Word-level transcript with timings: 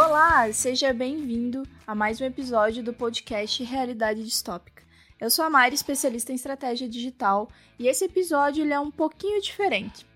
Olá, 0.00 0.52
seja 0.52 0.92
bem-vindo 0.92 1.64
a 1.84 1.92
mais 1.92 2.20
um 2.20 2.24
episódio 2.24 2.84
do 2.84 2.92
podcast 2.92 3.64
Realidade 3.64 4.22
Distópica. 4.22 4.84
Eu 5.20 5.28
sou 5.28 5.44
a 5.44 5.50
Mari, 5.50 5.74
especialista 5.74 6.30
em 6.30 6.36
estratégia 6.36 6.88
digital, 6.88 7.50
e 7.76 7.88
esse 7.88 8.04
episódio 8.04 8.62
ele 8.62 8.72
é 8.72 8.78
um 8.78 8.92
pouquinho 8.92 9.42
diferente. 9.42 10.06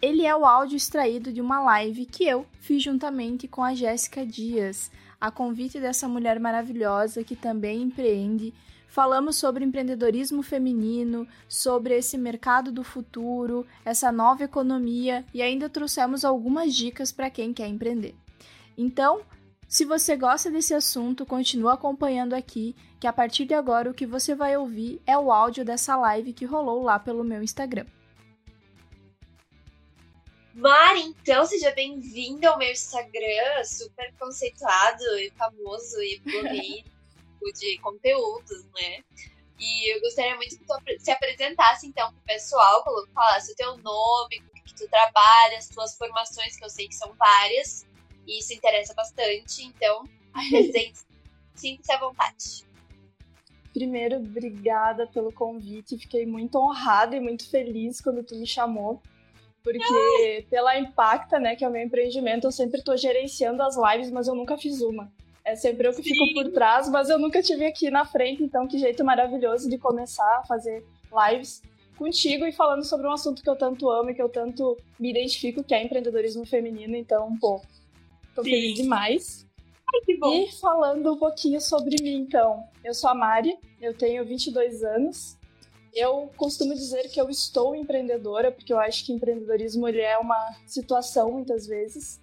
Ele 0.00 0.24
é 0.24 0.36
o 0.36 0.46
áudio 0.46 0.76
extraído 0.76 1.32
de 1.32 1.40
uma 1.40 1.60
live 1.60 2.06
que 2.06 2.28
eu 2.28 2.46
fiz 2.60 2.80
juntamente 2.80 3.48
com 3.48 3.60
a 3.60 3.74
Jéssica 3.74 4.24
Dias, 4.24 4.88
a 5.20 5.32
convite 5.32 5.80
dessa 5.80 6.06
mulher 6.06 6.38
maravilhosa 6.38 7.24
que 7.24 7.34
também 7.34 7.82
empreende. 7.82 8.54
Falamos 8.86 9.34
sobre 9.34 9.64
empreendedorismo 9.64 10.44
feminino, 10.44 11.26
sobre 11.48 11.96
esse 11.96 12.16
mercado 12.16 12.70
do 12.70 12.84
futuro, 12.84 13.66
essa 13.84 14.12
nova 14.12 14.44
economia 14.44 15.24
e 15.34 15.42
ainda 15.42 15.68
trouxemos 15.68 16.24
algumas 16.24 16.72
dicas 16.72 17.10
para 17.10 17.28
quem 17.28 17.52
quer 17.52 17.66
empreender. 17.66 18.14
Então, 18.78 19.26
se 19.66 19.84
você 19.84 20.16
gosta 20.16 20.52
desse 20.52 20.72
assunto, 20.72 21.26
continua 21.26 21.74
acompanhando 21.74 22.32
aqui, 22.32 22.76
que 23.00 23.08
a 23.08 23.12
partir 23.12 23.44
de 23.44 23.52
agora 23.52 23.90
o 23.90 23.94
que 23.94 24.06
você 24.06 24.36
vai 24.36 24.56
ouvir 24.56 25.02
é 25.04 25.18
o 25.18 25.32
áudio 25.32 25.64
dessa 25.64 25.96
live 25.96 26.32
que 26.32 26.44
rolou 26.44 26.84
lá 26.84 26.96
pelo 26.96 27.24
meu 27.24 27.42
Instagram. 27.42 27.86
Mari, 30.54 31.02
então 31.02 31.44
seja 31.44 31.72
bem-vinda 31.72 32.50
ao 32.50 32.58
meu 32.58 32.70
Instagram, 32.70 33.64
super 33.64 34.14
conceituado 34.16 35.04
e 35.18 35.30
famoso 35.32 36.00
e 36.00 36.20
blogueiro 36.20 36.88
de 37.58 37.78
conteúdos, 37.78 38.64
né? 38.74 39.02
E 39.58 39.92
eu 39.92 40.00
gostaria 40.00 40.36
muito 40.36 40.56
que 40.56 40.64
tu 40.64 40.74
se 41.00 41.10
apresentasse 41.10 41.86
então 41.86 42.12
pro 42.12 42.22
pessoal, 42.22 42.84
falasse 43.12 43.52
o 43.52 43.56
teu 43.56 43.76
nome, 43.78 44.40
com 44.40 44.62
que 44.64 44.74
tu 44.74 44.88
trabalha, 44.88 45.58
as 45.58 45.68
tuas 45.68 45.96
formações, 45.96 46.56
que 46.56 46.64
eu 46.64 46.70
sei 46.70 46.88
que 46.88 46.94
são 46.94 47.12
várias, 47.14 47.86
e 48.28 48.38
isso 48.38 48.52
interessa 48.52 48.94
bastante, 48.94 49.64
então 49.64 50.04
apresente, 50.32 51.00
sinta-se 51.54 51.90
à 51.90 51.98
vontade. 51.98 52.68
Primeiro, 53.72 54.16
obrigada 54.16 55.06
pelo 55.06 55.32
convite, 55.32 55.98
fiquei 55.98 56.26
muito 56.26 56.58
honrada 56.58 57.16
e 57.16 57.20
muito 57.20 57.50
feliz 57.50 58.00
quando 58.00 58.22
tu 58.22 58.36
me 58.36 58.46
chamou 58.46 59.02
porque 59.62 60.46
pela 60.48 60.78
Impacta, 60.78 61.38
né, 61.38 61.54
que 61.54 61.64
é 61.64 61.68
o 61.68 61.70
meu 61.70 61.82
empreendimento, 61.82 62.46
eu 62.46 62.52
sempre 62.52 62.78
estou 62.78 62.96
gerenciando 62.96 63.62
as 63.62 63.76
lives, 63.76 64.10
mas 64.10 64.26
eu 64.26 64.34
nunca 64.34 64.56
fiz 64.56 64.80
uma. 64.80 65.12
É 65.44 65.54
sempre 65.56 65.88
eu 65.88 65.92
que 65.92 66.02
Sim. 66.02 66.10
fico 66.10 66.34
por 66.34 66.52
trás, 66.52 66.88
mas 66.88 67.10
eu 67.10 67.18
nunca 67.18 67.42
tive 67.42 67.66
aqui 67.66 67.90
na 67.90 68.04
frente, 68.04 68.42
então 68.42 68.66
que 68.66 68.78
jeito 68.78 69.04
maravilhoso 69.04 69.68
de 69.68 69.78
começar 69.78 70.38
a 70.38 70.44
fazer 70.44 70.84
lives 71.30 71.62
contigo 71.96 72.46
e 72.46 72.52
falando 72.52 72.84
sobre 72.84 73.06
um 73.06 73.12
assunto 73.12 73.42
que 73.42 73.50
eu 73.50 73.56
tanto 73.56 73.90
amo 73.90 74.10
e 74.10 74.14
que 74.14 74.22
eu 74.22 74.28
tanto 74.28 74.76
me 74.98 75.10
identifico, 75.10 75.64
que 75.64 75.74
é 75.74 75.82
empreendedorismo 75.82 76.46
feminino. 76.46 76.96
Então, 76.96 77.36
pô, 77.38 77.60
tô 78.38 78.44
Sim. 78.44 78.50
feliz 78.50 78.74
demais. 78.74 79.46
Ai, 79.92 80.00
que 80.04 80.16
bom. 80.16 80.32
E 80.32 80.52
falando 80.52 81.12
um 81.12 81.18
pouquinho 81.18 81.60
sobre 81.60 81.96
mim, 82.00 82.18
então. 82.18 82.64
Eu 82.84 82.94
sou 82.94 83.10
a 83.10 83.14
Mari, 83.14 83.56
eu 83.80 83.92
tenho 83.94 84.24
22 84.24 84.84
anos, 84.84 85.36
eu 85.92 86.30
costumo 86.36 86.74
dizer 86.74 87.08
que 87.08 87.20
eu 87.20 87.28
estou 87.28 87.74
empreendedora, 87.74 88.52
porque 88.52 88.72
eu 88.72 88.78
acho 88.78 89.04
que 89.04 89.12
empreendedorismo 89.12 89.88
ele 89.88 90.00
é 90.00 90.16
uma 90.16 90.54
situação 90.66 91.32
muitas 91.32 91.66
vezes. 91.66 92.20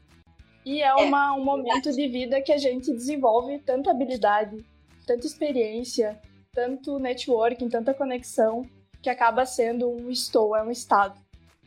E 0.65 0.81
é, 0.81 0.87
é 0.87 0.95
uma, 0.95 1.33
um 1.33 1.43
momento 1.43 1.91
de 1.91 2.07
vida 2.07 2.41
que 2.41 2.51
a 2.51 2.57
gente 2.57 2.91
desenvolve 2.91 3.59
tanta 3.59 3.91
habilidade, 3.91 4.65
tanta 5.05 5.27
experiência, 5.27 6.19
tanto 6.53 6.97
networking, 6.97 7.67
tanta 7.67 7.93
conexão, 7.93 8.67
que 9.01 9.09
acaba 9.09 9.45
sendo 9.45 9.89
um 9.89 10.09
estou, 10.09 10.55
é 10.55 10.63
um 10.63 10.71
estado. 10.71 11.19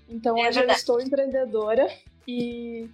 Então 0.09 0.37
é 0.39 0.49
hoje 0.49 0.59
verdade. 0.59 0.79
eu 0.79 0.81
estou 0.81 1.01
empreendedora 1.01 1.89
e 2.27 2.89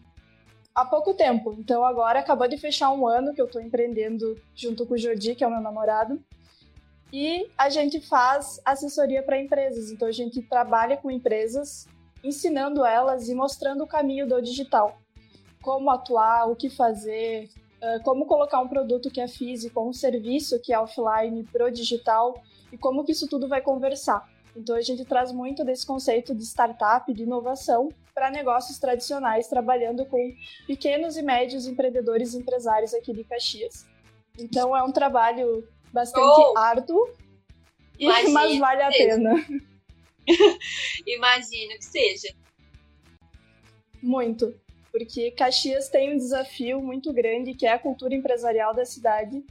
há 0.75 0.85
pouco 0.85 1.15
tempo. 1.15 1.55
Então 1.59 1.85
agora 1.85 2.19
acabou 2.19 2.49
de 2.49 2.59
fechar 2.59 2.91
um 2.91 3.07
ano 3.07 3.33
que 3.33 3.41
eu 3.41 3.47
estou 3.47 3.63
empreendendo 3.63 4.41
junto 4.55 4.85
com 4.87 4.95
o 4.95 4.99
Jordi, 4.99 5.35
que 5.35 5.45
é 5.45 5.47
o 5.47 5.51
meu 5.51 5.61
namorado. 5.61 6.23
E 7.13 7.49
a 7.57 7.71
gente 7.71 8.01
faz 8.01 8.61
assessoria 8.65 9.23
para 9.23 9.41
empresas. 9.41 9.91
Então 9.91 10.09
a 10.09 10.13
gente 10.13 10.43
trabalha 10.43 10.97
com 10.97 11.11
empresas, 11.11 11.87
ensinando 12.25 12.85
elas 12.85 13.29
e 13.29 13.35
mostrando 13.35 13.85
o 13.85 13.87
caminho 13.87 14.27
do 14.27 14.43
digital. 14.43 14.99
Como 15.63 15.91
atuar, 15.91 16.51
o 16.51 16.57
que 16.57 16.69
fazer, 16.69 17.49
como 18.03 18.27
colocar 18.27 18.61
um 18.61 18.69
produto 18.69 19.11
que 19.11 19.21
é 19.21 19.29
físico, 19.29 19.81
um 19.81 19.93
serviço 19.93 20.61
que 20.61 20.73
é 20.73 20.79
offline 20.79 21.45
pro 21.45 21.71
digital 21.71 22.43
e 22.73 22.77
como 22.77 23.05
que 23.05 23.13
isso 23.13 23.29
tudo 23.29 23.47
vai 23.47 23.61
conversar. 23.61 24.29
Então 24.57 24.77
a 24.77 24.81
gente 24.81 25.05
traz 25.05 25.33
muito 25.33 25.65
desse 25.65 25.85
conceito 25.87 26.35
de 26.35 26.45
startup, 26.45 27.13
de 27.13 27.23
inovação 27.23 27.89
para 28.15 28.31
negócios 28.31 28.79
tradicionais, 28.79 29.49
trabalhando 29.49 30.07
com 30.07 30.33
pequenos 30.67 31.17
e 31.17 31.23
médios 31.23 31.67
empreendedores 31.67 32.35
e 32.35 32.39
empresários 32.39 32.95
aqui 32.95 33.13
de 33.13 33.25
Caxias. 33.25 33.85
Então 34.39 34.77
é 34.77 34.83
um 34.83 34.93
trabalho 34.93 35.67
bastante 35.93 36.41
oh, 36.41 36.59
árduo, 36.59 37.09
e, 37.99 38.07
mas 38.31 38.59
vale 38.59 38.83
a 38.83 38.89
pena. 38.89 39.35
Imagino 41.07 41.75
que 41.77 41.85
seja. 41.85 42.35
Muito. 44.03 44.55
Porque 44.93 45.33
Caxias 45.33 45.89
tem 45.89 46.15
um 46.15 46.17
desafio 46.17 46.81
muito 46.81 47.13
grande, 47.13 47.55
que 47.55 47.67
é 47.67 47.73
a 47.73 47.79
cultura 47.79 48.15
empresarial 48.15 48.73
da 48.73 48.85
cidade, 48.85 49.45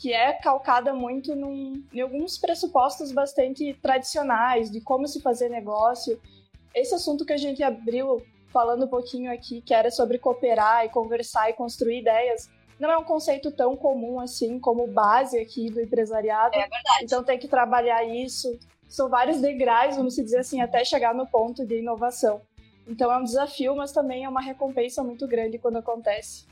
que 0.00 0.14
é 0.14 0.32
calcada 0.32 0.94
muito 0.94 1.36
num, 1.36 1.84
em 1.92 2.00
alguns 2.00 2.38
pressupostos 2.38 3.12
bastante 3.12 3.74
tradicionais 3.82 4.70
de 4.70 4.80
como 4.80 5.06
se 5.06 5.20
fazer 5.20 5.50
negócio. 5.50 6.18
Esse 6.74 6.94
assunto 6.94 7.26
que 7.26 7.34
a 7.34 7.36
gente 7.36 7.62
abriu 7.62 8.24
falando 8.50 8.86
um 8.86 8.88
pouquinho 8.88 9.30
aqui, 9.30 9.60
que 9.60 9.74
era 9.74 9.90
sobre 9.90 10.16
cooperar 10.16 10.86
e 10.86 10.88
conversar 10.88 11.50
e 11.50 11.52
construir 11.52 11.98
ideias, 11.98 12.48
não 12.78 12.90
é 12.90 12.96
um 12.96 13.04
conceito 13.04 13.52
tão 13.52 13.76
comum 13.76 14.18
assim 14.18 14.58
como 14.58 14.86
base 14.86 15.38
aqui 15.38 15.68
do 15.70 15.82
empresariado. 15.82 16.54
É 16.54 16.60
verdade. 16.60 17.04
Então 17.04 17.22
tem 17.22 17.38
que 17.38 17.46
trabalhar 17.46 18.02
isso. 18.02 18.58
São 18.88 19.06
vários 19.10 19.38
degraus, 19.38 19.96
vamos 19.96 20.16
dizer 20.16 20.38
assim, 20.38 20.62
até 20.62 20.82
chegar 20.82 21.14
no 21.14 21.26
ponto 21.26 21.66
de 21.66 21.78
inovação. 21.78 22.40
Então 22.88 23.12
é 23.12 23.18
um 23.18 23.24
desafio, 23.24 23.76
mas 23.76 23.92
também 23.92 24.24
é 24.24 24.28
uma 24.30 24.40
recompensa 24.40 25.04
muito 25.04 25.28
grande 25.28 25.58
quando 25.58 25.76
acontece. 25.76 26.46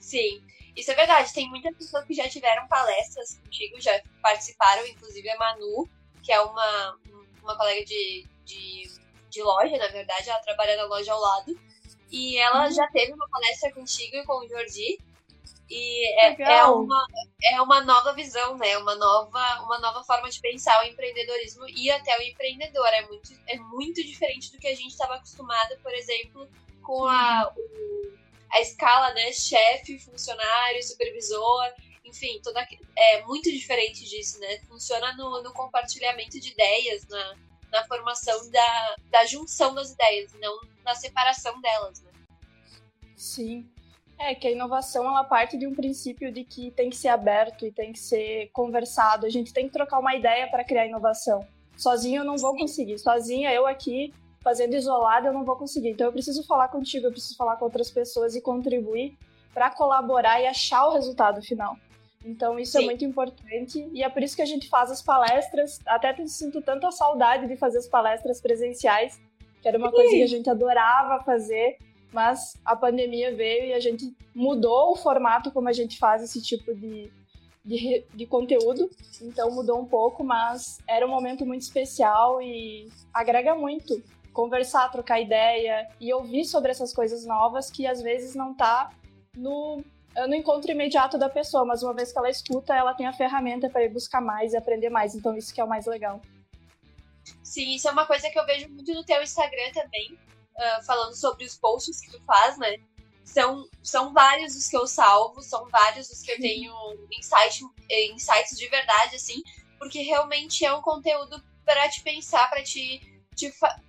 Sim, 0.00 0.42
isso 0.78 0.92
é 0.92 0.94
verdade. 0.94 1.34
Tem 1.34 1.48
muitas 1.48 1.76
pessoas 1.76 2.04
que 2.04 2.14
já 2.14 2.28
tiveram 2.28 2.68
palestras 2.68 3.38
contigo, 3.38 3.80
já 3.80 4.00
participaram, 4.22 4.86
inclusive 4.86 5.28
a 5.28 5.36
Manu, 5.36 5.88
que 6.22 6.32
é 6.32 6.40
uma, 6.40 6.98
uma 7.42 7.56
colega 7.56 7.84
de, 7.84 8.26
de, 8.44 8.90
de 9.28 9.42
loja, 9.42 9.76
na 9.76 9.88
verdade, 9.88 10.30
ela 10.30 10.38
trabalha 10.40 10.76
na 10.76 10.84
loja 10.84 11.12
ao 11.12 11.20
lado. 11.20 11.58
E 12.10 12.38
ela 12.38 12.66
uhum. 12.66 12.72
já 12.72 12.86
teve 12.88 13.12
uma 13.12 13.28
palestra 13.28 13.72
contigo 13.72 14.16
e 14.16 14.24
com 14.24 14.38
o 14.38 14.48
Jordi, 14.48 14.98
e 15.70 16.20
é, 16.20 16.42
é, 16.42 16.64
uma, 16.64 17.06
é 17.42 17.60
uma 17.60 17.82
nova 17.84 18.14
visão, 18.14 18.56
né? 18.56 18.78
Uma 18.78 18.94
nova, 18.94 19.62
uma 19.64 19.78
nova 19.78 20.02
forma 20.02 20.30
de 20.30 20.40
pensar 20.40 20.80
o 20.80 20.86
empreendedorismo 20.86 21.68
e 21.68 21.90
até 21.90 22.16
o 22.18 22.22
empreendedor. 22.22 22.86
É 22.86 23.02
muito, 23.06 23.30
é 23.46 23.58
muito 23.58 24.02
diferente 24.02 24.50
do 24.50 24.58
que 24.58 24.66
a 24.66 24.74
gente 24.74 24.88
estava 24.88 25.16
acostumado, 25.16 25.76
por 25.82 25.92
exemplo, 25.92 26.48
com 26.82 27.04
a, 27.04 27.52
o, 27.54 28.17
a 28.50 28.60
escala, 28.60 29.12
né? 29.14 29.32
Chefe, 29.32 29.98
funcionário, 29.98 30.82
supervisor, 30.82 31.72
enfim, 32.04 32.40
toda, 32.42 32.66
é 32.96 33.22
muito 33.24 33.50
diferente 33.50 34.08
disso, 34.08 34.40
né? 34.40 34.58
Funciona 34.68 35.14
no, 35.16 35.42
no 35.42 35.52
compartilhamento 35.52 36.40
de 36.40 36.52
ideias, 36.52 37.06
na, 37.08 37.34
na 37.70 37.84
formação 37.86 38.50
da, 38.50 38.96
da 39.10 39.26
junção 39.26 39.74
das 39.74 39.92
ideias, 39.92 40.32
não 40.40 40.60
na 40.84 40.94
separação 40.94 41.60
delas, 41.60 42.00
né? 42.02 42.10
Sim. 43.16 43.68
É, 44.18 44.34
que 44.34 44.48
a 44.48 44.50
inovação 44.50 45.06
ela 45.06 45.22
parte 45.22 45.56
de 45.56 45.66
um 45.66 45.74
princípio 45.74 46.32
de 46.32 46.42
que 46.42 46.72
tem 46.72 46.90
que 46.90 46.96
ser 46.96 47.08
aberto 47.08 47.64
e 47.64 47.70
tem 47.70 47.92
que 47.92 48.00
ser 48.00 48.50
conversado. 48.52 49.26
A 49.26 49.30
gente 49.30 49.52
tem 49.52 49.66
que 49.66 49.72
trocar 49.72 50.00
uma 50.00 50.14
ideia 50.14 50.50
para 50.50 50.64
criar 50.64 50.86
inovação. 50.86 51.46
Sozinho 51.76 52.22
eu 52.22 52.24
não 52.24 52.36
vou 52.36 52.56
conseguir. 52.56 52.98
Sozinha 52.98 53.52
eu 53.52 53.64
aqui 53.64 54.12
fazendo 54.42 54.74
isolada 54.74 55.28
eu 55.28 55.32
não 55.32 55.44
vou 55.44 55.56
conseguir. 55.56 55.90
Então 55.90 56.06
eu 56.06 56.12
preciso 56.12 56.44
falar 56.46 56.68
contigo, 56.68 57.06
eu 57.06 57.10
preciso 57.10 57.36
falar 57.36 57.56
com 57.56 57.64
outras 57.64 57.90
pessoas 57.90 58.34
e 58.34 58.40
contribuir 58.40 59.16
para 59.52 59.70
colaborar 59.70 60.40
e 60.40 60.46
achar 60.46 60.86
o 60.86 60.92
resultado 60.92 61.42
final. 61.42 61.76
Então 62.24 62.58
isso 62.58 62.76
é 62.76 62.80
Sim. 62.80 62.86
é 62.86 62.88
muito 62.88 63.04
importante 63.04 63.88
e 63.92 64.02
é 64.02 64.08
por 64.08 64.22
isso 64.22 64.36
que 64.36 64.42
a 64.42 64.46
gente 64.46 64.68
faz 64.68 64.90
as 64.90 65.02
palestras. 65.02 65.80
Até 65.86 66.14
sinto 66.26 66.60
tanta 66.60 66.90
saudade 66.90 67.46
de 67.46 67.56
fazer 67.56 67.78
as 67.78 67.88
palestras 67.88 68.40
presenciais, 68.40 69.20
que 69.62 69.68
era 69.68 69.78
uma 69.78 69.88
Sim. 69.88 69.94
coisa 69.94 70.10
que 70.10 70.22
a 70.22 70.28
gente 70.28 70.50
adorava 70.50 71.22
fazer 71.24 71.78
mas 72.12 72.58
a 72.64 72.74
pandemia 72.74 73.34
veio 73.34 73.66
e 73.66 73.72
a 73.74 73.80
gente 73.80 74.14
mudou 74.34 74.92
o 74.92 74.96
formato 74.96 75.50
como 75.50 75.68
a 75.68 75.72
gente 75.72 75.98
faz 75.98 76.22
esse 76.22 76.42
tipo 76.42 76.74
de, 76.74 77.12
de, 77.64 78.04
de, 78.14 78.26
conteúdo, 78.26 78.90
então 79.20 79.50
mudou 79.50 79.78
um 79.78 79.84
pouco, 79.84 80.24
mas 80.24 80.78
era 80.86 81.06
um 81.06 81.10
momento 81.10 81.44
muito 81.44 81.62
especial 81.62 82.40
e 82.40 82.88
agrega 83.12 83.54
muito 83.54 84.02
conversar, 84.38 84.88
trocar 84.92 85.20
ideia 85.20 85.88
e 86.00 86.14
ouvir 86.14 86.44
sobre 86.44 86.70
essas 86.70 86.94
coisas 86.94 87.26
novas 87.26 87.72
que 87.72 87.88
às 87.88 88.00
vezes 88.00 88.36
não 88.36 88.54
tá 88.54 88.88
no, 89.36 89.82
no 90.28 90.34
encontro 90.34 90.70
imediato 90.70 91.18
da 91.18 91.28
pessoa, 91.28 91.64
mas 91.64 91.82
uma 91.82 91.92
vez 91.92 92.12
que 92.12 92.18
ela 92.18 92.30
escuta, 92.30 92.72
ela 92.72 92.94
tem 92.94 93.04
a 93.04 93.12
ferramenta 93.12 93.68
para 93.68 93.82
ir 93.82 93.88
buscar 93.88 94.20
mais 94.20 94.52
e 94.52 94.56
aprender 94.56 94.90
mais, 94.90 95.16
então 95.16 95.36
isso 95.36 95.52
que 95.52 95.60
é 95.60 95.64
o 95.64 95.68
mais 95.68 95.86
legal. 95.86 96.22
Sim, 97.42 97.74
isso 97.74 97.88
é 97.88 97.90
uma 97.90 98.06
coisa 98.06 98.30
que 98.30 98.38
eu 98.38 98.46
vejo 98.46 98.68
muito 98.68 98.94
no 98.94 99.04
teu 99.04 99.20
Instagram 99.20 99.72
também, 99.74 100.12
uh, 100.12 100.84
falando 100.86 101.16
sobre 101.16 101.44
os 101.44 101.58
posts 101.58 102.00
que 102.00 102.12
tu 102.12 102.22
faz, 102.24 102.56
né? 102.58 102.76
são, 103.24 103.68
são 103.82 104.12
vários 104.12 104.54
os 104.54 104.68
que 104.68 104.76
eu 104.76 104.86
salvo, 104.86 105.42
são 105.42 105.68
vários 105.68 106.08
os 106.10 106.22
que 106.22 106.30
eu 106.30 106.38
tenho 106.38 106.72
insight, 107.18 107.60
eh, 107.90 108.06
insights 108.12 108.56
de 108.56 108.68
verdade, 108.68 109.16
assim, 109.16 109.42
porque 109.80 110.00
realmente 110.00 110.64
é 110.64 110.72
um 110.72 110.80
conteúdo 110.80 111.42
para 111.64 111.88
te 111.88 112.02
pensar, 112.02 112.48
para 112.48 112.62
te 112.62 113.17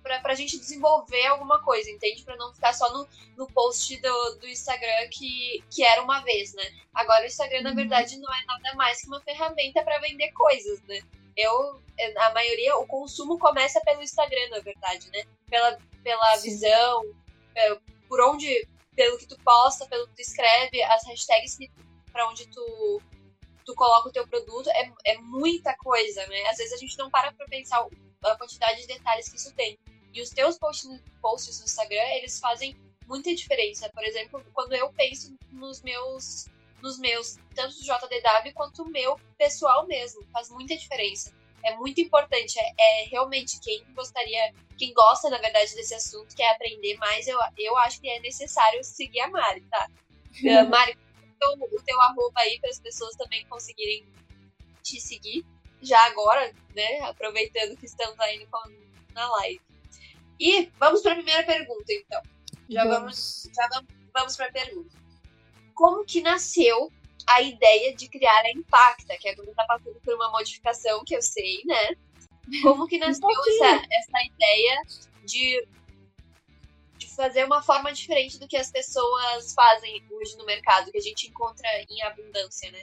pra, 0.02 0.20
pra 0.20 0.34
gente 0.34 0.58
desenvolver 0.58 1.26
alguma 1.26 1.62
coisa, 1.62 1.90
entende? 1.90 2.22
Para 2.22 2.36
não 2.36 2.54
ficar 2.54 2.72
só 2.72 2.92
no, 2.92 3.08
no 3.36 3.46
post 3.48 3.96
do, 4.00 4.34
do 4.36 4.48
Instagram 4.48 5.08
que, 5.10 5.62
que 5.70 5.82
era 5.82 6.02
uma 6.02 6.20
vez, 6.20 6.54
né? 6.54 6.64
Agora 6.94 7.24
o 7.24 7.26
Instagram, 7.26 7.62
na 7.62 7.70
uhum. 7.70 7.76
verdade, 7.76 8.18
não 8.18 8.32
é 8.32 8.44
nada 8.46 8.74
mais 8.74 9.00
que 9.00 9.08
uma 9.08 9.20
ferramenta 9.20 9.82
para 9.82 10.00
vender 10.00 10.30
coisas, 10.32 10.80
né? 10.82 11.00
Eu, 11.36 11.80
a 12.18 12.34
maioria, 12.34 12.76
o 12.76 12.86
consumo 12.86 13.38
começa 13.38 13.80
pelo 13.80 14.02
Instagram, 14.02 14.48
na 14.50 14.60
verdade, 14.60 15.08
né? 15.10 15.24
Pela, 15.48 15.78
pela 16.02 16.36
visão, 16.36 17.02
é, 17.54 17.78
por 18.08 18.20
onde 18.20 18.68
pelo 18.94 19.18
que 19.18 19.26
tu 19.26 19.38
posta, 19.42 19.86
pelo 19.86 20.06
que 20.08 20.16
tu 20.16 20.20
escreve, 20.20 20.82
as 20.82 21.06
hashtags 21.06 21.56
para 22.12 22.28
onde 22.28 22.46
tu, 22.48 23.00
tu 23.64 23.74
coloca 23.74 24.08
o 24.08 24.12
teu 24.12 24.26
produto, 24.26 24.68
é, 24.70 24.92
é 25.06 25.18
muita 25.18 25.74
coisa, 25.76 26.26
né? 26.26 26.48
Às 26.50 26.58
vezes 26.58 26.72
a 26.72 26.76
gente 26.76 26.98
não 26.98 27.10
para 27.10 27.32
pra 27.32 27.46
pensar 27.46 27.86
a 28.22 28.36
quantidade 28.36 28.80
de 28.82 28.86
detalhes 28.86 29.28
que 29.28 29.36
isso 29.36 29.54
tem. 29.54 29.78
E 30.12 30.20
os 30.20 30.30
teus 30.30 30.58
posts, 30.58 30.88
posts 31.20 31.58
no 31.58 31.64
Instagram, 31.64 32.08
eles 32.14 32.38
fazem 32.38 32.76
muita 33.06 33.34
diferença. 33.34 33.88
Por 33.90 34.04
exemplo, 34.04 34.44
quando 34.52 34.72
eu 34.74 34.92
penso 34.92 35.36
nos 35.50 35.82
meus, 35.82 36.46
nos 36.82 36.98
meus, 36.98 37.38
tanto 37.54 37.74
do 37.76 37.82
JDW 37.82 38.52
quanto 38.54 38.82
o 38.82 38.88
meu 38.88 39.18
pessoal 39.38 39.86
mesmo, 39.86 40.26
faz 40.32 40.50
muita 40.50 40.76
diferença 40.76 41.32
é 41.62 41.76
muito 41.76 42.00
importante. 42.00 42.58
É, 42.58 42.72
é, 42.78 43.04
realmente 43.08 43.60
quem 43.60 43.84
gostaria, 43.94 44.54
quem 44.78 44.92
gosta, 44.92 45.28
na 45.30 45.38
verdade, 45.38 45.74
desse 45.74 45.94
assunto, 45.94 46.34
quer 46.34 46.50
aprender 46.50 46.96
mais, 46.96 47.26
eu, 47.26 47.38
eu 47.58 47.76
acho 47.78 48.00
que 48.00 48.08
é 48.08 48.20
necessário 48.20 48.82
seguir 48.82 49.20
a 49.20 49.28
Mari, 49.28 49.62
tá? 49.62 49.88
Uh, 50.42 50.68
Mari, 50.68 50.96
o, 51.42 51.76
o 51.76 51.82
teu 51.82 52.00
arroba 52.00 52.40
aí 52.40 52.58
para 52.60 52.70
as 52.70 52.80
pessoas 52.80 53.14
também 53.16 53.46
conseguirem 53.46 54.06
te 54.82 55.00
seguir 55.00 55.44
já 55.82 56.00
agora, 56.06 56.52
né? 56.74 57.00
Aproveitando 57.02 57.76
que 57.76 57.86
estamos 57.86 58.18
aí 58.20 58.46
na 59.12 59.30
live. 59.32 59.60
E 60.38 60.70
vamos 60.78 61.02
para 61.02 61.12
a 61.12 61.16
primeira 61.16 61.44
pergunta, 61.44 61.92
então. 61.92 62.22
Já 62.68 62.84
vamos, 62.84 63.44
vamos 63.44 63.50
já 63.54 63.68
vamos, 63.68 63.90
vamos 64.12 64.36
para 64.36 64.46
a 64.46 64.52
pergunta. 64.52 64.96
Como 65.74 66.04
que 66.04 66.20
nasceu 66.20 66.90
a 67.26 67.42
ideia 67.42 67.94
de 67.94 68.08
criar 68.08 68.42
a 68.44 68.50
Impacta, 68.50 69.16
que 69.18 69.28
agora 69.28 69.50
está 69.50 69.64
passando 69.64 70.00
por 70.00 70.14
uma 70.14 70.30
modificação 70.30 71.04
que 71.04 71.14
eu 71.14 71.22
sei, 71.22 71.62
né? 71.64 71.96
Como 72.62 72.86
que 72.86 72.98
nasceu 72.98 73.28
um 73.28 73.30
essa, 73.30 73.86
essa 73.90 74.24
ideia 74.24 74.82
de, 75.24 75.68
de 76.96 77.08
fazer 77.14 77.44
uma 77.44 77.62
forma 77.62 77.92
diferente 77.92 78.38
do 78.38 78.48
que 78.48 78.56
as 78.56 78.70
pessoas 78.70 79.52
fazem 79.54 80.02
hoje 80.10 80.36
no 80.36 80.44
mercado, 80.44 80.90
que 80.90 80.98
a 80.98 81.02
gente 81.02 81.28
encontra 81.28 81.68
em 81.88 82.02
abundância, 82.02 82.70
né? 82.70 82.82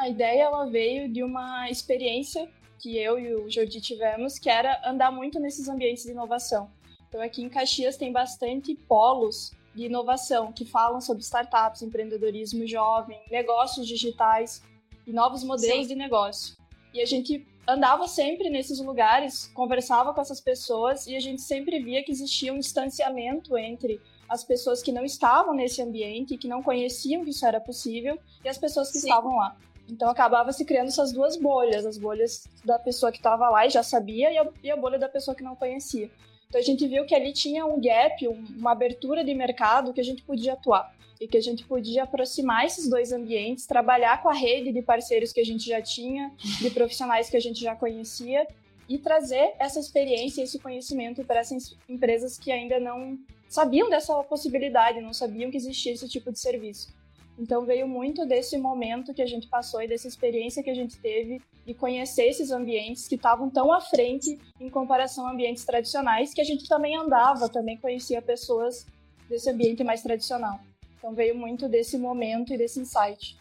A 0.00 0.08
ideia 0.08 0.44
ela 0.44 0.64
veio 0.64 1.12
de 1.12 1.22
uma 1.22 1.68
experiência 1.68 2.48
que 2.78 2.96
eu 2.96 3.18
e 3.18 3.34
o 3.34 3.50
Jordi 3.50 3.82
tivemos, 3.82 4.38
que 4.38 4.48
era 4.48 4.80
andar 4.82 5.12
muito 5.12 5.38
nesses 5.38 5.68
ambientes 5.68 6.04
de 6.04 6.12
inovação. 6.12 6.70
Então 7.06 7.20
aqui 7.20 7.42
em 7.42 7.50
Caxias 7.50 7.98
tem 7.98 8.10
bastante 8.10 8.74
polos 8.74 9.52
de 9.74 9.84
inovação, 9.84 10.52
que 10.52 10.64
falam 10.64 11.02
sobre 11.02 11.22
startups, 11.22 11.82
empreendedorismo 11.82 12.66
jovem, 12.66 13.20
negócios 13.30 13.86
digitais 13.86 14.62
e 15.06 15.12
novos 15.12 15.44
modelos 15.44 15.82
Sim. 15.82 15.88
de 15.88 15.94
negócio. 15.94 16.56
E 16.94 17.02
a 17.02 17.04
gente 17.04 17.46
andava 17.68 18.08
sempre 18.08 18.48
nesses 18.48 18.80
lugares, 18.80 19.48
conversava 19.48 20.14
com 20.14 20.20
essas 20.22 20.40
pessoas 20.40 21.06
e 21.06 21.14
a 21.14 21.20
gente 21.20 21.42
sempre 21.42 21.78
via 21.78 22.02
que 22.02 22.10
existia 22.10 22.54
um 22.54 22.58
distanciamento 22.58 23.54
entre 23.58 24.00
as 24.26 24.42
pessoas 24.42 24.82
que 24.82 24.92
não 24.92 25.04
estavam 25.04 25.52
nesse 25.52 25.82
ambiente, 25.82 26.38
que 26.38 26.48
não 26.48 26.62
conheciam 26.62 27.22
que 27.22 27.32
isso 27.32 27.44
era 27.44 27.60
possível, 27.60 28.18
e 28.42 28.48
as 28.48 28.56
pessoas 28.56 28.90
que 28.90 28.98
Sim. 28.98 29.08
estavam 29.08 29.36
lá. 29.36 29.54
Então 29.90 30.08
acabava 30.08 30.52
se 30.52 30.64
criando 30.64 30.88
essas 30.88 31.12
duas 31.12 31.36
bolhas, 31.36 31.84
as 31.84 31.98
bolhas 31.98 32.46
da 32.64 32.78
pessoa 32.78 33.10
que 33.10 33.18
estava 33.18 33.48
lá 33.50 33.66
e 33.66 33.70
já 33.70 33.82
sabia, 33.82 34.32
e 34.32 34.38
a, 34.38 34.48
e 34.62 34.70
a 34.70 34.76
bolha 34.76 34.98
da 34.98 35.08
pessoa 35.08 35.34
que 35.34 35.42
não 35.42 35.56
conhecia. 35.56 36.10
Então 36.48 36.60
a 36.60 36.64
gente 36.64 36.86
viu 36.86 37.04
que 37.04 37.14
ali 37.14 37.32
tinha 37.32 37.64
um 37.66 37.80
gap, 37.80 38.26
uma 38.28 38.72
abertura 38.72 39.24
de 39.24 39.34
mercado 39.34 39.92
que 39.92 40.00
a 40.00 40.04
gente 40.04 40.22
podia 40.22 40.54
atuar 40.54 40.92
e 41.20 41.28
que 41.28 41.36
a 41.36 41.40
gente 41.40 41.64
podia 41.64 42.04
aproximar 42.04 42.64
esses 42.64 42.88
dois 42.88 43.12
ambientes, 43.12 43.66
trabalhar 43.66 44.22
com 44.22 44.28
a 44.28 44.34
rede 44.34 44.72
de 44.72 44.80
parceiros 44.80 45.32
que 45.32 45.40
a 45.40 45.44
gente 45.44 45.68
já 45.68 45.82
tinha, 45.82 46.32
de 46.38 46.70
profissionais 46.70 47.28
que 47.28 47.36
a 47.36 47.40
gente 47.40 47.60
já 47.60 47.76
conhecia 47.76 48.46
e 48.88 48.98
trazer 48.98 49.54
essa 49.58 49.78
experiência, 49.78 50.42
esse 50.42 50.58
conhecimento 50.58 51.22
para 51.24 51.40
essas 51.40 51.76
empresas 51.88 52.38
que 52.38 52.50
ainda 52.50 52.80
não 52.80 53.18
sabiam 53.48 53.90
dessa 53.90 54.14
possibilidade, 54.24 55.00
não 55.00 55.12
sabiam 55.12 55.50
que 55.50 55.56
existia 55.56 55.92
esse 55.92 56.08
tipo 56.08 56.32
de 56.32 56.40
serviço. 56.40 56.92
Então 57.40 57.64
veio 57.64 57.88
muito 57.88 58.26
desse 58.26 58.58
momento 58.58 59.14
que 59.14 59.22
a 59.22 59.26
gente 59.26 59.48
passou 59.48 59.80
e 59.80 59.88
dessa 59.88 60.06
experiência 60.06 60.62
que 60.62 60.68
a 60.68 60.74
gente 60.74 60.98
teve 60.98 61.40
de 61.64 61.72
conhecer 61.72 62.24
esses 62.24 62.50
ambientes 62.50 63.08
que 63.08 63.14
estavam 63.14 63.48
tão 63.48 63.72
à 63.72 63.80
frente 63.80 64.38
em 64.60 64.68
comparação 64.68 65.26
a 65.26 65.32
ambientes 65.32 65.64
tradicionais, 65.64 66.34
que 66.34 66.40
a 66.42 66.44
gente 66.44 66.68
também 66.68 66.94
andava, 66.94 67.48
também 67.48 67.78
conhecia 67.78 68.20
pessoas 68.20 68.86
desse 69.26 69.48
ambiente 69.48 69.82
mais 69.82 70.02
tradicional. 70.02 70.60
Então 70.98 71.14
veio 71.14 71.34
muito 71.34 71.66
desse 71.66 71.96
momento 71.96 72.52
e 72.52 72.58
desse 72.58 72.78
insight. 72.78 73.38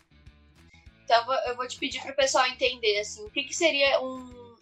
Então 1.04 1.34
eu 1.48 1.58
vou 1.58 1.68
te 1.68 1.78
pedir 1.78 2.02
para 2.02 2.14
o 2.14 2.16
pessoal 2.16 2.48
entender 2.48 3.02
assim, 3.02 3.26
o 3.26 3.30
que, 3.30 3.44
que 3.44 3.54
seria 3.54 4.00
um, 4.02 4.56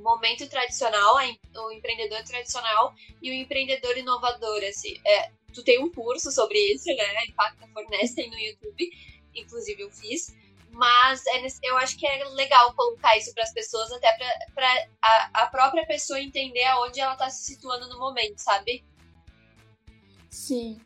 momento 0.00 0.48
tradicional, 0.48 1.14
o 1.54 1.70
empreendedor 1.70 2.24
tradicional 2.24 2.92
e 3.22 3.30
o 3.30 3.34
empreendedor 3.34 3.96
inovador. 3.96 4.64
Assim, 4.64 5.00
é, 5.06 5.30
tu 5.52 5.62
tem 5.62 5.78
um 5.78 5.90
curso 5.90 6.30
sobre 6.30 6.58
isso, 6.72 6.88
né? 6.88 7.26
Impacta 7.28 7.66
Fornece 7.68 8.14
tem 8.14 8.30
no 8.30 8.38
YouTube, 8.38 8.90
inclusive 9.34 9.82
eu 9.82 9.90
fiz. 9.90 10.34
Mas 10.70 11.22
é, 11.26 11.46
eu 11.64 11.76
acho 11.78 11.98
que 11.98 12.06
é 12.06 12.24
legal 12.30 12.74
colocar 12.74 13.16
isso 13.18 13.34
para 13.34 13.44
as 13.44 13.52
pessoas, 13.52 13.92
até 13.92 14.16
para 14.54 14.88
a, 15.02 15.42
a 15.42 15.46
própria 15.46 15.86
pessoa 15.86 16.18
entender 16.20 16.64
aonde 16.64 16.98
ela 16.98 17.12
está 17.12 17.28
se 17.28 17.44
situando 17.44 17.88
no 17.88 17.98
momento, 17.98 18.38
sabe? 18.38 18.82
Sim. 20.30 20.80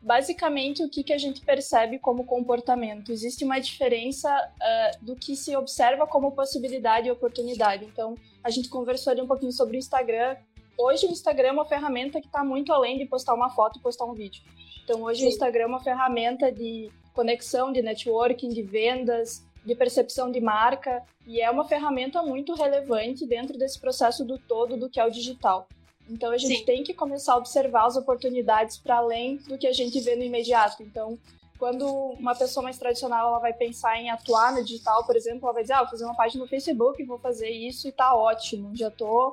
Basicamente, 0.00 0.82
o 0.82 0.88
que, 0.88 1.04
que 1.04 1.12
a 1.12 1.18
gente 1.18 1.40
percebe 1.40 1.98
como 1.98 2.24
comportamento? 2.24 3.12
Existe 3.12 3.44
uma 3.44 3.60
diferença 3.60 4.28
uh, 4.30 5.04
do 5.04 5.14
que 5.14 5.36
se 5.36 5.56
observa 5.56 6.06
como 6.06 6.32
possibilidade 6.32 7.06
e 7.06 7.10
oportunidade. 7.10 7.84
Então, 7.84 8.16
a 8.42 8.50
gente 8.50 8.68
conversou 8.68 9.12
ali 9.12 9.20
um 9.20 9.28
pouquinho 9.28 9.52
sobre 9.52 9.76
o 9.76 9.78
Instagram, 9.78 10.36
hoje 10.76 11.06
o 11.06 11.10
Instagram 11.10 11.48
é 11.48 11.52
uma 11.52 11.64
ferramenta 11.64 12.20
que 12.20 12.26
está 12.26 12.44
muito 12.44 12.72
além 12.72 12.98
de 12.98 13.06
postar 13.06 13.34
uma 13.34 13.50
foto 13.50 13.78
e 13.78 13.82
postar 13.82 14.04
um 14.04 14.14
vídeo. 14.14 14.42
Então 14.84 15.02
hoje 15.02 15.20
Sim. 15.20 15.26
o 15.26 15.28
Instagram 15.28 15.62
é 15.62 15.66
uma 15.66 15.82
ferramenta 15.82 16.50
de 16.50 16.90
conexão, 17.14 17.72
de 17.72 17.82
networking, 17.82 18.48
de 18.48 18.62
vendas, 18.62 19.44
de 19.64 19.74
percepção 19.74 20.30
de 20.30 20.40
marca 20.40 21.02
e 21.26 21.40
é 21.40 21.50
uma 21.50 21.64
ferramenta 21.64 22.22
muito 22.22 22.54
relevante 22.54 23.26
dentro 23.26 23.56
desse 23.56 23.78
processo 23.80 24.24
do 24.24 24.38
todo 24.38 24.76
do 24.76 24.90
que 24.90 24.98
é 24.98 25.06
o 25.06 25.10
digital. 25.10 25.68
Então 26.08 26.32
a 26.32 26.38
gente 26.38 26.58
Sim. 26.58 26.64
tem 26.64 26.82
que 26.82 26.92
começar 26.92 27.34
a 27.34 27.36
observar 27.36 27.86
as 27.86 27.96
oportunidades 27.96 28.76
para 28.76 28.96
além 28.96 29.36
do 29.36 29.56
que 29.56 29.66
a 29.66 29.72
gente 29.72 30.00
vê 30.00 30.16
no 30.16 30.24
imediato. 30.24 30.82
Então, 30.82 31.16
quando 31.58 31.86
uma 31.86 32.34
pessoa 32.34 32.64
mais 32.64 32.76
tradicional 32.76 33.28
ela 33.28 33.38
vai 33.38 33.52
pensar 33.52 33.96
em 34.00 34.10
atuar 34.10 34.52
no 34.52 34.64
digital, 34.64 35.06
por 35.06 35.14
exemplo, 35.14 35.44
ela 35.44 35.52
vai 35.52 35.62
dizer: 35.62 35.74
"Ah, 35.74 35.82
vou 35.82 35.90
fazer 35.90 36.04
uma 36.04 36.16
página 36.16 36.42
no 36.42 36.48
Facebook, 36.50 37.02
vou 37.04 37.18
fazer 37.18 37.50
isso 37.50 37.86
e 37.86 37.92
tá 37.92 38.16
ótimo, 38.16 38.74
já 38.74 38.90
tô 38.90 39.32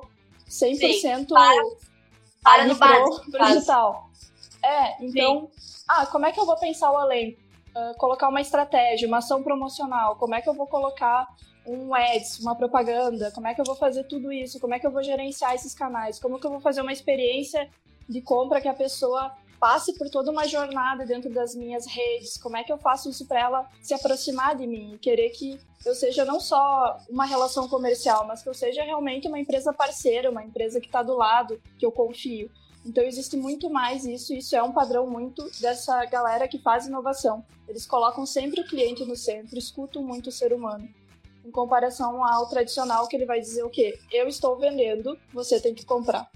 100% 0.50 0.76
Sim, 0.76 1.24
para, 1.26 1.62
para 2.42 2.66
no 2.66 2.74
básico, 2.74 3.30
pro 3.30 3.44
digital. 3.46 4.10
É, 4.62 5.02
então, 5.04 5.48
Sim. 5.56 5.84
ah, 5.88 6.06
como 6.06 6.26
é 6.26 6.32
que 6.32 6.40
eu 6.40 6.44
vou 6.44 6.56
pensar 6.58 6.90
o 6.90 6.96
além? 6.96 7.38
Uh, 7.70 7.96
colocar 7.98 8.28
uma 8.28 8.40
estratégia, 8.40 9.06
uma 9.06 9.18
ação 9.18 9.44
promocional, 9.44 10.16
como 10.16 10.34
é 10.34 10.42
que 10.42 10.48
eu 10.48 10.54
vou 10.54 10.66
colocar 10.66 11.28
um 11.64 11.94
ads, 11.94 12.40
uma 12.40 12.56
propaganda, 12.56 13.30
como 13.30 13.46
é 13.46 13.54
que 13.54 13.60
eu 13.60 13.64
vou 13.64 13.76
fazer 13.76 14.04
tudo 14.04 14.32
isso, 14.32 14.58
como 14.58 14.74
é 14.74 14.80
que 14.80 14.86
eu 14.86 14.90
vou 14.90 15.04
gerenciar 15.04 15.54
esses 15.54 15.72
canais, 15.72 16.18
como 16.18 16.40
que 16.40 16.46
eu 16.46 16.50
vou 16.50 16.60
fazer 16.60 16.80
uma 16.80 16.92
experiência 16.92 17.70
de 18.08 18.20
compra 18.20 18.60
que 18.60 18.66
a 18.66 18.74
pessoa 18.74 19.32
passe 19.60 19.92
por 19.92 20.08
toda 20.08 20.30
uma 20.30 20.48
jornada 20.48 21.04
dentro 21.04 21.30
das 21.30 21.54
minhas 21.54 21.86
redes, 21.86 22.38
como 22.38 22.56
é 22.56 22.64
que 22.64 22.72
eu 22.72 22.78
faço 22.78 23.10
isso 23.10 23.26
para 23.26 23.40
ela 23.40 23.70
se 23.82 23.92
aproximar 23.92 24.56
de 24.56 24.66
mim 24.66 24.94
e 24.94 24.98
querer 24.98 25.28
que 25.30 25.60
eu 25.84 25.94
seja 25.94 26.24
não 26.24 26.40
só 26.40 26.98
uma 27.08 27.26
relação 27.26 27.68
comercial, 27.68 28.26
mas 28.26 28.42
que 28.42 28.48
eu 28.48 28.54
seja 28.54 28.82
realmente 28.82 29.28
uma 29.28 29.38
empresa 29.38 29.72
parceira, 29.72 30.30
uma 30.30 30.42
empresa 30.42 30.80
que 30.80 30.86
está 30.86 31.02
do 31.02 31.14
lado, 31.14 31.60
que 31.78 31.84
eu 31.84 31.92
confio. 31.92 32.50
Então 32.84 33.04
existe 33.04 33.36
muito 33.36 33.68
mais 33.68 34.06
isso, 34.06 34.32
e 34.32 34.38
isso 34.38 34.56
é 34.56 34.62
um 34.62 34.72
padrão 34.72 35.06
muito 35.06 35.44
dessa 35.60 36.02
galera 36.06 36.48
que 36.48 36.58
faz 36.58 36.86
inovação. 36.86 37.44
Eles 37.68 37.86
colocam 37.86 38.24
sempre 38.24 38.62
o 38.62 38.66
cliente 38.66 39.04
no 39.04 39.14
centro, 39.14 39.58
escutam 39.58 40.02
muito 40.02 40.28
o 40.28 40.32
ser 40.32 40.54
humano. 40.54 40.88
Em 41.44 41.50
comparação 41.50 42.24
ao 42.24 42.48
tradicional, 42.48 43.06
que 43.06 43.16
ele 43.16 43.26
vai 43.26 43.40
dizer 43.40 43.62
o 43.62 43.70
quê? 43.70 43.98
Eu 44.10 44.26
estou 44.26 44.58
vendendo, 44.58 45.18
você 45.32 45.60
tem 45.60 45.74
que 45.74 45.84
comprar. 45.84 46.30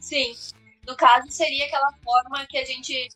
Sim. 0.00 0.34
No 0.86 0.96
caso, 0.96 1.30
seria 1.30 1.66
aquela 1.66 1.92
forma 2.02 2.46
que 2.46 2.58
a 2.58 2.64
gente. 2.64 3.08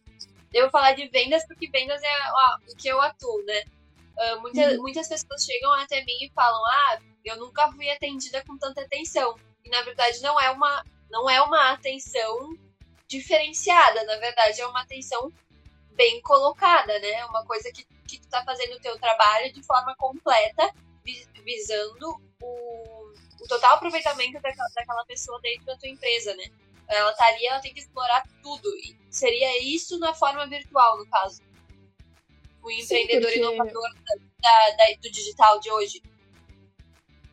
Eu 0.53 0.63
vou 0.63 0.71
falar 0.71 0.93
de 0.93 1.07
vendas, 1.09 1.47
porque 1.47 1.69
vendas 1.71 2.03
é 2.03 2.73
o 2.73 2.77
que 2.77 2.89
eu 2.89 3.01
atuo, 3.01 3.45
né? 3.45 3.63
Uh, 4.17 4.41
muita, 4.41 4.61
uhum. 4.61 4.83
Muitas 4.83 5.09
pessoas 5.09 5.45
chegam 5.45 5.73
até 5.75 6.05
mim 6.05 6.19
e 6.23 6.33
falam: 6.35 6.65
Ah, 6.67 6.99
eu 7.25 7.37
nunca 7.37 7.71
fui 7.73 7.89
atendida 7.91 8.43
com 8.45 8.57
tanta 8.57 8.81
atenção. 8.81 9.37
E 9.65 9.69
na 9.69 9.83
verdade 9.83 10.21
não 10.23 10.41
é 10.41 10.51
uma, 10.51 10.85
não 11.11 11.29
é 11.29 11.41
uma 11.43 11.73
atenção 11.73 12.57
diferenciada, 13.09 14.05
na 14.05 14.17
verdade, 14.17 14.61
é 14.61 14.67
uma 14.67 14.83
atenção 14.83 15.33
bem 15.95 16.21
colocada, 16.21 16.99
né? 17.01 17.25
Uma 17.25 17.45
coisa 17.45 17.73
que, 17.73 17.85
que 18.07 18.21
tu 18.21 18.29
tá 18.29 18.45
fazendo 18.45 18.77
o 18.77 18.81
teu 18.81 18.97
trabalho 18.99 19.53
de 19.53 19.63
forma 19.63 19.97
completa, 19.97 20.73
visando 21.43 22.21
o, 22.41 23.13
o 23.41 23.49
total 23.49 23.77
aproveitamento 23.77 24.41
daquela, 24.41 24.69
daquela 24.75 25.05
pessoa 25.07 25.41
dentro 25.41 25.65
da 25.65 25.77
tua 25.77 25.89
empresa, 25.89 26.35
né? 26.37 26.45
Ela 26.89 27.13
tá 27.13 27.27
ali, 27.27 27.47
ela 27.47 27.61
tem 27.61 27.73
que 27.73 27.81
explorar 27.81 28.23
tudo. 28.43 28.69
E 28.79 28.97
seria 29.11 29.63
isso 29.63 29.99
na 29.99 30.15
forma 30.15 30.47
virtual, 30.47 30.99
no 30.99 31.07
caso. 31.07 31.43
O 32.63 32.71
empreendedor 32.71 33.31
sim, 33.31 33.41
porque... 33.41 33.55
inovador 33.55 33.95
da, 34.41 34.77
da, 34.77 34.85
do 35.01 35.11
digital 35.11 35.61
de 35.61 35.71
hoje. 35.71 36.03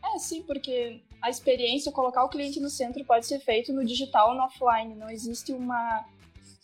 É, 0.03 0.19
sim, 0.19 0.43
porque 0.43 1.01
a 1.21 1.29
experiência, 1.29 1.91
colocar 1.91 2.23
o 2.23 2.29
cliente 2.29 2.59
no 2.59 2.69
centro 2.69 3.03
pode 3.05 3.25
ser 3.25 3.39
feito 3.39 3.73
no 3.73 3.83
digital 3.83 4.29
ou 4.29 4.35
no 4.35 4.43
offline. 4.43 4.93
Não 4.93 5.09
existe 5.09 5.51
uma, 5.51 6.05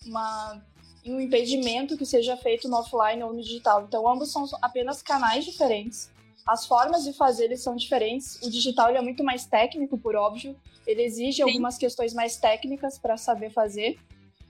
uma, 0.05 0.61
um 1.05 1.19
impedimento 1.19 1.97
que 1.97 2.05
seja 2.05 2.37
feito 2.37 2.67
no 2.67 2.77
offline 2.77 3.23
ou 3.23 3.33
no 3.33 3.41
digital. 3.41 3.83
Então, 3.83 4.07
ambos 4.07 4.31
são 4.31 4.45
apenas 4.61 5.01
canais 5.01 5.45
diferentes. 5.45 6.11
As 6.45 6.65
formas 6.65 7.03
de 7.03 7.13
fazer 7.13 7.45
eles 7.45 7.61
são 7.61 7.75
diferentes. 7.75 8.35
O 8.41 8.49
digital 8.49 8.89
é 8.89 9.01
muito 9.01 9.23
mais 9.23 9.45
técnico, 9.45 9.97
por 9.97 10.15
óbvio. 10.15 10.55
Ele 10.85 11.03
exige 11.03 11.37
Sim. 11.37 11.43
algumas 11.43 11.77
questões 11.77 12.13
mais 12.13 12.37
técnicas 12.37 12.97
para 12.97 13.17
saber 13.17 13.51
fazer. 13.51 13.97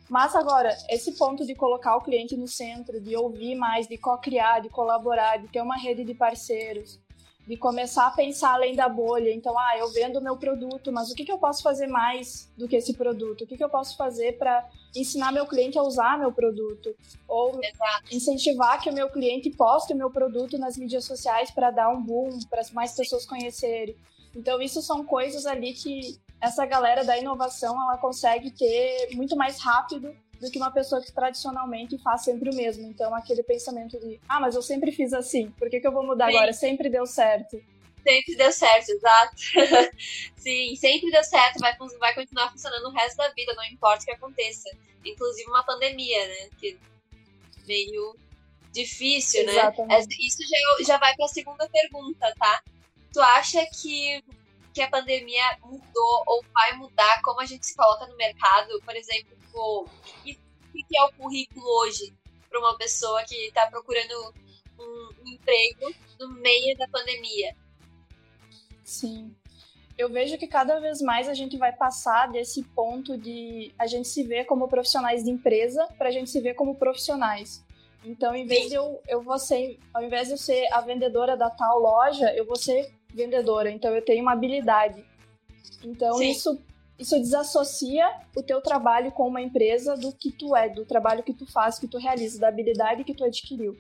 Mas 0.10 0.36
agora, 0.36 0.78
esse 0.90 1.14
ponto 1.14 1.46
de 1.46 1.56
colocar 1.56 1.96
o 1.96 2.02
cliente 2.02 2.36
no 2.36 2.48
centro, 2.48 3.00
de 3.00 3.16
ouvir 3.16 3.56
mais, 3.56 3.88
de 3.88 3.98
co-criar, 3.98 4.60
de 4.60 4.68
colaborar, 4.68 5.38
de 5.38 5.48
ter 5.48 5.62
uma 5.62 5.78
rede 5.78 6.04
de 6.04 6.14
parceiros, 6.14 7.00
de 7.48 7.58
começar 7.58 8.08
a 8.08 8.12
pensar 8.12 8.54
além 8.54 8.76
da 8.76 8.88
bolha. 8.88 9.34
Então, 9.34 9.58
ah, 9.58 9.78
eu 9.78 9.92
vendo 9.92 10.20
o 10.20 10.22
meu 10.22 10.38
produto, 10.38 10.92
mas 10.92 11.10
o 11.10 11.16
que, 11.16 11.24
que 11.26 11.32
eu 11.32 11.38
posso 11.38 11.64
fazer 11.64 11.88
mais 11.88 12.52
do 12.58 12.68
que 12.68 12.76
esse 12.76 12.94
produto? 12.94 13.44
O 13.44 13.48
que, 13.48 13.58
que 13.58 13.64
eu 13.64 13.70
posso 13.70 13.98
fazer 13.98 14.38
para 14.38 14.68
ensinar 14.96 15.32
meu 15.32 15.46
cliente 15.46 15.78
a 15.78 15.82
usar 15.82 16.20
meu 16.20 16.32
produto? 16.32 16.96
Ou 17.28 17.60
Exato. 17.64 18.16
incentivar 18.16 18.82
que 18.82 18.90
o 18.90 18.94
meu 18.94 19.10
cliente 19.10 19.50
poste 19.50 19.94
o 19.94 19.98
meu 19.98 20.12
produto 20.12 20.58
nas 20.58 20.78
mídias 20.78 21.06
sociais 21.06 21.50
para 21.52 21.72
dar 21.72 21.90
um 21.90 22.02
boom, 22.02 22.40
para 22.50 22.62
mais 22.74 22.94
pessoas 22.94 23.26
conhecerem. 23.26 23.96
Então, 24.36 24.62
isso 24.62 24.82
são 24.82 25.06
coisas 25.06 25.46
ali 25.46 25.74
que 25.74 26.20
essa 26.40 26.66
galera 26.66 27.04
da 27.04 27.18
inovação 27.18 27.76
ela 27.82 27.98
consegue 27.98 28.52
ter 28.52 29.10
muito 29.14 29.36
mais 29.36 29.60
rápido 29.60 30.16
do 30.40 30.50
que 30.50 30.58
uma 30.58 30.72
pessoa 30.72 31.02
que 31.02 31.12
tradicionalmente 31.12 31.98
faz 32.00 32.24
sempre 32.24 32.50
o 32.50 32.56
mesmo. 32.56 32.88
Então, 32.88 33.14
aquele 33.14 33.44
pensamento 33.44 34.00
de, 34.00 34.20
ah, 34.28 34.40
mas 34.40 34.56
eu 34.56 34.62
sempre 34.62 34.92
fiz 34.92 35.14
assim, 35.14 35.52
por 35.52 35.70
que, 35.70 35.80
que 35.80 35.88
eu 35.88 35.92
vou 35.92 36.06
mudar 36.06 36.30
Sim. 36.30 36.36
agora? 36.36 36.54
Sempre 36.54 36.90
deu 36.90 37.06
certo. 37.06 37.62
Sempre 38.04 38.36
deu 38.36 38.52
certo, 38.52 38.90
exato. 38.90 39.36
Sim, 40.36 40.76
sempre 40.76 41.12
deu 41.12 41.24
certo, 41.24 41.60
vai, 41.60 41.78
vai 42.00 42.16
continuar 42.16 42.50
funcionando 42.52 42.88
o 42.88 42.92
resto 42.92 43.18
da 43.18 43.30
vida, 43.30 43.54
não 43.54 43.64
importa 43.66 44.02
o 44.02 44.06
que 44.06 44.12
aconteça. 44.12 44.70
Inclusive 45.06 45.48
uma 45.50 45.64
pandemia, 45.64 46.28
né? 46.28 46.50
Que 46.60 46.80
meio 47.68 48.16
difícil, 48.74 49.46
né? 49.46 49.52
Exatamente. 49.52 50.08
né? 50.08 50.16
Isso 50.26 50.40
já, 50.42 50.86
já 50.86 50.98
vai 50.98 51.16
para 51.16 51.26
a 51.26 51.30
segunda 51.30 51.70
pergunta, 51.70 52.34
tá? 52.40 52.64
Tu 53.14 53.20
acha 53.20 53.66
que 53.66 54.24
que 54.74 54.82
a 54.82 54.90
pandemia 54.90 55.44
mudou 55.64 56.24
ou 56.26 56.44
vai 56.54 56.78
mudar 56.78 57.22
como 57.24 57.42
a 57.42 57.46
gente 57.46 57.66
se 57.66 57.76
coloca 57.76 58.08
no 58.08 58.16
mercado? 58.16 58.82
Por 58.84 58.96
exemplo, 58.96 59.38
o 59.54 59.86
que 60.24 60.98
é 60.98 61.04
o 61.04 61.14
currículo 61.14 61.66
hoje 61.82 62.14
para 62.50 62.60
uma 62.60 62.78
pessoa 62.78 63.24
que 63.24 63.36
está 63.48 63.68
procurando 63.68 64.34
um, 64.80 65.10
emprego 65.26 65.94
no 66.20 66.30
meio 66.36 66.78
da 66.78 66.88
pandemia? 66.88 67.56
Sim. 68.84 69.36
Eu 69.98 70.10
vejo 70.10 70.38
que 70.38 70.48
cada 70.48 70.80
vez 70.80 71.02
mais 71.02 71.30
a 71.30 71.34
gente 71.34 71.58
vai 71.58 71.72
passar 71.72 72.32
desse 72.32 72.64
ponto 72.64 73.18
de 73.18 73.74
a 73.78 73.86
gente 73.88 74.08
se 74.08 74.24
ver 74.24 74.46
como 74.46 74.68
profissionais 74.68 75.24
de 75.24 75.30
empresa 75.30 75.86
para 75.98 76.10
a 76.10 76.12
gente 76.12 76.30
se 76.30 76.40
ver 76.40 76.56
como 76.56 76.76
profissionais. 76.76 77.64
Então, 78.04 78.34
em 78.34 78.48
vez 78.48 78.70
de 78.70 78.74
eu, 78.74 79.00
eu 79.08 79.22
vou 79.22 79.38
ser, 79.38 79.78
ao 79.94 80.02
invés 80.02 80.28
de 80.28 80.34
eu 80.34 80.38
ser 80.38 80.68
a 80.74 80.82
vendedora 80.82 81.38
da 81.38 81.52
tal 81.52 81.78
loja, 81.78 82.34
eu 82.34 82.46
vou 82.46 82.56
ser 82.56 82.92
vendedora, 83.14 83.70
então 83.70 83.94
eu 83.94 84.04
tenho 84.04 84.22
uma 84.22 84.34
habilidade. 84.34 85.04
Então 85.84 86.22
isso 86.22 86.60
isso 86.98 87.18
desassocia 87.18 88.06
o 88.36 88.44
teu 88.44 88.62
trabalho 88.62 89.12
com 89.12 89.28
uma 89.28 89.42
empresa 89.42 89.98
do 89.98 90.12
que 90.14 90.32
tu 90.32 90.56
é, 90.56 90.70
do 90.70 90.86
trabalho 90.86 91.24
que 91.24 91.34
tu 91.34 91.52
faz, 91.52 91.80
que 91.80 91.88
tu 91.88 91.98
realiza, 91.98 92.40
da 92.40 92.48
habilidade 92.48 93.04
que 93.04 93.16
tu 93.16 93.24
adquiriu. 93.24 93.76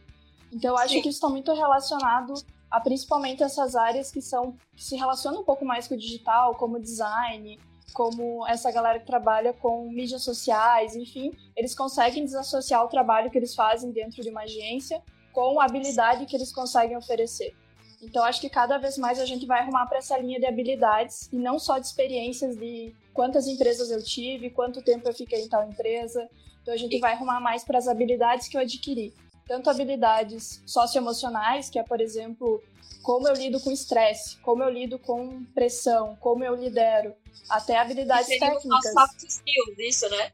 Então 0.51 0.71
eu 0.71 0.77
acho 0.77 0.95
Sim. 0.95 1.01
que 1.03 1.09
isso 1.09 1.17
está 1.17 1.29
muito 1.29 1.53
relacionado 1.53 2.33
a 2.69 2.79
principalmente 2.79 3.43
essas 3.43 3.75
áreas 3.75 4.11
que 4.11 4.21
são 4.21 4.55
que 4.75 4.83
se 4.83 4.95
relacionam 4.95 5.41
um 5.41 5.43
pouco 5.43 5.63
mais 5.63 5.87
com 5.87 5.93
o 5.93 5.97
digital, 5.97 6.55
como 6.55 6.79
design, 6.79 7.59
como 7.93 8.47
essa 8.47 8.71
galera 8.71 8.99
que 8.99 9.05
trabalha 9.05 9.53
com 9.53 9.89
mídias 9.89 10.23
sociais, 10.23 10.95
enfim, 10.95 11.31
eles 11.55 11.75
conseguem 11.75 12.23
desassociar 12.23 12.83
o 12.83 12.87
trabalho 12.87 13.29
que 13.29 13.37
eles 13.37 13.53
fazem 13.53 13.91
dentro 13.91 14.23
de 14.23 14.29
uma 14.29 14.41
agência 14.41 15.01
com 15.31 15.59
a 15.59 15.65
habilidade 15.65 16.25
que 16.25 16.35
eles 16.35 16.51
conseguem 16.51 16.97
oferecer. 16.97 17.55
Então, 18.01 18.23
acho 18.23 18.41
que 18.41 18.49
cada 18.49 18.77
vez 18.77 18.97
mais 18.97 19.19
a 19.19 19.25
gente 19.25 19.45
vai 19.45 19.59
arrumar 19.59 19.85
para 19.85 19.99
essa 19.99 20.17
linha 20.17 20.39
de 20.39 20.45
habilidades 20.45 21.29
e 21.31 21.35
não 21.35 21.59
só 21.59 21.77
de 21.77 21.85
experiências 21.85 22.57
de 22.57 22.95
quantas 23.13 23.47
empresas 23.47 23.91
eu 23.91 24.03
tive, 24.03 24.49
quanto 24.49 24.81
tempo 24.81 25.07
eu 25.07 25.13
fiquei 25.13 25.41
em 25.41 25.47
tal 25.47 25.67
empresa. 25.69 26.27
Então, 26.61 26.73
a 26.73 26.77
gente 26.77 26.99
vai 26.99 27.13
arrumar 27.13 27.39
mais 27.39 27.63
para 27.63 27.77
as 27.77 27.87
habilidades 27.87 28.47
que 28.47 28.57
eu 28.57 28.61
adquiri. 28.61 29.13
Tanto 29.47 29.69
habilidades 29.69 30.61
socioemocionais, 30.65 31.69
que 31.69 31.77
é, 31.77 31.83
por 31.83 32.01
exemplo, 32.01 32.61
como 33.03 33.27
eu 33.27 33.35
lido 33.35 33.59
com 33.59 33.71
estresse, 33.71 34.37
como 34.37 34.63
eu 34.63 34.69
lido 34.69 34.97
com 34.97 35.43
pressão, 35.53 36.15
como 36.19 36.43
eu 36.43 36.55
lidero, 36.55 37.13
até 37.49 37.77
habilidades 37.77 38.27
técnicas. 38.27 38.93
soft 38.93 39.23
skills, 39.23 39.79
isso, 39.79 40.09
né? 40.09 40.31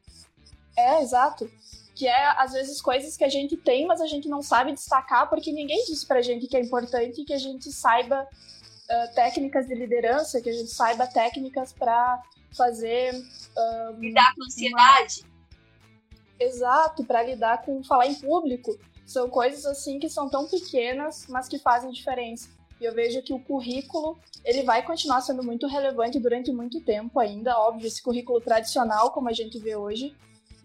É, 0.76 1.02
exato 1.02 1.50
que 1.98 2.06
é 2.06 2.28
às 2.40 2.52
vezes 2.52 2.80
coisas 2.80 3.16
que 3.16 3.24
a 3.24 3.28
gente 3.28 3.56
tem, 3.56 3.84
mas 3.84 4.00
a 4.00 4.06
gente 4.06 4.28
não 4.28 4.40
sabe 4.40 4.72
destacar 4.72 5.28
porque 5.28 5.50
ninguém 5.50 5.84
disse 5.84 6.06
pra 6.06 6.22
gente 6.22 6.46
que 6.46 6.56
é 6.56 6.60
importante 6.60 7.24
que 7.24 7.32
a 7.32 7.38
gente 7.38 7.72
saiba 7.72 8.22
uh, 8.22 9.14
técnicas 9.16 9.66
de 9.66 9.74
liderança, 9.74 10.40
que 10.40 10.48
a 10.48 10.52
gente 10.52 10.70
saiba 10.70 11.08
técnicas 11.08 11.72
para 11.72 12.22
fazer 12.56 13.12
uh, 13.14 13.98
lidar 13.98 14.32
com 14.36 14.44
ansiedade. 14.44 15.22
Uma... 15.22 16.46
Exato, 16.46 17.04
para 17.04 17.24
lidar 17.24 17.62
com 17.62 17.82
falar 17.82 18.06
em 18.06 18.14
público. 18.14 18.78
São 19.04 19.28
coisas 19.28 19.66
assim 19.66 19.98
que 19.98 20.08
são 20.08 20.28
tão 20.28 20.46
pequenas, 20.46 21.26
mas 21.28 21.48
que 21.48 21.58
fazem 21.58 21.90
diferença. 21.90 22.48
E 22.80 22.84
eu 22.84 22.94
vejo 22.94 23.20
que 23.22 23.32
o 23.32 23.40
currículo, 23.40 24.16
ele 24.44 24.62
vai 24.62 24.84
continuar 24.84 25.20
sendo 25.20 25.42
muito 25.42 25.66
relevante 25.66 26.20
durante 26.20 26.52
muito 26.52 26.80
tempo 26.80 27.18
ainda, 27.18 27.58
óbvio, 27.58 27.88
esse 27.88 28.00
currículo 28.00 28.40
tradicional 28.40 29.10
como 29.10 29.28
a 29.28 29.32
gente 29.32 29.58
vê 29.58 29.74
hoje, 29.74 30.14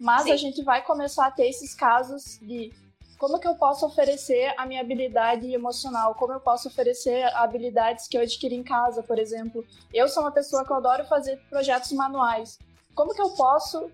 mas 0.04 0.24
Sim. 0.24 0.32
a 0.32 0.36
gente 0.36 0.62
vai 0.62 0.84
começar 0.84 1.26
a 1.26 1.30
ter 1.30 1.48
esses 1.48 1.74
casos 1.74 2.38
de 2.42 2.70
como 3.16 3.40
que 3.40 3.48
eu 3.48 3.54
posso 3.54 3.86
oferecer 3.86 4.52
a 4.58 4.66
minha 4.66 4.82
habilidade 4.82 5.50
emocional, 5.50 6.14
como 6.14 6.34
eu 6.34 6.40
posso 6.40 6.68
oferecer 6.68 7.24
habilidades 7.34 8.06
que 8.06 8.14
eu 8.14 8.20
adquiri 8.20 8.54
em 8.54 8.62
casa, 8.62 9.02
por 9.02 9.18
exemplo. 9.18 9.66
Eu 9.94 10.06
sou 10.06 10.22
uma 10.22 10.30
pessoa 10.30 10.62
que 10.62 10.70
eu 10.70 10.76
adoro 10.76 11.06
fazer 11.06 11.38
projetos 11.48 11.90
manuais. 11.92 12.58
Como 12.94 13.14
que 13.14 13.22
eu 13.22 13.30
posso 13.30 13.90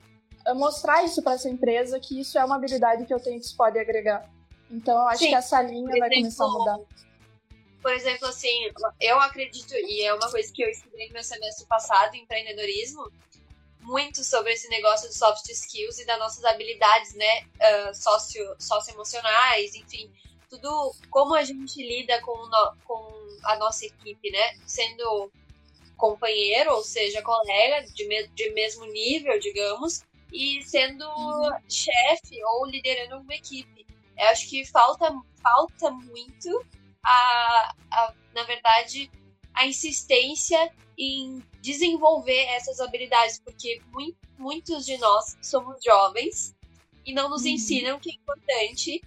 eh, 0.46 0.52
mostrar 0.52 1.04
isso 1.04 1.22
para 1.22 1.34
essa 1.34 1.48
empresa 1.48 2.00
que 2.00 2.18
isso 2.18 2.36
é 2.36 2.44
uma 2.44 2.56
habilidade 2.56 3.06
que 3.06 3.14
eu 3.14 3.20
tenho 3.20 3.38
que 3.38 3.46
isso 3.46 3.56
pode 3.56 3.78
agregar? 3.78 4.28
Então, 4.68 5.00
eu 5.00 5.06
acho 5.06 5.20
Sim. 5.20 5.28
que 5.28 5.34
essa 5.36 5.62
linha 5.62 5.90
exemplo, 5.90 6.00
vai 6.00 6.10
começar 6.10 6.44
a 6.44 6.48
mudar. 6.48 6.78
Por 7.80 7.92
exemplo, 7.92 8.26
assim, 8.26 8.68
eu 9.00 9.20
acredito, 9.20 9.74
e 9.74 10.02
é 10.02 10.12
uma 10.12 10.28
coisa 10.28 10.52
que 10.52 10.60
eu 10.60 10.68
estudei 10.68 11.06
no 11.06 11.14
meu 11.14 11.22
semestre 11.22 11.66
passado, 11.66 12.16
empreendedorismo, 12.16 13.12
muito 13.90 14.22
sobre 14.22 14.52
esse 14.52 14.68
negócio 14.68 15.08
de 15.08 15.16
soft 15.16 15.48
skills 15.48 15.98
e 15.98 16.06
das 16.06 16.18
nossas 16.18 16.44
habilidades, 16.44 17.12
né, 17.14 17.42
uh, 17.42 17.94
socio, 17.94 18.54
socioemocionais, 18.58 19.74
enfim, 19.74 20.10
tudo 20.48 20.94
como 21.10 21.34
a 21.34 21.42
gente 21.42 21.82
lida 21.82 22.20
com, 22.22 22.36
no, 22.36 22.76
com 22.84 23.38
a 23.44 23.56
nossa 23.56 23.84
equipe, 23.84 24.30
né, 24.30 24.56
sendo 24.64 25.32
companheiro, 25.96 26.72
ou 26.72 26.84
seja, 26.84 27.20
colega 27.20 27.84
de, 27.92 28.06
me, 28.06 28.28
de 28.28 28.50
mesmo 28.50 28.86
nível, 28.86 29.38
digamos, 29.40 30.02
e 30.32 30.62
sendo 30.62 31.04
chefe 31.68 32.42
ou 32.44 32.66
liderando 32.66 33.18
uma 33.18 33.34
equipe. 33.34 33.84
Eu 34.16 34.28
acho 34.28 34.48
que 34.48 34.64
falta, 34.66 35.12
falta 35.42 35.90
muito 35.90 36.64
a, 37.04 37.74
a, 37.90 38.14
na 38.34 38.44
verdade, 38.44 39.10
a 39.52 39.66
insistência 39.66 40.72
em 41.00 41.42
desenvolver 41.62 42.44
essas 42.48 42.78
habilidades, 42.78 43.40
porque 43.40 43.80
muito, 43.90 44.18
muitos 44.36 44.84
de 44.84 44.98
nós 44.98 45.34
somos 45.40 45.82
jovens 45.82 46.54
e 47.06 47.14
não 47.14 47.30
nos 47.30 47.42
uhum. 47.42 47.48
ensinam 47.48 47.98
que 47.98 48.10
é 48.10 48.14
importante 48.14 49.02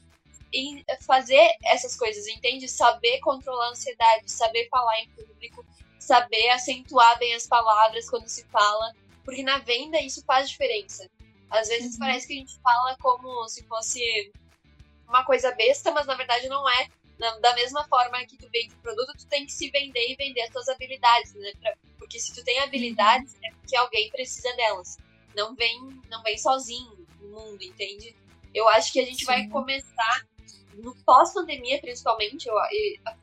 em 0.51 0.83
fazer 1.05 1.51
essas 1.63 1.95
coisas, 1.95 2.27
entende? 2.27 2.67
Saber 2.67 3.19
controlar 3.19 3.67
a 3.67 3.69
ansiedade, 3.69 4.31
saber 4.31 4.67
falar 4.69 5.01
em 5.01 5.09
público, 5.09 5.63
saber 5.99 6.49
acentuar 6.49 7.19
bem 7.19 7.35
as 7.35 7.45
palavras 7.45 8.09
quando 8.09 8.27
se 8.27 8.43
fala, 8.45 8.95
porque 9.23 9.43
na 9.43 9.59
venda 9.59 9.99
isso 10.01 10.23
faz 10.25 10.49
diferença. 10.49 11.07
Às 11.47 11.67
vezes 11.67 11.93
uhum. 11.93 11.99
parece 11.99 12.25
que 12.25 12.33
a 12.33 12.37
gente 12.37 12.59
fala 12.59 12.97
como 12.97 13.47
se 13.47 13.63
fosse 13.67 14.31
uma 15.07 15.23
coisa 15.23 15.51
besta, 15.51 15.91
mas 15.91 16.07
na 16.07 16.15
verdade 16.15 16.49
não 16.49 16.67
é 16.67 16.87
da 17.17 17.53
mesma 17.55 17.87
forma 17.87 18.25
que 18.25 18.37
tu 18.37 18.49
vende 18.51 18.73
o 18.73 18.77
produto, 18.79 19.17
tu 19.17 19.27
tem 19.27 19.45
que 19.45 19.51
se 19.51 19.69
vender 19.69 20.11
e 20.11 20.15
vender 20.15 20.41
as 20.41 20.49
tuas 20.49 20.67
habilidades, 20.67 21.33
né? 21.35 21.51
Porque 21.97 22.19
se 22.19 22.33
tu 22.33 22.43
tem 22.43 22.59
habilidades, 22.59 23.35
é 23.43 23.51
porque 23.51 23.75
alguém 23.75 24.09
precisa 24.09 24.53
delas. 24.55 24.97
não 25.35 25.55
vem, 25.55 25.79
não 26.09 26.21
vem 26.21 26.37
sozinho 26.37 27.07
no 27.19 27.29
mundo, 27.29 27.61
entende? 27.63 28.15
Eu 28.53 28.67
acho 28.69 28.91
que 28.91 28.99
a 28.99 29.05
gente 29.05 29.19
Sim. 29.19 29.25
vai 29.25 29.47
começar 29.47 30.27
no 30.75 30.95
pós-pandemia, 31.03 31.79
principalmente. 31.79 32.47
Eu, 32.47 32.55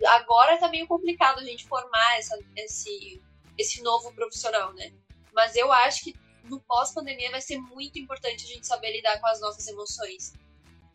agora 0.08 0.58
tá 0.58 0.68
meio 0.68 0.86
complicado 0.86 1.38
a 1.38 1.44
gente 1.44 1.66
formar 1.66 2.18
essa, 2.18 2.38
esse, 2.56 3.22
esse 3.56 3.82
novo 3.82 4.12
profissional, 4.12 4.72
né? 4.72 4.92
Mas 5.32 5.54
eu 5.54 5.70
acho 5.70 6.04
que 6.04 6.14
no 6.44 6.60
pós-pandemia 6.60 7.30
vai 7.30 7.40
ser 7.40 7.58
muito 7.58 7.98
importante 7.98 8.44
a 8.44 8.48
gente 8.48 8.66
saber 8.66 8.92
lidar 8.92 9.20
com 9.20 9.26
as 9.26 9.40
nossas 9.40 9.66
emoções. 9.68 10.32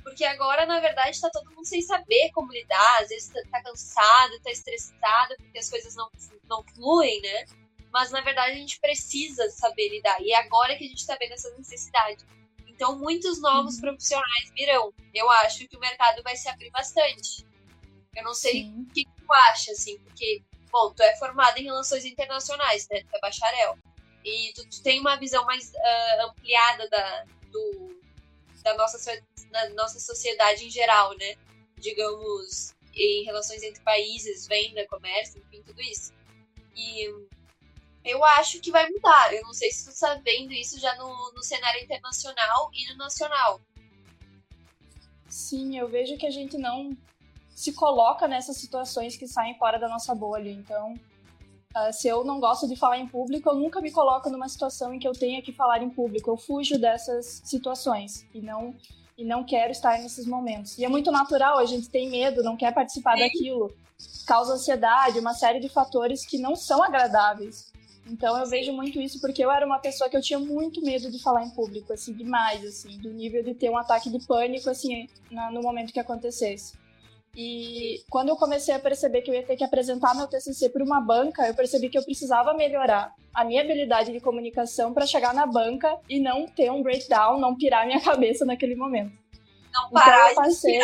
Porque 0.05 0.23
agora, 0.23 0.67
na 0.67 0.79
verdade, 0.79 1.19
tá 1.19 1.31
todo 1.31 1.49
mundo 1.49 1.65
sem 1.65 1.81
saber 1.81 2.29
como 2.31 2.53
lidar, 2.53 3.01
às 3.01 3.09
vezes 3.09 3.27
tá, 3.29 3.41
tá 3.49 3.63
cansado, 3.63 4.39
tá 4.43 4.51
estressado, 4.51 5.35
porque 5.37 5.57
as 5.57 5.67
coisas 5.67 5.95
não, 5.95 6.07
não 6.47 6.63
fluem, 6.75 7.19
né? 7.21 7.45
Mas 7.91 8.11
na 8.11 8.21
verdade 8.21 8.51
a 8.51 8.59
gente 8.59 8.79
precisa 8.79 9.49
saber 9.49 9.89
lidar. 9.89 10.21
E 10.21 10.31
é 10.31 10.37
agora 10.37 10.77
que 10.77 10.85
a 10.85 10.87
gente 10.87 11.07
tá 11.07 11.17
vendo 11.19 11.31
essa 11.31 11.49
necessidade. 11.57 12.23
Então, 12.67 12.99
muitos 12.99 13.41
novos 13.41 13.75
uhum. 13.75 13.81
profissionais 13.81 14.51
virão. 14.53 14.93
Eu 15.11 15.27
acho 15.31 15.67
que 15.67 15.75
o 15.75 15.79
mercado 15.79 16.21
vai 16.21 16.35
se 16.35 16.47
abrir 16.49 16.69
bastante. 16.69 17.43
Eu 18.15 18.23
não 18.23 18.33
sei 18.35 18.69
o 18.69 18.85
que 18.93 19.05
tu 19.05 19.33
acha, 19.33 19.71
assim, 19.71 19.97
porque, 19.99 20.43
bom, 20.71 20.93
tu 20.93 21.01
é 21.01 21.15
formada 21.17 21.59
em 21.59 21.63
relações 21.63 22.05
internacionais, 22.05 22.87
né? 22.91 23.01
Tu 23.01 23.15
é 23.15 23.19
bacharel. 23.19 23.75
E 24.23 24.53
tu, 24.53 24.69
tu 24.69 24.83
tem 24.83 24.99
uma 24.99 25.15
visão 25.15 25.43
mais 25.45 25.71
uh, 25.71 26.29
ampliada 26.29 26.87
da, 26.89 27.23
do, 27.51 27.95
da, 28.65 28.75
nossa, 28.75 29.21
da 29.51 29.69
nossa 29.69 29.99
sociedade 29.99 30.65
em 30.65 30.71
geral, 30.71 31.15
né? 31.17 31.35
Digamos, 31.77 32.73
em 32.95 33.23
relações 33.23 33.61
entre 33.61 33.81
países, 33.83 34.47
venda, 34.47 34.85
comércio, 34.87 35.39
enfim, 35.39 35.61
tudo 35.61 35.79
isso. 35.81 36.11
E 36.75 37.07
eu 38.03 38.23
acho 38.25 38.59
que 38.59 38.71
vai 38.71 38.89
mudar. 38.89 39.33
Eu 39.33 39.43
não 39.43 39.53
sei 39.53 39.69
se 39.69 39.85
tu 39.85 39.91
está 39.91 40.15
vendo 40.15 40.51
isso 40.51 40.79
já 40.79 40.95
no, 40.95 41.31
no 41.33 41.43
cenário 41.43 41.83
internacional 41.83 42.71
e 42.73 42.91
no 42.91 42.97
nacional. 42.97 43.61
Sim, 45.29 45.77
eu 45.77 45.87
vejo 45.87 46.17
que 46.17 46.25
a 46.25 46.31
gente 46.31 46.57
não 46.57 46.97
se 47.55 47.71
coloca 47.73 48.27
nessas 48.27 48.57
situações 48.57 49.15
que 49.15 49.27
saem 49.27 49.57
fora 49.57 49.77
da 49.77 49.87
nossa 49.87 50.15
bolha. 50.15 50.49
Então, 50.49 50.99
uh, 51.75 51.91
se 51.91 52.07
eu 52.07 52.23
não 52.23 52.39
gosto 52.39 52.67
de 52.67 52.75
falar 52.75 52.97
em 52.97 53.07
público, 53.07 53.49
eu 53.49 53.55
nunca 53.55 53.81
me 53.81 53.91
coloco 53.91 54.29
numa 54.29 54.47
situação 54.47 54.93
em 54.93 54.99
que 54.99 55.07
eu 55.07 55.11
tenha 55.11 55.41
que 55.41 55.51
falar 55.51 55.83
em 55.83 55.89
público. 55.89 56.29
Eu 56.29 56.37
fujo 56.37 56.79
dessas 56.79 57.41
situações 57.43 58.25
e 58.33 58.41
não 58.41 58.73
e 59.17 59.23
não 59.23 59.45
quero 59.45 59.71
estar 59.71 59.97
nesses 59.99 60.25
momentos. 60.25 60.77
E 60.77 60.83
é 60.83 60.89
muito 60.89 61.09
natural, 61.09 61.57
a 61.57 61.65
gente 61.65 61.89
tem 61.89 62.09
medo, 62.09 62.43
não 62.43 62.57
quer 62.57 62.73
participar 62.73 63.15
Sim. 63.15 63.23
daquilo. 63.23 63.73
Causa 64.27 64.55
ansiedade, 64.55 65.19
uma 65.19 65.33
série 65.33 65.61
de 65.61 65.69
fatores 65.69 66.25
que 66.25 66.37
não 66.37 66.53
são 66.53 66.83
agradáveis. 66.83 67.71
Então 68.05 68.37
eu 68.37 68.45
vejo 68.45 68.71
muito 68.73 68.99
isso 68.99 69.19
porque 69.19 69.43
eu 69.43 69.49
era 69.49 69.65
uma 69.65 69.79
pessoa 69.79 70.09
que 70.09 70.17
eu 70.17 70.21
tinha 70.21 70.37
muito 70.37 70.81
medo 70.81 71.09
de 71.09 71.21
falar 71.21 71.43
em 71.43 71.49
público, 71.49 71.93
assim, 71.93 72.13
demais, 72.13 72.63
assim, 72.63 72.99
do 72.99 73.11
nível 73.11 73.41
de 73.41 73.53
ter 73.53 73.69
um 73.69 73.77
ataque 73.77 74.09
de 74.09 74.19
pânico, 74.27 74.69
assim, 74.69 75.07
no 75.51 75.61
momento 75.61 75.93
que 75.93 75.99
acontecesse. 75.99 76.73
E 77.35 78.03
quando 78.09 78.29
eu 78.29 78.37
comecei 78.37 78.73
a 78.73 78.79
perceber 78.79 79.21
que 79.21 79.29
eu 79.29 79.35
ia 79.35 79.43
ter 79.43 79.57
que 79.57 79.63
apresentar 79.63 80.15
meu 80.15 80.25
TCC 80.25 80.69
para 80.69 80.83
uma 80.83 81.01
banca, 81.01 81.45
eu 81.45 81.53
percebi 81.53 81.89
que 81.89 81.97
eu 81.97 82.03
precisava 82.03 82.53
melhorar 82.53 83.13
a 83.33 83.43
minha 83.43 83.61
habilidade 83.61 84.13
de 84.13 84.21
comunicação 84.21 84.93
para 84.93 85.05
chegar 85.05 85.33
na 85.33 85.45
banca 85.45 85.97
e 86.09 86.17
não 86.17 86.47
ter 86.47 86.71
um 86.71 86.81
breakdown, 86.81 87.37
não 87.37 87.55
pirar 87.55 87.85
minha 87.85 87.99
cabeça 88.01 88.45
naquele 88.45 88.75
momento. 88.75 89.11
Não 89.73 89.89
parar 89.89 90.31
então 90.31 90.43
eu 90.43 90.47
passei. 90.47 90.79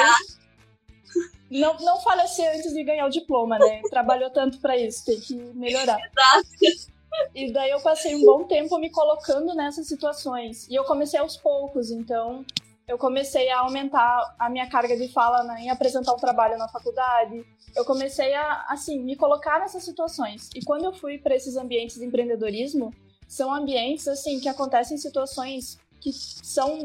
Não, 1.50 1.77
não 1.79 2.00
falecer 2.01 2.50
antes 2.55 2.74
de 2.74 2.84
ganhar 2.84 3.05
o 3.05 3.10
diploma, 3.10 3.58
né? 3.58 3.81
Trabalhou 3.89 4.29
tanto 4.29 4.60
para 4.60 4.77
isso, 4.77 5.05
tem 5.05 5.20
que 5.20 5.36
melhorar. 5.36 6.00
Exato. 6.00 6.91
E 7.36 7.51
daí 7.51 7.72
eu 7.72 7.81
passei 7.81 8.15
um 8.15 8.25
bom 8.25 8.46
tempo 8.46 8.77
me 8.77 8.89
colocando 8.89 9.53
nessas 9.53 9.88
situações. 9.88 10.67
E 10.70 10.75
eu 10.75 10.84
comecei 10.86 11.20
aos 11.20 11.36
poucos, 11.38 11.91
então 11.91 12.45
eu 12.91 12.97
comecei 12.97 13.49
a 13.49 13.62
aumentar 13.62 14.36
a 14.38 14.49
minha 14.49 14.67
carga 14.69 14.97
de 14.97 15.08
fala 15.08 15.43
né, 15.43 15.62
em 15.62 15.69
apresentar 15.69 16.12
o 16.12 16.17
trabalho 16.17 16.58
na 16.58 16.67
faculdade. 16.67 17.45
Eu 17.73 17.86
comecei 17.86 18.34
a, 18.34 18.65
assim, 18.67 19.01
me 19.01 19.15
colocar 19.15 19.62
nessas 19.62 19.86
situações. 19.86 20.49
E 20.54 20.62
quando 20.62 20.84
eu 20.84 20.93
fui 20.93 21.17
para 21.17 21.34
esses 21.34 21.56
ambientes 21.56 21.95
de 21.95 22.04
empreendedorismo, 22.04 22.93
são 23.25 23.54
ambientes, 23.54 24.10
assim, 24.10 24.41
que 24.41 24.49
acontecem 24.49 24.97
situações 24.97 25.80
que 26.01 26.12
são 26.12 26.84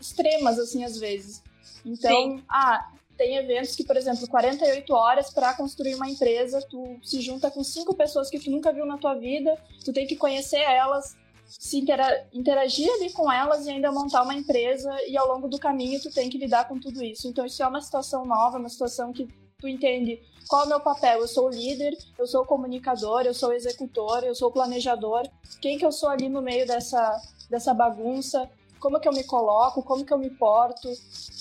extremas, 0.00 0.58
assim, 0.58 0.82
às 0.82 0.98
vezes. 0.98 1.44
Então, 1.86 2.10
Sim. 2.10 2.44
ah, 2.48 2.90
tem 3.16 3.36
eventos 3.36 3.76
que, 3.76 3.84
por 3.84 3.96
exemplo, 3.96 4.28
48 4.28 4.92
horas 4.92 5.32
para 5.32 5.54
construir 5.54 5.94
uma 5.94 6.10
empresa, 6.10 6.60
tu 6.68 6.98
se 7.04 7.20
junta 7.20 7.52
com 7.52 7.62
cinco 7.62 7.94
pessoas 7.94 8.28
que 8.28 8.40
tu 8.40 8.50
nunca 8.50 8.72
viu 8.72 8.84
na 8.84 8.98
tua 8.98 9.14
vida, 9.14 9.56
tu 9.84 9.92
tem 9.92 10.08
que 10.08 10.16
conhecer 10.16 10.58
elas, 10.58 11.16
se 11.58 11.78
intera 11.78 12.28
interagir 12.32 12.90
ali 12.92 13.12
com 13.12 13.30
elas 13.30 13.66
e 13.66 13.70
ainda 13.70 13.90
montar 13.90 14.22
uma 14.22 14.34
empresa 14.34 14.90
e 15.06 15.16
ao 15.16 15.28
longo 15.28 15.48
do 15.48 15.58
caminho 15.58 16.00
tu 16.00 16.10
tem 16.10 16.30
que 16.30 16.38
lidar 16.38 16.68
com 16.68 16.78
tudo 16.78 17.02
isso. 17.02 17.26
Então 17.28 17.44
isso 17.44 17.62
é 17.62 17.66
uma 17.66 17.80
situação 17.80 18.24
nova, 18.24 18.58
uma 18.58 18.68
situação 18.68 19.12
que 19.12 19.28
tu 19.58 19.68
entende 19.68 20.20
qual 20.48 20.62
é 20.62 20.66
o 20.66 20.68
meu 20.68 20.80
papel. 20.80 21.20
Eu 21.20 21.28
sou 21.28 21.46
o 21.46 21.50
líder, 21.50 21.96
eu 22.18 22.26
sou 22.26 22.42
o 22.42 22.46
comunicador, 22.46 23.22
eu 23.22 23.34
sou 23.34 23.50
o 23.50 23.52
executor, 23.52 24.24
eu 24.24 24.34
sou 24.34 24.48
o 24.48 24.52
planejador. 24.52 25.28
Quem 25.60 25.76
que 25.76 25.84
eu 25.84 25.92
sou 25.92 26.08
ali 26.08 26.28
no 26.28 26.40
meio 26.40 26.66
dessa, 26.66 27.20
dessa 27.50 27.74
bagunça? 27.74 28.48
como 28.80 28.98
que 28.98 29.06
eu 29.06 29.12
me 29.12 29.22
coloco, 29.22 29.82
como 29.82 30.04
que 30.04 30.12
eu 30.12 30.18
me 30.18 30.30
porto. 30.30 30.90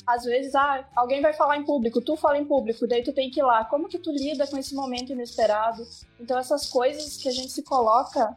Às 0.05 0.25
vezes, 0.25 0.53
ah, 0.53 0.85
alguém 0.95 1.21
vai 1.21 1.33
falar 1.33 1.57
em 1.57 1.63
público, 1.63 2.01
tu 2.01 2.15
fala 2.15 2.37
em 2.37 2.45
público, 2.45 2.85
daí 2.85 3.01
tu 3.01 3.13
tem 3.13 3.31
que 3.31 3.39
ir 3.39 3.43
lá. 3.43 3.63
Como 3.65 3.87
que 3.87 3.97
tu 3.97 4.11
lida 4.11 4.45
com 4.45 4.57
esse 4.57 4.75
momento 4.75 5.13
inesperado? 5.13 5.87
Então, 6.19 6.37
essas 6.37 6.67
coisas 6.67 7.17
que 7.17 7.29
a 7.29 7.31
gente 7.31 7.49
se 7.49 7.63
coloca, 7.63 8.35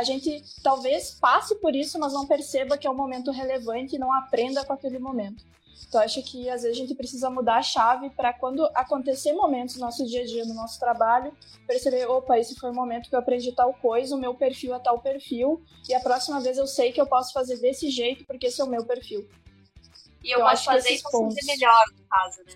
a 0.00 0.02
gente 0.02 0.42
talvez 0.62 1.12
passe 1.20 1.54
por 1.56 1.76
isso, 1.76 1.98
mas 1.98 2.14
não 2.14 2.26
perceba 2.26 2.78
que 2.78 2.86
é 2.86 2.90
um 2.90 2.96
momento 2.96 3.30
relevante 3.30 3.96
e 3.96 3.98
não 3.98 4.12
aprenda 4.12 4.64
com 4.64 4.72
aquele 4.72 4.98
momento. 4.98 5.44
Então, 5.86 6.00
acho 6.00 6.22
que 6.22 6.48
às 6.48 6.62
vezes 6.62 6.76
a 6.76 6.80
gente 6.80 6.94
precisa 6.94 7.28
mudar 7.28 7.56
a 7.56 7.62
chave 7.62 8.10
para 8.10 8.32
quando 8.32 8.64
acontecer 8.74 9.32
momentos 9.32 9.74
no 9.76 9.82
nosso 9.82 10.06
dia 10.06 10.22
a 10.22 10.26
dia, 10.26 10.44
no 10.44 10.54
nosso 10.54 10.78
trabalho, 10.78 11.36
perceber: 11.66 12.06
opa, 12.06 12.38
esse 12.38 12.54
foi 12.54 12.70
o 12.70 12.74
momento 12.74 13.10
que 13.10 13.14
eu 13.14 13.18
aprendi 13.18 13.52
tal 13.52 13.74
coisa, 13.74 14.14
o 14.14 14.18
meu 14.18 14.34
perfil 14.34 14.74
é 14.74 14.78
tal 14.78 15.00
perfil, 15.00 15.62
e 15.88 15.94
a 15.94 16.00
próxima 16.00 16.40
vez 16.40 16.56
eu 16.58 16.66
sei 16.66 16.92
que 16.92 17.00
eu 17.00 17.06
posso 17.06 17.32
fazer 17.32 17.58
desse 17.58 17.90
jeito 17.90 18.24
porque 18.24 18.46
esse 18.46 18.60
é 18.60 18.64
o 18.64 18.68
meu 18.68 18.84
perfil. 18.84 19.28
E 20.22 20.30
eu, 20.30 20.38
eu 20.38 20.46
posso 20.46 20.64
fazer 20.64 20.90
isso 20.90 21.10
pontos... 21.10 21.34
fazer 21.34 21.52
melhor, 21.52 21.84
no 21.98 22.04
caso, 22.08 22.42
né? 22.46 22.52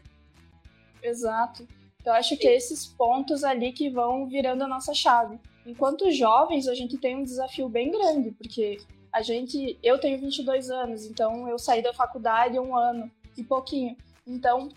Exato. 1.02 1.66
Eu 2.04 2.12
acho 2.12 2.36
que 2.36 2.46
é 2.46 2.54
esses 2.54 2.86
pontos 2.86 3.42
ali 3.42 3.72
que 3.72 3.90
vão 3.90 4.28
virando 4.28 4.62
a 4.64 4.68
nossa 4.68 4.94
chave. 4.94 5.40
Enquanto 5.66 6.10
jovens, 6.10 6.68
a 6.68 6.74
gente 6.74 6.98
tem 6.98 7.16
um 7.16 7.24
desafio 7.24 7.68
bem 7.68 7.90
grande, 7.90 8.30
porque 8.32 8.78
a 9.12 9.22
gente, 9.22 9.78
eu 9.82 9.98
tenho 9.98 10.18
22 10.18 10.70
anos, 10.70 11.06
então 11.06 11.48
eu 11.48 11.58
saí 11.58 11.82
da 11.82 11.94
faculdade 11.94 12.58
um 12.58 12.76
ano 12.76 13.10
e 13.36 13.42
pouquinho. 13.42 13.96
Então, 14.26 14.68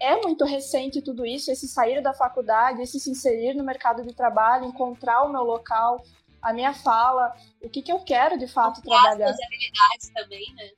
é 0.00 0.20
muito 0.20 0.44
recente 0.44 1.00
tudo 1.00 1.24
isso, 1.24 1.50
esse 1.50 1.66
sair 1.66 2.02
da 2.02 2.12
faculdade, 2.12 2.82
esse 2.82 3.00
se 3.00 3.10
inserir 3.10 3.54
no 3.54 3.64
mercado 3.64 4.02
de 4.02 4.12
trabalho, 4.12 4.66
encontrar 4.66 5.22
o 5.22 5.32
meu 5.32 5.42
local, 5.42 6.04
a 6.42 6.52
minha 6.52 6.74
fala, 6.74 7.34
o 7.62 7.70
que, 7.70 7.80
que 7.80 7.90
eu 7.90 8.00
quero 8.00 8.38
de 8.38 8.46
fato 8.46 8.82
trabalhar. 8.82 9.30
As 9.30 9.38
habilidades 9.40 10.08
também, 10.12 10.54
né? 10.54 10.70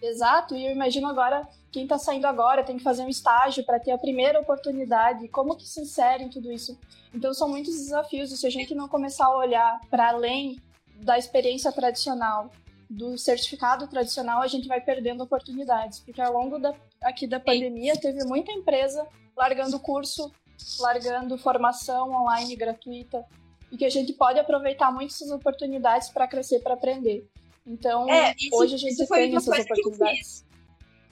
Exato, 0.00 0.54
e 0.54 0.66
eu 0.66 0.72
imagino 0.72 1.08
agora, 1.08 1.48
quem 1.72 1.84
está 1.84 1.98
saindo 1.98 2.26
agora 2.26 2.62
tem 2.62 2.76
que 2.76 2.82
fazer 2.82 3.02
um 3.02 3.08
estágio 3.08 3.64
para 3.64 3.80
ter 3.80 3.90
a 3.90 3.98
primeira 3.98 4.38
oportunidade, 4.38 5.28
como 5.28 5.56
que 5.56 5.66
se 5.66 5.80
insere 5.80 6.24
em 6.24 6.28
tudo 6.28 6.52
isso. 6.52 6.78
Então 7.14 7.32
são 7.32 7.48
muitos 7.48 7.74
desafios, 7.74 8.32
e 8.32 8.36
se 8.36 8.46
a 8.46 8.50
gente 8.50 8.74
não 8.74 8.88
começar 8.88 9.26
a 9.26 9.36
olhar 9.36 9.80
para 9.88 10.08
além 10.08 10.60
da 10.96 11.16
experiência 11.16 11.70
tradicional, 11.70 12.50
do 12.90 13.16
certificado 13.16 13.86
tradicional, 13.86 14.42
a 14.42 14.46
gente 14.46 14.68
vai 14.68 14.80
perdendo 14.80 15.22
oportunidades, 15.22 16.00
porque 16.00 16.20
ao 16.20 16.32
longo 16.32 16.58
da, 16.58 16.74
aqui 17.02 17.26
da 17.26 17.40
pandemia 17.40 17.96
teve 17.96 18.24
muita 18.24 18.52
empresa 18.52 19.06
largando 19.36 19.78
curso, 19.78 20.32
largando 20.80 21.38
formação 21.38 22.10
online 22.10 22.56
gratuita, 22.56 23.24
e 23.70 23.76
que 23.76 23.84
a 23.84 23.90
gente 23.90 24.12
pode 24.12 24.38
aproveitar 24.38 24.92
muito 24.92 25.12
essas 25.14 25.30
oportunidades 25.30 26.08
para 26.10 26.28
crescer, 26.28 26.60
para 26.60 26.74
aprender. 26.74 27.26
Então, 27.66 28.08
é, 28.08 28.34
isso, 28.38 28.54
hoje 28.54 28.74
a 28.74 28.78
gente 28.78 29.06
tem 29.06 29.36
essas 29.36 29.58
oportunidades. 29.58 30.44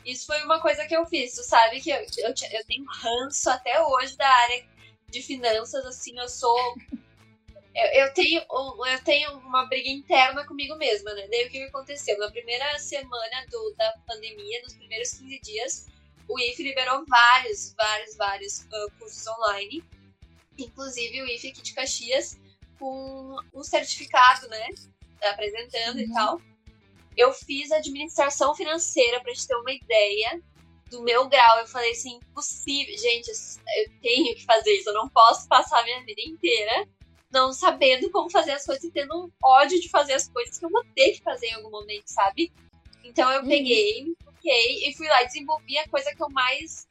Isso 0.05 0.27
foi 0.27 0.43
uma 0.45 0.61
coisa 0.61 0.85
que 0.85 0.97
eu 0.97 1.07
fiz, 1.07 1.35
tu 1.35 1.43
sabe 1.45 1.81
que 1.81 1.91
eu, 1.91 1.97
eu, 2.19 2.29
eu 2.29 2.65
tenho 2.67 2.85
ranço 2.89 3.49
até 3.49 3.81
hoje 3.81 4.17
da 4.17 4.29
área 4.29 4.65
de 5.13 5.23
finanças, 5.23 5.85
assim, 5.85 6.19
eu 6.19 6.29
sou 6.29 6.59
eu, 7.75 8.05
eu, 8.05 8.15
tenho, 8.15 8.43
eu 8.43 9.05
tenho 9.05 9.39
uma 9.39 9.67
briga 9.67 9.89
interna 9.89 10.47
comigo 10.47 10.77
mesma, 10.77 11.13
né? 11.15 11.27
Daí 11.29 11.47
o 11.47 11.51
que 11.51 11.63
aconteceu? 11.63 12.19
Na 12.19 12.31
primeira 12.31 12.79
semana 12.79 13.47
do, 13.51 13.75
da 13.77 13.95
pandemia, 14.07 14.61
nos 14.63 14.75
primeiros 14.75 15.15
15 15.15 15.41
dias, 15.41 15.87
o 16.29 16.39
IFE 16.39 16.63
liberou 16.63 17.05
vários, 17.07 17.75
vários, 17.75 18.17
vários 18.17 18.61
uh, 18.61 18.93
cursos 18.99 19.27
online. 19.27 19.83
Inclusive 20.59 21.23
o 21.23 21.27
IFE 21.27 21.49
aqui 21.49 21.63
de 21.63 21.73
Caxias, 21.73 22.39
com 22.79 23.37
um 23.55 23.63
certificado, 23.63 24.49
né? 24.49 24.69
Apresentando 25.23 25.97
uhum. 25.97 26.03
e 26.03 26.13
tal. 26.13 26.43
Eu 27.17 27.33
fiz 27.33 27.71
administração 27.73 28.55
financeira, 28.55 29.21
para 29.23 29.33
te 29.33 29.47
ter 29.47 29.55
uma 29.57 29.73
ideia 29.73 30.43
do 30.93 31.03
meu 31.03 31.29
grau. 31.29 31.59
Eu 31.59 31.67
falei 31.67 31.91
assim, 31.91 32.17
impossível. 32.17 32.97
Gente, 32.97 33.29
eu 33.31 34.01
tenho 34.01 34.35
que 34.35 34.45
fazer 34.45 34.73
isso. 34.73 34.91
Eu 34.91 34.95
não 34.95 35.09
posso 35.09 35.49
passar 35.49 35.81
a 35.81 35.85
minha 35.85 36.05
vida 36.05 36.21
inteira 36.21 36.89
não 37.33 37.51
sabendo 37.53 38.11
como 38.11 38.31
fazer 38.31 38.53
as 38.53 38.67
coisas 38.67 38.85
e 38.85 38.91
tendo 38.91 39.33
ódio 39.43 39.81
de 39.81 39.89
fazer 39.89 40.13
as 40.13 40.29
coisas 40.29 40.59
que 40.59 40.65
eu 40.67 40.71
vou 40.71 40.85
ter 40.95 41.13
que 41.13 41.23
fazer 41.23 41.47
em 41.47 41.55
algum 41.55 41.71
momento, 41.71 42.07
sabe? 42.07 42.53
Então 43.03 43.31
eu 43.33 43.41
uhum. 43.41 43.49
peguei, 43.49 44.05
me 44.05 44.17
foquei 44.23 44.89
e 44.89 44.95
fui 44.95 45.09
lá 45.09 45.23
e 45.23 45.27
desenvolvi 45.27 45.79
a 45.79 45.89
coisa 45.89 46.15
que 46.15 46.23
eu 46.23 46.29
mais 46.29 46.87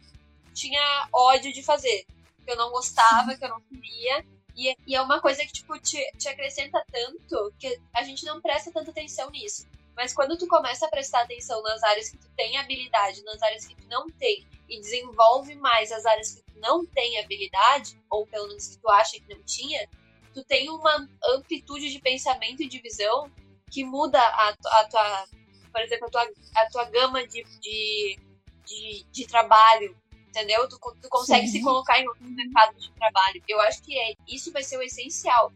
tinha 0.53 1.07
ódio 1.13 1.53
de 1.53 1.61
fazer. 1.61 2.05
Que 2.43 2.51
eu 2.51 2.57
não 2.57 2.71
gostava, 2.71 3.35
que 3.37 3.45
eu 3.45 3.49
não 3.49 3.61
queria. 3.61 4.25
E, 4.55 4.75
e, 4.87 4.95
é 4.95 5.01
uma 5.01 5.21
coisa 5.21 5.45
que, 5.45 5.53
tipo, 5.53 5.79
te, 5.79 5.97
te 6.17 6.27
acrescenta 6.27 6.83
tanto 6.91 7.53
que 7.57 7.79
a 7.93 8.03
gente 8.03 8.25
não 8.25 8.41
presta 8.41 8.71
tanta 8.71 8.91
atenção 8.91 9.29
nisso. 9.29 9.65
Mas 9.95 10.13
quando 10.13 10.37
tu 10.37 10.47
começa 10.47 10.85
a 10.85 10.89
prestar 10.89 11.21
atenção 11.21 11.61
nas 11.63 11.83
áreas 11.83 12.09
que 12.09 12.17
tu 12.17 12.29
tem 12.35 12.57
habilidade, 12.57 13.23
nas 13.23 13.41
áreas 13.41 13.65
que 13.65 13.75
tu 13.75 13.87
não 13.87 14.09
tem, 14.09 14.47
e 14.69 14.79
desenvolve 14.79 15.55
mais 15.55 15.91
as 15.91 16.05
áreas 16.05 16.33
que 16.33 16.41
tu 16.43 16.59
não 16.59 16.85
tem 16.85 17.19
habilidade, 17.19 17.99
ou 18.09 18.25
pelo 18.25 18.47
menos 18.47 18.67
que 18.67 18.77
tu 18.77 18.89
acha 18.89 19.19
que 19.19 19.33
não 19.33 19.43
tinha, 19.43 19.87
tu 20.33 20.43
tem 20.45 20.69
uma 20.69 21.07
amplitude 21.35 21.89
de 21.89 21.99
pensamento 21.99 22.63
e 22.63 22.67
de 22.67 22.79
visão 22.79 23.29
que 23.69 23.83
muda 23.83 24.19
a, 24.19 24.49
a 24.49 24.87
tua, 24.87 25.27
por 25.71 25.81
exemplo, 25.81 26.07
a 26.07 26.09
tua, 26.09 26.31
a 26.55 26.69
tua 26.69 26.85
gama 26.85 27.27
de, 27.27 27.43
de, 27.59 28.19
de, 28.65 29.05
de 29.11 29.27
trabalho, 29.27 29.95
entendeu? 30.27 30.67
Tu, 30.67 30.79
tu 31.01 31.09
consegue 31.09 31.47
Sim. 31.47 31.59
se 31.59 31.63
colocar 31.63 31.99
em 31.99 32.07
outro 32.07 32.23
mercado 32.23 32.77
de 32.77 32.91
trabalho. 32.93 33.43
Eu 33.47 33.59
acho 33.61 33.81
que 33.81 33.97
é, 33.97 34.13
isso 34.27 34.51
vai 34.51 34.63
ser 34.63 34.77
o 34.77 34.81
essencial 34.81 35.51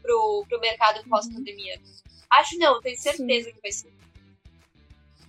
pro, 0.00 0.44
pro 0.48 0.60
mercado 0.60 1.02
pós-pandemia. 1.08 1.80
Acho 2.32 2.58
não, 2.58 2.80
tenho 2.80 2.98
certeza 2.98 3.48
Sim. 3.48 3.54
que 3.54 3.60
vai 3.60 3.72
ser. 3.72 3.92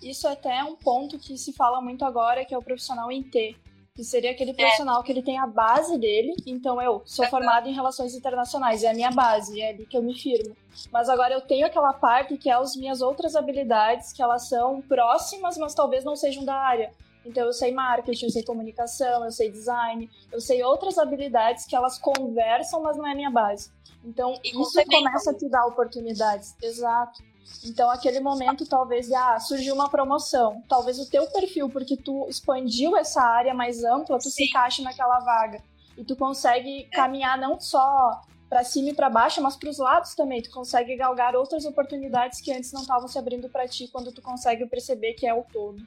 Isso 0.02 0.28
é 0.28 0.32
até 0.32 0.58
é 0.58 0.64
um 0.64 0.76
ponto 0.76 1.20
que 1.20 1.38
se 1.38 1.54
fala 1.54 1.80
muito 1.80 2.04
agora, 2.04 2.44
que 2.44 2.54
é 2.54 2.58
o 2.58 2.62
profissional 2.62 3.12
em 3.12 3.22
T. 3.22 3.56
Que 3.94 4.04
seria 4.04 4.32
aquele 4.32 4.52
é. 4.52 4.54
profissional 4.54 5.02
é. 5.02 5.04
que 5.04 5.12
ele 5.12 5.22
tem 5.22 5.38
a 5.38 5.46
base 5.46 5.98
dele. 6.00 6.34
Então, 6.46 6.82
eu 6.82 7.02
sou 7.06 7.26
formada 7.28 7.68
em 7.70 7.74
relações 7.74 8.16
internacionais, 8.16 8.84
é 8.84 8.90
a 8.90 8.94
minha 8.94 9.12
base, 9.12 9.62
é 9.62 9.70
ali 9.70 9.86
que 9.86 9.96
eu 9.96 10.02
me 10.02 10.18
firmo. 10.18 10.56
Mas 10.92 11.10
agora 11.10 11.34
eu 11.34 11.42
tenho 11.42 11.66
aquela 11.66 11.94
parte 11.94 12.38
que 12.38 12.50
é 12.50 12.54
as 12.54 12.76
minhas 12.76 13.02
outras 13.02 13.36
habilidades, 13.36 14.14
que 14.14 14.22
elas 14.22 14.48
são 14.48 14.82
próximas, 14.82 15.58
mas 15.58 15.76
talvez 15.76 16.04
não 16.04 16.16
sejam 16.16 16.44
da 16.44 16.56
área. 16.56 16.92
Então 17.26 17.46
eu 17.46 17.54
sei 17.54 17.72
marketing, 17.72 18.26
eu 18.26 18.32
sei 18.32 18.44
comunicação, 18.44 19.24
eu 19.24 19.32
sei 19.32 19.52
design, 19.52 20.10
eu 20.32 20.42
sei 20.42 20.64
outras 20.64 20.98
habilidades 20.98 21.66
que 21.66 21.76
elas 21.76 22.00
conversam, 22.00 22.82
mas 22.82 22.98
não 22.98 23.06
é 23.06 23.12
a 23.12 23.16
minha 23.16 23.30
base. 23.30 23.72
Então 24.04 24.40
e 24.44 24.50
isso 24.50 24.84
começa 24.86 25.32
a 25.32 25.34
te 25.34 25.50
dar 25.50 25.66
oportunidades. 25.66 26.56
Exato. 26.62 27.22
Então, 27.66 27.90
aquele 27.92 28.20
momento, 28.20 28.66
talvez, 28.66 29.12
ah, 29.12 29.40
surgiu 29.40 29.76
uma 29.76 29.90
promoção. 29.90 30.64
Talvez 30.68 31.00
o 31.00 31.10
teu 31.10 31.28
perfil, 31.28 31.70
porque 31.70 31.98
tu 31.98 32.28
expandiu 32.30 32.96
essa 32.96 33.22
área 33.22 33.54
mais 33.54 33.84
ampla, 33.84 34.18
tu 34.18 34.26
Sim. 34.26 34.30
se 34.30 34.44
encaixe 34.46 34.82
naquela 34.82 35.20
vaga. 35.20 35.62
E 35.98 36.04
tu 36.04 36.16
consegue 36.16 36.88
é. 36.92 36.96
caminhar 36.96 37.38
não 37.38 37.60
só 37.60 38.22
para 38.50 38.64
cima 38.64 38.90
e 38.90 38.94
para 38.94 39.10
baixo, 39.10 39.42
mas 39.42 39.56
para 39.56 39.70
os 39.70 39.78
lados 39.78 40.16
também. 40.16 40.42
Tu 40.42 40.50
consegue 40.50 40.96
galgar 40.96 41.36
outras 41.36 41.66
oportunidades 41.66 42.42
que 42.42 42.52
antes 42.52 42.72
não 42.72 42.82
estavam 42.82 43.08
se 43.08 43.18
abrindo 43.18 43.50
para 43.50 43.68
ti, 43.68 43.88
quando 43.88 44.12
tu 44.12 44.22
consegue 44.22 44.66
perceber 44.66 45.14
que 45.14 45.28
é 45.28 45.34
o 45.34 45.44
todo. 45.44 45.82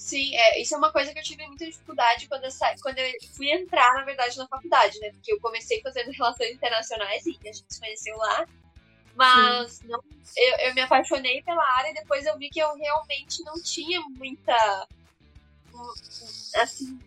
Sim, 0.00 0.34
é, 0.34 0.58
isso 0.58 0.74
é 0.74 0.78
uma 0.78 0.90
coisa 0.90 1.12
que 1.12 1.18
eu 1.18 1.22
tive 1.22 1.46
muita 1.46 1.66
dificuldade 1.66 2.26
quando 2.26 2.44
eu, 2.44 2.50
sa... 2.50 2.74
quando 2.80 2.98
eu 2.98 3.12
fui 3.36 3.50
entrar, 3.52 3.92
na 3.92 4.02
verdade, 4.02 4.38
na 4.38 4.48
faculdade, 4.48 4.98
né? 4.98 5.10
Porque 5.10 5.30
eu 5.30 5.38
comecei 5.40 5.82
fazendo 5.82 6.10
relações 6.16 6.52
internacionais 6.52 7.26
e 7.26 7.38
a 7.42 7.52
gente 7.52 7.66
se 7.68 7.78
conheceu 7.78 8.16
lá. 8.16 8.46
Mas 9.14 9.82
não, 9.82 10.02
eu, 10.34 10.56
eu 10.60 10.74
me 10.74 10.80
apaixonei 10.80 11.42
pela 11.42 11.62
área 11.76 11.90
e 11.90 11.94
depois 11.94 12.24
eu 12.24 12.38
vi 12.38 12.48
que 12.48 12.58
eu 12.58 12.74
realmente 12.76 13.44
não 13.44 13.62
tinha 13.62 14.00
muita. 14.00 14.88
Assim, 16.56 16.98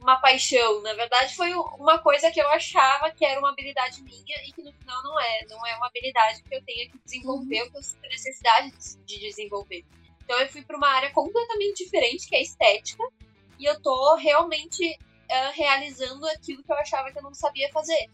uma 0.00 0.16
paixão. 0.16 0.82
Na 0.82 0.94
verdade, 0.94 1.32
foi 1.36 1.54
uma 1.54 2.00
coisa 2.00 2.28
que 2.32 2.40
eu 2.40 2.48
achava 2.48 3.12
que 3.12 3.24
era 3.24 3.38
uma 3.38 3.50
habilidade 3.50 4.02
minha 4.02 4.44
e 4.44 4.52
que 4.52 4.62
no 4.62 4.72
final 4.72 5.00
não 5.04 5.20
é. 5.20 5.46
Não 5.48 5.64
é 5.64 5.76
uma 5.76 5.86
habilidade 5.86 6.42
que 6.42 6.56
eu 6.56 6.64
tenha 6.64 6.90
que 6.90 6.98
desenvolver, 7.04 7.62
uhum. 7.62 7.70
que 7.70 7.76
eu 7.76 7.82
tenho 8.00 8.12
necessidade 8.12 8.72
de 9.04 9.20
desenvolver. 9.20 9.84
Então 10.26 10.40
eu 10.40 10.48
fui 10.48 10.62
para 10.62 10.76
uma 10.76 10.88
área 10.88 11.10
completamente 11.12 11.84
diferente, 11.84 12.28
que 12.28 12.34
é 12.34 12.42
estética, 12.42 13.04
e 13.60 13.64
eu 13.64 13.80
tô 13.80 14.16
realmente 14.16 14.84
uh, 14.90 15.52
realizando 15.54 16.26
aquilo 16.26 16.64
que 16.64 16.72
eu 16.72 16.76
achava 16.76 17.12
que 17.12 17.18
eu 17.18 17.22
não 17.22 17.32
sabia 17.32 17.70
fazer. 17.72 18.10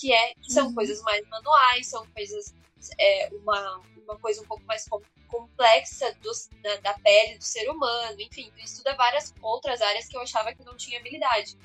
Que, 0.00 0.12
é, 0.12 0.34
que 0.34 0.52
são 0.52 0.68
uhum. 0.68 0.74
coisas 0.74 1.02
mais 1.02 1.28
manuais, 1.28 1.88
são 1.88 2.06
coisas. 2.14 2.54
É, 2.96 3.28
uma, 3.42 3.82
uma 4.04 4.16
coisa 4.20 4.40
um 4.40 4.46
pouco 4.46 4.64
mais 4.66 4.86
complexa 5.26 6.14
do, 6.22 6.30
da, 6.62 6.76
da, 6.76 6.94
pele 7.00 7.36
do 7.36 7.42
ser 7.42 7.68
humano, 7.68 8.20
enfim, 8.20 8.52
tu 8.56 8.62
estuda 8.62 8.94
várias 8.94 9.34
outras 9.42 9.82
áreas 9.82 10.06
que 10.06 10.16
eu 10.16 10.20
achava 10.20 10.54
que 10.54 10.62
não 10.62 10.76
tinha 10.76 11.00
habilidade. 11.00 11.58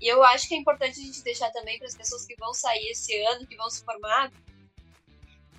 E 0.00 0.06
eu 0.06 0.22
acho 0.22 0.46
que 0.46 0.54
é 0.54 0.58
importante 0.58 1.00
a 1.00 1.02
gente 1.02 1.24
deixar 1.24 1.50
também 1.50 1.76
para 1.76 1.88
as 1.88 1.96
pessoas 1.96 2.24
que 2.24 2.36
vão 2.36 2.54
sair 2.54 2.86
esse 2.90 3.20
ano, 3.24 3.48
que 3.48 3.56
vão 3.56 3.68
se 3.68 3.84
formar, 3.84 4.30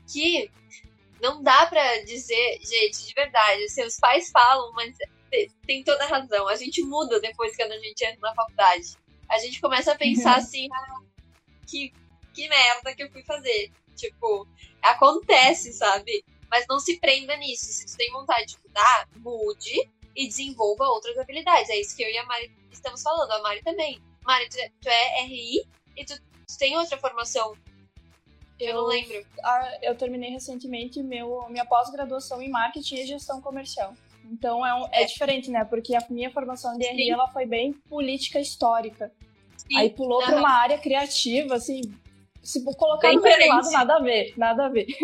que 0.10 0.50
não 1.22 1.42
dá 1.44 1.68
para 1.68 2.04
dizer, 2.04 2.60
gente, 2.62 3.06
de 3.06 3.14
verdade, 3.14 3.64
assim, 3.64 3.84
os 3.84 3.98
pais 3.98 4.30
falam, 4.32 4.74
mas 4.74 4.96
tem 5.66 5.84
toda 5.84 6.04
a 6.04 6.08
razão. 6.08 6.48
A 6.48 6.56
gente 6.56 6.82
muda 6.84 7.20
depois 7.20 7.56
que 7.56 7.62
a 7.62 7.80
gente 7.80 8.04
entra 8.04 8.20
na 8.20 8.34
faculdade. 8.34 8.98
A 9.30 9.38
gente 9.38 9.62
começa 9.62 9.92
a 9.92 9.98
pensar 9.98 10.38
uhum. 10.38 10.44
assim, 10.44 10.68
ah, 10.74 11.02
que, 11.68 11.94
que 12.34 12.50
merda 12.50 12.96
que 12.96 13.04
eu 13.04 13.12
fui 13.12 13.24
fazer. 13.24 13.72
Tipo, 13.96 14.48
acontece, 14.82 15.72
sabe? 15.74 16.26
Mas 16.50 16.66
não 16.68 16.80
se 16.80 17.00
prenda 17.00 17.38
nisso. 17.38 17.66
Se 17.66 17.86
tu 17.86 17.96
tem 17.96 18.12
vontade 18.12 18.56
de 18.56 18.58
mudar, 18.68 19.08
mude 19.18 19.90
e 20.16 20.28
desenvolva 20.28 20.86
outras 20.86 21.18
habilidades. 21.18 21.70
É 21.70 21.80
isso 21.80 21.96
que 21.96 22.04
eu 22.04 22.10
e 22.10 22.18
a 22.18 22.26
Mari 22.26 22.52
estamos 22.72 23.02
falando. 23.02 23.32
A 23.32 23.42
Mari 23.42 23.62
também. 23.62 24.02
Mari, 24.24 24.50
tu, 24.50 24.60
é, 24.60 24.70
tu 24.82 24.90
é 24.90 25.24
RI 25.24 25.66
e 25.96 26.04
tu, 26.04 26.20
tu 26.20 26.58
tem 26.58 26.76
outra 26.78 26.98
formação 26.98 27.56
eu, 28.64 28.76
não 28.76 28.86
lembro. 28.86 29.26
A, 29.44 29.78
eu 29.82 29.96
terminei 29.96 30.30
recentemente 30.30 31.02
meu, 31.02 31.46
minha 31.50 31.66
pós-graduação 31.66 32.42
em 32.42 32.50
marketing 32.50 32.96
e 32.96 33.06
gestão 33.06 33.42
comercial. 33.42 33.94
Então 34.26 34.66
é, 34.66 34.74
um, 34.74 34.88
é, 34.92 35.04
é. 35.04 35.06
diferente, 35.06 35.50
né? 35.50 35.66
Porque 35.66 35.96
a 35.96 36.06
minha 36.10 36.32
formação 36.32 36.78
de 36.78 36.86
RI 36.86 37.10
ela 37.10 37.28
foi 37.28 37.46
bem 37.46 37.74
política 37.74 38.40
histórica. 38.40 39.12
Sim. 39.58 39.78
Aí 39.78 39.90
pulou 39.90 40.20
uhum. 40.20 40.26
para 40.26 40.38
uma 40.38 40.52
área 40.52 40.78
criativa, 40.78 41.56
assim, 41.56 41.82
se 42.42 42.64
colocar 42.64 43.14
no 43.14 43.22
mesmo 43.22 43.48
lado, 43.48 43.72
nada 43.72 43.96
a 43.96 44.00
ver, 44.00 44.34
nada 44.38 44.66
a 44.66 44.70
ver. 44.70 44.88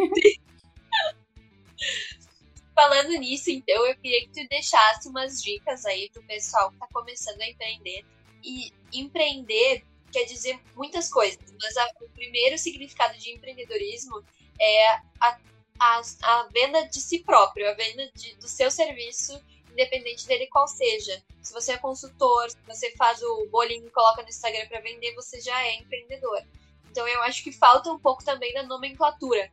Falando 2.74 3.10
nisso, 3.10 3.50
então, 3.50 3.88
eu 3.88 3.96
queria 3.98 4.22
que 4.22 4.30
tu 4.30 4.48
deixasse 4.50 5.10
umas 5.10 5.42
dicas 5.42 5.84
aí 5.86 6.10
pro 6.12 6.22
pessoal 6.24 6.72
que 6.72 6.78
tá 6.78 6.88
começando 6.94 7.42
a 7.42 7.50
empreender. 7.50 8.06
E 8.44 8.72
empreender 8.94 9.84
quer 10.12 10.24
dizer 10.24 10.60
muitas 10.76 11.10
coisas, 11.10 11.40
mas 11.62 11.78
a, 11.78 11.88
o 12.02 12.10
primeiro 12.10 12.58
significado 12.58 13.18
de 13.18 13.32
empreendedorismo 13.32 14.24
é 14.60 14.90
a, 15.20 15.38
a, 15.80 16.02
a 16.24 16.48
venda 16.52 16.88
de 16.88 17.00
si 17.00 17.20
próprio, 17.20 17.70
a 17.70 17.74
venda 17.74 18.10
de, 18.16 18.36
do 18.36 18.48
seu 18.48 18.72
serviço, 18.72 19.40
independente 19.72 20.26
dele 20.26 20.48
qual 20.48 20.68
seja. 20.68 21.22
Se 21.42 21.54
você 21.54 21.74
é 21.74 21.78
consultor, 21.78 22.50
se 22.50 22.58
você 22.66 22.92
faz 22.96 23.22
o 23.22 23.48
bolinho 23.50 23.88
e 23.88 23.92
coloca 23.92 24.24
no 24.24 24.30
Instagram 24.30 24.68
para 24.68 24.82
vender, 24.82 25.14
você 25.14 25.40
já 25.40 25.60
é 25.64 25.76
empreendedor. 25.76 26.42
Então 26.90 27.08
eu 27.08 27.22
acho 27.24 27.44
que 27.44 27.52
falta 27.52 27.92
um 27.92 28.00
pouco 28.00 28.24
também 28.24 28.54
da 28.54 28.64
nomenclatura, 28.64 29.52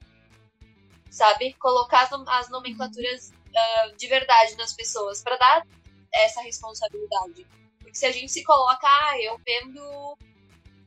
sabe? 1.10 1.52
Colocar 1.54 2.02
as, 2.02 2.12
as 2.28 2.48
nomenclaturas 2.48 3.30
uh, 3.30 3.96
de 3.96 4.06
verdade 4.06 4.56
nas 4.56 4.72
pessoas 4.72 5.22
para 5.22 5.36
dar 5.36 5.66
essa 6.12 6.40
responsabilidade. 6.40 7.46
Porque 7.78 7.98
se 7.98 8.06
a 8.06 8.12
gente 8.12 8.32
se 8.32 8.42
coloca, 8.42 8.86
ah, 8.86 9.20
eu 9.20 9.38
vendo 9.44 10.16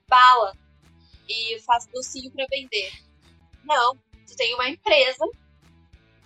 bala 0.10 0.54
e 1.28 1.60
faz 1.62 1.86
docinho 1.88 2.32
para 2.32 2.46
vender. 2.50 2.92
Não, 3.64 3.96
tu 4.26 4.36
tem 4.36 4.54
uma 4.56 4.70
empresa 4.70 5.26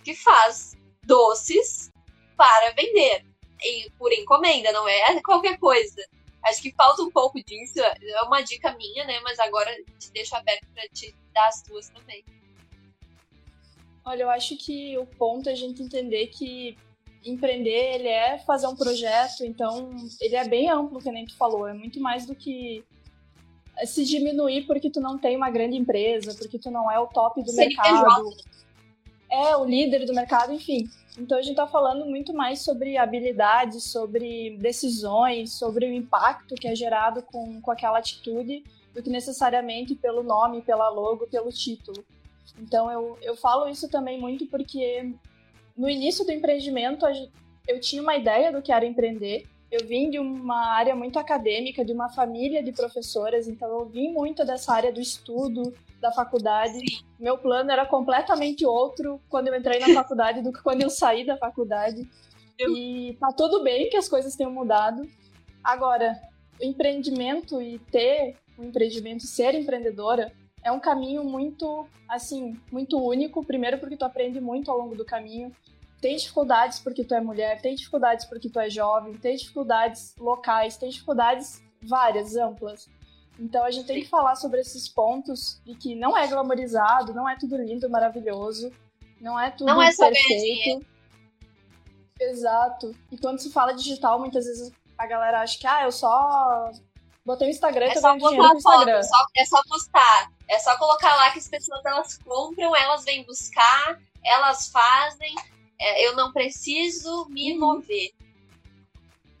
que 0.04 0.14
faz 0.14 0.76
doces 1.04 1.90
para 2.36 2.72
vender 2.72 3.24
e 3.62 3.90
por 3.98 4.12
encomenda, 4.12 4.72
não 4.72 4.88
é 4.88 5.20
qualquer 5.22 5.58
coisa. 5.58 6.02
Acho 6.44 6.60
que 6.60 6.72
falta 6.72 7.02
um 7.02 7.10
pouco 7.10 7.42
disso, 7.44 7.80
é 7.80 8.22
uma 8.22 8.42
dica 8.42 8.74
minha, 8.76 9.04
né? 9.04 9.20
Mas 9.20 9.38
agora 9.38 9.72
te 9.98 10.10
deixo 10.12 10.34
aberto 10.34 10.66
para 10.74 10.88
te 10.88 11.14
dar 11.32 11.46
as 11.46 11.62
tuas 11.62 11.88
também. 11.88 12.24
Olha, 14.04 14.22
eu 14.22 14.30
acho 14.30 14.56
que 14.56 14.98
o 14.98 15.06
ponto 15.06 15.48
é 15.48 15.52
a 15.52 15.56
gente 15.56 15.80
entender 15.80 16.26
que 16.28 16.76
empreender, 17.24 17.94
ele 17.94 18.08
é 18.08 18.38
fazer 18.40 18.66
um 18.66 18.74
projeto, 18.74 19.44
então 19.44 19.94
ele 20.20 20.34
é 20.34 20.46
bem 20.48 20.68
amplo, 20.68 21.00
que 21.00 21.12
nem 21.12 21.24
tu 21.24 21.36
falou, 21.36 21.68
é 21.68 21.72
muito 21.72 22.00
mais 22.00 22.26
do 22.26 22.34
que 22.34 22.84
se 23.84 24.04
diminuir 24.04 24.66
porque 24.66 24.90
tu 24.90 25.00
não 25.00 25.18
tem 25.18 25.36
uma 25.36 25.50
grande 25.50 25.76
empresa, 25.76 26.34
porque 26.34 26.58
tu 26.58 26.70
não 26.70 26.90
é 26.90 26.98
o 26.98 27.06
top 27.06 27.42
do 27.42 27.52
mercado. 27.54 28.30
É, 29.30 29.56
o 29.56 29.64
líder 29.64 30.04
do 30.04 30.14
mercado, 30.14 30.52
enfim. 30.52 30.88
Então 31.18 31.38
a 31.38 31.42
gente 31.42 31.52
está 31.52 31.66
falando 31.66 32.06
muito 32.06 32.32
mais 32.32 32.60
sobre 32.60 32.96
habilidades, 32.96 33.84
sobre 33.84 34.56
decisões, 34.58 35.52
sobre 35.52 35.86
o 35.86 35.92
impacto 35.92 36.54
que 36.54 36.68
é 36.68 36.74
gerado 36.74 37.22
com, 37.22 37.60
com 37.60 37.70
aquela 37.70 37.98
atitude, 37.98 38.62
do 38.94 39.02
que 39.02 39.10
necessariamente 39.10 39.94
pelo 39.94 40.22
nome, 40.22 40.62
pela 40.62 40.88
logo, 40.88 41.26
pelo 41.26 41.50
título. 41.50 42.04
Então 42.58 42.90
eu, 42.90 43.18
eu 43.22 43.36
falo 43.36 43.68
isso 43.68 43.88
também 43.88 44.20
muito 44.20 44.46
porque 44.46 45.12
no 45.76 45.88
início 45.88 46.24
do 46.24 46.32
empreendimento 46.32 47.06
eu 47.66 47.80
tinha 47.80 48.02
uma 48.02 48.16
ideia 48.16 48.52
do 48.52 48.62
que 48.62 48.72
era 48.72 48.86
empreender, 48.86 49.46
Eu 49.72 49.86
vim 49.86 50.10
de 50.10 50.18
uma 50.18 50.66
área 50.66 50.94
muito 50.94 51.18
acadêmica, 51.18 51.82
de 51.82 51.94
uma 51.94 52.10
família 52.10 52.62
de 52.62 52.72
professoras, 52.72 53.48
então 53.48 53.66
eu 53.70 53.86
vim 53.86 54.12
muito 54.12 54.44
dessa 54.44 54.74
área 54.74 54.92
do 54.92 55.00
estudo, 55.00 55.72
da 55.98 56.12
faculdade. 56.12 56.78
Meu 57.18 57.38
plano 57.38 57.70
era 57.70 57.86
completamente 57.86 58.66
outro 58.66 59.18
quando 59.30 59.48
eu 59.48 59.54
entrei 59.54 59.80
na 59.80 59.88
faculdade 59.94 60.42
do 60.42 60.52
que 60.52 60.62
quando 60.62 60.82
eu 60.82 60.90
saí 60.90 61.24
da 61.24 61.38
faculdade. 61.38 62.06
E 62.60 63.16
tá 63.18 63.32
tudo 63.32 63.62
bem 63.62 63.88
que 63.88 63.96
as 63.96 64.10
coisas 64.10 64.36
tenham 64.36 64.52
mudado. 64.52 65.08
Agora, 65.64 66.20
empreendimento 66.60 67.62
e 67.62 67.78
ter 67.78 68.36
um 68.58 68.64
empreendimento, 68.64 69.26
ser 69.26 69.54
empreendedora, 69.54 70.30
é 70.62 70.70
um 70.70 70.78
caminho 70.78 71.24
muito, 71.24 71.88
assim, 72.06 72.60
muito 72.70 73.02
único. 73.02 73.42
Primeiro 73.42 73.78
porque 73.78 73.96
tu 73.96 74.04
aprende 74.04 74.38
muito 74.38 74.70
ao 74.70 74.76
longo 74.76 74.94
do 74.94 75.04
caminho. 75.04 75.50
Tem 76.02 76.16
dificuldades 76.16 76.80
porque 76.80 77.04
tu 77.04 77.14
é 77.14 77.20
mulher, 77.20 77.62
tem 77.62 77.76
dificuldades 77.76 78.26
porque 78.26 78.50
tu 78.50 78.58
é 78.58 78.68
jovem, 78.68 79.14
tem 79.14 79.36
dificuldades 79.36 80.16
locais, 80.18 80.76
tem 80.76 80.90
dificuldades 80.90 81.62
várias, 81.80 82.34
amplas. 82.34 82.88
Então 83.38 83.64
a 83.64 83.70
gente 83.70 83.86
tem 83.86 84.02
que 84.02 84.08
falar 84.08 84.34
sobre 84.34 84.60
esses 84.60 84.88
pontos 84.88 85.62
de 85.64 85.76
que 85.76 85.94
não 85.94 86.18
é 86.18 86.26
glamorizado, 86.26 87.14
não 87.14 87.28
é 87.28 87.36
tudo 87.36 87.56
lindo, 87.56 87.88
maravilhoso, 87.88 88.72
não 89.20 89.38
é 89.38 89.52
tudo 89.52 89.68
não 89.68 89.80
é 89.80 89.94
perfeito. 89.94 90.84
Exato. 92.20 92.96
E 93.10 93.16
quando 93.16 93.38
se 93.38 93.52
fala 93.52 93.72
digital, 93.72 94.18
muitas 94.18 94.44
vezes 94.44 94.72
a 94.98 95.06
galera 95.06 95.40
acha 95.40 95.56
que 95.56 95.68
ah, 95.68 95.84
eu 95.84 95.92
só 95.92 96.72
botei 97.24 97.46
o 97.46 97.50
Instagram 97.50 97.86
e 97.86 97.90
é 97.90 97.94
tô 97.94 98.00
ganhando 98.00 98.28
dinheiro 98.28 98.48
no 98.48 98.56
Instagram. 98.56 99.02
só, 99.04 99.26
é 99.36 99.44
só 99.44 99.62
postar. 99.68 100.32
É 100.48 100.58
só 100.58 100.76
colocar 100.76 101.14
lá 101.14 101.30
que 101.30 101.38
as 101.38 101.46
pessoas 101.46 101.84
elas 101.84 102.18
compram, 102.18 102.74
elas 102.74 103.04
vêm 103.04 103.24
buscar, 103.24 104.00
elas 104.24 104.66
fazem. 104.66 105.32
É, 105.82 106.06
eu 106.06 106.14
não 106.14 106.32
preciso 106.32 107.26
me 107.28 107.52
uhum. 107.52 107.60
mover. 107.60 108.12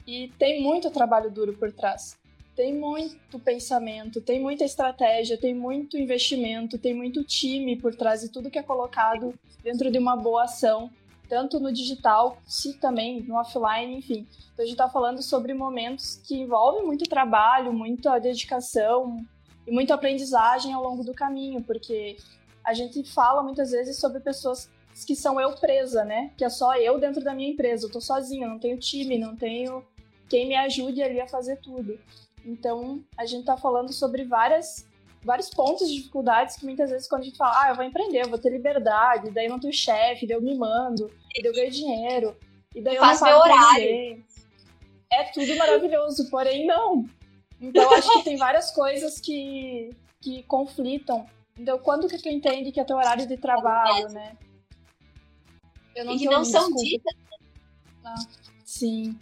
E 0.06 0.28
tem 0.38 0.60
muito 0.60 0.90
trabalho 0.90 1.30
duro 1.30 1.52
por 1.52 1.72
trás. 1.72 2.18
Tem 2.56 2.74
muito 2.74 3.38
pensamento, 3.38 4.20
tem 4.20 4.40
muita 4.40 4.64
estratégia, 4.64 5.38
tem 5.38 5.54
muito 5.54 5.96
investimento, 5.96 6.76
tem 6.76 6.92
muito 6.92 7.24
time 7.24 7.76
por 7.76 7.94
trás 7.94 8.20
de 8.20 8.28
tudo 8.28 8.50
que 8.50 8.58
é 8.58 8.62
colocado 8.62 9.32
dentro 9.62 9.90
de 9.90 9.98
uma 9.98 10.16
boa 10.16 10.44
ação 10.44 10.90
tanto 11.32 11.58
no 11.58 11.72
digital, 11.72 12.36
se 12.46 12.74
também 12.74 13.22
no 13.22 13.36
offline, 13.36 13.96
enfim. 13.96 14.26
Então 14.52 14.62
a 14.62 14.66
gente 14.66 14.72
está 14.72 14.86
falando 14.86 15.22
sobre 15.22 15.54
momentos 15.54 16.16
que 16.16 16.36
envolvem 16.36 16.84
muito 16.84 17.08
trabalho, 17.08 17.72
muita 17.72 18.18
dedicação 18.18 19.24
e 19.66 19.72
muita 19.72 19.94
aprendizagem 19.94 20.74
ao 20.74 20.82
longo 20.82 21.02
do 21.02 21.14
caminho, 21.14 21.62
porque 21.62 22.18
a 22.62 22.74
gente 22.74 23.02
fala 23.02 23.42
muitas 23.42 23.70
vezes 23.70 23.98
sobre 23.98 24.20
pessoas 24.20 24.70
que 25.06 25.16
são 25.16 25.40
eu 25.40 25.52
presa, 25.52 26.04
né? 26.04 26.30
Que 26.36 26.44
é 26.44 26.48
só 26.50 26.76
eu 26.76 26.98
dentro 26.98 27.22
da 27.22 27.34
minha 27.34 27.50
empresa, 27.50 27.86
eu 27.86 27.90
tô 27.90 28.00
sozinha, 28.00 28.46
não 28.46 28.58
tenho 28.58 28.78
time, 28.78 29.18
não 29.18 29.34
tenho 29.34 29.84
quem 30.28 30.48
me 30.48 30.54
ajude 30.56 31.02
ali 31.02 31.20
a 31.20 31.26
fazer 31.26 31.56
tudo. 31.56 31.98
Então, 32.44 33.02
a 33.16 33.24
gente 33.24 33.40
está 33.40 33.56
falando 33.56 33.92
sobre 33.92 34.24
várias 34.24 34.86
vários 35.24 35.48
pontos 35.50 35.88
de 35.88 35.94
dificuldades 35.94 36.56
que 36.56 36.64
muitas 36.64 36.90
vezes 36.90 37.06
quando 37.06 37.22
a 37.22 37.24
gente 37.24 37.36
fala, 37.36 37.62
ah, 37.62 37.68
eu 37.68 37.76
vou 37.76 37.84
empreender, 37.84 38.24
eu 38.24 38.28
vou 38.28 38.38
ter 38.38 38.50
liberdade, 38.50 39.30
daí 39.30 39.46
eu 39.46 39.50
não 39.50 39.60
tenho 39.60 39.72
chefe, 39.72 40.26
daí 40.26 40.36
eu 40.36 40.42
me 40.42 40.56
mando, 40.56 41.06
daí 41.06 41.44
eu 41.44 41.54
ganho 41.54 41.70
dinheiro, 41.70 42.36
e 42.74 42.80
daí 42.80 42.96
eu 42.96 43.00
Faz 43.00 43.20
não 43.20 43.28
meu 43.28 43.38
horário. 43.38 44.24
É 45.12 45.24
tudo 45.32 45.54
maravilhoso, 45.56 46.28
porém 46.28 46.66
não. 46.66 47.06
Então 47.60 47.92
acho 47.94 48.12
que 48.14 48.24
tem 48.24 48.36
várias 48.36 48.72
coisas 48.72 49.20
que, 49.20 49.90
que 50.20 50.42
conflitam. 50.44 51.24
Então, 51.56 51.78
quando 51.78 52.08
que 52.08 52.18
tu 52.18 52.28
entende 52.28 52.72
que 52.72 52.80
é 52.80 52.84
teu 52.84 52.96
horário 52.96 53.26
de 53.26 53.36
trabalho, 53.36 54.08
né? 54.08 54.36
Eu 55.94 56.04
não 56.04 56.14
e 56.14 56.18
que 56.18 56.24
não 56.26 56.44
são 56.44 56.72
ditas. 56.74 57.14
Ah, 58.04 58.14
sim. 58.64 59.18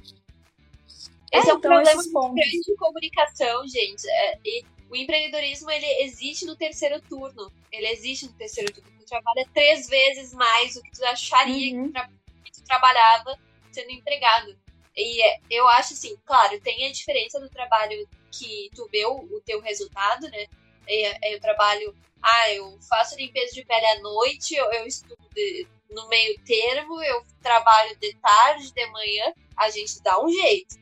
Esse 1.33 1.49
é, 1.49 1.51
é 1.51 1.55
um 1.55 1.59
então, 1.59 1.61
problema 1.61 2.03
grande 2.35 2.61
de 2.61 2.77
comunicação, 2.77 3.67
gente. 3.69 4.09
É, 4.09 4.39
e 4.45 4.65
o 4.91 4.97
empreendedorismo 4.97 5.71
ele 5.71 5.87
existe 6.03 6.45
no 6.45 6.57
terceiro 6.57 7.01
turno. 7.03 7.53
Ele 7.71 7.87
existe 7.89 8.27
no 8.27 8.33
terceiro 8.33 8.73
turno. 8.73 8.91
Tu 8.99 9.07
trabalha 9.07 9.49
três 9.55 9.89
vezes 9.89 10.35
mais 10.35 10.75
do 10.75 10.83
que 10.83 10.91
tu 10.91 11.05
acharia 11.05 11.77
uhum. 11.77 11.93
que, 11.93 12.01
tu 12.01 12.09
que, 12.45 12.53
tu 12.53 12.65
trabalhava 12.65 13.39
sendo 13.71 13.91
empregado. 13.91 14.59
E 14.97 15.23
é, 15.23 15.41
eu 15.49 15.69
acho 15.69 15.95
assim, 15.95 16.17
claro, 16.25 16.61
tem 16.61 16.87
a 16.87 16.93
diferença 16.93 17.39
do 17.39 17.49
trabalho 17.49 18.09
que 18.33 18.69
tu 18.75 18.89
vê 18.91 19.07
o, 19.07 19.19
o 19.19 19.41
teu 19.45 19.61
resultado, 19.61 20.29
né? 20.29 20.47
É, 20.89 21.35
eu 21.35 21.41
trabalho, 21.41 21.95
ah, 22.21 22.53
eu 22.53 22.77
faço 22.89 23.17
limpeza 23.17 23.55
de 23.55 23.65
pele 23.65 23.87
à 23.87 24.01
noite, 24.01 24.55
eu, 24.55 24.73
eu 24.73 24.87
estudo 24.87 25.17
de, 25.33 25.69
no 25.91 26.09
meio 26.09 26.39
termo, 26.45 27.03
eu 27.03 27.25
trabalho 27.43 27.97
de 27.99 28.15
tarde, 28.17 28.73
de 28.73 28.87
manhã, 28.87 29.33
a 29.57 29.71
gente 29.71 30.03
dá 30.03 30.23
um 30.23 30.29
jeito. 30.29 30.77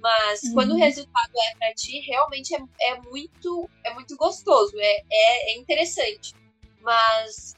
Mas 0.00 0.42
uhum. 0.42 0.54
quando 0.54 0.74
o 0.74 0.78
resultado 0.78 1.32
é 1.36 1.56
para 1.56 1.74
ti, 1.74 2.00
realmente 2.00 2.54
é, 2.54 2.58
é, 2.90 3.00
muito, 3.00 3.70
é 3.84 3.94
muito 3.94 4.16
gostoso, 4.16 4.72
é, 4.76 5.02
é, 5.10 5.52
é 5.52 5.58
interessante. 5.58 6.34
Mas 6.80 7.54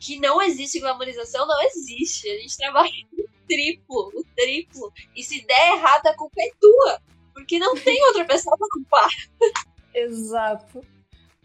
que 0.00 0.18
não 0.18 0.40
existe 0.40 0.80
glamorização, 0.80 1.46
não 1.46 1.60
existe. 1.62 2.28
A 2.28 2.38
gente 2.38 2.56
trabalha 2.56 2.90
o 3.16 3.28
triplo, 3.46 4.12
o 4.14 4.24
triplo. 4.34 4.92
E 5.14 5.22
se 5.22 5.44
der 5.46 5.76
errado, 5.76 6.06
a 6.06 6.16
culpa 6.16 6.40
é 6.40 6.50
tua. 6.60 7.00
Porque 7.32 7.58
não 7.58 7.74
tem 7.78 8.02
outra 8.06 8.24
pessoa 8.24 8.56
pra 8.56 8.66
culpar. 8.70 9.08
Exato. 9.94 10.84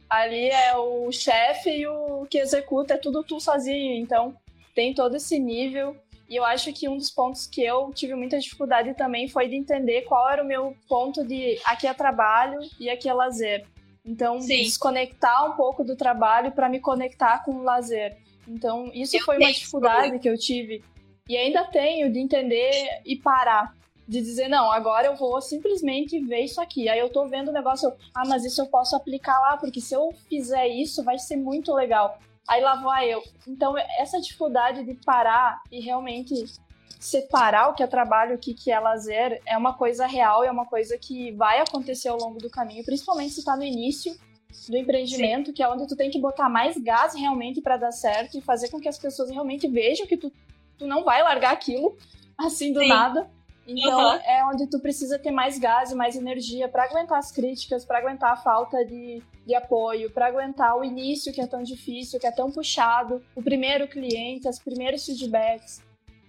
Ali 0.09 0.49
é 0.49 0.75
o 0.77 1.11
chefe 1.11 1.69
e 1.69 1.87
o 1.87 2.25
que 2.27 2.37
executa, 2.37 2.93
é 2.93 2.97
tudo 2.97 3.23
tu 3.23 3.39
sozinho. 3.39 3.95
Então, 3.95 4.35
tem 4.73 4.93
todo 4.93 5.15
esse 5.15 5.39
nível 5.39 5.95
e 6.29 6.35
eu 6.35 6.45
acho 6.45 6.73
que 6.73 6.89
um 6.89 6.97
dos 6.97 7.11
pontos 7.11 7.45
que 7.45 7.61
eu 7.61 7.91
tive 7.93 8.15
muita 8.15 8.39
dificuldade 8.39 8.93
também 8.95 9.27
foi 9.27 9.47
de 9.47 9.55
entender 9.55 10.01
qual 10.03 10.29
era 10.29 10.43
o 10.43 10.47
meu 10.47 10.75
ponto 10.87 11.23
de 11.23 11.59
aqui 11.65 11.85
é 11.85 11.93
trabalho 11.93 12.59
e 12.79 12.89
aqui 12.89 13.07
é 13.07 13.13
lazer. 13.13 13.67
Então, 14.05 14.41
Sim. 14.41 14.63
desconectar 14.63 15.49
um 15.49 15.55
pouco 15.55 15.83
do 15.83 15.95
trabalho 15.95 16.51
para 16.51 16.67
me 16.67 16.79
conectar 16.79 17.43
com 17.43 17.51
o 17.51 17.63
lazer. 17.63 18.17
Então, 18.47 18.89
isso 18.93 19.15
eu 19.15 19.21
foi 19.21 19.37
uma 19.37 19.51
dificuldade 19.51 20.19
que 20.19 20.29
eu 20.29 20.37
tive. 20.37 20.83
E 21.29 21.37
ainda 21.37 21.63
tenho 21.65 22.11
de 22.11 22.19
entender 22.19 23.01
e 23.05 23.15
parar. 23.15 23.73
De 24.05 24.19
dizer, 24.19 24.49
não, 24.49 24.69
agora 24.69 25.07
eu 25.07 25.15
vou 25.15 25.39
simplesmente 25.41 26.19
ver 26.19 26.41
isso 26.41 26.59
aqui. 26.59 26.89
Aí 26.89 26.99
eu 26.99 27.09
tô 27.09 27.25
vendo 27.27 27.49
o 27.49 27.53
negócio, 27.53 27.93
ah, 28.13 28.23
mas 28.27 28.43
isso 28.43 28.61
eu 28.61 28.65
posso 28.65 28.95
aplicar 28.95 29.39
lá, 29.39 29.55
porque 29.55 29.79
se 29.79 29.95
eu 29.95 30.11
fizer 30.27 30.67
isso, 30.67 31.03
vai 31.03 31.17
ser 31.17 31.37
muito 31.37 31.73
legal. 31.73 32.19
Aí 32.47 32.61
lá 32.61 32.75
vou 32.75 32.93
eu. 32.97 33.21
Então, 33.47 33.75
essa 33.97 34.19
dificuldade 34.19 34.83
de 34.83 34.93
parar 35.05 35.61
e 35.71 35.79
realmente 35.79 36.45
separar 36.99 37.69
o 37.69 37.73
que 37.73 37.83
é 37.83 37.87
trabalho, 37.87 38.35
o 38.35 38.37
que 38.37 38.71
é 38.71 38.79
lazer, 38.79 39.41
é 39.45 39.57
uma 39.57 39.73
coisa 39.73 40.05
real, 40.05 40.43
é 40.43 40.51
uma 40.51 40.65
coisa 40.65 40.97
que 40.97 41.31
vai 41.33 41.59
acontecer 41.59 42.07
ao 42.07 42.17
longo 42.17 42.39
do 42.39 42.49
caminho, 42.49 42.83
principalmente 42.85 43.33
se 43.33 43.39
está 43.39 43.57
no 43.57 43.63
início 43.63 44.15
do 44.69 44.77
empreendimento, 44.77 45.47
Sim. 45.47 45.53
que 45.53 45.63
é 45.63 45.67
onde 45.67 45.87
tu 45.87 45.95
tem 45.95 46.09
que 46.09 46.19
botar 46.19 46.47
mais 46.47 46.77
gás 46.77 47.13
realmente 47.13 47.61
para 47.61 47.75
dar 47.75 47.91
certo 47.91 48.37
e 48.37 48.41
fazer 48.41 48.69
com 48.69 48.79
que 48.79 48.87
as 48.87 48.97
pessoas 48.97 49.29
realmente 49.29 49.67
vejam 49.67 50.07
que 50.07 50.15
tu, 50.15 50.31
tu 50.77 50.87
não 50.87 51.03
vai 51.03 51.21
largar 51.21 51.51
aquilo 51.51 51.97
assim 52.37 52.71
do 52.71 52.79
Sim. 52.79 52.87
nada. 52.87 53.29
Então 53.67 53.97
uhum. 53.97 54.19
é 54.25 54.45
onde 54.45 54.67
tu 54.67 54.79
precisa 54.79 55.17
ter 55.17 55.31
mais 55.31 55.57
gás 55.57 55.91
e 55.91 55.95
mais 55.95 56.15
energia 56.15 56.67
para 56.67 56.83
aguentar 56.83 57.17
as 57.17 57.31
críticas, 57.31 57.85
para 57.85 57.99
aguentar 57.99 58.33
a 58.33 58.37
falta 58.37 58.83
de, 58.85 59.21
de 59.45 59.55
apoio, 59.55 60.11
para 60.11 60.27
aguentar 60.27 60.77
o 60.77 60.83
início 60.83 61.31
que 61.31 61.39
é 61.39 61.47
tão 61.47 61.63
difícil, 61.63 62.19
que 62.19 62.27
é 62.27 62.31
tão 62.31 62.51
puxado, 62.51 63.23
o 63.35 63.41
primeiro 63.41 63.87
cliente, 63.87 64.47
os 64.47 64.59
primeiros 64.59 65.05
feedbacks, 65.05 65.81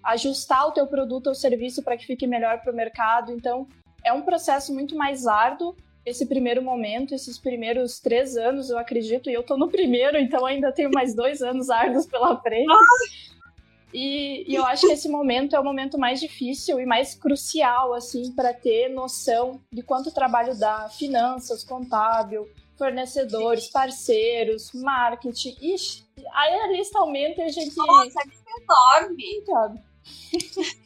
ajustar 0.02 0.68
o 0.68 0.72
teu 0.72 0.86
produto 0.86 1.26
ou 1.26 1.34
serviço 1.34 1.82
para 1.82 1.96
que 1.96 2.06
fique 2.06 2.26
melhor 2.26 2.60
para 2.60 2.72
o 2.72 2.76
mercado. 2.76 3.32
Então 3.32 3.66
é 4.04 4.12
um 4.12 4.22
processo 4.22 4.72
muito 4.72 4.96
mais 4.96 5.26
árduo 5.26 5.74
esse 6.06 6.26
primeiro 6.26 6.62
momento, 6.62 7.14
esses 7.14 7.38
primeiros 7.38 7.98
três 7.98 8.36
anos, 8.36 8.68
eu 8.68 8.78
acredito, 8.78 9.30
e 9.30 9.32
eu 9.32 9.42
tô 9.42 9.56
no 9.56 9.68
primeiro, 9.68 10.18
então 10.18 10.44
ainda 10.44 10.70
tenho 10.70 10.90
mais 10.92 11.14
dois 11.14 11.42
anos 11.42 11.70
árduos 11.70 12.04
pela 12.06 12.38
frente. 12.40 12.66
E, 13.96 14.44
e, 14.50 14.56
eu 14.56 14.66
acho 14.66 14.88
que 14.88 14.92
esse 14.92 15.08
momento 15.08 15.54
é 15.54 15.60
o 15.60 15.62
momento 15.62 15.96
mais 15.96 16.18
difícil 16.18 16.80
e 16.80 16.84
mais 16.84 17.14
crucial, 17.14 17.94
assim, 17.94 18.32
para 18.32 18.52
ter 18.52 18.88
noção 18.88 19.62
de 19.72 19.84
quanto 19.84 20.12
trabalho 20.12 20.58
dá, 20.58 20.88
finanças, 20.88 21.62
contábil, 21.62 22.50
fornecedores, 22.76 23.68
parceiros, 23.68 24.72
marketing. 24.74 25.56
Ixi, 25.60 26.04
aí 26.32 26.54
a 26.54 26.66
lista 26.72 26.98
aumenta 26.98 27.42
e 27.42 27.44
a 27.44 27.48
gente. 27.48 27.76
Nossa, 27.76 28.18
a 28.20 28.24
lista 28.24 28.44
é 28.48 28.62
enorme. 28.62 29.44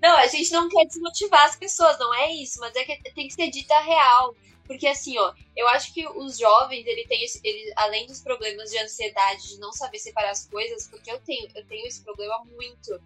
Não, 0.00 0.16
a 0.16 0.28
gente 0.28 0.52
não 0.52 0.68
quer 0.68 0.84
desmotivar 0.84 1.44
as 1.44 1.56
pessoas, 1.56 1.98
não 1.98 2.14
é 2.14 2.32
isso, 2.32 2.60
mas 2.60 2.72
é 2.76 2.84
que 2.84 3.12
tem 3.14 3.26
que 3.26 3.34
ser 3.34 3.50
dita 3.50 3.76
real. 3.80 4.32
Porque 4.68 4.86
assim, 4.86 5.18
ó, 5.18 5.34
eu 5.56 5.66
acho 5.68 5.94
que 5.94 6.06
os 6.06 6.38
jovens, 6.38 6.86
ele 6.86 7.06
tem 7.06 7.24
esse, 7.24 7.40
ele, 7.42 7.72
além 7.74 8.06
dos 8.06 8.20
problemas 8.20 8.70
de 8.70 8.78
ansiedade, 8.78 9.48
de 9.48 9.58
não 9.58 9.72
saber 9.72 9.98
separar 9.98 10.30
as 10.30 10.46
coisas, 10.46 10.86
porque 10.86 11.10
eu 11.10 11.18
tenho, 11.20 11.48
eu 11.54 11.66
tenho 11.66 11.86
esse 11.86 12.04
problema 12.04 12.44
muito. 12.44 13.00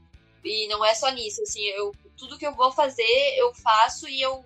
E 0.45 0.67
não 0.67 0.85
é 0.85 0.93
só 0.93 1.09
nisso, 1.11 1.41
assim, 1.43 1.63
eu 1.69 1.95
tudo 2.19 2.37
que 2.37 2.47
eu 2.47 2.53
vou 2.55 2.73
fazer, 2.73 3.35
eu 3.37 3.55
faço 3.55 4.09
e 4.09 4.21
eu 4.21 4.45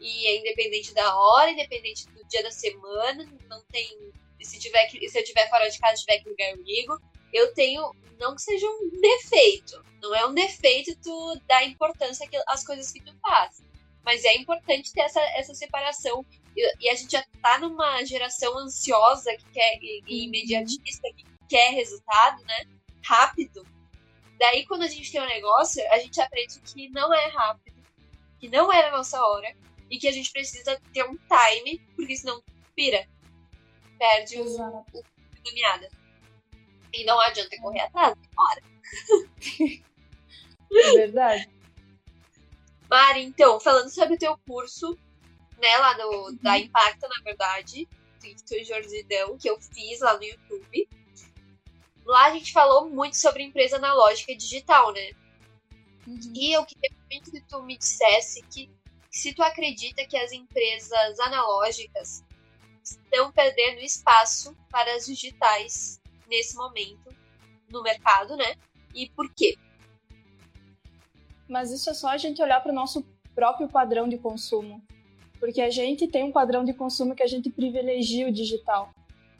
e 0.00 0.26
é 0.26 0.38
independente 0.38 0.92
da 0.94 1.16
hora, 1.16 1.50
independente 1.50 2.08
do 2.08 2.26
dia 2.26 2.42
da 2.42 2.50
semana, 2.50 3.30
não 3.48 3.62
tem 3.70 4.12
se 4.40 4.58
tiver 4.58 4.86
que, 4.86 5.08
se 5.08 5.18
eu 5.18 5.24
tiver 5.24 5.48
fora 5.48 5.68
de 5.68 5.78
casa, 5.78 6.00
tiver 6.00 6.18
que 6.18 6.28
ligar, 6.30 6.50
eu 6.50 6.62
ligo. 6.62 6.98
Eu 7.32 7.52
tenho, 7.52 7.94
não 8.18 8.34
que 8.34 8.42
seja 8.42 8.66
um 8.66 9.00
defeito, 9.00 9.84
não 10.00 10.14
é 10.14 10.26
um 10.26 10.34
defeito 10.34 10.96
tu 11.02 11.40
dar 11.46 11.64
importância 11.64 12.26
às 12.48 12.64
coisas 12.64 12.90
que 12.90 13.02
tu 13.02 13.14
faz, 13.20 13.62
Mas 14.04 14.24
é 14.24 14.36
importante 14.36 14.92
ter 14.92 15.00
essa, 15.00 15.20
essa 15.36 15.54
separação. 15.54 16.24
E, 16.56 16.84
e 16.84 16.88
a 16.88 16.94
gente 16.94 17.12
já 17.12 17.24
tá 17.42 17.58
numa 17.58 18.04
geração 18.04 18.56
ansiosa 18.58 19.34
que 19.36 19.50
quer, 19.50 19.78
e, 19.80 20.02
e 20.06 20.20
uhum. 20.20 20.24
imediatista, 20.24 21.08
que 21.16 21.24
quer 21.48 21.70
resultado, 21.70 22.42
né? 22.44 22.64
Rápido. 23.04 23.66
Daí, 24.38 24.66
quando 24.66 24.82
a 24.82 24.88
gente 24.88 25.10
tem 25.10 25.20
um 25.20 25.26
negócio, 25.26 25.82
a 25.90 25.98
gente 25.98 26.20
aprende 26.20 26.60
que 26.60 26.88
não 26.90 27.12
é 27.14 27.28
rápido, 27.28 27.76
que 28.38 28.48
não 28.48 28.72
é 28.72 28.82
na 28.82 28.96
nossa 28.96 29.20
hora, 29.20 29.54
e 29.90 29.98
que 29.98 30.08
a 30.08 30.12
gente 30.12 30.30
precisa 30.32 30.80
ter 30.92 31.04
um 31.04 31.16
time, 31.16 31.78
porque 31.94 32.16
senão 32.16 32.42
pira. 32.74 33.06
Perde 33.98 34.40
o, 34.40 34.44
o, 34.44 35.04
caminhada. 35.44 35.88
E 36.92 37.04
não 37.04 37.18
adianta 37.20 37.56
correr 37.60 37.80
atrás, 37.80 38.14
demora. 38.16 38.62
É 40.76 40.92
verdade. 40.92 41.48
Mari, 42.94 43.24
então, 43.24 43.58
falando 43.58 43.90
sobre 43.90 44.14
o 44.14 44.18
teu 44.18 44.38
curso, 44.46 44.96
né, 45.58 45.76
lá 45.78 45.98
no, 45.98 46.28
uhum. 46.28 46.38
da 46.40 46.56
Impacta, 46.56 47.08
na 47.08 47.24
verdade, 47.24 47.88
do 48.20 48.64
Jordidão, 48.64 49.36
que 49.36 49.50
eu 49.50 49.60
fiz 49.60 49.98
lá 49.98 50.16
no 50.16 50.22
YouTube. 50.22 50.88
Lá 52.04 52.26
a 52.26 52.30
gente 52.30 52.52
falou 52.52 52.88
muito 52.88 53.16
sobre 53.16 53.42
empresa 53.42 53.78
analógica 53.78 54.30
e 54.30 54.36
digital, 54.36 54.92
né? 54.92 55.10
Uhum. 56.06 56.32
E 56.36 56.52
eu 56.52 56.64
queria 56.64 56.96
muito 57.10 57.32
que 57.32 57.40
tu 57.40 57.64
me 57.64 57.76
dissesse 57.76 58.40
que 58.42 58.70
se 59.10 59.34
tu 59.34 59.42
acredita 59.42 60.06
que 60.06 60.16
as 60.16 60.30
empresas 60.30 61.18
analógicas 61.18 62.22
estão 62.84 63.32
perdendo 63.32 63.80
espaço 63.80 64.56
para 64.70 64.94
as 64.94 65.06
digitais 65.06 66.00
nesse 66.28 66.54
momento 66.54 67.12
no 67.68 67.82
mercado, 67.82 68.36
né? 68.36 68.54
E 68.94 69.10
por 69.10 69.28
quê? 69.34 69.58
Mas 71.48 71.70
isso 71.70 71.90
é 71.90 71.94
só 71.94 72.08
a 72.08 72.16
gente 72.16 72.42
olhar 72.42 72.60
para 72.60 72.72
o 72.72 72.74
nosso 72.74 73.04
próprio 73.34 73.68
padrão 73.68 74.08
de 74.08 74.18
consumo. 74.18 74.82
Porque 75.38 75.60
a 75.60 75.70
gente 75.70 76.06
tem 76.06 76.24
um 76.24 76.32
padrão 76.32 76.64
de 76.64 76.72
consumo 76.72 77.14
que 77.14 77.22
a 77.22 77.26
gente 77.26 77.50
privilegia 77.50 78.28
o 78.28 78.32
digital. 78.32 78.90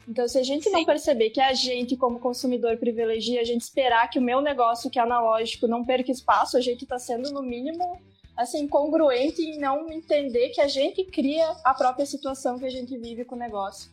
Então, 0.07 0.29
se 0.29 0.39
a 0.39 0.43
gente 0.43 0.65
Sim. 0.65 0.71
não 0.71 0.85
perceber 0.85 1.31
que 1.31 1.41
a 1.41 1.55
gente, 1.55 1.97
como 1.97 2.19
consumidor, 2.19 2.77
privilegia, 2.77 3.41
a 3.41 3.45
gente 3.45 3.63
esperar 3.63 4.09
que 4.11 4.19
o 4.19 4.23
meu 4.23 4.41
negócio, 4.41 4.91
que 4.91 4.99
é 4.99 5.03
analógico, 5.03 5.67
não 5.67 5.85
perca 5.85 6.11
espaço, 6.11 6.57
a 6.57 6.61
gente 6.61 6.85
está 6.85 6.99
sendo, 6.99 7.33
no 7.33 7.43
mínimo, 7.43 7.99
assim, 8.37 8.69
congruente 8.69 9.41
em 9.41 9.59
não 9.59 9.91
entender 9.91 10.51
que 10.51 10.61
a 10.61 10.69
gente 10.69 11.05
cria 11.05 11.57
a 11.65 11.73
própria 11.73 12.05
situação 12.05 12.59
que 12.59 12.67
a 12.67 12.71
gente 12.71 12.97
vive 12.99 13.25
com 13.25 13.35
o 13.35 13.39
negócio. 13.39 13.91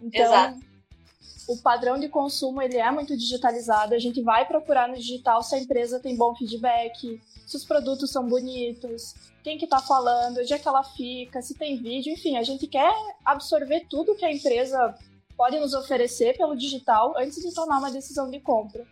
Então, 0.00 0.22
Exato. 0.22 0.60
o 1.48 1.58
padrão 1.58 1.98
de 1.98 2.08
consumo, 2.08 2.62
ele 2.62 2.78
é 2.78 2.90
muito 2.90 3.16
digitalizado, 3.16 3.94
a 3.94 3.98
gente 3.98 4.22
vai 4.22 4.46
procurar 4.46 4.88
no 4.88 4.96
digital 4.96 5.42
se 5.42 5.54
a 5.54 5.58
empresa 5.58 6.00
tem 6.00 6.16
bom 6.16 6.34
feedback, 6.34 7.20
se 7.52 7.56
os 7.58 7.64
produtos 7.66 8.10
são 8.10 8.26
bonitos, 8.26 9.14
quem 9.44 9.58
que 9.58 9.66
tá 9.66 9.78
falando, 9.78 10.40
onde 10.40 10.54
é 10.54 10.58
que 10.58 10.66
ela 10.66 10.82
fica, 10.82 11.42
se 11.42 11.54
tem 11.54 11.76
vídeo, 11.76 12.10
enfim, 12.10 12.38
a 12.38 12.42
gente 12.42 12.66
quer 12.66 12.90
absorver 13.22 13.86
tudo 13.90 14.14
que 14.14 14.24
a 14.24 14.32
empresa 14.32 14.94
pode 15.36 15.60
nos 15.60 15.74
oferecer 15.74 16.34
pelo 16.36 16.56
digital 16.56 17.14
antes 17.18 17.42
de 17.42 17.54
tomar 17.54 17.78
uma 17.78 17.90
decisão 17.90 18.30
de 18.30 18.40
compra. 18.40 18.86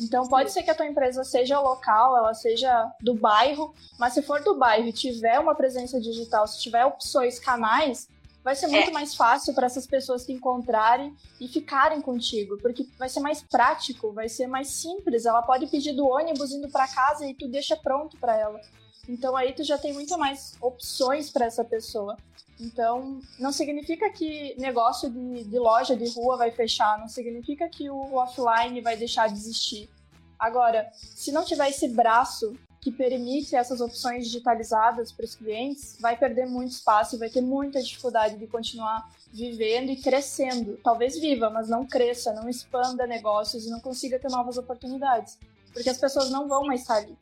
Então 0.00 0.26
pode 0.26 0.50
ser 0.50 0.64
que 0.64 0.70
a 0.70 0.74
tua 0.74 0.86
empresa 0.86 1.22
seja 1.22 1.60
local, 1.60 2.16
ela 2.16 2.34
seja 2.34 2.90
do 3.00 3.14
bairro, 3.14 3.72
mas 4.00 4.14
se 4.14 4.22
for 4.22 4.42
do 4.42 4.58
bairro 4.58 4.88
e 4.88 4.92
tiver 4.92 5.38
uma 5.38 5.54
presença 5.54 6.00
digital, 6.00 6.48
se 6.48 6.60
tiver 6.60 6.84
opções, 6.84 7.38
canais, 7.38 8.08
vai 8.42 8.56
ser 8.56 8.66
muito 8.66 8.90
é. 8.90 8.92
mais 8.92 9.14
fácil 9.14 9.54
para 9.54 9.66
essas 9.66 9.86
pessoas 9.86 10.26
te 10.26 10.32
encontrarem 10.32 11.14
e 11.40 11.48
ficarem 11.48 12.00
contigo, 12.00 12.58
porque 12.58 12.86
vai 12.98 13.08
ser 13.08 13.20
mais 13.20 13.42
prático, 13.42 14.12
vai 14.12 14.28
ser 14.28 14.46
mais 14.46 14.68
simples. 14.68 15.26
Ela 15.26 15.42
pode 15.42 15.66
pedir 15.66 15.92
do 15.92 16.06
ônibus 16.06 16.52
indo 16.52 16.68
para 16.68 16.88
casa 16.88 17.26
e 17.26 17.34
tu 17.34 17.48
deixa 17.48 17.76
pronto 17.76 18.16
para 18.18 18.36
ela. 18.36 18.60
Então 19.08 19.36
aí 19.36 19.52
tu 19.52 19.64
já 19.64 19.78
tem 19.78 19.92
muito 19.92 20.16
mais 20.18 20.54
opções 20.60 21.30
para 21.30 21.46
essa 21.46 21.64
pessoa. 21.64 22.16
Então, 22.60 23.20
não 23.40 23.50
significa 23.50 24.08
que 24.10 24.54
negócio 24.58 25.10
de, 25.10 25.44
de, 25.44 25.58
loja 25.58 25.96
de 25.96 26.08
rua 26.10 26.36
vai 26.36 26.52
fechar, 26.52 26.96
não 26.98 27.08
significa 27.08 27.68
que 27.68 27.90
o 27.90 28.14
offline 28.14 28.80
vai 28.80 28.96
deixar 28.96 29.26
de 29.26 29.34
existir. 29.34 29.90
Agora, 30.38 30.88
se 30.94 31.32
não 31.32 31.44
tiver 31.44 31.70
esse 31.70 31.88
braço 31.88 32.56
que 32.82 32.90
permite 32.90 33.54
essas 33.54 33.80
opções 33.80 34.24
digitalizadas 34.24 35.12
para 35.12 35.24
os 35.24 35.36
clientes, 35.36 35.96
vai 36.00 36.16
perder 36.16 36.46
muito 36.46 36.72
espaço 36.72 37.14
e 37.14 37.18
vai 37.18 37.30
ter 37.30 37.40
muita 37.40 37.80
dificuldade 37.80 38.36
de 38.36 38.48
continuar 38.48 39.08
vivendo 39.32 39.90
e 39.90 39.96
crescendo. 39.96 40.76
Talvez 40.82 41.16
viva, 41.16 41.48
mas 41.48 41.68
não 41.68 41.86
cresça, 41.86 42.32
não 42.32 42.48
expanda 42.48 43.06
negócios 43.06 43.64
e 43.64 43.70
não 43.70 43.78
consiga 43.78 44.18
ter 44.18 44.28
novas 44.28 44.58
oportunidades, 44.58 45.38
porque 45.72 45.88
as 45.88 45.96
pessoas 45.96 46.28
não 46.28 46.48
vão 46.48 46.64
mais 46.64 46.80
estar 46.80 46.96
ali. 46.96 47.16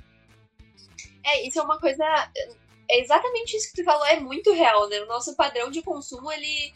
É, 1.22 1.46
isso 1.46 1.58
é 1.58 1.62
uma 1.62 1.78
coisa. 1.78 2.04
É 2.90 2.98
exatamente 2.98 3.54
isso 3.54 3.68
que 3.68 3.82
tu 3.82 3.84
falou, 3.84 4.06
é 4.06 4.18
muito 4.18 4.54
real, 4.54 4.88
né? 4.88 4.98
O 5.02 5.06
nosso 5.06 5.36
padrão 5.36 5.70
de 5.70 5.82
consumo, 5.82 6.32
ele, 6.32 6.72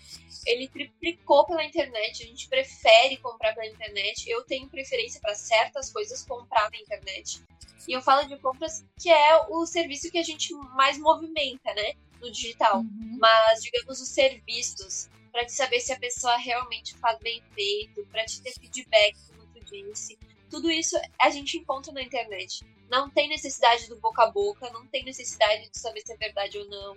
ele 0.47 0.68
triplicou 0.68 1.47
pela 1.47 1.64
internet. 1.64 2.23
A 2.23 2.27
gente 2.27 2.51
prefere 2.51 3.16
comprar 3.16 3.55
pela 3.55 3.66
internet. 3.66 4.29
Eu 4.29 4.44
tenho 4.44 4.68
preferência 4.68 5.23
para 5.23 5.35
certas 5.35 5.90
coisas 5.90 6.23
comprar 6.23 6.70
na 6.70 6.77
internet. 6.77 7.42
E 7.87 7.92
eu 7.92 8.03
falo 8.03 8.27
de 8.27 8.37
compras 8.38 8.85
que 9.01 9.11
é 9.11 9.37
o 9.49 9.66
serviço 9.66 10.11
que 10.11 10.18
a 10.18 10.23
gente 10.23 10.55
mais 10.75 10.99
movimenta, 10.99 11.73
né? 11.75 11.94
No 12.20 12.31
digital. 12.31 12.79
Uhum. 12.79 13.18
Mas, 13.20 13.62
digamos, 13.62 14.01
os 14.01 14.09
serviços, 14.09 15.09
para 15.31 15.44
te 15.44 15.53
saber 15.53 15.81
se 15.81 15.92
a 15.92 15.99
pessoa 15.99 16.37
realmente 16.37 16.94
faz 16.97 17.18
bem 17.18 17.42
feito, 17.55 18.07
para 18.07 18.25
te 18.25 18.40
ter 18.40 18.53
feedback, 18.53 19.16
como 19.29 19.47
tu 19.49 19.64
disse. 19.64 20.18
Tudo 20.49 20.70
isso 20.70 20.97
a 21.20 21.31
gente 21.31 21.59
encontra 21.59 21.92
na 21.92 22.03
internet. 22.03 22.64
Não 22.88 23.11
tem 23.11 23.29
necessidade 23.29 23.88
do 23.88 23.97
boca 23.97 24.23
a 24.23 24.31
boca, 24.31 24.70
não 24.70 24.87
tem 24.87 25.05
necessidade 25.05 25.68
de 25.68 25.79
saber 25.79 26.03
se 26.05 26.12
é 26.12 26.16
verdade 26.16 26.59
ou 26.59 26.68
não. 26.68 26.97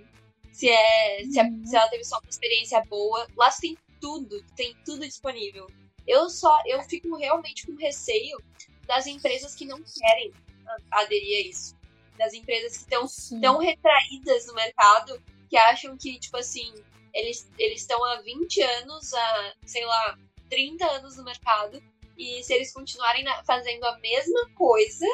Se, 0.51 0.69
é, 0.69 1.21
uhum. 1.23 1.31
se, 1.31 1.39
a, 1.39 1.43
se 1.65 1.75
ela 1.75 1.89
teve 1.89 2.03
só 2.03 2.17
uma 2.19 2.29
experiência 2.29 2.81
boa. 2.85 3.27
Lá 3.35 3.51
tem 3.51 3.77
tudo, 3.99 4.43
tem 4.55 4.75
tudo 4.85 5.05
disponível. 5.05 5.67
Eu 6.05 6.29
só, 6.29 6.61
eu 6.65 6.81
fico 6.83 7.15
realmente 7.17 7.65
com 7.65 7.75
receio 7.75 8.41
das 8.85 9.05
empresas 9.05 9.53
que 9.53 9.65
não 9.65 9.83
querem 9.83 10.31
aderir 10.91 11.37
a 11.37 11.49
isso. 11.49 11.75
Das 12.17 12.33
empresas 12.33 12.77
que 12.77 12.83
estão 12.83 13.05
tão 13.41 13.59
retraídas 13.59 14.47
no 14.47 14.53
mercado, 14.55 15.21
que 15.49 15.57
acham 15.57 15.97
que, 15.97 16.19
tipo 16.19 16.37
assim, 16.37 16.73
eles 17.13 17.47
estão 17.59 18.03
há 18.03 18.21
20 18.21 18.61
anos, 18.61 19.13
há, 19.13 19.53
sei 19.65 19.85
lá, 19.85 20.17
30 20.49 20.85
anos 20.85 21.17
no 21.17 21.23
mercado, 21.23 21.81
e 22.17 22.43
se 22.43 22.53
eles 22.53 22.73
continuarem 22.73 23.25
fazendo 23.45 23.83
a 23.85 23.97
mesma 23.99 24.49
coisa, 24.55 25.05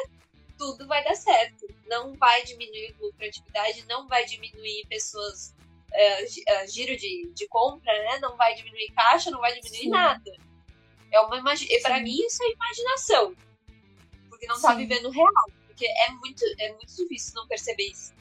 tudo 0.56 0.86
vai 0.86 1.04
dar 1.04 1.14
certo. 1.14 1.66
Não 1.86 2.14
vai 2.14 2.42
diminuir 2.44 2.94
lucratividade, 2.98 3.84
não 3.86 4.08
vai 4.08 4.24
diminuir 4.24 4.86
pessoas, 4.88 5.54
uh, 5.90 6.72
giro 6.72 6.96
de, 6.96 7.30
de 7.34 7.46
compra, 7.48 7.92
né? 7.92 8.18
Não 8.20 8.36
vai 8.36 8.54
diminuir 8.54 8.90
caixa, 8.94 9.30
não 9.30 9.40
vai 9.40 9.52
diminuir 9.52 9.82
Sim. 9.82 9.90
nada. 9.90 10.32
É 11.12 11.20
uma 11.20 11.38
imagi... 11.38 11.68
Para 11.82 12.00
mim, 12.00 12.16
isso 12.24 12.42
é 12.42 12.50
imaginação 12.50 13.36
porque 14.44 14.46
não 14.46 14.54
tá 14.54 14.60
Sim. 14.60 14.66
tá 14.66 14.74
vivendo 14.74 15.10
real. 15.10 15.32
Porque 15.66 15.86
é 15.86 16.10
muito, 16.12 16.44
é 16.58 16.68
muito 16.72 16.94
difícil 16.94 17.32
não 17.34 17.48
perceber 17.48 17.90
isso. 17.90 18.12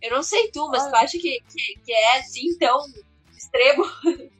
Eu 0.00 0.10
não 0.10 0.22
sei 0.22 0.50
tu, 0.50 0.68
mas 0.68 0.82
Olha. 0.82 0.90
tu 0.90 0.96
acha 0.96 1.18
que, 1.18 1.40
que, 1.40 1.80
que 1.84 1.92
é 1.92 2.18
assim 2.18 2.56
tão 2.58 2.80
extremo? 3.36 3.84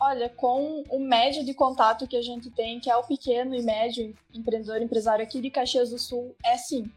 Olha, 0.00 0.28
com 0.28 0.82
o 0.90 0.98
médio 0.98 1.44
de 1.44 1.54
contato 1.54 2.08
que 2.08 2.16
a 2.16 2.22
gente 2.22 2.50
tem, 2.50 2.80
que 2.80 2.90
é 2.90 2.96
o 2.96 3.04
pequeno 3.04 3.54
e 3.54 3.62
médio 3.62 4.14
empreendedor, 4.34 4.82
empresário 4.82 5.22
aqui 5.22 5.40
de 5.40 5.48
Caxias 5.48 5.90
do 5.90 5.98
Sul, 5.98 6.34
é 6.44 6.56
sim. 6.56 6.90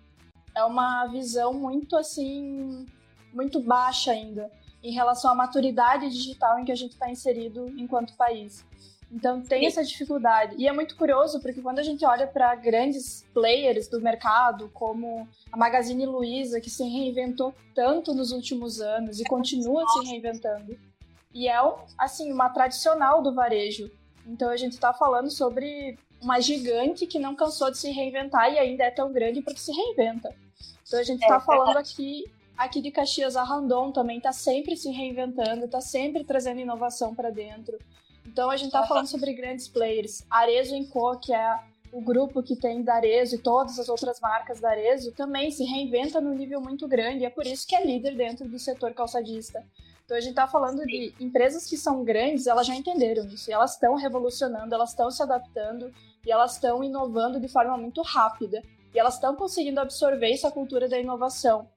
É 0.55 0.63
uma 0.63 1.05
visão 1.07 1.53
muito 1.53 1.95
assim, 1.95 2.87
muito 3.31 3.59
baixa 3.59 4.11
ainda, 4.11 4.51
em 4.81 4.91
relação 4.91 5.29
à 5.29 5.35
maturidade 5.35 6.09
digital 6.09 6.57
em 6.57 6.65
que 6.65 6.71
a 6.71 6.75
gente 6.75 6.93
está 6.93 7.09
inserido 7.09 7.67
enquanto 7.77 8.15
país. 8.15 8.65
Então 9.11 9.41
tem 9.41 9.65
essa 9.65 9.83
dificuldade. 9.83 10.55
E 10.57 10.67
é 10.67 10.73
muito 10.73 10.95
curioso 10.95 11.39
porque 11.41 11.61
quando 11.61 11.79
a 11.79 11.83
gente 11.83 12.05
olha 12.05 12.27
para 12.27 12.55
grandes 12.55 13.25
players 13.33 13.87
do 13.87 14.01
mercado, 14.01 14.69
como 14.73 15.27
a 15.51 15.57
Magazine 15.57 16.05
Luiza, 16.05 16.59
que 16.59 16.69
se 16.69 16.83
reinventou 16.83 17.53
tanto 17.73 18.13
nos 18.13 18.31
últimos 18.31 18.81
anos 18.81 19.19
e 19.19 19.23
continua 19.23 19.83
se 19.89 20.09
reinventando, 20.09 20.77
e 21.33 21.47
é 21.47 21.57
assim 21.97 22.31
uma 22.31 22.49
tradicional 22.49 23.21
do 23.21 23.33
varejo. 23.33 23.91
Então 24.25 24.49
a 24.49 24.57
gente 24.57 24.73
está 24.73 24.91
falando 24.93 25.29
sobre 25.29 25.97
uma 26.21 26.39
gigante 26.39 27.05
que 27.05 27.19
não 27.19 27.35
cansou 27.35 27.69
de 27.69 27.77
se 27.77 27.91
reinventar 27.91 28.51
e 28.51 28.57
ainda 28.57 28.83
é 28.83 28.91
tão 28.91 29.11
grande 29.11 29.41
porque 29.41 29.59
se 29.59 29.71
reinventa. 29.71 30.33
Então 30.87 30.99
a 30.99 31.03
gente 31.03 31.21
está 31.21 31.35
é, 31.35 31.39
falando 31.39 31.77
aqui 31.77 32.23
aqui 32.57 32.81
de 32.81 32.89
Caxias 32.89 33.35
a 33.35 33.43
Randon 33.43 33.91
também 33.91 34.17
está 34.17 34.31
sempre 34.31 34.77
se 34.77 34.89
reinventando, 34.89 35.65
está 35.65 35.81
sempre 35.81 36.23
trazendo 36.23 36.61
inovação 36.61 37.13
para 37.13 37.29
dentro. 37.29 37.77
Então 38.25 38.49
a 38.49 38.57
gente 38.57 38.67
está 38.67 38.83
falando 38.83 39.07
sobre 39.07 39.33
grandes 39.33 39.67
players. 39.67 40.23
Arezo 40.29 40.75
Co, 40.87 41.17
que 41.17 41.33
é 41.33 41.59
o 41.91 42.01
grupo 42.01 42.43
que 42.43 42.55
tem 42.55 42.83
da 42.83 42.95
Arezo 42.95 43.35
e 43.35 43.37
todas 43.37 43.79
as 43.79 43.87
outras 43.87 44.19
marcas 44.19 44.59
da 44.59 44.69
Arezo, 44.69 45.13
também 45.13 45.49
se 45.51 45.63
reinventa 45.63 46.19
num 46.19 46.33
nível 46.33 46.59
muito 46.59 46.87
grande. 46.87 47.23
E 47.23 47.25
é 47.25 47.29
por 47.29 47.45
isso 47.45 47.65
que 47.65 47.75
é 47.75 47.85
líder 47.85 48.15
dentro 48.15 48.47
do 48.49 48.59
setor 48.59 48.93
calçadista. 48.93 49.63
Então 50.03 50.17
a 50.17 50.19
gente 50.19 50.31
está 50.31 50.47
falando 50.47 50.83
de 50.85 51.13
empresas 51.19 51.65
que 51.67 51.77
são 51.77 52.03
grandes, 52.03 52.47
elas 52.47 52.67
já 52.67 52.75
entenderam 52.75 53.25
isso. 53.27 53.49
E 53.49 53.53
elas 53.53 53.73
estão 53.73 53.95
revolucionando, 53.95 54.75
elas 54.75 54.89
estão 54.89 55.09
se 55.09 55.23
adaptando 55.23 55.91
e 56.25 56.31
elas 56.31 56.55
estão 56.55 56.83
inovando 56.83 57.39
de 57.39 57.47
forma 57.47 57.77
muito 57.77 58.01
rápida. 58.01 58.61
E 58.93 58.99
elas 58.99 59.15
estão 59.15 59.35
conseguindo 59.35 59.79
absorver 59.79 60.31
essa 60.31 60.51
cultura 60.51 60.89
da 60.89 60.99
inovação. 60.99 61.67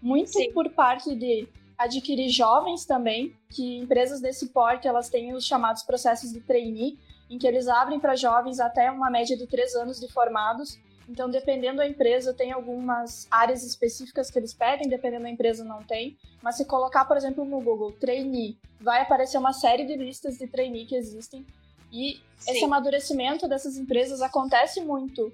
muito 0.00 0.30
Sim. 0.32 0.52
por 0.52 0.70
parte 0.70 1.14
de 1.14 1.48
adquirir 1.78 2.28
jovens 2.28 2.84
também, 2.84 3.36
que 3.50 3.78
empresas 3.78 4.20
desse 4.20 4.48
porte 4.48 4.88
elas 4.88 5.08
têm 5.08 5.34
os 5.34 5.44
chamados 5.44 5.82
processos 5.82 6.32
de 6.32 6.40
trainee, 6.40 6.98
em 7.28 7.38
que 7.38 7.46
eles 7.46 7.68
abrem 7.68 7.98
para 7.98 8.14
jovens 8.14 8.60
até 8.60 8.90
uma 8.90 9.10
média 9.10 9.36
de 9.36 9.46
três 9.46 9.74
anos 9.74 9.98
de 9.98 10.08
formados. 10.08 10.78
Então, 11.08 11.28
dependendo 11.28 11.78
da 11.78 11.86
empresa, 11.86 12.32
tem 12.32 12.52
algumas 12.52 13.26
áreas 13.30 13.64
específicas 13.64 14.30
que 14.30 14.38
eles 14.38 14.54
pedem, 14.54 14.88
dependendo 14.88 15.24
da 15.24 15.30
empresa 15.30 15.64
não 15.64 15.82
tem. 15.82 16.16
Mas 16.42 16.56
se 16.56 16.64
colocar, 16.64 17.04
por 17.04 17.16
exemplo, 17.16 17.44
no 17.44 17.60
Google 17.60 17.92
trainee, 17.92 18.56
vai 18.80 19.02
aparecer 19.02 19.38
uma 19.38 19.52
série 19.52 19.84
de 19.84 19.96
listas 19.96 20.38
de 20.38 20.46
trainee 20.46 20.86
que 20.86 20.94
existem. 20.94 21.44
E 21.90 22.20
Sim. 22.36 22.52
esse 22.52 22.64
amadurecimento 22.64 23.48
dessas 23.48 23.76
empresas 23.76 24.22
acontece 24.22 24.80
muito 24.80 25.32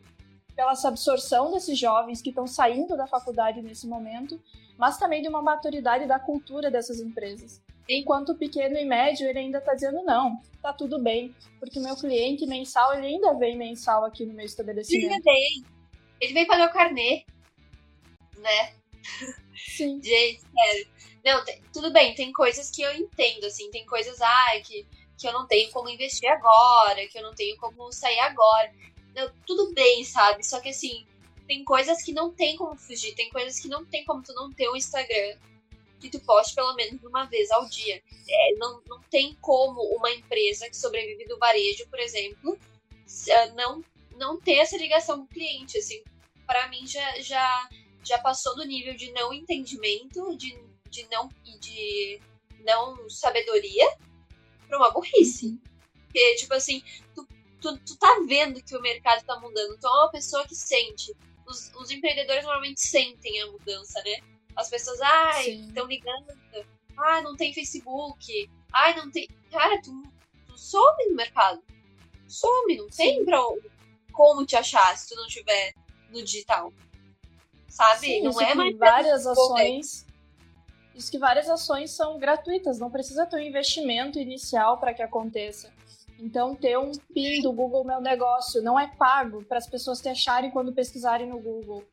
pela 0.57 0.73
absorção 0.73 1.53
desses 1.53 1.79
jovens 1.79 2.21
que 2.21 2.31
estão 2.31 2.47
saindo 2.47 2.97
da 2.97 3.07
faculdade 3.07 3.63
nesse 3.63 3.87
momento, 3.87 4.41
mas 4.79 4.97
também 4.97 5.21
de 5.21 5.29
uma 5.29 5.43
maturidade 5.43 6.07
da 6.07 6.21
cultura 6.21 6.71
dessas 6.71 7.01
empresas. 7.01 7.61
Enquanto 7.89 8.31
o 8.31 8.39
pequeno 8.39 8.77
e 8.77 8.85
médio, 8.85 9.27
ele 9.27 9.41
ainda 9.41 9.59
está 9.59 9.75
dizendo, 9.75 10.05
não, 10.05 10.41
tá 10.63 10.73
tudo 10.73 11.03
bem, 11.03 11.35
porque 11.59 11.81
meu 11.81 11.97
cliente 11.97 12.47
mensal, 12.47 12.95
ele 12.95 13.07
ainda 13.07 13.35
vem 13.35 13.57
mensal 13.57 14.05
aqui 14.05 14.25
no 14.25 14.35
meu 14.35 14.47
estabelecimento. 14.47 15.11
Ele 15.13 15.23
vem. 15.23 15.65
Ele 16.21 16.33
vem 16.33 16.47
pagar 16.47 16.69
o 16.69 16.73
carnê, 16.73 17.25
né? 18.37 18.73
Sim. 19.57 20.01
Gente, 20.05 20.43
sério. 20.43 20.89
Não, 21.25 21.45
tudo 21.73 21.93
bem, 21.93 22.15
tem 22.15 22.33
coisas 22.33 22.71
que 22.71 22.83
eu 22.83 22.95
entendo, 22.95 23.47
assim, 23.47 23.71
tem 23.71 23.85
coisas, 23.85 24.21
ah, 24.21 24.61
que, 24.65 24.87
que 25.17 25.27
eu 25.27 25.33
não 25.33 25.47
tenho 25.47 25.71
como 25.73 25.89
investir 25.89 26.31
agora, 26.31 27.07
que 27.09 27.19
eu 27.19 27.23
não 27.23 27.35
tenho 27.35 27.57
como 27.57 27.91
sair 27.91 28.21
agora. 28.21 28.73
Não, 29.15 29.31
tudo 29.47 29.73
bem, 29.75 30.05
sabe? 30.05 30.45
Só 30.45 30.61
que 30.61 30.69
assim, 30.69 31.07
tem 31.49 31.65
coisas 31.65 32.03
que 32.03 32.13
não 32.13 32.31
tem 32.31 32.57
como 32.57 32.77
fugir, 32.77 33.15
tem 33.15 33.31
coisas 33.31 33.59
que 33.59 33.69
não 33.69 33.83
tem 33.83 34.05
como 34.05 34.23
tu 34.23 34.35
não 34.35 34.53
ter 34.53 34.69
um 34.69 34.77
Instagram 34.77 35.39
que 35.99 36.11
tu 36.11 36.21
poste 36.21 36.55
pelo 36.55 36.75
menos 36.75 37.03
uma 37.03 37.25
vez 37.25 37.51
ao 37.51 37.67
dia. 37.67 38.01
É, 38.29 38.55
não, 38.57 38.83
não 38.87 39.01
tem 39.05 39.35
como 39.41 39.81
uma 39.97 40.11
empresa 40.13 40.69
que 40.69 40.77
sobrevive 40.77 41.25
do 41.25 41.39
varejo, 41.39 41.89
por 41.89 41.99
exemplo, 41.99 42.57
não, 43.57 43.83
não 44.17 44.39
ter 44.39 44.57
essa 44.57 44.77
ligação 44.77 45.19
com 45.19 45.25
o 45.25 45.29
cliente. 45.29 45.79
Assim, 45.79 46.05
para 46.47 46.69
mim 46.69 46.87
já, 46.87 47.19
já, 47.21 47.69
já 48.05 48.19
passou 48.19 48.55
do 48.55 48.65
nível 48.65 48.95
de 48.95 49.11
não 49.13 49.33
entendimento, 49.33 50.37
de, 50.37 50.57
de, 50.91 51.09
não, 51.11 51.31
de 51.59 52.21
não 52.61 53.09
sabedoria, 53.09 53.91
para 54.69 54.77
uma 54.77 54.91
burrice. 54.91 55.59
Porque, 56.05 56.35
tipo 56.37 56.53
assim, 56.53 56.83
tu 57.15 57.27
tu, 57.61 57.77
tu 57.79 57.97
tá 57.97 58.23
vendo 58.27 58.63
que 58.63 58.77
o 58.77 58.81
mercado 58.81 59.25
tá 59.25 59.39
mudando. 59.39 59.75
Então 59.75 59.91
é 59.91 60.05
uma 60.05 60.11
pessoa 60.11 60.47
que 60.47 60.55
sente. 60.55 61.15
Os, 61.49 61.73
os 61.75 61.91
empreendedores 61.91 62.45
normalmente 62.45 62.81
sentem 62.81 63.41
a 63.43 63.47
mudança, 63.47 64.03
né? 64.05 64.21
As 64.55 64.69
pessoas, 64.69 65.01
ai, 65.01 65.51
estão 65.51 65.87
ligando. 65.87 66.27
Ah, 66.97 67.23
não 67.23 67.37
tem 67.37 67.55
Facebook. 67.55 68.51
Ai, 68.73 68.95
não 68.97 69.11
tem. 69.11 69.29
Cara, 69.51 69.81
tu, 69.81 70.03
tu 70.47 70.59
some 70.59 71.09
no 71.09 71.17
mercado. 71.17 71.63
Some, 72.27 72.77
não 72.77 72.91
Sim. 72.91 72.97
tem 72.97 73.25
pra, 73.25 73.41
como 74.13 74.45
te 74.45 74.57
achar 74.57 74.97
se 74.97 75.09
tu 75.09 75.17
não 75.17 75.27
tiver 75.27 75.73
no 76.11 76.23
digital. 76.23 76.73
Sabe? 77.69 78.01
Sim, 78.01 78.23
não 78.23 78.41
é 78.41 78.55
mais. 78.55 78.77
Várias 78.77 79.27
ações. 79.27 80.07
Isso 80.95 81.11
que 81.11 81.19
várias 81.19 81.49
ações 81.49 81.93
são 81.93 82.19
gratuitas, 82.19 82.81
não 82.81 82.91
precisa 82.91 83.25
ter 83.25 83.37
um 83.37 83.41
investimento 83.41 84.19
inicial 84.19 84.79
para 84.79 84.93
que 84.93 85.01
aconteça. 85.01 85.73
Então, 86.19 86.55
ter 86.55 86.77
um 86.79 86.93
PIN 87.15 87.43
do 87.43 87.53
Google 87.53 87.85
Meu 87.85 88.01
Negócio 88.01 88.63
não 88.63 88.79
é 88.79 88.89
pago 88.89 89.45
para 89.45 89.59
as 89.59 89.69
pessoas 89.69 90.01
te 90.01 90.09
acharem 90.09 90.51
quando 90.51 90.73
pesquisarem 90.73 91.29
no 91.29 91.39
Google. 91.39 91.85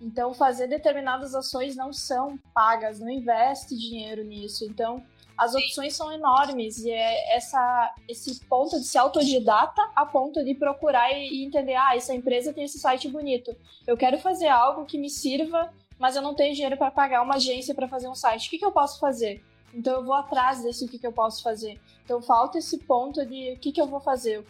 Então, 0.00 0.32
fazer 0.32 0.68
determinadas 0.68 1.34
ações 1.34 1.76
não 1.76 1.92
são 1.92 2.38
pagas, 2.54 3.00
não 3.00 3.10
investe 3.10 3.76
dinheiro 3.76 4.24
nisso. 4.24 4.64
Então, 4.64 5.02
as 5.36 5.54
opções 5.54 5.94
são 5.94 6.12
enormes 6.12 6.78
e 6.78 6.90
é 6.90 7.36
essa, 7.36 7.94
esse 8.08 8.44
ponto 8.46 8.78
de 8.78 8.84
ser 8.84 8.98
autodidata 8.98 9.80
a 9.94 10.04
ponto 10.06 10.42
de 10.42 10.54
procurar 10.54 11.12
e 11.12 11.44
entender: 11.44 11.74
ah, 11.74 11.94
essa 11.94 12.14
empresa 12.14 12.52
tem 12.52 12.64
esse 12.64 12.78
site 12.78 13.08
bonito. 13.08 13.54
Eu 13.86 13.96
quero 13.96 14.18
fazer 14.18 14.48
algo 14.48 14.84
que 14.84 14.98
me 14.98 15.10
sirva, 15.10 15.72
mas 15.98 16.16
eu 16.16 16.22
não 16.22 16.34
tenho 16.34 16.54
dinheiro 16.54 16.76
para 16.76 16.90
pagar 16.90 17.22
uma 17.22 17.36
agência 17.36 17.74
para 17.74 17.86
fazer 17.86 18.08
um 18.08 18.14
site. 18.14 18.48
O 18.48 18.50
que, 18.50 18.58
que 18.58 18.64
eu 18.64 18.72
posso 18.72 18.98
fazer? 18.98 19.44
Então 19.72 19.94
eu 19.94 20.04
vou 20.04 20.14
atrás 20.14 20.62
desse 20.62 20.84
o 20.84 20.88
que, 20.88 20.98
que 20.98 21.06
eu 21.06 21.12
posso 21.12 21.42
fazer. 21.42 21.80
Então 22.04 22.22
falta 22.22 22.58
esse 22.58 22.78
ponto 22.78 23.24
de 23.24 23.52
o 23.52 23.58
que, 23.58 23.72
que 23.72 23.80
eu 23.80 23.86
vou 23.86 24.00
fazer, 24.00 24.44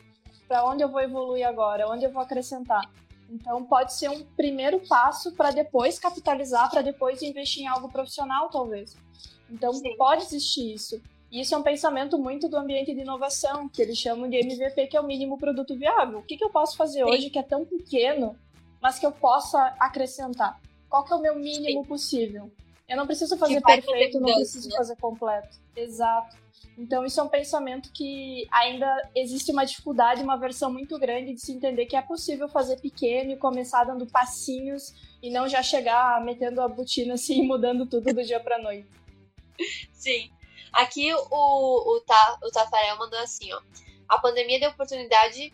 para 0.47 0.64
onde 0.64 0.83
eu 0.83 0.89
vou 0.89 1.01
evoluir 1.01 1.47
agora, 1.47 1.89
onde 1.89 2.05
eu 2.05 2.12
vou 2.12 2.23
acrescentar. 2.23 2.89
Então 3.29 3.62
pode 3.64 3.93
ser 3.93 4.09
um 4.09 4.25
primeiro 4.37 4.81
passo 4.89 5.33
para 5.33 5.51
depois 5.51 5.99
capitalizar, 5.99 6.71
para 6.71 6.83
depois 6.83 7.21
investir 7.21 7.64
em 7.64 7.66
algo 7.66 7.89
profissional, 7.91 8.49
talvez. 8.49 8.97
Então 9.51 9.73
Sim. 9.73 9.97
pode 9.97 10.23
existir 10.23 10.73
isso. 10.73 11.01
E 11.31 11.43
isso 11.43 11.55
é 11.55 11.59
um 11.59 11.62
pensamento 11.62 12.19
muito 12.19 12.49
do 12.49 12.57
ambiente 12.57 12.95
de 12.95 13.01
inovação, 13.01 13.69
que 13.69 13.83
eles 13.83 13.99
chamam 13.99 14.31
de 14.31 14.37
MVP, 14.37 14.87
que 14.87 14.97
é 14.97 15.01
o 15.01 15.07
mínimo 15.07 15.37
produto 15.37 15.77
viável. 15.77 16.21
O 16.21 16.23
que, 16.23 16.39
que 16.39 16.45
eu 16.45 16.49
posso 16.49 16.77
fazer 16.77 17.05
Sim. 17.05 17.11
hoje 17.11 17.31
que 17.31 17.39
é 17.39 17.43
tão 17.43 17.66
pequeno, 17.66 18.35
mas 18.81 18.99
que 18.99 19.05
eu 19.05 19.12
possa 19.12 19.62
acrescentar? 19.79 20.59
Qual 20.89 21.05
que 21.05 21.12
é 21.12 21.16
o 21.16 21.21
meu 21.21 21.37
mínimo 21.37 21.83
Sim. 21.83 21.89
possível? 21.89 22.51
Eu 22.89 22.97
não 22.97 23.07
preciso 23.07 23.36
fazer 23.36 23.61
perfeito, 23.61 24.18
não 24.18 24.34
preciso 24.34 24.70
né? 24.70 24.76
fazer 24.76 24.97
completo. 24.97 25.59
Exato. 25.76 26.36
Então, 26.76 27.05
isso 27.05 27.20
é 27.20 27.22
um 27.22 27.28
pensamento 27.28 27.93
que 27.93 28.47
ainda 28.51 29.11
existe 29.14 29.51
uma 29.51 29.66
dificuldade, 29.66 30.22
uma 30.22 30.36
versão 30.39 30.72
muito 30.72 30.97
grande 30.99 31.34
de 31.34 31.41
se 31.41 31.53
entender 31.53 31.86
que 31.86 31.97
é 31.97 32.03
possível 32.03 32.49
fazer 32.49 32.80
pequeno 32.80 33.32
e 33.32 33.36
começar 33.36 33.84
dando 33.84 34.07
passinhos 34.07 34.95
e 35.20 35.28
não 35.28 35.49
já 35.49 35.62
chegar 35.62 36.24
metendo 36.24 36.62
a 36.62 36.68
botina 36.68 37.14
assim 37.14 37.43
e 37.45 37.47
mudando 37.47 37.84
tudo 37.84 38.14
do 38.14 38.24
dia 38.24 38.41
para 38.41 38.59
noite. 38.59 38.89
Sim. 39.93 40.30
Aqui 40.72 41.12
o, 41.12 41.18
o, 41.97 42.01
Ta, 42.07 42.39
o 42.45 42.51
Tafarel 42.51 42.97
mandou 42.97 43.18
assim, 43.18 43.53
ó. 43.53 43.61
A 44.09 44.18
pandemia 44.18 44.61
deu 44.61 44.70
oportunidade, 44.70 45.53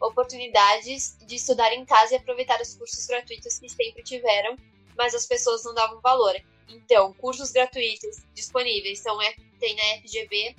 oportunidades 0.00 1.16
de 1.24 1.36
estudar 1.36 1.72
em 1.72 1.84
casa 1.84 2.14
e 2.14 2.16
aproveitar 2.16 2.60
os 2.60 2.74
cursos 2.74 3.06
gratuitos 3.06 3.58
que 3.58 3.68
sempre 3.68 4.02
tiveram, 4.02 4.56
mas 4.98 5.14
as 5.14 5.24
pessoas 5.24 5.64
não 5.64 5.72
davam 5.72 6.00
valor. 6.00 6.34
Então, 6.68 7.12
cursos 7.14 7.50
gratuitos 7.50 8.16
disponíveis 8.34 9.00
são 9.00 9.18
tem 9.58 9.76
na 9.76 10.02
FGV, 10.02 10.56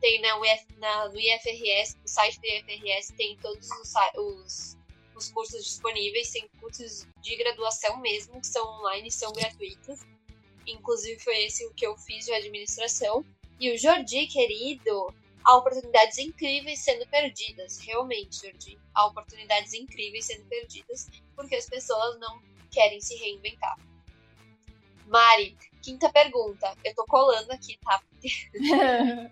tem 0.00 0.20
na, 0.20 0.38
Uf, 0.38 0.66
na 0.78 1.08
no 1.08 1.18
IFRS, 1.18 1.96
no 2.00 2.08
site 2.08 2.40
do 2.40 2.46
IFRS 2.46 3.12
tem 3.16 3.36
todos 3.38 3.68
os, 3.70 3.92
os, 4.16 4.78
os 5.14 5.30
cursos 5.30 5.64
disponíveis, 5.64 6.30
tem 6.30 6.48
cursos 6.60 7.06
de 7.22 7.36
graduação 7.36 7.98
mesmo, 8.00 8.40
que 8.40 8.46
são 8.46 8.66
online, 8.80 9.10
são 9.10 9.32
gratuitos. 9.32 10.00
Inclusive 10.66 11.20
foi 11.20 11.44
esse 11.44 11.64
o 11.66 11.74
que 11.74 11.86
eu 11.86 11.96
fiz 11.96 12.26
de 12.26 12.32
administração. 12.32 13.24
E 13.58 13.72
o 13.72 13.78
Jordi, 13.78 14.26
querido, 14.26 15.14
há 15.44 15.56
oportunidades 15.56 16.18
incríveis 16.18 16.80
sendo 16.80 17.06
perdidas. 17.08 17.78
Realmente, 17.78 18.40
Jordi, 18.42 18.78
há 18.94 19.06
oportunidades 19.06 19.72
incríveis 19.72 20.26
sendo 20.26 20.44
perdidas 20.46 21.08
porque 21.34 21.56
as 21.56 21.66
pessoas 21.66 22.18
não 22.18 22.42
querem 22.70 23.00
se 23.00 23.14
reinventar. 23.16 23.76
Mari, 25.06 25.56
quinta 25.82 26.10
pergunta. 26.10 26.76
Eu 26.84 26.94
tô 26.94 27.04
colando 27.06 27.52
aqui, 27.52 27.78
tá? 27.82 28.02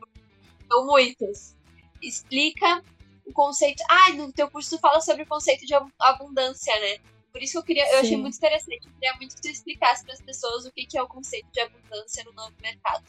São 0.71 0.87
muitas. 0.87 1.57
Explica 2.01 2.83
o 3.27 3.33
conceito. 3.33 3.83
Ah, 3.89 4.13
no 4.13 4.33
teu 4.33 4.51
curso 4.51 4.77
tu 4.77 4.81
fala 4.81 5.01
sobre 5.01 5.25
o 5.25 5.27
conceito 5.27 5.67
de 5.67 5.75
abundância, 5.99 6.75
né? 6.81 6.99
Por 7.33 7.43
isso 7.43 7.53
que 7.53 7.59
eu 7.59 7.65
queria, 7.65 7.93
eu 7.95 7.99
achei 7.99 8.17
muito 8.17 8.37
interessante, 8.37 8.87
eu 8.87 8.93
queria 8.93 9.15
muito 9.17 9.35
que 9.35 9.43
tu 9.43 9.49
explicasse 9.49 10.05
para 10.05 10.15
as 10.15 10.23
pessoas 10.23 10.67
o 10.67 10.71
que, 10.71 10.87
que 10.87 10.97
é 10.97 11.03
o 11.03 11.09
conceito 11.09 11.51
de 11.51 11.61
abundância 11.61 12.23
no 12.23 12.33
novo 12.33 12.55
mercado. 12.63 13.05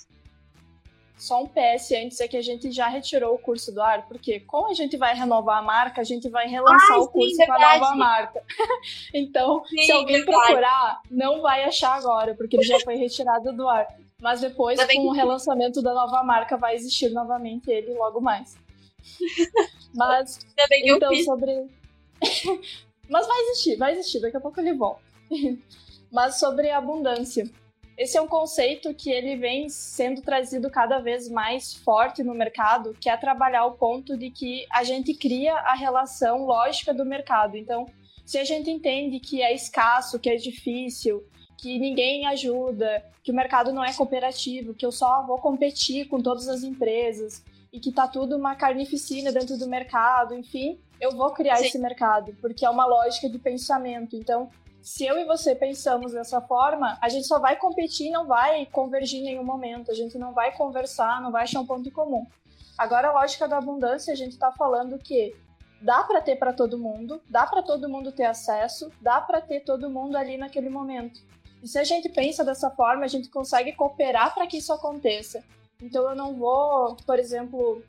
Só 1.17 1.41
um 1.41 1.47
PS 1.47 1.91
antes 1.93 2.19
é 2.19 2.27
que 2.27 2.35
a 2.35 2.41
gente 2.41 2.71
já 2.71 2.87
retirou 2.87 3.35
o 3.35 3.39
curso 3.39 3.71
do 3.71 3.81
ar, 3.81 4.05
porque 4.07 4.41
como 4.41 4.69
a 4.69 4.73
gente 4.73 4.97
vai 4.97 5.15
renovar 5.15 5.59
a 5.59 5.61
marca, 5.61 6.01
a 6.01 6.03
gente 6.03 6.27
vai 6.29 6.47
relançar 6.47 6.99
o 6.99 7.07
curso 7.07 7.35
sim, 7.35 7.45
com 7.45 7.53
a 7.53 7.59
nova 7.59 7.95
marca. 7.95 8.43
então, 9.13 9.63
sim, 9.65 9.83
se 9.83 9.91
alguém 9.91 10.17
verdade. 10.17 10.45
procurar, 10.45 11.01
não 11.09 11.41
vai 11.41 11.63
achar 11.63 11.93
agora, 11.95 12.35
porque 12.35 12.57
ele 12.57 12.63
já 12.63 12.79
foi 12.81 12.95
retirado 12.95 13.53
do 13.53 13.67
ar. 13.67 13.87
Mas 14.21 14.41
depois, 14.41 14.79
com 14.79 14.87
que... 14.87 14.99
o 14.99 15.11
relançamento 15.11 15.81
da 15.81 15.93
nova 15.93 16.21
marca, 16.23 16.57
vai 16.57 16.75
existir 16.75 17.09
novamente 17.09 17.69
ele 17.71 17.93
logo 17.93 18.19
mais. 18.19 18.57
Mas, 19.95 20.39
então, 20.83 21.15
sobre. 21.23 21.67
Mas 23.09 23.27
vai 23.27 23.39
existir, 23.43 23.77
vai 23.77 23.93
existir, 23.93 24.19
daqui 24.19 24.35
a 24.35 24.41
pouco 24.41 24.59
ele 24.59 24.73
volta. 24.73 25.01
Mas 26.11 26.39
sobre 26.39 26.71
abundância. 26.71 27.49
Esse 27.97 28.17
é 28.17 28.21
um 28.21 28.27
conceito 28.27 28.93
que 28.93 29.09
ele 29.09 29.37
vem 29.37 29.69
sendo 29.69 30.21
trazido 30.21 30.69
cada 30.69 30.99
vez 30.99 31.29
mais 31.29 31.73
forte 31.73 32.23
no 32.23 32.33
mercado, 32.33 32.93
que 32.99 33.09
é 33.09 33.15
trabalhar 33.15 33.65
o 33.65 33.73
ponto 33.73 34.17
de 34.17 34.29
que 34.29 34.65
a 34.69 34.83
gente 34.83 35.13
cria 35.13 35.53
a 35.53 35.73
relação 35.73 36.45
lógica 36.45 36.93
do 36.93 37.05
mercado. 37.05 37.55
Então, 37.55 37.85
se 38.25 38.37
a 38.37 38.43
gente 38.43 38.69
entende 38.69 39.19
que 39.19 39.41
é 39.41 39.53
escasso, 39.53 40.19
que 40.19 40.29
é 40.29 40.35
difícil, 40.35 41.23
que 41.57 41.79
ninguém 41.79 42.27
ajuda, 42.27 43.03
que 43.23 43.31
o 43.31 43.35
mercado 43.35 43.71
não 43.71 43.83
é 43.83 43.93
cooperativo, 43.93 44.73
que 44.73 44.85
eu 44.85 44.91
só 44.91 45.25
vou 45.25 45.37
competir 45.37 46.07
com 46.09 46.21
todas 46.21 46.49
as 46.49 46.63
empresas 46.63 47.43
e 47.71 47.79
que 47.79 47.93
tá 47.93 48.07
tudo 48.07 48.35
uma 48.35 48.55
carnificina 48.55 49.31
dentro 49.31 49.57
do 49.57 49.67
mercado, 49.67 50.35
enfim, 50.35 50.77
eu 50.99 51.11
vou 51.11 51.31
criar 51.31 51.57
Sim. 51.57 51.67
esse 51.67 51.77
mercado, 51.77 52.35
porque 52.41 52.65
é 52.65 52.69
uma 52.69 52.85
lógica 52.85 53.29
de 53.29 53.39
pensamento. 53.39 54.15
Então, 54.17 54.49
se 54.85 55.03
eu 55.03 55.17
e 55.17 55.25
você 55.25 55.55
pensamos 55.55 56.11
dessa 56.11 56.39
forma, 56.39 56.95
a 57.01 57.09
gente 57.09 57.25
só 57.25 57.39
vai 57.39 57.55
competir, 57.55 58.11
não 58.11 58.27
vai 58.27 58.67
convergir 58.67 59.19
em 59.19 59.23
nenhum 59.23 59.43
momento, 59.43 59.89
a 59.89 59.95
gente 59.95 60.15
não 60.15 60.31
vai 60.31 60.55
conversar, 60.55 61.19
não 61.23 61.31
vai 61.31 61.41
achar 61.41 61.59
um 61.59 61.65
ponto 61.65 61.89
em 61.89 61.91
comum. 61.91 62.23
Agora, 62.77 63.07
a 63.07 63.13
lógica 63.13 63.47
da 63.47 63.57
abundância, 63.57 64.13
a 64.13 64.15
gente 64.15 64.33
está 64.33 64.51
falando 64.51 64.99
que 64.99 65.35
dá 65.81 66.03
para 66.03 66.21
ter 66.21 66.35
para 66.35 66.53
todo 66.53 66.77
mundo, 66.77 67.19
dá 67.27 67.47
para 67.47 67.63
todo 67.63 67.89
mundo 67.89 68.11
ter 68.11 68.25
acesso, 68.25 68.91
dá 69.01 69.19
para 69.19 69.41
ter 69.41 69.61
todo 69.61 69.89
mundo 69.89 70.15
ali 70.15 70.37
naquele 70.37 70.69
momento. 70.69 71.19
E 71.63 71.67
se 71.67 71.79
a 71.79 71.83
gente 71.83 72.07
pensa 72.07 72.45
dessa 72.45 72.69
forma, 72.69 73.05
a 73.05 73.07
gente 73.07 73.27
consegue 73.29 73.71
cooperar 73.71 74.35
para 74.35 74.45
que 74.45 74.57
isso 74.57 74.71
aconteça. 74.71 75.43
Então 75.81 76.07
eu 76.07 76.15
não 76.15 76.35
vou, 76.35 76.95
por 77.07 77.17
exemplo, 77.17 77.81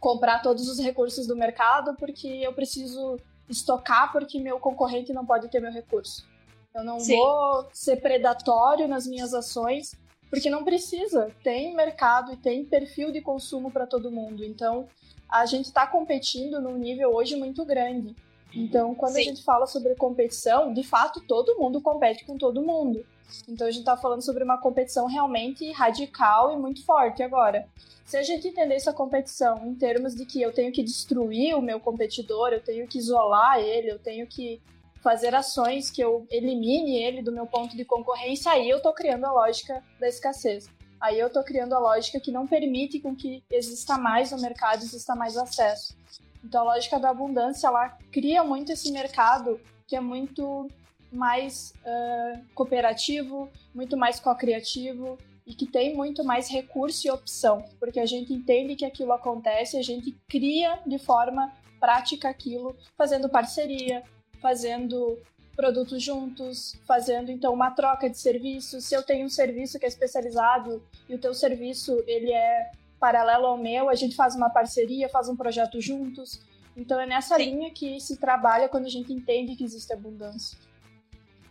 comprar 0.00 0.40
todos 0.40 0.70
os 0.70 0.78
recursos 0.78 1.26
do 1.26 1.36
mercado 1.36 1.94
porque 1.96 2.28
eu 2.28 2.54
preciso 2.54 3.20
estocar 3.48 4.12
porque 4.12 4.38
meu 4.40 4.58
concorrente 4.58 5.12
não 5.12 5.24
pode 5.24 5.48
ter 5.48 5.60
meu 5.60 5.72
recurso. 5.72 6.26
Eu 6.74 6.82
não 6.82 6.98
Sim. 6.98 7.16
vou 7.16 7.68
ser 7.72 7.96
predatório 7.96 8.88
nas 8.88 9.06
minhas 9.06 9.32
ações 9.32 9.92
porque 10.28 10.50
não 10.50 10.64
precisa. 10.64 11.30
Tem 11.42 11.74
mercado 11.74 12.32
e 12.32 12.36
tem 12.36 12.64
perfil 12.64 13.12
de 13.12 13.20
consumo 13.20 13.70
para 13.70 13.86
todo 13.86 14.10
mundo. 14.10 14.44
Então, 14.44 14.88
a 15.28 15.46
gente 15.46 15.66
está 15.66 15.86
competindo 15.86 16.60
num 16.60 16.76
nível 16.76 17.14
hoje 17.14 17.36
muito 17.36 17.64
grande. 17.64 18.16
Então, 18.52 18.94
quando 18.94 19.14
Sim. 19.14 19.20
a 19.20 19.24
gente 19.24 19.42
fala 19.42 19.66
sobre 19.66 19.94
competição, 19.94 20.72
de 20.72 20.82
fato, 20.82 21.20
todo 21.20 21.58
mundo 21.58 21.80
compete 21.80 22.24
com 22.24 22.36
todo 22.36 22.62
mundo. 22.62 23.04
Então, 23.48 23.66
a 23.66 23.70
gente 23.70 23.80
está 23.80 23.96
falando 23.96 24.22
sobre 24.22 24.44
uma 24.44 24.58
competição 24.58 25.06
realmente 25.06 25.70
radical 25.72 26.52
e 26.52 26.56
muito 26.56 26.84
forte 26.84 27.22
agora. 27.22 27.66
Se 28.04 28.16
a 28.16 28.22
gente 28.22 28.48
entender 28.48 28.74
essa 28.74 28.92
competição 28.92 29.66
em 29.66 29.74
termos 29.74 30.14
de 30.14 30.26
que 30.26 30.40
eu 30.40 30.52
tenho 30.52 30.72
que 30.72 30.82
destruir 30.82 31.56
o 31.56 31.62
meu 31.62 31.80
competidor, 31.80 32.50
eu 32.52 32.62
tenho 32.62 32.86
que 32.86 32.98
isolar 32.98 33.58
ele, 33.58 33.90
eu 33.90 33.98
tenho 33.98 34.26
que 34.26 34.60
fazer 35.02 35.34
ações 35.34 35.90
que 35.90 36.02
eu 36.02 36.26
elimine 36.30 37.02
ele 37.02 37.22
do 37.22 37.32
meu 37.32 37.46
ponto 37.46 37.76
de 37.76 37.84
concorrência, 37.84 38.52
aí 38.52 38.68
eu 38.68 38.78
estou 38.78 38.92
criando 38.92 39.24
a 39.24 39.32
lógica 39.32 39.82
da 40.00 40.08
escassez 40.08 40.68
aí 41.04 41.20
eu 41.20 41.26
estou 41.26 41.44
criando 41.44 41.74
a 41.74 41.78
lógica 41.78 42.18
que 42.18 42.32
não 42.32 42.46
permite 42.46 42.98
com 42.98 43.14
que 43.14 43.44
exista 43.50 43.98
mais 43.98 44.30
no 44.30 44.40
mercado, 44.40 44.82
exista 44.82 45.14
mais 45.14 45.36
acesso. 45.36 45.94
Então 46.42 46.62
a 46.62 46.74
lógica 46.74 46.98
da 46.98 47.10
abundância, 47.10 47.66
ela 47.66 47.90
cria 48.10 48.42
muito 48.42 48.72
esse 48.72 48.90
mercado 48.90 49.60
que 49.86 49.94
é 49.94 50.00
muito 50.00 50.66
mais 51.14 51.74
uh, 51.84 52.40
cooperativo, 52.54 53.48
muito 53.74 53.96
mais 53.96 54.20
co-criativo 54.20 55.18
e 55.46 55.54
que 55.54 55.66
tem 55.66 55.94
muito 55.94 56.24
mais 56.24 56.48
recurso 56.48 57.06
e 57.06 57.10
opção, 57.10 57.64
porque 57.78 58.00
a 58.00 58.06
gente 58.06 58.32
entende 58.32 58.76
que 58.76 58.84
aquilo 58.84 59.12
acontece, 59.12 59.76
a 59.76 59.82
gente 59.82 60.12
cria 60.28 60.78
de 60.86 60.98
forma 60.98 61.52
prática 61.78 62.30
aquilo, 62.30 62.74
fazendo 62.96 63.28
parceria, 63.28 64.02
fazendo 64.40 65.18
produtos 65.54 66.02
juntos, 66.02 66.74
fazendo 66.86 67.30
então 67.30 67.52
uma 67.52 67.70
troca 67.70 68.08
de 68.08 68.18
serviços. 68.18 68.84
Se 68.84 68.94
eu 68.94 69.02
tenho 69.02 69.26
um 69.26 69.30
serviço 69.30 69.78
que 69.78 69.84
é 69.84 69.88
especializado 69.88 70.82
e 71.08 71.14
o 71.14 71.18
teu 71.18 71.34
serviço 71.34 72.02
ele 72.06 72.32
é 72.32 72.72
paralelo 72.98 73.46
ao 73.46 73.58
meu, 73.58 73.88
a 73.88 73.94
gente 73.94 74.16
faz 74.16 74.34
uma 74.34 74.50
parceria, 74.50 75.08
faz 75.08 75.28
um 75.28 75.36
projeto 75.36 75.80
juntos. 75.80 76.40
Então 76.76 76.98
é 76.98 77.06
nessa 77.06 77.36
Sim. 77.36 77.44
linha 77.44 77.70
que 77.70 78.00
se 78.00 78.16
trabalha 78.16 78.68
quando 78.68 78.86
a 78.86 78.90
gente 78.90 79.12
entende 79.12 79.54
que 79.54 79.64
existe 79.64 79.92
abundância. 79.92 80.58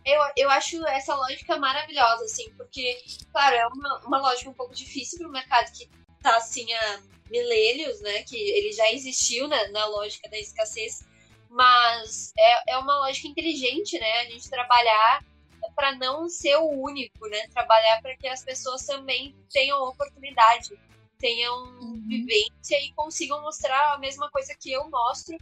Eu, 0.06 0.22
eu 0.36 0.49
acho 0.49 0.86
essa 0.88 1.16
lógica 1.16 1.58
maravilhosa, 1.58 2.26
assim, 2.26 2.51
porque, 2.56 3.01
claro, 3.32 3.56
é 3.56 3.68
uma, 3.68 3.99
uma 4.06 4.20
lógica 4.20 4.49
um 4.49 4.54
pouco 4.54 4.76
difícil 4.76 5.20
para 5.20 5.28
o 5.28 5.32
mercado 5.32 5.72
que 5.72 5.89
está 6.18 6.36
assim 6.38 6.72
há 6.74 7.01
milênios, 7.30 8.01
né? 8.01 8.24
Que 8.24 8.36
ele 8.36 8.72
já 8.72 8.91
existiu 8.91 9.47
na, 9.47 9.70
na 9.70 9.86
lógica 9.86 10.30
da 10.30 10.38
escassez, 10.38 11.06
mas 11.49 12.34
é, 12.38 12.74
é 12.74 12.78
uma 12.78 12.97
lógica 12.99 13.28
inteligente, 13.28 13.97
né? 13.99 14.20
A 14.20 14.26
gente 14.26 14.49
trabalhar 14.49 15.24
para 15.76 15.95
não 15.95 16.28
ser 16.28 16.58
o 16.58 16.68
único, 16.68 17.28
né? 17.28 17.47
Trabalhar 17.47 18.01
para 18.01 18.16
que 18.18 18.28
as 18.28 18.43
pessoas 18.43 18.86
também 18.86 19.36
tenham 19.51 19.82
oportunidade, 19.84 20.78
tenham 21.18 21.64
uhum. 21.80 22.06
vivência 22.08 22.80
e 22.82 22.91
consigam 22.93 23.41
mostrar 23.41 23.93
a 23.93 23.97
mesma 23.97 24.30
coisa 24.30 24.54
que 24.60 24.72
eu 24.72 24.89
mostro 24.89 25.38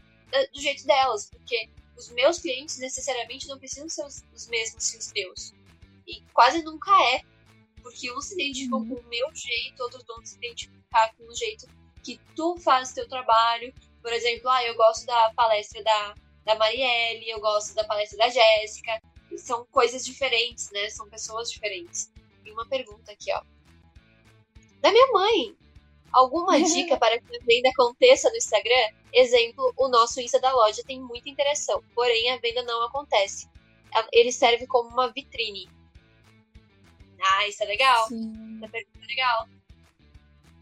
do 0.54 0.62
jeito 0.62 0.86
delas, 0.86 1.30
porque 1.30 1.70
os 2.02 2.10
meus 2.10 2.40
clientes 2.40 2.78
necessariamente 2.78 3.48
não 3.48 3.58
precisam 3.58 3.88
ser 3.88 4.06
os, 4.06 4.24
os 4.34 4.48
mesmos 4.48 4.90
que 4.90 4.98
os 4.98 5.08
teus. 5.08 5.54
E 6.08 6.22
quase 6.34 6.64
nunca 6.64 6.92
é, 7.14 7.22
porque 7.82 8.12
uns 8.12 8.26
se 8.26 8.34
identificam 8.34 8.80
uhum. 8.80 8.96
com 8.96 9.02
o 9.02 9.10
meu 9.10 9.34
jeito, 9.34 9.84
outros 9.84 10.04
vão 10.06 10.24
se 10.26 10.36
identificar 10.36 11.16
com 11.16 11.24
o 11.26 11.36
jeito 11.36 11.68
que 12.04 12.20
tu 12.36 12.58
faz 12.58 12.92
o 12.92 12.96
teu 12.96 13.08
trabalho, 13.08 13.74
por 14.02 14.12
exemplo, 14.12 14.50
ah, 14.50 14.64
eu 14.66 14.76
gosto 14.76 15.06
da 15.06 15.32
palestra 15.36 15.84
da, 15.84 16.16
da 16.44 16.56
Marielle, 16.56 17.30
eu 17.30 17.40
gosto 17.40 17.76
da 17.76 17.84
palestra 17.84 18.18
da 18.18 18.30
Jéssica. 18.30 19.00
São 19.38 19.64
coisas 19.66 20.04
diferentes, 20.04 20.72
né? 20.72 20.90
São 20.90 21.08
pessoas 21.08 21.52
diferentes. 21.52 22.12
E 22.44 22.52
uma 22.52 22.68
pergunta 22.68 23.12
aqui, 23.12 23.32
ó. 23.32 23.42
Da 24.82 24.92
minha 24.92 25.08
mãe. 25.12 25.56
Alguma 26.12 26.60
dica 26.62 26.98
para 26.98 27.20
que 27.20 27.36
a 27.36 27.40
venda 27.46 27.70
aconteça 27.70 28.30
no 28.30 28.36
Instagram? 28.36 28.90
Exemplo, 29.14 29.74
o 29.78 29.88
nosso 29.88 30.20
Insta 30.22 30.40
da 30.40 30.54
loja 30.54 30.84
tem 30.86 31.00
muita 31.02 31.30
interação, 31.30 31.84
porém 31.94 32.32
a 32.32 32.38
venda 32.38 32.64
não 32.64 32.86
acontece. 32.86 33.50
Ele 34.12 34.32
serve 34.32 34.66
como 34.68 34.90
uma 34.90 35.12
vitrine. 35.12 35.70
Ah, 37.22 37.48
isso 37.48 37.62
é 37.64 37.66
legal. 37.66 38.08
Sim. 38.08 38.58
Essa 38.58 38.72
pergunta 38.72 39.00
é 39.04 39.08
legal. 39.08 39.48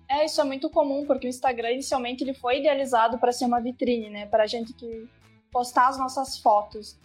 É, 0.10 0.26
isso 0.26 0.42
é 0.42 0.44
muito 0.44 0.70
comum, 0.72 1.06
porque 1.06 1.28
o 1.28 1.30
Instagram 1.30 1.72
inicialmente 1.72 2.24
ele 2.24 2.34
foi 2.34 2.60
idealizado 2.60 3.20
para 3.20 3.32
ser 3.32 3.46
uma 3.46 3.62
vitrine, 3.62 4.10
né? 4.10 4.26
Para 4.26 4.44
a 4.44 4.48
gente 4.48 4.74
que 4.74 5.08
postar 5.52 5.88
as 5.88 6.00
nossas 6.00 6.40
fotos. 6.40 7.00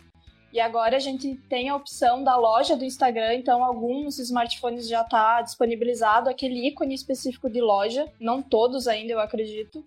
E 0.55 0.61
agora 0.61 0.97
a 0.97 1.01
gente 1.01 1.35
tem 1.49 1.69
a 1.69 1.75
opção 1.75 2.23
da 2.23 2.37
loja 2.37 2.77
do 2.77 2.85
Instagram, 2.85 3.35
então 3.35 3.65
alguns 3.65 4.21
smartphones 4.21 4.87
já 4.87 5.01
está 5.01 5.43
disponibilizado 5.43 6.31
aquele 6.31 6.69
ícone 6.69 6.95
específico 6.95 7.51
de 7.51 7.61
loja, 7.61 8.07
não 8.21 8.41
todos 8.41 8.87
ainda, 8.87 9.15
eu 9.15 9.19
acredito, 9.19 9.85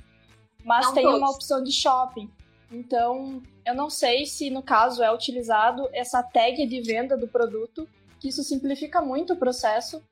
mas 0.65 0.88
não 0.88 0.93
tem 0.93 1.03
todos. 1.03 1.20
uma 1.20 1.32
opção 1.32 1.63
de 1.63 1.72
shopping. 1.72 2.30
Então, 2.70 3.41
eu 3.65 3.74
não 3.74 3.89
sei 3.89 4.26
se 4.26 4.49
no 4.49 4.61
caso 4.61 5.01
é 5.01 5.09
utilizado 5.09 5.88
essa 5.93 6.22
tag 6.22 6.68
de 6.68 6.82
venda 6.82 7.15
do 7.15 7.30
produto, 7.30 7.88
que 8.20 8.28
isso 8.28 8.43
simplifica 8.43 9.01
muito 9.01 9.36
o 9.36 9.38
processo, 9.38 10.03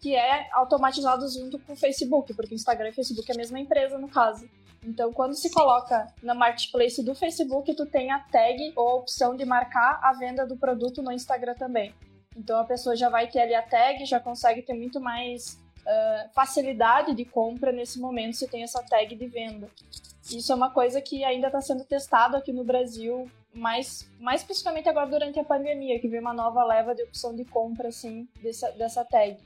que 0.00 0.14
é 0.14 0.48
automatizado 0.52 1.28
junto 1.28 1.58
com 1.58 1.72
o 1.72 1.76
Facebook, 1.76 2.32
porque 2.32 2.54
o 2.54 2.54
Instagram 2.54 2.90
e 2.90 2.92
o 2.92 2.94
Facebook 2.94 3.28
é 3.28 3.34
a 3.34 3.38
mesma 3.38 3.58
empresa 3.58 3.98
no 3.98 4.06
caso. 4.06 4.48
Então, 4.86 5.12
quando 5.12 5.34
se 5.34 5.50
coloca 5.50 6.06
na 6.22 6.32
marketplace 6.32 7.02
do 7.02 7.12
Facebook, 7.12 7.74
tu 7.74 7.84
tem 7.86 8.12
a 8.12 8.20
tag 8.20 8.72
ou 8.76 8.88
a 8.88 8.94
opção 8.94 9.34
de 9.34 9.44
marcar 9.44 9.98
a 10.00 10.12
venda 10.12 10.46
do 10.46 10.56
produto 10.56 11.02
no 11.02 11.10
Instagram 11.10 11.54
também. 11.54 11.92
Então, 12.36 12.60
a 12.60 12.64
pessoa 12.64 12.94
já 12.94 13.08
vai 13.08 13.26
ter 13.26 13.40
ali 13.40 13.54
a 13.54 13.62
tag, 13.62 14.06
já 14.06 14.20
consegue 14.20 14.62
ter 14.62 14.74
muito 14.74 15.00
mais 15.00 15.58
uh, 15.80 16.32
facilidade 16.32 17.14
de 17.14 17.24
compra 17.24 17.72
nesse 17.72 17.98
momento 17.98 18.36
se 18.36 18.46
tem 18.46 18.62
essa 18.62 18.80
tag 18.80 19.12
de 19.12 19.26
venda. 19.26 19.68
Isso 20.30 20.52
é 20.52 20.54
uma 20.54 20.70
coisa 20.70 21.00
que 21.00 21.24
ainda 21.24 21.48
está 21.48 21.60
sendo 21.60 21.84
testado 21.84 22.36
aqui 22.36 22.52
no 22.52 22.62
Brasil, 22.62 23.28
mais, 23.52 24.08
mais 24.20 24.42
especificamente 24.42 24.88
agora 24.88 25.08
durante 25.08 25.40
a 25.40 25.44
pandemia, 25.44 25.98
que 25.98 26.06
veio 26.06 26.22
uma 26.22 26.34
nova 26.34 26.62
leva 26.64 26.94
de 26.94 27.02
opção 27.02 27.34
de 27.34 27.44
compra 27.44 27.88
assim, 27.88 28.28
dessa, 28.40 28.70
dessa 28.72 29.04
tag. 29.04 29.36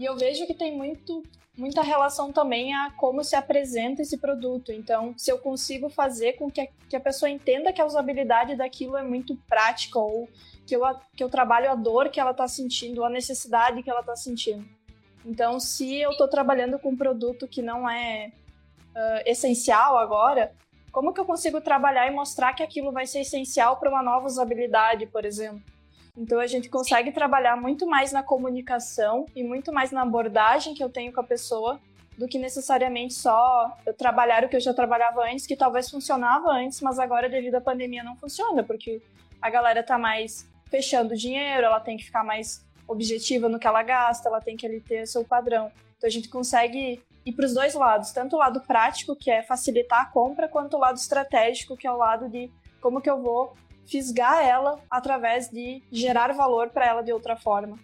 E 0.00 0.04
eu 0.06 0.16
vejo 0.16 0.46
que 0.46 0.54
tem 0.54 0.74
muito 0.74 1.22
muita 1.58 1.82
relação 1.82 2.32
também 2.32 2.74
a 2.74 2.90
como 2.92 3.22
se 3.22 3.36
apresenta 3.36 4.00
esse 4.00 4.16
produto. 4.16 4.72
Então, 4.72 5.12
se 5.14 5.30
eu 5.30 5.38
consigo 5.38 5.90
fazer 5.90 6.38
com 6.38 6.50
que 6.50 6.62
a, 6.62 6.66
que 6.88 6.96
a 6.96 7.00
pessoa 7.00 7.28
entenda 7.28 7.70
que 7.70 7.82
a 7.82 7.84
usabilidade 7.84 8.56
daquilo 8.56 8.96
é 8.96 9.02
muito 9.02 9.36
prática 9.46 9.98
ou 9.98 10.26
que 10.66 10.74
eu, 10.74 10.80
que 11.14 11.22
eu 11.22 11.28
trabalho 11.28 11.70
a 11.70 11.74
dor 11.74 12.08
que 12.08 12.18
ela 12.18 12.30
está 12.30 12.48
sentindo, 12.48 13.04
a 13.04 13.10
necessidade 13.10 13.82
que 13.82 13.90
ela 13.90 14.00
está 14.00 14.16
sentindo. 14.16 14.66
Então, 15.22 15.60
se 15.60 16.00
eu 16.00 16.12
estou 16.12 16.28
trabalhando 16.28 16.78
com 16.78 16.92
um 16.92 16.96
produto 16.96 17.46
que 17.46 17.60
não 17.60 17.86
é 17.86 18.32
uh, 18.96 19.22
essencial 19.26 19.98
agora, 19.98 20.54
como 20.90 21.12
que 21.12 21.20
eu 21.20 21.26
consigo 21.26 21.60
trabalhar 21.60 22.06
e 22.06 22.10
mostrar 22.10 22.54
que 22.54 22.62
aquilo 22.62 22.90
vai 22.90 23.06
ser 23.06 23.20
essencial 23.20 23.76
para 23.76 23.90
uma 23.90 24.02
nova 24.02 24.24
usabilidade, 24.24 25.06
por 25.08 25.26
exemplo? 25.26 25.60
Então 26.16 26.40
a 26.40 26.46
gente 26.46 26.68
consegue 26.68 27.12
trabalhar 27.12 27.56
muito 27.56 27.86
mais 27.86 28.12
na 28.12 28.22
comunicação 28.22 29.26
e 29.34 29.42
muito 29.42 29.72
mais 29.72 29.90
na 29.90 30.02
abordagem 30.02 30.74
que 30.74 30.82
eu 30.82 30.88
tenho 30.88 31.12
com 31.12 31.20
a 31.20 31.24
pessoa 31.24 31.80
do 32.18 32.28
que 32.28 32.38
necessariamente 32.38 33.14
só 33.14 33.74
eu 33.86 33.94
trabalhar 33.94 34.44
o 34.44 34.48
que 34.48 34.56
eu 34.56 34.60
já 34.60 34.74
trabalhava 34.74 35.22
antes, 35.22 35.46
que 35.46 35.56
talvez 35.56 35.88
funcionava 35.88 36.50
antes, 36.50 36.80
mas 36.82 36.98
agora 36.98 37.28
devido 37.28 37.54
à 37.54 37.60
pandemia 37.60 38.04
não 38.04 38.14
funciona, 38.16 38.62
porque 38.62 39.00
a 39.40 39.48
galera 39.48 39.82
tá 39.82 39.96
mais 39.96 40.46
fechando 40.70 41.16
dinheiro, 41.16 41.64
ela 41.64 41.80
tem 41.80 41.96
que 41.96 42.04
ficar 42.04 42.22
mais 42.22 42.62
objetiva 42.86 43.48
no 43.48 43.58
que 43.58 43.66
ela 43.66 43.82
gasta, 43.82 44.28
ela 44.28 44.40
tem 44.40 44.56
que 44.56 44.66
ali 44.66 44.80
ter 44.80 45.06
seu 45.06 45.24
padrão. 45.24 45.72
Então 45.96 46.06
a 46.06 46.10
gente 46.10 46.28
consegue 46.28 47.02
ir 47.24 47.32
para 47.32 47.46
os 47.46 47.54
dois 47.54 47.74
lados, 47.74 48.10
tanto 48.12 48.36
o 48.36 48.38
lado 48.38 48.60
prático, 48.60 49.16
que 49.16 49.30
é 49.30 49.42
facilitar 49.42 50.02
a 50.02 50.06
compra, 50.06 50.48
quanto 50.48 50.76
o 50.76 50.80
lado 50.80 50.96
estratégico, 50.96 51.76
que 51.76 51.86
é 51.86 51.92
o 51.92 51.96
lado 51.96 52.28
de 52.28 52.50
como 52.80 53.00
que 53.00 53.08
eu 53.08 53.20
vou 53.20 53.54
fisgar 53.90 54.44
ela 54.44 54.82
através 54.90 55.50
de 55.50 55.82
gerar 55.90 56.32
valor 56.32 56.70
para 56.70 56.86
ela 56.86 57.02
de 57.02 57.12
outra 57.12 57.36
forma. 57.36 57.78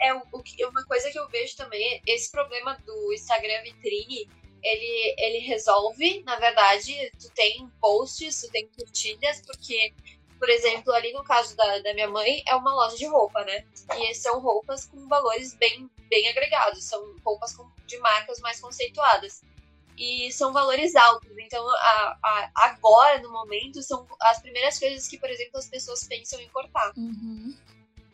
É 0.00 0.12
uma 0.12 0.84
coisa 0.86 1.10
que 1.10 1.18
eu 1.18 1.28
vejo 1.28 1.56
também, 1.56 2.02
esse 2.06 2.30
problema 2.30 2.76
do 2.84 3.12
Instagram 3.12 3.62
vitrine, 3.62 4.28
ele, 4.62 5.14
ele 5.18 5.38
resolve, 5.38 6.22
na 6.24 6.36
verdade, 6.36 7.10
tu 7.20 7.30
tem 7.30 7.68
posts, 7.80 8.42
tu 8.42 8.50
tem 8.50 8.66
curtidas, 8.68 9.42
porque 9.46 9.92
por 10.44 10.50
exemplo, 10.50 10.92
ali 10.92 11.10
no 11.12 11.24
caso 11.24 11.56
da, 11.56 11.78
da 11.78 11.94
minha 11.94 12.08
mãe, 12.08 12.42
é 12.46 12.54
uma 12.54 12.74
loja 12.74 12.96
de 12.96 13.06
roupa, 13.06 13.42
né? 13.44 13.64
E 13.98 14.14
são 14.14 14.40
roupas 14.40 14.84
com 14.84 15.08
valores 15.08 15.54
bem, 15.54 15.88
bem 16.10 16.28
agregados, 16.28 16.84
são 16.84 17.16
roupas 17.24 17.56
com, 17.56 17.66
de 17.86 17.96
marcas 17.98 18.40
mais 18.40 18.60
conceituadas. 18.60 19.42
E 19.96 20.32
são 20.32 20.52
valores 20.52 20.94
altos. 20.96 21.30
Então, 21.38 21.64
a, 21.68 22.18
a, 22.22 22.50
agora, 22.56 23.20
no 23.20 23.30
momento, 23.30 23.82
são 23.82 24.06
as 24.20 24.40
primeiras 24.40 24.78
coisas 24.78 25.06
que, 25.06 25.18
por 25.18 25.30
exemplo, 25.30 25.58
as 25.58 25.68
pessoas 25.68 26.04
pensam 26.04 26.40
em 26.40 26.48
cortar. 26.48 26.92
Uhum. 26.96 27.56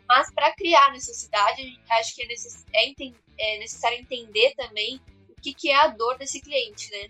Mas 0.06 0.32
para 0.34 0.52
criar 0.54 0.92
necessidade, 0.92 1.80
acho 1.90 2.14
que 2.14 2.22
é, 2.22 2.26
necess, 2.26 2.66
é, 2.74 2.92
é, 3.38 3.58
necessário 3.58 3.98
entender 3.98 4.54
também 4.56 5.00
o 5.28 5.40
que, 5.40 5.54
que 5.54 5.70
é 5.70 5.76
a 5.76 5.86
dor 5.86 6.18
desse 6.18 6.40
cliente, 6.40 6.90
né? 6.90 7.08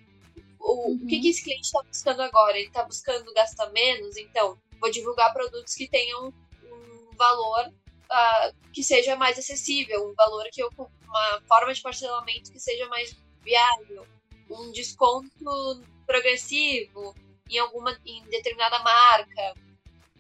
O, 0.61 0.91
uhum. 0.91 0.95
o 0.95 1.07
que, 1.07 1.17
uhum. 1.17 1.23
que 1.23 1.29
esse 1.31 1.43
cliente 1.43 1.67
está 1.67 1.83
buscando 1.83 2.23
agora? 2.23 2.59
Ele 2.59 2.69
está 2.69 2.85
buscando 2.85 3.33
gastar 3.33 3.71
menos? 3.71 4.17
Então, 4.19 4.61
vou 4.81 4.91
divulgar 4.91 5.33
produtos 5.33 5.75
que 5.75 5.89
tenham 5.89 6.33
um 6.63 7.17
valor 7.17 7.69
uh, 7.69 8.71
que 8.73 8.85
seja 8.85 9.17
mais 9.17 9.39
acessível, 9.39 10.09
um 10.09 10.15
valor 10.15 10.45
que 10.53 10.63
eu, 10.63 10.71
uma 10.77 11.43
forma 11.49 11.73
de 11.73 11.81
parcelamento 11.81 12.53
que 12.53 12.61
seja 12.61 12.87
mais 12.89 13.17
viável, 13.43 14.07
um 14.51 14.73
desconto 14.73 15.83
progressivo 16.07 17.15
em 17.49 17.59
alguma 17.59 17.99
em 18.05 18.23
determinada 18.25 18.79
marca. 18.81 19.55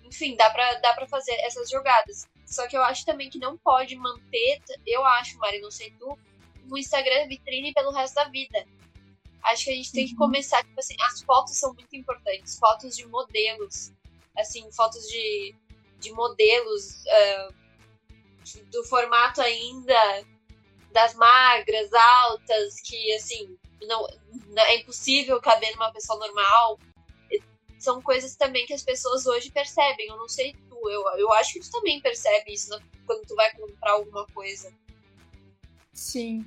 Enfim, 0.04 0.36
dá 0.36 0.50
para 0.50 0.74
dá 0.76 0.94
para 0.94 1.08
fazer 1.08 1.34
essas 1.40 1.68
jogadas. 1.68 2.28
Só 2.46 2.66
que 2.66 2.76
eu 2.76 2.82
acho 2.82 3.04
também 3.04 3.30
que 3.30 3.38
não 3.38 3.56
pode 3.58 3.94
manter, 3.96 4.60
eu 4.84 5.04
acho, 5.04 5.38
Mari, 5.38 5.60
não 5.60 5.70
sei 5.70 5.92
tu, 5.92 6.18
um 6.70 6.76
Instagram 6.76 7.28
vitrine 7.28 7.72
pelo 7.72 7.92
resto 7.92 8.14
da 8.14 8.24
vida. 8.24 8.66
Acho 9.44 9.64
que 9.64 9.70
a 9.70 9.74
gente 9.74 9.92
tem 9.92 10.06
que 10.06 10.12
uhum. 10.12 10.18
começar, 10.18 10.62
tipo 10.64 10.78
assim, 10.78 10.96
as 11.08 11.22
fotos 11.22 11.56
são 11.56 11.72
muito 11.72 11.94
importantes, 11.94 12.58
fotos 12.58 12.96
de 12.96 13.06
modelos, 13.06 13.92
assim, 14.36 14.70
fotos 14.72 15.06
de, 15.06 15.54
de 16.00 16.12
modelos 16.12 17.04
uh, 17.04 17.54
do 18.70 18.84
formato 18.84 19.40
ainda 19.40 20.26
das 20.92 21.14
magras, 21.14 21.92
altas, 21.92 22.80
que 22.80 23.12
assim, 23.14 23.56
não, 23.82 24.06
não, 24.48 24.62
é 24.64 24.76
impossível 24.76 25.40
caber 25.40 25.72
numa 25.72 25.92
pessoa 25.92 26.18
normal. 26.18 26.78
São 27.78 28.02
coisas 28.02 28.36
também 28.36 28.66
que 28.66 28.74
as 28.74 28.82
pessoas 28.82 29.26
hoje 29.26 29.50
percebem. 29.50 30.08
Eu 30.08 30.16
não 30.16 30.28
sei 30.28 30.54
tu, 30.68 30.90
eu, 30.90 31.02
eu 31.18 31.32
acho 31.32 31.54
que 31.54 31.60
tu 31.60 31.70
também 31.70 32.00
percebe 32.00 32.52
isso 32.52 32.78
quando 33.06 33.26
tu 33.26 33.34
vai 33.34 33.50
comprar 33.54 33.92
alguma 33.92 34.26
coisa. 34.26 34.72
Sim. 35.92 36.44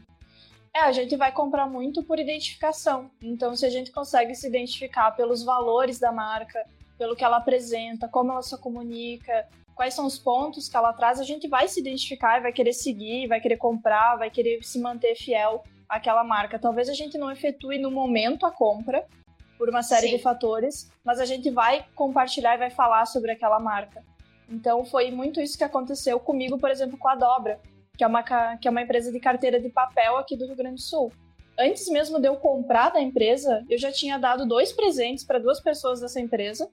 É, 0.75 0.79
a 0.79 0.91
gente 0.91 1.15
vai 1.15 1.31
comprar 1.31 1.67
muito 1.67 2.03
por 2.03 2.19
identificação. 2.19 3.11
Então, 3.21 3.55
se 3.55 3.65
a 3.65 3.69
gente 3.69 3.91
consegue 3.91 4.33
se 4.33 4.47
identificar 4.47 5.11
pelos 5.11 5.43
valores 5.43 5.99
da 5.99 6.11
marca, 6.11 6.65
pelo 6.97 7.15
que 7.15 7.23
ela 7.23 7.37
apresenta, 7.37 8.07
como 8.07 8.31
ela 8.31 8.41
se 8.41 8.57
comunica, 8.57 9.47
quais 9.75 9.93
são 9.93 10.05
os 10.05 10.17
pontos 10.17 10.69
que 10.69 10.77
ela 10.77 10.93
traz, 10.93 11.19
a 11.19 11.23
gente 11.23 11.47
vai 11.47 11.67
se 11.67 11.79
identificar, 11.79 12.41
vai 12.41 12.53
querer 12.53 12.73
seguir, 12.73 13.27
vai 13.27 13.39
querer 13.39 13.57
comprar, 13.57 14.15
vai 14.15 14.29
querer 14.29 14.63
se 14.63 14.79
manter 14.79 15.15
fiel 15.15 15.63
àquela 15.87 16.23
marca. 16.23 16.59
Talvez 16.59 16.89
a 16.89 16.93
gente 16.93 17.17
não 17.17 17.31
efetue 17.31 17.77
no 17.77 17.91
momento 17.91 18.45
a 18.45 18.51
compra, 18.51 19.05
por 19.57 19.69
uma 19.69 19.83
série 19.83 20.07
Sim. 20.07 20.17
de 20.17 20.21
fatores, 20.21 20.91
mas 21.05 21.19
a 21.19 21.25
gente 21.25 21.49
vai 21.49 21.85
compartilhar 21.95 22.55
e 22.55 22.57
vai 22.57 22.69
falar 22.69 23.05
sobre 23.05 23.31
aquela 23.31 23.59
marca. 23.59 24.03
Então 24.49 24.83
foi 24.83 25.09
muito 25.09 25.39
isso 25.39 25.57
que 25.57 25.63
aconteceu 25.63 26.19
comigo, 26.19 26.57
por 26.57 26.69
exemplo, 26.69 26.97
com 26.97 27.07
a 27.07 27.15
Dobra, 27.15 27.61
que 27.95 28.03
é 28.03 28.07
uma, 28.07 28.23
que 28.57 28.67
é 28.67 28.71
uma 28.71 28.81
empresa 28.81 29.11
de 29.11 29.19
carteira 29.19 29.59
de 29.61 29.69
papel 29.69 30.17
aqui 30.17 30.35
do 30.35 30.45
Rio 30.45 30.55
Grande 30.55 30.75
do 30.75 30.81
Sul 30.81 31.11
antes 31.57 31.87
mesmo 31.89 32.19
de 32.19 32.27
eu 32.27 32.35
comprar 32.35 32.89
da 32.89 33.01
empresa, 33.01 33.63
eu 33.69 33.77
já 33.77 33.91
tinha 33.91 34.17
dado 34.17 34.45
dois 34.45 34.71
presentes 34.71 35.23
para 35.23 35.39
duas 35.39 35.59
pessoas 35.59 35.99
dessa 35.99 36.19
empresa. 36.19 36.69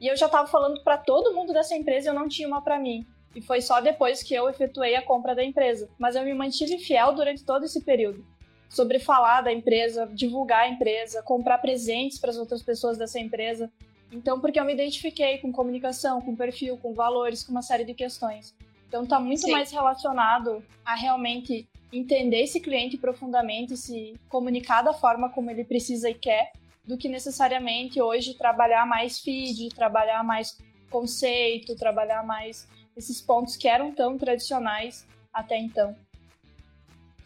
E 0.00 0.08
eu 0.08 0.16
já 0.16 0.26
estava 0.26 0.46
falando 0.46 0.82
para 0.82 0.98
todo 0.98 1.34
mundo 1.34 1.52
dessa 1.52 1.74
empresa 1.74 2.08
e 2.08 2.10
eu 2.10 2.14
não 2.14 2.28
tinha 2.28 2.46
uma 2.46 2.60
para 2.60 2.78
mim. 2.78 3.06
E 3.34 3.40
foi 3.40 3.60
só 3.60 3.80
depois 3.80 4.22
que 4.22 4.34
eu 4.34 4.48
efetuei 4.48 4.94
a 4.94 5.02
compra 5.02 5.34
da 5.34 5.44
empresa. 5.44 5.88
Mas 5.98 6.16
eu 6.16 6.24
me 6.24 6.34
mantive 6.34 6.78
fiel 6.78 7.14
durante 7.14 7.44
todo 7.44 7.64
esse 7.64 7.82
período. 7.82 8.24
Sobre 8.68 8.98
falar 8.98 9.42
da 9.42 9.52
empresa, 9.52 10.06
divulgar 10.12 10.64
a 10.64 10.68
empresa, 10.68 11.22
comprar 11.22 11.58
presentes 11.58 12.18
para 12.18 12.30
as 12.30 12.36
outras 12.36 12.62
pessoas 12.62 12.98
dessa 12.98 13.18
empresa. 13.18 13.70
Então, 14.10 14.40
porque 14.40 14.58
eu 14.58 14.64
me 14.64 14.72
identifiquei 14.72 15.38
com 15.38 15.52
comunicação, 15.52 16.20
com 16.20 16.34
perfil, 16.34 16.76
com 16.78 16.94
valores, 16.94 17.42
com 17.42 17.52
uma 17.52 17.62
série 17.62 17.84
de 17.84 17.94
questões. 17.94 18.54
Então, 18.88 19.04
está 19.04 19.18
muito 19.18 19.42
Sim. 19.42 19.52
mais 19.52 19.70
relacionado 19.70 20.64
a 20.84 20.94
realmente 20.94 21.68
entender 21.92 22.42
esse 22.42 22.60
cliente 22.60 22.96
profundamente, 22.96 23.76
se 23.76 24.14
comunicar 24.28 24.82
da 24.82 24.92
forma 24.92 25.28
como 25.28 25.50
ele 25.50 25.64
precisa 25.64 26.08
e 26.10 26.14
quer, 26.14 26.52
do 26.86 26.96
que 26.96 27.08
necessariamente 27.08 28.00
hoje 28.00 28.34
trabalhar 28.34 28.86
mais 28.86 29.18
feed, 29.18 29.74
trabalhar 29.74 30.22
mais 30.22 30.56
conceito, 30.90 31.76
trabalhar 31.76 32.24
mais 32.24 32.68
esses 32.96 33.20
pontos 33.20 33.56
que 33.56 33.68
eram 33.68 33.92
tão 33.92 34.16
tradicionais 34.16 35.06
até 35.32 35.58
então. 35.58 35.96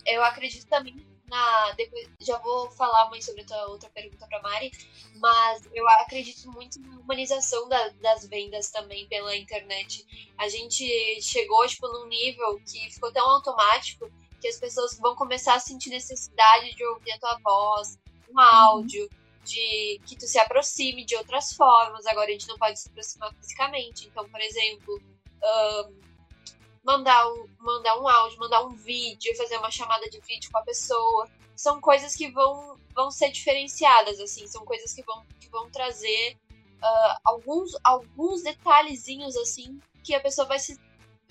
Eu 0.07 0.25
acredito 0.25 0.67
também 0.67 0.97
na. 1.31 1.73
Depois, 1.73 2.09
já 2.21 2.37
vou 2.39 2.71
falar 2.73 3.09
mais 3.11 3.25
sobre 3.25 3.43
a 3.43 3.47
tua 3.47 3.67
outra 3.69 3.89
pergunta 3.91 4.27
para 4.27 4.43
Mari, 4.43 4.73
mas 5.17 5.69
eu 5.73 5.89
acredito 5.89 6.51
muito 6.51 6.81
na 6.81 6.99
humanização 6.99 7.69
da, 7.69 7.89
das 8.01 8.27
vendas 8.27 8.71
também 8.71 9.07
pela 9.09 9.37
internet. 9.37 10.05
A 10.37 10.49
gente 10.49 10.85
chegou 11.23 11.67
tipo, 11.67 11.87
num 11.87 12.09
nível 12.09 12.61
que 12.67 12.91
ficou 12.91 13.13
tão 13.13 13.29
automático 13.31 14.11
que 14.41 14.49
as 14.49 14.59
pessoas 14.59 14.99
vão 14.99 15.15
começar 15.15 15.55
a 15.55 15.61
sentir 15.61 15.91
necessidade 15.91 16.75
de 16.75 16.85
ouvir 16.85 17.13
a 17.13 17.19
tua 17.19 17.39
voz, 17.45 17.99
um 18.29 18.33
uhum. 18.33 18.41
áudio, 18.41 19.09
de 19.45 20.01
que 20.07 20.17
tu 20.17 20.27
se 20.27 20.39
aproxime 20.39 21.05
de 21.05 21.17
outras 21.17 21.53
formas. 21.53 22.07
Agora 22.07 22.29
a 22.29 22.33
gente 22.33 22.49
não 22.49 22.59
pode 22.59 22.79
se 22.81 22.89
aproximar 22.89 23.35
fisicamente. 23.35 24.07
Então, 24.07 24.29
por 24.29 24.41
exemplo, 24.41 25.01
um, 25.43 26.01
mandar, 26.85 27.27
um, 27.29 27.47
mandar 27.59 28.01
um 28.01 28.09
áudio, 28.09 28.39
mandar 28.39 28.65
um 28.65 28.71
vídeo, 28.71 29.37
fazer 29.37 29.57
uma 29.59 29.71
chamada 29.71 30.09
de 30.09 30.21
vídeo 30.21 30.51
com 30.51 30.59
a 30.59 30.63
pessoa. 30.63 31.29
São 31.57 31.81
coisas 31.81 32.15
que 32.15 32.31
vão, 32.31 32.77
vão 32.95 33.11
ser 33.11 33.31
diferenciadas, 33.31 34.19
assim, 34.19 34.47
são 34.47 34.65
coisas 34.65 34.93
que 34.95 35.03
vão, 35.03 35.25
que 35.39 35.49
vão 35.49 35.71
trazer 35.71 36.39
uh, 36.83 37.21
alguns, 37.25 37.73
alguns 37.85 38.43
detalhezinhos, 38.43 39.37
assim, 39.37 39.79
que 40.03 40.15
a 40.15 40.21
pessoa 40.21 40.47
vai, 40.47 40.59
se, 40.59 40.81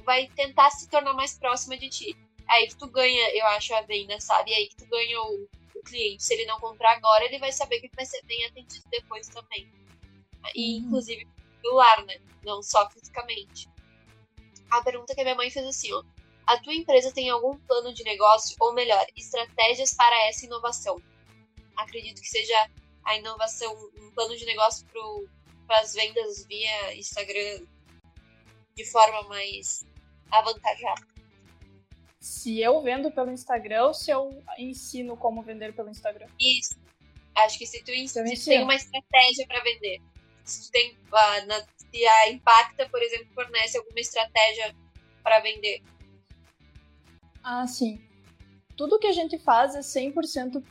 vai 0.03 0.27
tentar 0.35 0.69
se 0.69 0.87
tornar 0.87 1.13
mais 1.13 1.37
próxima 1.37 1.75
de 1.77 1.89
ti 1.89 2.29
aí 2.49 2.67
que 2.67 2.75
tu 2.75 2.87
ganha, 2.87 3.29
eu 3.37 3.45
acho, 3.47 3.73
a 3.75 3.81
venda, 3.81 4.19
sabe? 4.19 4.53
Aí 4.53 4.67
que 4.67 4.75
tu 4.75 4.85
ganha 4.87 5.21
o, 5.21 5.47
o 5.79 5.83
cliente. 5.83 6.23
Se 6.23 6.33
ele 6.33 6.45
não 6.45 6.59
comprar 6.59 6.93
agora, 6.93 7.25
ele 7.25 7.39
vai 7.39 7.51
saber 7.51 7.79
que 7.79 7.89
vai 7.95 8.05
ser 8.05 8.21
bem 8.25 8.45
atendido 8.45 8.83
depois 8.89 9.27
também. 9.27 9.71
E, 10.55 10.79
uhum. 10.79 10.85
inclusive, 10.85 11.27
celular, 11.61 12.05
né? 12.05 12.19
Não 12.43 12.61
só 12.61 12.89
fisicamente. 12.89 13.69
A 14.69 14.81
pergunta 14.81 15.13
que 15.15 15.21
a 15.21 15.23
minha 15.23 15.35
mãe 15.35 15.49
fez 15.49 15.65
assim, 15.65 15.91
ó. 15.93 16.03
A 16.45 16.57
tua 16.57 16.73
empresa 16.73 17.13
tem 17.13 17.29
algum 17.29 17.57
plano 17.59 17.93
de 17.93 18.03
negócio, 18.03 18.55
ou 18.59 18.73
melhor, 18.73 19.05
estratégias 19.15 19.93
para 19.93 20.27
essa 20.27 20.45
inovação? 20.45 20.99
Acredito 21.77 22.21
que 22.21 22.27
seja 22.27 22.69
a 23.03 23.17
inovação, 23.17 23.71
um 23.97 24.11
plano 24.11 24.35
de 24.35 24.45
negócio 24.45 24.85
para 25.67 25.79
as 25.79 25.93
vendas 25.93 26.45
via 26.47 26.95
Instagram 26.95 27.65
de 28.75 28.85
forma 28.85 29.23
mais 29.23 29.85
avantajada 30.31 31.18
se 32.19 32.59
eu 32.59 32.81
vendo 32.81 33.09
pelo 33.09 33.31
Instagram 33.31 33.85
ou 33.85 33.93
se 33.93 34.11
eu 34.11 34.43
ensino 34.57 35.15
como 35.15 35.41
vender 35.41 35.73
pelo 35.73 35.89
Instagram. 35.89 36.27
Isso. 36.39 36.75
Acho 37.35 37.57
que 37.57 37.65
se 37.65 37.81
tu, 37.83 37.91
se 38.07 38.23
tu 38.23 38.45
tem 38.45 38.63
uma 38.63 38.75
estratégia 38.75 39.47
para 39.47 39.63
vender, 39.63 40.01
se 40.43 40.67
tu 40.67 40.71
tem 40.71 40.91
uh, 40.91 41.45
na, 41.47 41.65
se 41.77 42.05
a 42.05 42.29
Impacta, 42.29 42.89
por 42.89 43.01
exemplo, 43.01 43.27
fornece 43.33 43.77
alguma 43.77 43.99
estratégia 43.99 44.75
para 45.23 45.39
vender. 45.39 45.81
Ah, 47.41 47.65
sim. 47.65 48.01
Tudo 48.75 48.99
que 48.99 49.07
a 49.07 49.13
gente 49.13 49.37
faz 49.37 49.75
é 49.75 49.79
100% 49.79 50.61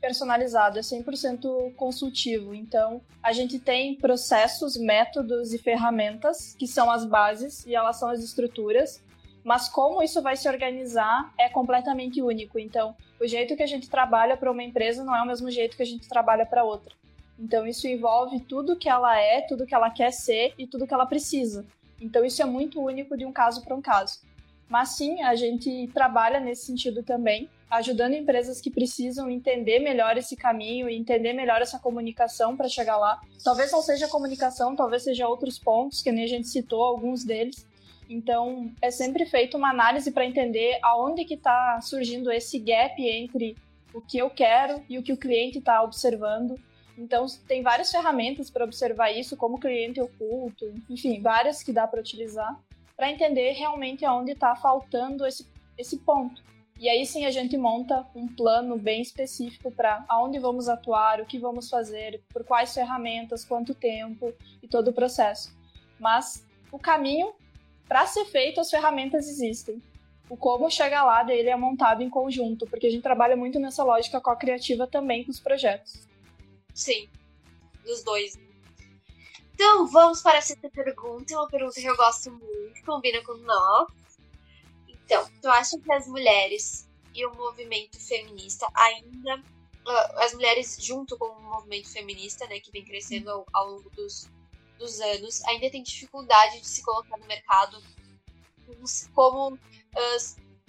personalizado, 0.00 0.78
é 0.78 0.82
100% 0.82 1.74
consultivo. 1.74 2.54
Então, 2.54 3.02
a 3.22 3.32
gente 3.32 3.58
tem 3.58 3.94
processos, 3.94 4.76
métodos 4.76 5.52
e 5.52 5.58
ferramentas 5.58 6.54
que 6.58 6.66
são 6.66 6.90
as 6.90 7.04
bases 7.04 7.66
e 7.66 7.74
elas 7.74 7.98
são 7.98 8.08
as 8.08 8.20
estruturas 8.20 9.02
mas 9.44 9.68
como 9.68 10.02
isso 10.02 10.22
vai 10.22 10.36
se 10.36 10.48
organizar 10.48 11.32
é 11.38 11.50
completamente 11.50 12.22
único. 12.22 12.58
Então, 12.58 12.96
o 13.20 13.26
jeito 13.26 13.54
que 13.54 13.62
a 13.62 13.66
gente 13.66 13.90
trabalha 13.90 14.36
para 14.36 14.50
uma 14.50 14.62
empresa 14.62 15.04
não 15.04 15.14
é 15.14 15.22
o 15.22 15.26
mesmo 15.26 15.50
jeito 15.50 15.76
que 15.76 15.82
a 15.82 15.86
gente 15.86 16.08
trabalha 16.08 16.46
para 16.46 16.64
outra. 16.64 16.94
Então, 17.38 17.66
isso 17.66 17.86
envolve 17.86 18.40
tudo 18.40 18.76
que 18.76 18.88
ela 18.88 19.20
é, 19.20 19.42
tudo 19.42 19.66
que 19.66 19.74
ela 19.74 19.90
quer 19.90 20.12
ser 20.12 20.54
e 20.56 20.66
tudo 20.66 20.86
que 20.86 20.94
ela 20.94 21.04
precisa. 21.04 21.66
Então, 22.00 22.24
isso 22.24 22.40
é 22.40 22.44
muito 22.46 22.80
único 22.80 23.16
de 23.16 23.26
um 23.26 23.32
caso 23.32 23.62
para 23.62 23.74
um 23.74 23.82
caso. 23.82 24.20
Mas 24.68 24.96
sim, 24.96 25.22
a 25.22 25.34
gente 25.34 25.88
trabalha 25.92 26.40
nesse 26.40 26.64
sentido 26.64 27.02
também, 27.02 27.50
ajudando 27.70 28.14
empresas 28.14 28.60
que 28.60 28.70
precisam 28.70 29.28
entender 29.28 29.78
melhor 29.78 30.16
esse 30.16 30.36
caminho 30.36 30.88
entender 30.88 31.32
melhor 31.32 31.60
essa 31.60 31.78
comunicação 31.78 32.56
para 32.56 32.68
chegar 32.68 32.96
lá. 32.96 33.20
Talvez 33.42 33.70
não 33.72 33.82
seja 33.82 34.08
comunicação, 34.08 34.74
talvez 34.74 35.02
seja 35.02 35.28
outros 35.28 35.58
pontos, 35.58 36.02
que 36.02 36.10
nem 36.10 36.24
a 36.24 36.28
gente 36.28 36.48
citou 36.48 36.82
alguns 36.82 37.24
deles, 37.24 37.66
então, 38.08 38.72
é 38.82 38.90
sempre 38.90 39.24
feita 39.26 39.56
uma 39.56 39.70
análise 39.70 40.10
para 40.10 40.26
entender 40.26 40.78
aonde 40.82 41.24
que 41.24 41.34
está 41.34 41.80
surgindo 41.80 42.30
esse 42.30 42.58
gap 42.58 43.00
entre 43.02 43.56
o 43.92 44.00
que 44.00 44.18
eu 44.18 44.28
quero 44.28 44.82
e 44.88 44.98
o 44.98 45.02
que 45.02 45.12
o 45.12 45.16
cliente 45.16 45.58
está 45.58 45.82
observando. 45.82 46.58
Então, 46.98 47.26
tem 47.48 47.62
várias 47.62 47.90
ferramentas 47.90 48.50
para 48.50 48.64
observar 48.64 49.10
isso, 49.10 49.36
como 49.36 49.58
cliente 49.58 50.00
oculto, 50.00 50.72
enfim, 50.88 51.20
várias 51.20 51.62
que 51.62 51.72
dá 51.72 51.86
para 51.86 52.00
utilizar, 52.00 52.60
para 52.96 53.10
entender 53.10 53.52
realmente 53.52 54.04
aonde 54.04 54.32
está 54.32 54.54
faltando 54.54 55.26
esse, 55.26 55.46
esse 55.76 55.98
ponto. 55.98 56.42
E 56.78 56.88
aí 56.88 57.06
sim 57.06 57.24
a 57.24 57.30
gente 57.30 57.56
monta 57.56 58.04
um 58.14 58.26
plano 58.26 58.76
bem 58.76 59.00
específico 59.00 59.70
para 59.70 60.04
aonde 60.08 60.38
vamos 60.40 60.68
atuar, 60.68 61.20
o 61.20 61.26
que 61.26 61.38
vamos 61.38 61.70
fazer, 61.70 62.22
por 62.32 62.44
quais 62.44 62.74
ferramentas, 62.74 63.44
quanto 63.44 63.74
tempo 63.74 64.34
e 64.62 64.66
todo 64.66 64.88
o 64.88 64.92
processo. 64.92 65.56
Mas 65.98 66.44
o 66.72 66.78
caminho 66.78 67.32
para 67.88 68.06
ser 68.06 68.24
feito, 68.26 68.60
as 68.60 68.70
ferramentas 68.70 69.28
existem. 69.28 69.82
O 70.28 70.36
como 70.36 70.70
chegar 70.70 71.04
lá 71.04 71.22
dele 71.22 71.50
é 71.50 71.56
montado 71.56 72.02
em 72.02 72.08
conjunto, 72.08 72.66
porque 72.66 72.86
a 72.86 72.90
gente 72.90 73.02
trabalha 73.02 73.36
muito 73.36 73.60
nessa 73.60 73.84
lógica 73.84 74.20
co-criativa 74.20 74.86
também 74.86 75.24
com 75.24 75.30
os 75.30 75.40
projetos. 75.40 76.08
Sim, 76.72 77.08
dos 77.84 78.02
dois. 78.02 78.38
Então, 79.54 79.86
vamos 79.86 80.22
para 80.22 80.38
a 80.38 80.42
sexta 80.42 80.68
pergunta. 80.68 81.32
É 81.32 81.36
uma 81.36 81.48
pergunta 81.48 81.80
que 81.80 81.86
eu 81.86 81.96
gosto 81.96 82.30
muito, 82.30 82.84
combina 82.84 83.22
com 83.22 83.34
nós. 83.34 83.88
Então, 84.88 85.24
tu 85.40 85.48
acha 85.48 85.78
que 85.78 85.92
as 85.92 86.08
mulheres 86.08 86.88
e 87.14 87.24
o 87.24 87.34
movimento 87.34 88.00
feminista 88.00 88.66
ainda. 88.74 89.42
Ah, 89.86 90.24
as 90.24 90.32
mulheres, 90.32 90.78
junto 90.80 91.16
com 91.18 91.26
o 91.26 91.42
movimento 91.42 91.92
feminista, 91.92 92.46
né, 92.46 92.58
que 92.58 92.72
vem 92.72 92.84
crescendo 92.84 93.30
ao, 93.30 93.46
ao 93.52 93.70
longo 93.70 93.90
dos, 93.90 94.28
dos 94.78 95.00
anos, 95.00 95.42
ainda 95.44 95.70
tem 95.70 95.82
dificuldade 95.82 96.60
de 96.60 96.66
se 96.66 96.82
colocar 96.82 97.16
no 97.16 97.26
mercado 97.26 97.82
como 99.14 99.54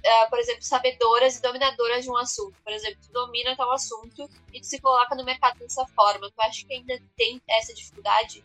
uh, 0.06 0.30
por 0.30 0.39
exemplo, 0.39 0.64
sabedoras 0.64 1.38
e 1.38 1.41
dominadoras 1.41 2.03
de 2.03 2.10
um 2.10 2.18
assunto. 2.18 2.56
Por 2.64 2.72
exemplo, 2.72 2.99
tu 3.01 3.12
domina 3.12 3.56
tal 3.56 3.72
assunto 3.72 4.30
e 4.53 4.60
tu 4.60 4.66
se 4.66 4.80
coloca 4.80 5.16
no 5.16 5.24
mercado 5.24 5.58
dessa 5.60 5.86
forma. 5.88 6.30
Tu 6.30 6.41
acha 6.41 6.66
que 6.66 6.74
ainda 6.74 6.99
tem 7.16 7.41
essa 7.49 7.74
dificuldade? 7.74 8.43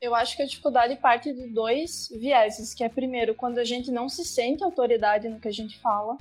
Eu 0.00 0.14
acho 0.14 0.36
que 0.36 0.42
a 0.42 0.46
dificuldade 0.46 0.96
parte 0.96 1.32
de 1.32 1.46
dois 1.48 2.08
vieses, 2.10 2.74
que 2.74 2.82
é 2.82 2.88
primeiro, 2.88 3.34
quando 3.34 3.58
a 3.58 3.64
gente 3.64 3.90
não 3.90 4.08
se 4.08 4.24
sente 4.24 4.64
autoridade 4.64 5.28
no 5.28 5.40
que 5.40 5.48
a 5.48 5.52
gente 5.52 5.78
fala, 5.78 6.16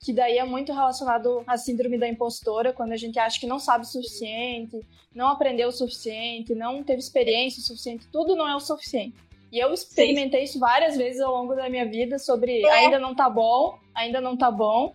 que 0.00 0.14
daí 0.14 0.38
é 0.38 0.44
muito 0.44 0.72
relacionado 0.72 1.44
à 1.46 1.58
síndrome 1.58 1.98
da 1.98 2.08
impostora, 2.08 2.72
quando 2.72 2.92
a 2.92 2.96
gente 2.96 3.18
acha 3.18 3.38
que 3.38 3.46
não 3.46 3.58
sabe 3.58 3.84
o 3.84 3.88
suficiente, 3.88 4.80
não 5.14 5.28
aprendeu 5.28 5.68
o 5.68 5.72
suficiente, 5.72 6.54
não 6.54 6.82
teve 6.82 7.00
experiência 7.00 7.60
o 7.60 7.64
suficiente, 7.64 8.06
tudo 8.10 8.34
não 8.34 8.48
é 8.48 8.56
o 8.56 8.60
suficiente. 8.60 9.14
E 9.52 9.58
eu 9.58 9.74
experimentei 9.74 10.40
Sim. 10.40 10.44
isso 10.44 10.58
várias 10.58 10.96
vezes 10.96 11.20
ao 11.20 11.32
longo 11.32 11.54
da 11.54 11.68
minha 11.68 11.84
vida 11.84 12.18
sobre 12.18 12.62
é. 12.62 12.70
ainda 12.70 12.98
não 12.98 13.14
tá 13.14 13.28
bom, 13.28 13.78
ainda 13.94 14.20
não 14.20 14.36
tá 14.36 14.50
bom. 14.50 14.94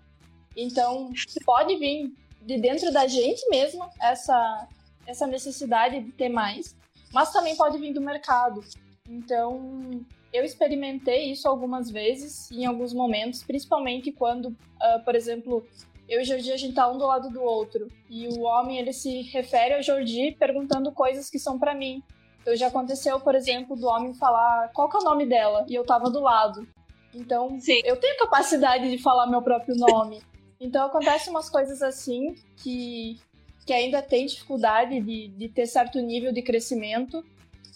Então, 0.55 1.11
pode 1.45 1.75
vir 1.75 2.11
de 2.41 2.57
dentro 2.57 2.91
da 2.91 3.05
gente 3.05 3.47
mesmo 3.49 3.87
essa, 4.01 4.67
essa 5.05 5.27
necessidade 5.27 5.99
de 5.99 6.11
ter 6.13 6.29
mais, 6.29 6.75
mas 7.13 7.31
também 7.31 7.55
pode 7.55 7.77
vir 7.77 7.93
do 7.93 8.01
mercado. 8.01 8.63
Então, 9.07 10.03
eu 10.35 10.43
experimentei 10.43 11.31
isso 11.31 11.47
algumas 11.47 11.89
vezes, 11.89 12.51
em 12.51 12.65
alguns 12.65 12.93
momentos, 12.93 13.43
principalmente 13.43 14.11
quando, 14.11 14.47
uh, 14.47 15.03
por 15.03 15.15
exemplo, 15.15 15.65
eu 16.07 16.19
e 16.19 16.23
o 16.23 16.25
Jordi, 16.25 16.51
a 16.51 16.57
gente 16.57 16.75
tá 16.75 16.89
um 16.89 16.97
do 16.97 17.05
lado 17.05 17.29
do 17.29 17.41
outro. 17.41 17.87
E 18.09 18.27
o 18.27 18.41
homem, 18.41 18.77
ele 18.77 18.93
se 18.93 19.21
refere 19.23 19.73
ao 19.73 19.81
Jordi 19.81 20.35
perguntando 20.37 20.91
coisas 20.91 21.29
que 21.29 21.39
são 21.39 21.57
para 21.57 21.73
mim. 21.73 22.03
Então 22.41 22.55
já 22.55 22.67
aconteceu, 22.67 23.19
por 23.19 23.33
exemplo, 23.33 23.75
do 23.75 23.87
homem 23.87 24.13
falar 24.13 24.69
qual 24.71 24.87
que 24.87 24.97
é 24.97 24.99
o 24.99 25.03
nome 25.03 25.25
dela 25.25 25.65
e 25.67 25.73
eu 25.73 25.83
tava 25.83 26.11
do 26.11 26.19
lado. 26.19 26.67
Então, 27.13 27.59
Sim. 27.59 27.81
eu 27.83 27.97
tenho 27.97 28.17
capacidade 28.17 28.89
de 28.89 29.01
falar 29.01 29.25
meu 29.25 29.41
próprio 29.41 29.75
nome. 29.75 30.21
Então 30.59 30.85
acontecem 30.85 31.31
umas 31.31 31.49
coisas 31.49 31.81
assim 31.81 32.35
que, 32.57 33.17
que 33.65 33.73
ainda 33.73 34.01
tem 34.01 34.25
dificuldade 34.25 34.99
de, 35.01 35.29
de 35.29 35.49
ter 35.49 35.65
certo 35.65 35.99
nível 35.99 36.31
de 36.31 36.41
crescimento. 36.41 37.25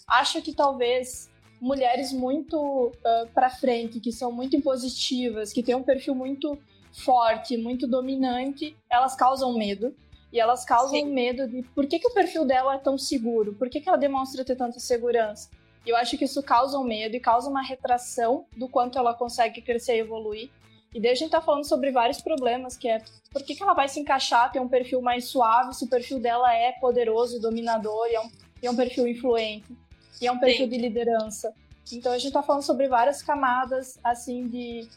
Acho 0.06 0.42
que 0.42 0.54
talvez 0.54 1.29
mulheres 1.60 2.12
muito 2.12 2.56
uh, 2.56 3.28
para 3.34 3.50
frente, 3.50 4.00
que 4.00 4.12
são 4.12 4.32
muito 4.32 4.56
impositivas, 4.56 5.52
que 5.52 5.62
têm 5.62 5.74
um 5.74 5.82
perfil 5.82 6.14
muito 6.14 6.58
forte, 6.92 7.56
muito 7.56 7.86
dominante, 7.86 8.76
elas 8.88 9.14
causam 9.14 9.56
medo. 9.56 9.94
E 10.32 10.38
elas 10.38 10.64
causam 10.64 11.00
Sim. 11.00 11.12
medo 11.12 11.48
de 11.48 11.62
por 11.74 11.86
que, 11.86 11.98
que 11.98 12.06
o 12.06 12.14
perfil 12.14 12.44
dela 12.44 12.76
é 12.76 12.78
tão 12.78 12.96
seguro? 12.96 13.52
Por 13.54 13.68
que, 13.68 13.80
que 13.80 13.88
ela 13.88 13.98
demonstra 13.98 14.44
ter 14.44 14.54
tanta 14.54 14.78
segurança? 14.78 15.50
E 15.84 15.90
eu 15.90 15.96
acho 15.96 16.16
que 16.16 16.24
isso 16.24 16.40
causa 16.42 16.78
um 16.78 16.84
medo 16.84 17.16
e 17.16 17.20
causa 17.20 17.50
uma 17.50 17.62
retração 17.62 18.44
do 18.56 18.68
quanto 18.68 18.96
ela 18.96 19.12
consegue 19.12 19.60
crescer 19.60 19.96
e 19.96 20.00
evoluir. 20.00 20.48
E 20.94 21.00
daí 21.00 21.12
a 21.12 21.14
gente 21.14 21.30
tá 21.30 21.40
falando 21.40 21.64
sobre 21.64 21.90
vários 21.90 22.20
problemas, 22.20 22.76
que 22.76 22.88
é 22.88 23.02
por 23.32 23.42
que, 23.42 23.54
que 23.54 23.62
ela 23.62 23.74
vai 23.74 23.88
se 23.88 23.98
encaixar, 23.98 24.50
ter 24.52 24.60
um 24.60 24.68
perfil 24.68 25.00
mais 25.00 25.24
suave, 25.26 25.74
se 25.74 25.84
o 25.84 25.88
perfil 25.88 26.18
dela 26.20 26.52
é 26.54 26.72
poderoso 26.72 27.36
e 27.36 27.40
dominador, 27.40 28.08
e 28.08 28.14
é 28.14 28.20
um, 28.20 28.30
e 28.62 28.66
é 28.66 28.70
um 28.70 28.76
perfil 28.76 29.06
influente, 29.06 29.76
e 30.20 30.26
é 30.26 30.32
um 30.32 30.38
perfil 30.38 30.64
Sim. 30.64 30.70
de 30.70 30.78
liderança. 30.78 31.54
Então 31.92 32.12
a 32.12 32.18
gente 32.18 32.32
tá 32.32 32.42
falando 32.42 32.62
sobre 32.62 32.88
várias 32.88 33.22
camadas, 33.22 33.98
assim, 34.04 34.46
de, 34.46 34.88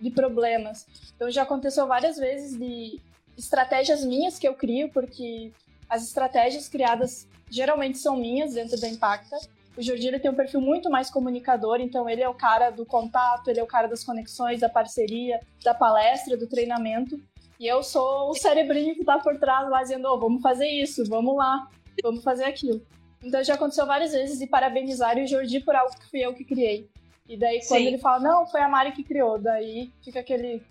de 0.00 0.10
problemas. 0.10 0.86
Então 1.14 1.30
já 1.30 1.42
aconteceu 1.42 1.86
várias 1.86 2.16
vezes 2.16 2.58
de 2.58 3.00
estratégias 3.36 4.04
minhas 4.04 4.38
que 4.38 4.46
eu 4.46 4.54
crio, 4.54 4.90
porque 4.90 5.52
as 5.88 6.02
estratégias 6.02 6.68
criadas 6.68 7.28
geralmente 7.50 7.98
são 7.98 8.16
minhas 8.16 8.54
dentro 8.54 8.80
da 8.80 8.88
Impacta. 8.88 9.36
O 9.76 9.82
Jordi 9.82 10.18
tem 10.18 10.30
um 10.30 10.34
perfil 10.34 10.60
muito 10.60 10.90
mais 10.90 11.10
comunicador, 11.10 11.80
então 11.80 12.08
ele 12.08 12.22
é 12.22 12.28
o 12.28 12.34
cara 12.34 12.70
do 12.70 12.84
contato, 12.84 13.48
ele 13.48 13.60
é 13.60 13.62
o 13.62 13.66
cara 13.66 13.86
das 13.86 14.04
conexões, 14.04 14.60
da 14.60 14.68
parceria, 14.68 15.40
da 15.64 15.72
palestra, 15.72 16.36
do 16.36 16.46
treinamento. 16.46 17.20
E 17.58 17.66
eu 17.66 17.82
sou 17.82 18.30
o 18.30 18.34
cerebrinho 18.34 18.94
que 18.94 19.04
tá 19.04 19.18
por 19.18 19.38
trás 19.38 19.68
lá 19.70 19.82
dizendo, 19.82 20.08
oh, 20.08 20.18
vamos 20.18 20.42
fazer 20.42 20.66
isso, 20.66 21.04
vamos 21.08 21.36
lá, 21.36 21.68
vamos 22.02 22.22
fazer 22.22 22.44
aquilo. 22.44 22.84
Então 23.22 23.42
já 23.44 23.54
aconteceu 23.54 23.86
várias 23.86 24.12
vezes 24.12 24.38
de 24.38 24.46
parabenizar 24.46 25.16
o 25.16 25.26
Jordi 25.26 25.60
por 25.60 25.74
algo 25.74 25.94
que 25.96 26.10
fui 26.10 26.20
eu 26.20 26.34
que 26.34 26.44
criei. 26.44 26.88
E 27.28 27.36
daí 27.36 27.60
quando 27.66 27.80
Sim. 27.80 27.86
ele 27.86 27.98
fala, 27.98 28.20
não, 28.20 28.46
foi 28.46 28.60
a 28.60 28.68
Mari 28.68 28.92
que 28.92 29.04
criou, 29.04 29.38
daí 29.38 29.92
fica 30.02 30.20
aquele, 30.20 30.62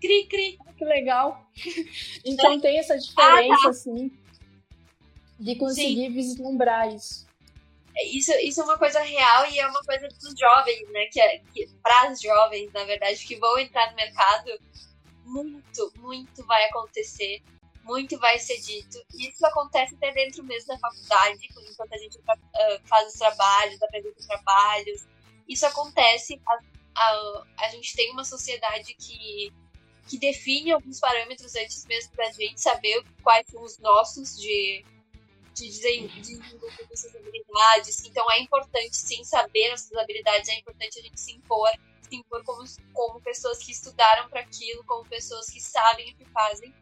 Cri, 0.00 0.26
cri. 0.26 0.58
Que 0.76 0.84
legal. 0.84 1.50
então 2.24 2.60
tem 2.60 2.78
essa 2.78 2.96
diferença, 2.96 3.54
ah, 3.54 3.62
tá. 3.62 3.68
assim, 3.70 4.10
de 5.38 5.56
conseguir 5.56 6.06
Sim. 6.06 6.12
vislumbrar 6.12 6.94
isso. 6.94 7.26
É, 7.96 8.06
isso. 8.06 8.32
Isso 8.42 8.60
é 8.60 8.64
uma 8.64 8.78
coisa 8.78 9.00
real 9.00 9.50
e 9.50 9.58
é 9.58 9.66
uma 9.66 9.82
coisa 9.82 10.08
dos 10.08 10.38
jovens, 10.38 10.88
né? 10.90 11.06
Que, 11.06 11.20
é, 11.20 11.38
que 11.52 11.68
para 11.82 12.12
os 12.12 12.20
jovens, 12.20 12.72
na 12.72 12.84
verdade, 12.84 13.24
que 13.26 13.36
vão 13.36 13.58
entrar 13.58 13.90
no 13.90 13.96
mercado, 13.96 14.50
muito, 15.24 15.92
muito 15.96 16.46
vai 16.46 16.64
acontecer, 16.66 17.42
muito 17.88 18.18
vai 18.18 18.38
ser 18.38 18.60
dito. 18.60 19.02
Isso 19.14 19.44
acontece 19.46 19.94
até 19.94 20.12
dentro 20.12 20.44
mesmo 20.44 20.68
da 20.68 20.78
faculdade, 20.78 21.48
enquanto 21.50 21.92
a 21.92 21.98
gente 21.98 22.18
uh, 22.18 22.86
faz 22.86 23.08
os 23.08 23.14
trabalhos, 23.14 23.82
apresenta 23.82 24.20
os 24.20 24.26
trabalhos. 24.26 25.06
Isso 25.48 25.66
acontece, 25.66 26.40
a, 26.46 26.58
a, 26.94 27.44
a 27.60 27.68
gente 27.70 27.96
tem 27.96 28.12
uma 28.12 28.24
sociedade 28.24 28.94
que 28.94 29.52
que 30.08 30.18
define 30.18 30.72
alguns 30.72 30.98
parâmetros 30.98 31.54
antes 31.54 31.84
mesmo 31.84 32.16
da 32.16 32.32
gente 32.32 32.60
saber 32.60 33.04
quais 33.22 33.46
são 33.46 33.62
os 33.62 33.78
nossos 33.78 34.40
de, 34.40 34.82
de 35.52 35.68
desenvolver 35.68 36.88
essas 36.90 37.14
habilidades. 37.14 38.02
Então 38.06 38.26
é 38.32 38.40
importante 38.40 38.96
sim 38.96 39.22
saber 39.22 39.68
nossas 39.68 39.92
habilidades, 39.92 40.48
é 40.48 40.54
importante 40.54 40.98
a 40.98 41.02
gente 41.02 41.20
se 41.20 41.32
impor, 41.32 41.68
se 42.00 42.16
impor 42.16 42.42
como, 42.42 42.64
como 42.94 43.20
pessoas 43.20 43.58
que 43.58 43.70
estudaram 43.70 44.30
para 44.30 44.40
aquilo, 44.40 44.82
como 44.84 45.04
pessoas 45.04 45.50
que 45.50 45.60
sabem 45.60 46.10
o 46.10 46.16
que 46.16 46.24
fazem. 46.24 46.74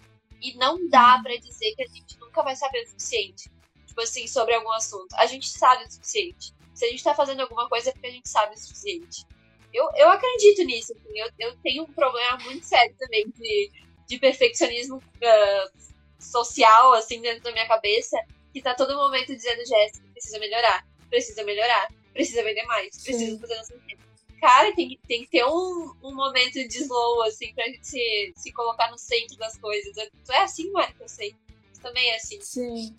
E 0.42 0.54
não 0.56 0.88
dá 0.88 1.20
para 1.22 1.36
dizer 1.36 1.74
que 1.74 1.82
a 1.82 1.86
gente 1.86 2.18
nunca 2.18 2.42
vai 2.42 2.54
saber 2.56 2.82
o 2.84 2.88
suficiente. 2.88 3.50
Tipo 3.86 4.00
assim, 4.02 4.26
sobre 4.26 4.54
algum 4.54 4.72
assunto. 4.72 5.14
A 5.14 5.26
gente 5.26 5.48
sabe 5.48 5.84
o 5.84 5.90
suficiente. 5.90 6.52
Se 6.74 6.84
a 6.84 6.88
gente 6.88 7.02
tá 7.02 7.14
fazendo 7.14 7.40
alguma 7.40 7.68
coisa 7.68 7.90
é 7.90 7.92
porque 7.92 8.06
a 8.06 8.10
gente 8.10 8.28
sabe 8.28 8.54
o 8.54 8.58
suficiente. 8.58 9.24
Eu, 9.72 9.88
eu 9.96 10.08
acredito 10.10 10.62
nisso. 10.64 10.92
Assim, 10.92 11.18
eu, 11.18 11.28
eu 11.38 11.56
tenho 11.62 11.84
um 11.84 11.92
problema 11.92 12.38
muito 12.44 12.64
sério 12.64 12.94
também 12.98 13.28
de, 13.30 13.70
de 14.06 14.18
perfeccionismo 14.18 14.96
uh, 14.98 15.86
social, 16.18 16.92
assim, 16.94 17.20
dentro 17.20 17.44
da 17.44 17.52
minha 17.52 17.66
cabeça, 17.66 18.16
que 18.52 18.60
tá 18.60 18.74
todo 18.74 18.94
momento 18.94 19.34
dizendo, 19.34 19.64
Jéssica, 19.66 20.06
precisa 20.12 20.38
melhorar, 20.38 20.86
precisa 21.08 21.44
melhorar, 21.44 21.88
precisa 22.12 22.42
vender 22.42 22.64
mais, 22.64 23.02
precisa 23.02 23.32
Sim. 23.32 23.38
fazer 23.38 23.56
não 23.56 23.64
sei 23.64 23.76
o 23.76 23.80
quê. 23.80 23.96
Cara, 24.40 24.74
tem, 24.74 24.98
tem 25.08 25.24
que 25.24 25.30
ter 25.30 25.44
um, 25.44 25.94
um 26.02 26.14
momento 26.14 26.54
de 26.54 26.78
slow, 26.78 27.22
assim, 27.22 27.52
pra 27.54 27.64
gente 27.64 27.86
se, 27.86 28.32
se 28.36 28.52
colocar 28.52 28.90
no 28.90 28.98
centro 28.98 29.36
das 29.38 29.56
coisas. 29.58 29.94
Tu 30.24 30.32
é 30.32 30.42
assim, 30.42 30.70
Mari, 30.72 30.94
que 30.94 31.02
eu 31.02 31.08
sei. 31.08 31.34
Tu 31.74 31.80
também 31.80 32.10
é 32.10 32.16
assim. 32.16 32.40
Sim. 32.40 32.96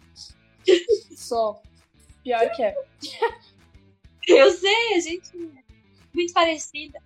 Só. 1.15 1.61
Pior 2.23 2.49
que 2.51 2.63
é. 2.63 2.75
Eu 4.27 4.51
sei, 4.51 4.95
a 4.95 4.99
gente 4.99 5.31
muito 6.13 6.33
parecida. 6.33 7.01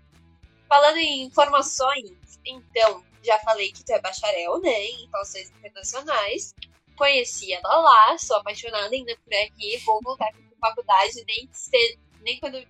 Falando 0.68 0.98
em 0.98 1.24
informações, 1.24 2.40
então, 2.46 3.04
já 3.22 3.38
falei 3.40 3.72
que 3.72 3.84
tu 3.84 3.92
é 3.92 4.02
bacharel, 4.02 4.60
né, 4.62 4.84
em 4.86 5.10
relações 5.12 5.52
internacionais. 5.52 6.56
Conheci 6.96 7.52
ela 7.54 7.78
lá, 7.78 8.18
sou 8.18 8.38
apaixonada 8.38 8.94
ainda 8.94 9.16
por 9.18 9.34
aqui, 9.34 9.78
vou 9.86 10.00
voltar 10.02 10.32
para 10.32 10.70
faculdade, 10.70 11.24
nem, 11.28 11.50
ser, 11.52 12.00
nem 12.22 12.40
quando 12.40 12.66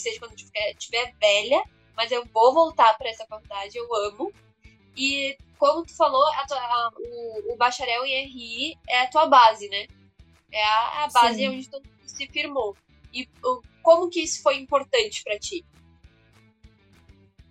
seja 0.00 0.18
quando 0.18 0.34
estiver 0.34 1.14
velha, 1.20 1.62
mas 1.96 2.10
eu 2.10 2.24
vou 2.26 2.52
voltar 2.52 2.96
para 2.96 3.08
essa 3.08 3.26
faculdade, 3.26 3.76
eu 3.76 3.94
amo. 4.06 4.32
E 4.96 5.36
como 5.58 5.84
tu 5.84 5.96
falou, 5.96 6.24
a 6.34 6.46
tua, 6.46 6.58
a, 6.58 6.90
o, 6.96 7.52
o, 7.52 7.56
bacharel 7.56 8.04
em 8.04 8.26
RI 8.26 8.78
é 8.88 9.00
a 9.00 9.06
tua 9.08 9.26
base, 9.26 9.68
né? 9.68 9.86
É 10.52 10.62
a, 10.62 11.04
a 11.04 11.08
base 11.08 11.38
Sim. 11.38 11.48
onde 11.48 11.68
tu 11.68 11.82
se 12.06 12.26
firmou. 12.28 12.76
E 13.12 13.28
o, 13.44 13.62
como 13.82 14.08
que 14.08 14.20
isso 14.20 14.42
foi 14.42 14.56
importante 14.56 15.22
para 15.22 15.38
ti? 15.38 15.64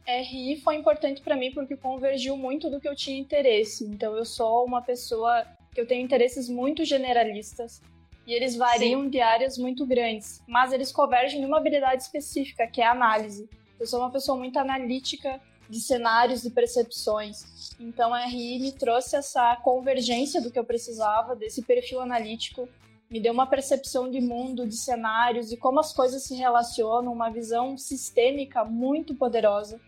RI 0.06 0.60
foi 0.62 0.76
importante 0.76 1.22
para 1.22 1.36
mim 1.36 1.52
porque 1.54 1.78
convergiu 1.78 2.36
muito 2.36 2.70
do 2.70 2.80
que 2.80 2.88
eu 2.88 2.96
tinha 2.96 3.20
interesse. 3.20 3.86
Então 3.86 4.16
eu 4.16 4.26
sou 4.26 4.66
uma 4.66 4.82
pessoa 4.82 5.46
que 5.74 5.80
eu 5.80 5.88
tenho 5.88 6.04
interesses 6.04 6.50
muito 6.50 6.84
generalistas 6.84 7.82
e 8.26 8.34
eles 8.34 8.56
variam 8.56 9.04
Sim. 9.04 9.10
de 9.10 9.20
áreas 9.20 9.58
muito 9.58 9.86
grandes, 9.86 10.42
mas 10.48 10.72
eles 10.72 10.92
convergem 10.92 11.42
em 11.42 11.46
uma 11.46 11.58
habilidade 11.58 12.04
específica, 12.04 12.68
que 12.68 12.82
é 12.82 12.86
a 12.86 12.92
análise. 12.92 13.50
Eu 13.80 13.86
sou 13.86 14.00
uma 14.00 14.12
pessoa 14.12 14.38
muito 14.38 14.58
analítica 14.58 15.42
de 15.70 15.80
cenários 15.80 16.46
e 16.46 16.52
percepções. 16.52 17.76
Então 17.80 18.14
a 18.14 18.26
RI 18.26 18.60
me 18.60 18.72
trouxe 18.72 19.16
essa 19.16 19.56
convergência 19.58 20.42
do 20.42 20.52
que 20.52 20.60
eu 20.60 20.64
precisava, 20.64 21.36
desse 21.36 21.62
perfil 21.62 22.00
analítico, 22.00 22.68
me 23.10 23.20
deu 23.20 23.32
uma 23.32 23.46
percepção 23.46 24.10
de 24.10 24.20
mundo, 24.20 24.68
de 24.68 24.76
cenários 24.76 25.52
e 25.52 25.58
como 25.58 25.80
as 25.80 25.94
coisas 25.94 26.24
se 26.24 26.36
relacionam, 26.36 27.14
uma 27.14 27.30
visão 27.30 27.78
sistêmica 27.78 28.64
muito 28.64 29.14
poderosa. 29.14 29.80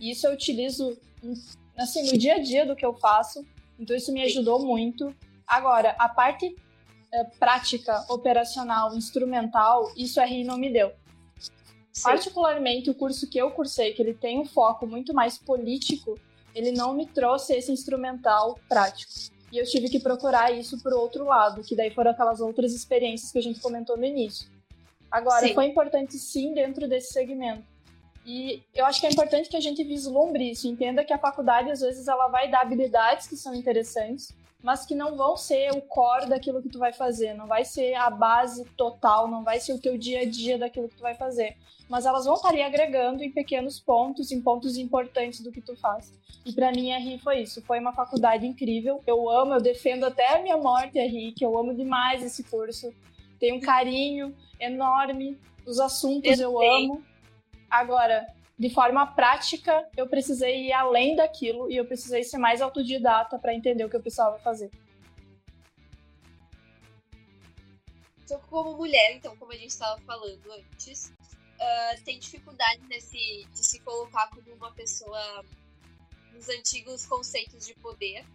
E 0.00 0.10
isso 0.10 0.26
eu 0.26 0.32
utilizo 0.32 0.96
assim 1.76 2.10
no 2.10 2.16
dia 2.16 2.36
a 2.36 2.38
dia 2.38 2.64
do 2.64 2.74
que 2.74 2.86
eu 2.86 2.94
faço. 2.94 3.44
Então 3.78 3.94
isso 3.94 4.12
me 4.12 4.22
ajudou 4.22 4.64
muito. 4.64 5.14
Agora, 5.46 5.94
a 5.98 6.08
parte 6.08 6.56
é, 7.12 7.24
prática, 7.38 8.04
operacional, 8.08 8.94
instrumental, 8.94 9.90
isso 9.96 10.20
a 10.20 10.24
RI 10.24 10.44
não 10.44 10.56
me 10.58 10.72
deu. 10.72 10.92
Sim. 11.92 12.02
Particularmente 12.04 12.90
o 12.90 12.94
curso 12.94 13.28
que 13.28 13.38
eu 13.38 13.50
cursei, 13.50 13.92
que 13.92 14.00
ele 14.00 14.14
tem 14.14 14.38
um 14.38 14.44
foco 14.44 14.86
muito 14.86 15.12
mais 15.12 15.36
político, 15.36 16.18
ele 16.54 16.72
não 16.72 16.94
me 16.94 17.06
trouxe 17.06 17.54
esse 17.54 17.72
instrumental 17.72 18.58
prático. 18.68 19.12
E 19.52 19.58
eu 19.58 19.64
tive 19.64 19.88
que 19.88 19.98
procurar 19.98 20.52
isso 20.52 20.80
por 20.80 20.92
outro 20.92 21.24
lado, 21.24 21.62
que 21.62 21.74
daí 21.74 21.90
foram 21.90 22.12
aquelas 22.12 22.40
outras 22.40 22.72
experiências 22.72 23.32
que 23.32 23.38
a 23.38 23.42
gente 23.42 23.60
comentou 23.60 23.96
no 23.96 24.04
início. 24.04 24.48
Agora, 25.10 25.48
sim. 25.48 25.54
foi 25.54 25.66
importante 25.66 26.16
sim 26.16 26.54
dentro 26.54 26.88
desse 26.88 27.12
segmento. 27.12 27.64
E 28.24 28.62
eu 28.74 28.86
acho 28.86 29.00
que 29.00 29.06
é 29.06 29.10
importante 29.10 29.48
que 29.48 29.56
a 29.56 29.60
gente 29.60 29.82
vislumbre 29.82 30.50
isso, 30.50 30.68
entenda 30.68 31.04
que 31.04 31.12
a 31.12 31.18
faculdade 31.18 31.70
às 31.70 31.80
vezes 31.80 32.06
ela 32.06 32.28
vai 32.28 32.48
dar 32.48 32.60
habilidades 32.60 33.26
que 33.26 33.36
são 33.36 33.54
interessantes, 33.54 34.32
mas 34.62 34.84
que 34.84 34.94
não 34.94 35.16
vão 35.16 35.36
ser 35.36 35.70
o 35.72 35.80
core 35.80 36.26
daquilo 36.26 36.62
que 36.62 36.68
tu 36.68 36.78
vai 36.78 36.92
fazer, 36.92 37.34
não 37.34 37.46
vai 37.46 37.64
ser 37.64 37.94
a 37.94 38.10
base 38.10 38.64
total, 38.76 39.26
não 39.26 39.42
vai 39.42 39.58
ser 39.58 39.72
o 39.72 39.80
teu 39.80 39.96
dia 39.96 40.20
a 40.20 40.24
dia 40.24 40.58
daquilo 40.58 40.88
que 40.88 40.96
tu 40.96 41.02
vai 41.02 41.14
fazer. 41.14 41.56
Mas 41.88 42.06
elas 42.06 42.24
vão 42.24 42.34
estar 42.34 42.50
ali 42.50 42.62
agregando 42.62 43.22
em 43.22 43.30
pequenos 43.30 43.80
pontos, 43.80 44.30
em 44.30 44.40
pontos 44.40 44.76
importantes 44.76 45.40
do 45.40 45.50
que 45.50 45.60
tu 45.60 45.74
faz. 45.76 46.12
E 46.44 46.52
para 46.52 46.70
mim 46.70 46.92
a 46.92 46.98
RI 46.98 47.18
foi 47.18 47.40
isso, 47.40 47.62
foi 47.62 47.78
uma 47.78 47.92
faculdade 47.92 48.46
incrível. 48.46 49.02
Eu 49.06 49.28
amo, 49.28 49.54
eu 49.54 49.60
defendo 49.60 50.04
até 50.04 50.36
a 50.36 50.42
minha 50.42 50.56
morte 50.56 50.98
a 50.98 51.04
RI, 51.04 51.32
que 51.32 51.44
eu 51.44 51.58
amo 51.58 51.74
demais 51.74 52.22
esse 52.22 52.44
curso. 52.44 52.92
Tenho 53.38 53.56
um 53.56 53.60
carinho 53.60 54.34
enorme, 54.58 55.38
os 55.66 55.80
assuntos 55.80 56.38
eu, 56.38 56.52
eu 56.52 56.72
amo. 56.74 57.04
Agora, 57.70 58.26
de 58.60 58.68
forma 58.68 59.06
prática, 59.06 59.88
eu 59.96 60.06
precisei 60.06 60.66
ir 60.66 60.72
além 60.74 61.16
daquilo 61.16 61.70
e 61.70 61.76
eu 61.76 61.86
precisei 61.86 62.22
ser 62.22 62.36
mais 62.36 62.60
autodidata 62.60 63.38
para 63.38 63.54
entender 63.54 63.86
o 63.86 63.88
que 63.88 63.96
eu 63.96 64.02
precisava 64.02 64.38
fazer. 64.40 64.70
Então, 68.22 68.38
como 68.50 68.76
mulher, 68.76 69.16
então, 69.16 69.34
como 69.38 69.50
a 69.50 69.56
gente 69.56 69.70
estava 69.70 69.98
falando 70.02 70.52
antes, 70.52 71.06
uh, 71.08 72.04
tem 72.04 72.18
dificuldade 72.18 72.82
nesse, 72.86 73.46
de 73.50 73.64
se 73.64 73.80
colocar 73.80 74.28
como 74.28 74.52
uma 74.52 74.70
pessoa 74.72 75.42
nos 76.34 76.46
antigos 76.50 77.06
conceitos 77.06 77.66
de 77.66 77.74
poder, 77.76 78.26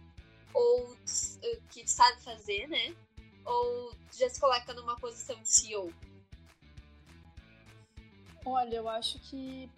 ou 0.52 0.90
uh, 0.90 1.62
que 1.70 1.86
sabe 1.86 2.20
fazer, 2.24 2.66
né? 2.66 2.96
Ou 3.44 3.94
já 4.12 4.28
se 4.28 4.40
coloca 4.40 4.74
numa 4.74 4.96
posição 4.96 5.40
de 5.40 5.48
CEO? 5.48 5.92
Olha, 8.44 8.74
eu 8.74 8.88
acho 8.88 9.20
que 9.20 9.70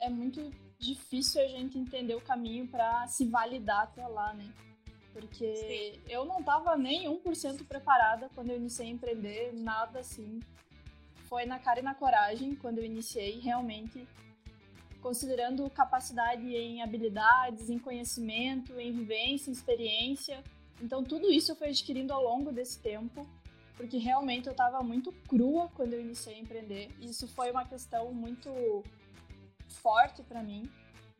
é 0.00 0.08
muito 0.08 0.50
difícil 0.78 1.42
a 1.42 1.48
gente 1.48 1.78
entender 1.78 2.14
o 2.14 2.20
caminho 2.20 2.66
para 2.68 3.06
se 3.06 3.24
validar 3.26 3.84
até 3.84 4.06
lá, 4.06 4.34
né? 4.34 4.52
Porque 5.12 5.56
Sim. 5.56 6.00
eu 6.08 6.24
não 6.26 6.40
estava 6.40 6.76
nem 6.76 7.08
1% 7.08 7.66
preparada 7.66 8.28
quando 8.34 8.50
eu 8.50 8.56
iniciei 8.56 8.88
a 8.88 8.90
empreender, 8.90 9.52
nada 9.54 10.00
assim. 10.00 10.40
Foi 11.28 11.46
na 11.46 11.58
cara 11.58 11.80
e 11.80 11.82
na 11.82 11.94
coragem 11.94 12.54
quando 12.54 12.78
eu 12.78 12.84
iniciei, 12.84 13.40
realmente 13.40 14.06
considerando 15.06 15.70
capacidade 15.70 16.44
em 16.44 16.82
habilidades, 16.82 17.70
em 17.70 17.78
conhecimento, 17.78 18.78
em 18.78 18.92
vivência, 18.92 19.48
em 19.48 19.52
experiência. 19.52 20.42
Então 20.82 21.04
tudo 21.04 21.30
isso 21.30 21.52
eu 21.52 21.56
fui 21.56 21.68
adquirindo 21.68 22.12
ao 22.12 22.22
longo 22.22 22.50
desse 22.50 22.80
tempo, 22.80 23.24
porque 23.76 23.98
realmente 23.98 24.48
eu 24.48 24.50
estava 24.50 24.82
muito 24.82 25.12
crua 25.28 25.70
quando 25.74 25.92
eu 25.92 26.00
iniciei 26.00 26.34
a 26.34 26.40
empreender. 26.40 26.88
Isso 27.00 27.28
foi 27.28 27.52
uma 27.52 27.64
questão 27.64 28.12
muito 28.12 28.50
forte 29.68 30.22
para 30.22 30.42
mim. 30.42 30.70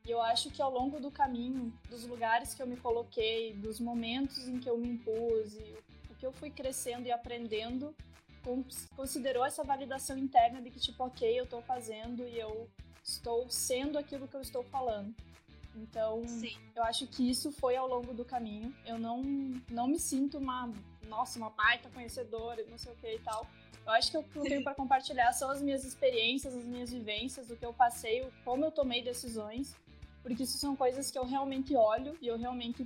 E 0.04 0.10
eu 0.10 0.20
acho 0.22 0.50
que 0.50 0.62
ao 0.62 0.70
longo 0.70 1.00
do 1.00 1.10
caminho, 1.10 1.72
dos 1.90 2.04
lugares 2.04 2.54
que 2.54 2.62
eu 2.62 2.66
me 2.66 2.76
coloquei, 2.76 3.54
dos 3.54 3.80
momentos 3.80 4.46
em 4.46 4.58
que 4.58 4.70
eu 4.70 4.78
me 4.78 4.88
impus, 4.88 5.54
o 6.08 6.14
que 6.14 6.24
eu 6.24 6.32
fui 6.32 6.50
crescendo 6.50 7.08
e 7.08 7.12
aprendendo, 7.12 7.94
considerou 8.94 9.44
essa 9.44 9.64
validação 9.64 10.16
interna 10.16 10.62
de 10.62 10.70
que, 10.70 10.78
tipo, 10.78 11.04
ok, 11.04 11.38
eu 11.38 11.44
estou 11.44 11.60
fazendo 11.62 12.26
e 12.28 12.38
eu 12.38 12.70
estou 13.02 13.48
sendo 13.50 13.98
aquilo 13.98 14.28
que 14.28 14.36
eu 14.36 14.40
estou 14.40 14.62
falando. 14.64 15.14
Então, 15.74 16.26
Sim. 16.26 16.56
eu 16.74 16.82
acho 16.84 17.06
que 17.06 17.28
isso 17.28 17.52
foi 17.52 17.76
ao 17.76 17.86
longo 17.86 18.14
do 18.14 18.24
caminho. 18.24 18.74
Eu 18.86 18.98
não, 18.98 19.22
não 19.70 19.86
me 19.86 19.98
sinto 19.98 20.38
uma, 20.38 20.72
nossa, 21.06 21.38
uma 21.38 21.50
baita 21.50 21.90
conhecedora, 21.90 22.64
não 22.70 22.78
sei 22.78 22.92
o 22.92 22.96
que 22.96 23.14
e 23.14 23.18
tal. 23.18 23.46
Eu 23.86 23.92
acho 23.92 24.10
que 24.10 24.18
o 24.18 24.22
que 24.24 24.36
eu 24.36 24.42
tenho 24.42 24.64
para 24.64 24.74
compartilhar 24.74 25.32
são 25.32 25.48
as 25.48 25.62
minhas 25.62 25.84
experiências, 25.84 26.52
as 26.54 26.64
minhas 26.64 26.90
vivências, 26.90 27.48
o 27.50 27.56
que 27.56 27.64
eu 27.64 27.72
passei, 27.72 28.28
como 28.44 28.64
eu 28.64 28.72
tomei 28.72 29.00
decisões, 29.00 29.76
porque 30.24 30.42
isso 30.42 30.58
são 30.58 30.74
coisas 30.74 31.08
que 31.08 31.16
eu 31.16 31.24
realmente 31.24 31.76
olho 31.76 32.18
e 32.20 32.26
eu 32.26 32.36
realmente 32.36 32.84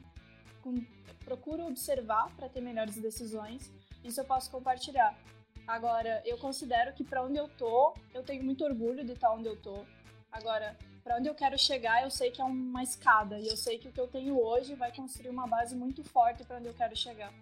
procuro 1.25 1.67
observar 1.67 2.31
para 2.37 2.51
ter 2.51 2.61
melhores 2.61 2.97
decisões. 2.97 3.73
Isso 4.05 4.21
eu 4.21 4.27
posso 4.27 4.51
compartilhar. 4.51 5.19
Agora, 5.67 6.23
eu 6.27 6.37
considero 6.37 6.93
que 6.93 7.03
para 7.03 7.23
onde 7.23 7.39
eu 7.39 7.49
tô, 7.49 7.95
eu 8.13 8.23
tenho 8.23 8.45
muito 8.45 8.63
orgulho 8.63 9.03
de 9.03 9.13
estar 9.13 9.33
onde 9.33 9.49
eu 9.49 9.57
tô. 9.57 9.87
Agora, 10.31 10.77
para 11.03 11.17
onde 11.17 11.29
eu 11.29 11.35
quero 11.35 11.59
chegar, 11.59 12.03
eu 12.03 12.11
sei 12.11 12.31
que 12.31 12.43
é 12.43 12.45
uma 12.45 12.83
escada 12.83 13.39
e 13.39 13.47
eu 13.47 13.57
sei 13.57 13.79
que 13.79 13.89
o 13.89 13.93
que 13.93 14.01
eu 14.01 14.07
tenho 14.07 14.39
hoje 14.39 14.75
vai 14.75 14.95
construir 14.95 15.31
uma 15.31 15.47
base 15.47 15.75
muito 15.75 16.05
forte 16.05 16.45
para 16.45 16.59
onde 16.59 16.67
eu 16.67 16.75
quero 16.75 16.95
chegar. 16.95 17.33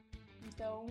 Então, 0.46 0.86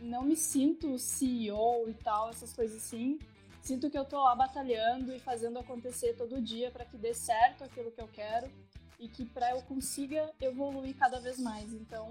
não 0.00 0.22
me 0.22 0.36
sinto 0.36 0.98
CEO 0.98 1.88
e 1.88 1.94
tal, 1.94 2.30
essas 2.30 2.52
coisas 2.52 2.76
assim. 2.76 3.18
Sinto 3.62 3.90
que 3.90 3.98
eu 3.98 4.04
tô 4.04 4.22
lá 4.22 4.34
batalhando 4.34 5.12
e 5.14 5.18
fazendo 5.18 5.58
acontecer 5.58 6.14
todo 6.14 6.40
dia 6.40 6.70
para 6.70 6.84
que 6.84 6.96
dê 6.96 7.12
certo 7.12 7.64
aquilo 7.64 7.90
que 7.90 8.00
eu 8.00 8.08
quero 8.08 8.48
e 8.98 9.08
que 9.08 9.24
para 9.24 9.50
eu 9.50 9.62
consiga 9.62 10.30
evoluir 10.40 10.96
cada 10.96 11.20
vez 11.20 11.38
mais. 11.38 11.72
Então, 11.72 12.08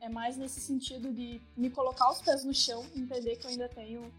é 0.00 0.08
mais 0.08 0.36
nesse 0.36 0.60
sentido 0.60 1.12
de 1.12 1.40
me 1.56 1.70
colocar 1.70 2.10
os 2.10 2.20
pés 2.20 2.44
no 2.44 2.54
chão, 2.54 2.84
entender 2.96 3.36
que 3.36 3.46
eu 3.46 3.50
ainda 3.50 3.68
tenho 3.68 4.12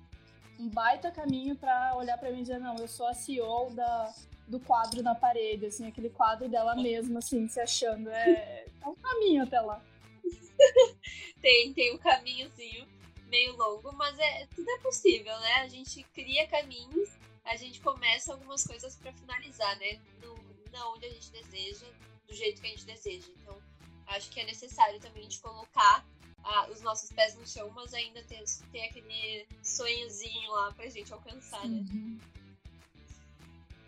um 0.60 0.70
baita 0.70 1.12
caminho 1.12 1.56
para 1.56 1.96
olhar 1.96 2.18
para 2.18 2.32
mim 2.32 2.40
e 2.40 2.42
dizer, 2.42 2.60
não, 2.60 2.76
eu 2.78 2.88
sou 2.88 3.08
a 3.08 3.14
CEO 3.14 3.72
da, 3.72 4.14
do 4.48 4.60
quadro 4.60 5.02
na 5.02 5.16
parede, 5.16 5.66
assim, 5.66 5.88
aquele 5.88 6.10
quadro 6.10 6.50
dela 6.50 6.76
mesma, 6.76 7.20
assim, 7.20 7.48
se 7.48 7.60
achando. 7.60 8.10
É, 8.10 8.66
é 8.82 8.88
um 8.88 8.96
caminho 8.96 9.44
até 9.44 9.60
lá. 9.60 9.82
tem, 11.42 11.74
tem 11.74 11.96
um 11.96 11.98
caminhozinho 11.98 12.86
meio 13.30 13.56
longo, 13.56 13.92
mas 13.94 14.18
é, 14.20 14.48
tudo 14.48 14.70
é 14.70 14.78
possível, 14.80 15.38
né? 15.40 15.54
A 15.56 15.68
gente 15.68 16.04
cria 16.14 16.48
caminhos, 16.48 17.10
a 17.44 17.56
gente 17.56 17.80
começa 17.82 18.34
algumas 18.34 18.64
coisas 18.66 18.96
para 18.96 19.14
finalizar, 19.14 19.78
né? 19.78 20.02
No, 20.22 20.36
na 20.72 20.90
onde 20.90 21.06
a 21.06 21.10
gente 21.10 21.32
deseja, 21.32 21.86
do 22.28 22.34
jeito 22.34 22.62
que 22.62 22.68
a 22.68 22.70
gente 22.72 22.86
deseja. 22.86 23.28
Então, 23.42 23.62
acho 24.08 24.30
que 24.30 24.40
é 24.40 24.46
necessário 24.46 25.00
também 25.00 25.22
a 25.22 25.24
gente 25.24 25.40
colocar 25.40 26.06
ah, 26.44 26.68
os 26.72 26.82
nossos 26.82 27.12
pés 27.12 27.36
no 27.36 27.48
chão, 27.48 27.70
mas 27.72 27.94
ainda 27.94 28.24
ter, 28.24 28.44
ter 28.72 28.84
aquele 28.84 29.48
sonhozinho 29.64 30.52
lá 30.52 30.72
pra 30.74 30.90
gente 30.90 31.12
alcançar, 31.14 31.68
né? 31.68 31.86
Uhum. 31.92 32.20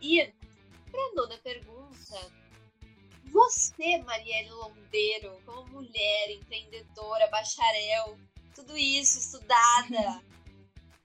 E 0.01 0.33
pra 0.89 1.13
nona 1.13 1.37
pergunta, 1.37 2.31
você, 3.25 3.97
Marielle 3.99 4.49
Lombeiro, 4.49 5.41
como 5.45 5.67
mulher, 5.67 6.31
empreendedora, 6.31 7.27
bacharel, 7.27 8.17
tudo 8.53 8.77
isso 8.77 9.19
estudada, 9.19 10.21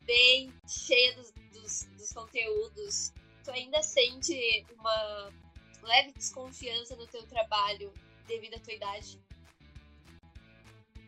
bem 0.03 0.53
cheia 0.66 1.14
dos, 1.14 1.32
dos, 1.53 1.84
dos 1.97 2.12
conteúdos, 2.12 3.12
tu 3.44 3.51
ainda 3.51 3.82
sente 3.82 4.66
uma 4.78 5.32
leve 5.82 6.12
desconfiança 6.12 6.97
no 6.97 7.07
teu 7.07 7.26
trabalho 7.26 7.92
devido 8.26 8.55
à 8.55 8.61
tua 8.61 8.74
idade? 8.74 9.20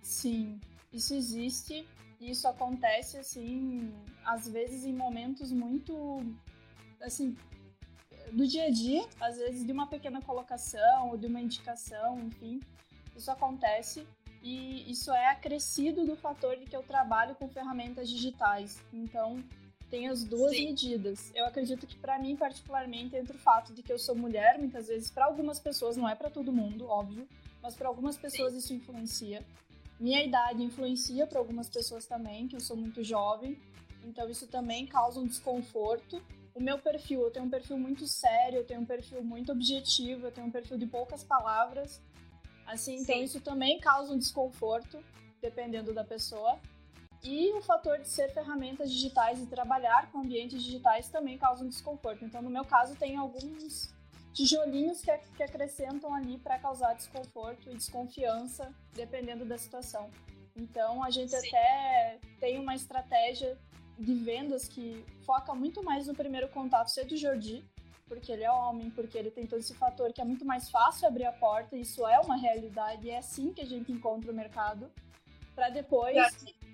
Sim, 0.03 0.61
isso 0.93 1.15
existe 1.15 1.87
isso 2.21 2.49
acontece 2.49 3.17
assim, 3.17 3.93
às 4.25 4.49
vezes 4.49 4.85
em 4.85 4.93
momentos 4.93 5.53
muito 5.53 6.21
assim, 7.01 7.37
do 8.33 8.47
dia 8.47 8.65
a 8.65 8.71
dia, 8.71 9.09
às 9.21 9.37
vezes 9.37 9.65
de 9.65 9.73
uma 9.73 9.87
pequena 9.87 10.21
colocação 10.21 11.11
ou 11.11 11.17
de 11.17 11.27
uma 11.27 11.41
indicação, 11.41 12.19
enfim. 12.21 12.61
Isso 13.17 13.31
acontece 13.31 14.07
e 14.43 14.91
isso 14.91 15.13
é 15.13 15.31
acrescido 15.31 16.05
do 16.05 16.17
fator 16.17 16.57
de 16.57 16.67
que 16.67 16.77
eu 16.77 16.83
trabalho 16.83 17.35
com 17.35 17.49
ferramentas 17.49 18.09
digitais. 18.09 18.81
Então, 18.93 19.43
tem 19.91 20.09
as 20.09 20.23
duas 20.23 20.53
Sim. 20.53 20.67
medidas. 20.67 21.33
Eu 21.35 21.47
acredito 21.47 21.87
que 21.87 21.97
para 21.97 22.19
mim 22.19 22.37
particularmente 22.37 23.17
entre 23.17 23.37
o 23.37 23.41
fato 23.41 23.73
de 23.73 23.83
que 23.83 23.93
eu 23.93 23.99
sou 23.99 24.15
mulher, 24.15 24.59
muitas 24.59 24.89
vezes 24.89 25.11
para 25.11 25.25
algumas 25.25 25.59
pessoas, 25.59 25.97
não 25.97 26.09
é 26.09 26.15
para 26.15 26.31
todo 26.31 26.53
mundo, 26.53 26.87
óbvio, 26.87 27.27
mas 27.63 27.75
para 27.75 27.89
algumas 27.89 28.17
pessoas 28.17 28.53
Sim. 28.53 28.59
isso 28.59 28.75
influencia. 28.75 29.45
Minha 29.99 30.23
idade 30.23 30.63
influencia 30.63 31.27
para 31.27 31.39
algumas 31.39 31.69
pessoas 31.69 32.07
também, 32.07 32.47
que 32.47 32.55
eu 32.55 32.61
sou 32.61 32.77
muito 32.77 33.03
jovem, 33.03 33.59
então 34.05 34.29
isso 34.29 34.47
também 34.47 34.87
causa 34.87 35.19
um 35.21 35.27
desconforto. 35.27 36.23
O 36.55 36.61
meu 36.61 36.79
perfil, 36.79 37.23
eu 37.23 37.31
tenho 37.31 37.47
um 37.47 37.51
perfil 37.51 37.79
muito 37.79 38.07
sério, 38.07 38.59
eu 38.59 38.65
tenho 38.65 38.81
um 38.81 38.85
perfil 38.85 39.23
muito 39.23 39.53
objetivo, 39.53 40.27
eu 40.27 40.33
tenho 40.33 40.47
um 40.47 40.51
perfil 40.51 40.77
de 40.77 40.87
poucas 40.87 41.25
palavras. 41.25 42.01
Assim, 42.69 42.97
então 42.97 43.17
Sim. 43.17 43.23
isso 43.23 43.41
também 43.41 43.81
causa 43.81 44.13
um 44.13 44.19
desconforto, 44.19 45.03
dependendo 45.41 45.95
da 45.95 46.05
pessoa. 46.05 46.61
E 47.25 47.51
o 47.55 47.63
fator 47.63 47.99
de 47.99 48.09
ser 48.09 48.33
ferramentas 48.33 48.93
digitais 48.93 49.43
e 49.43 49.47
trabalhar 49.47 50.13
com 50.13 50.21
ambientes 50.21 50.63
digitais 50.63 51.09
também 51.09 51.39
causa 51.39 51.65
um 51.65 51.69
desconforto. 51.69 52.25
Então, 52.25 52.43
no 52.43 52.51
meu 52.51 52.65
caso, 52.65 52.95
tem 52.95 53.17
alguns 53.17 53.93
tijolinhos 54.35 55.01
que, 55.01 55.11
que 55.37 55.43
acrescentam 55.43 56.15
ali 56.15 56.39
para 56.39 56.59
causar 56.59 56.93
desconforto 56.95 57.71
e 57.71 57.75
desconfiança, 57.75 58.73
dependendo 58.93 59.45
da 59.45 59.57
situação. 59.57 60.11
Então, 60.55 61.03
a 61.03 61.11
gente 61.11 61.31
Sim. 61.31 61.49
até 61.49 62.19
tem 62.39 62.59
uma 62.59 62.75
estratégia 62.75 63.59
de 63.99 64.15
vendas 64.15 64.69
que 64.69 65.05
foca 65.25 65.55
muito 65.55 65.83
mais 65.83 66.07
no 66.07 66.15
primeiro 66.15 66.49
contato 66.49 66.91
ser 66.91 67.07
do 67.07 67.17
Jordi, 67.17 67.65
porque 68.09 68.33
ele 68.33 68.45
é 68.45 68.51
homem, 68.51 68.91
porque 68.91 69.17
ele 69.17 69.31
tem 69.31 69.47
todo 69.47 69.61
esse 69.61 69.75
fator 69.75 70.13
que 70.13 70.21
é 70.21 70.25
muito 70.25 70.45
mais 70.45 70.71
fácil 70.71 71.07
abrir 71.07 71.27
a 71.27 71.33
porta, 71.33 71.77
isso 71.77 72.07
é 72.07 72.19
uma 72.19 72.37
realidade, 72.37 73.07
e 73.07 73.11
é 73.11 73.19
assim 73.19 73.53
que 73.53 73.61
a 73.61 73.67
gente 73.67 73.93
encontra 73.93 74.33
o 74.33 74.35
mercado, 74.35 74.91
para 75.55 75.69
depois 75.69 76.17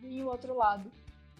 vir 0.00 0.22
o 0.22 0.28
outro 0.28 0.54
lado, 0.54 0.90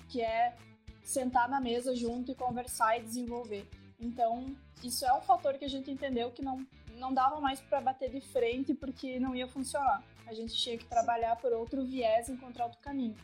que 0.08 0.20
é 0.20 0.56
sentar 1.02 1.48
na 1.48 1.60
mesa 1.60 1.94
junto 1.94 2.32
e 2.32 2.34
conversar 2.34 2.98
e 2.98 3.02
desenvolver. 3.02 3.68
Então, 4.00 4.56
isso 4.82 5.04
é 5.04 5.12
um 5.12 5.20
fator 5.20 5.54
que 5.54 5.64
a 5.64 5.68
gente 5.68 5.90
entendeu 5.90 6.30
que 6.30 6.42
não, 6.42 6.66
não 6.96 7.12
dava 7.12 7.40
mais 7.40 7.60
para 7.60 7.80
bater 7.80 8.10
de 8.10 8.20
frente 8.20 8.74
porque 8.74 9.20
não 9.20 9.34
ia 9.34 9.46
funcionar. 9.46 10.02
A 10.26 10.32
gente 10.32 10.54
tinha 10.54 10.78
que 10.78 10.86
trabalhar 10.86 11.36
por 11.36 11.52
outro 11.52 11.84
viés, 11.84 12.28
encontrar 12.28 12.64
outro 12.64 12.80
caminho. 12.80 13.16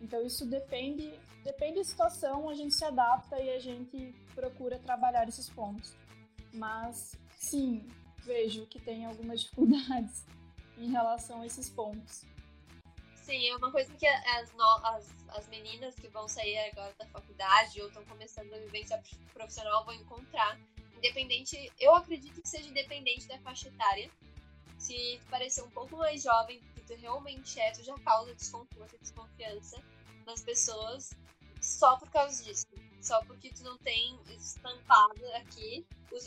Então, 0.00 0.24
isso 0.24 0.46
depende, 0.46 1.12
depende 1.44 1.76
da 1.76 1.84
situação, 1.84 2.48
a 2.48 2.54
gente 2.54 2.74
se 2.74 2.84
adapta 2.84 3.38
e 3.40 3.50
a 3.50 3.58
gente 3.58 4.14
procura 4.34 4.78
trabalhar 4.78 5.28
esses 5.28 5.48
pontos. 5.50 5.94
Mas, 6.56 7.16
sim, 7.38 7.86
vejo 8.24 8.66
que 8.66 8.80
tem 8.80 9.04
algumas 9.04 9.42
dificuldades 9.42 10.24
em 10.76 10.90
relação 10.90 11.42
a 11.42 11.46
esses 11.46 11.68
pontos. 11.70 12.24
Sim, 13.14 13.48
é 13.48 13.56
uma 13.56 13.72
coisa 13.72 13.92
que 13.94 14.06
as, 14.06 14.54
as, 14.84 15.28
as 15.30 15.48
meninas 15.48 15.96
que 15.96 16.06
vão 16.08 16.28
sair 16.28 16.58
agora 16.70 16.94
da 16.98 17.06
faculdade 17.06 17.80
ou 17.80 17.88
estão 17.88 18.04
começando 18.04 18.52
a 18.54 18.58
vivência 18.58 19.02
profissional 19.34 19.84
vão 19.84 19.94
encontrar. 19.94 20.58
Independente, 20.96 21.72
eu 21.78 21.94
acredito 21.94 22.40
que 22.40 22.48
seja 22.48 22.68
independente 22.68 23.26
da 23.26 23.38
faixa 23.40 23.68
etária. 23.68 24.10
Se 24.78 25.18
tu 25.20 25.26
parecer 25.28 25.62
um 25.62 25.70
pouco 25.70 25.96
mais 25.96 26.22
jovem 26.22 26.60
do 26.60 26.68
que 26.74 26.80
tu 26.82 26.94
realmente 26.94 27.58
é, 27.58 27.72
tu 27.72 27.82
já 27.82 27.94
causa 27.98 28.34
desconforto 28.34 28.94
e 28.94 28.98
desconfiança 28.98 29.82
nas 30.24 30.42
pessoas 30.42 31.10
só 31.60 31.96
por 31.96 32.08
causa 32.10 32.44
disso. 32.44 32.66
Só 33.06 33.24
porque 33.24 33.50
tu 33.50 33.62
não 33.62 33.78
tem 33.78 34.18
estampado 34.36 35.24
aqui 35.36 35.86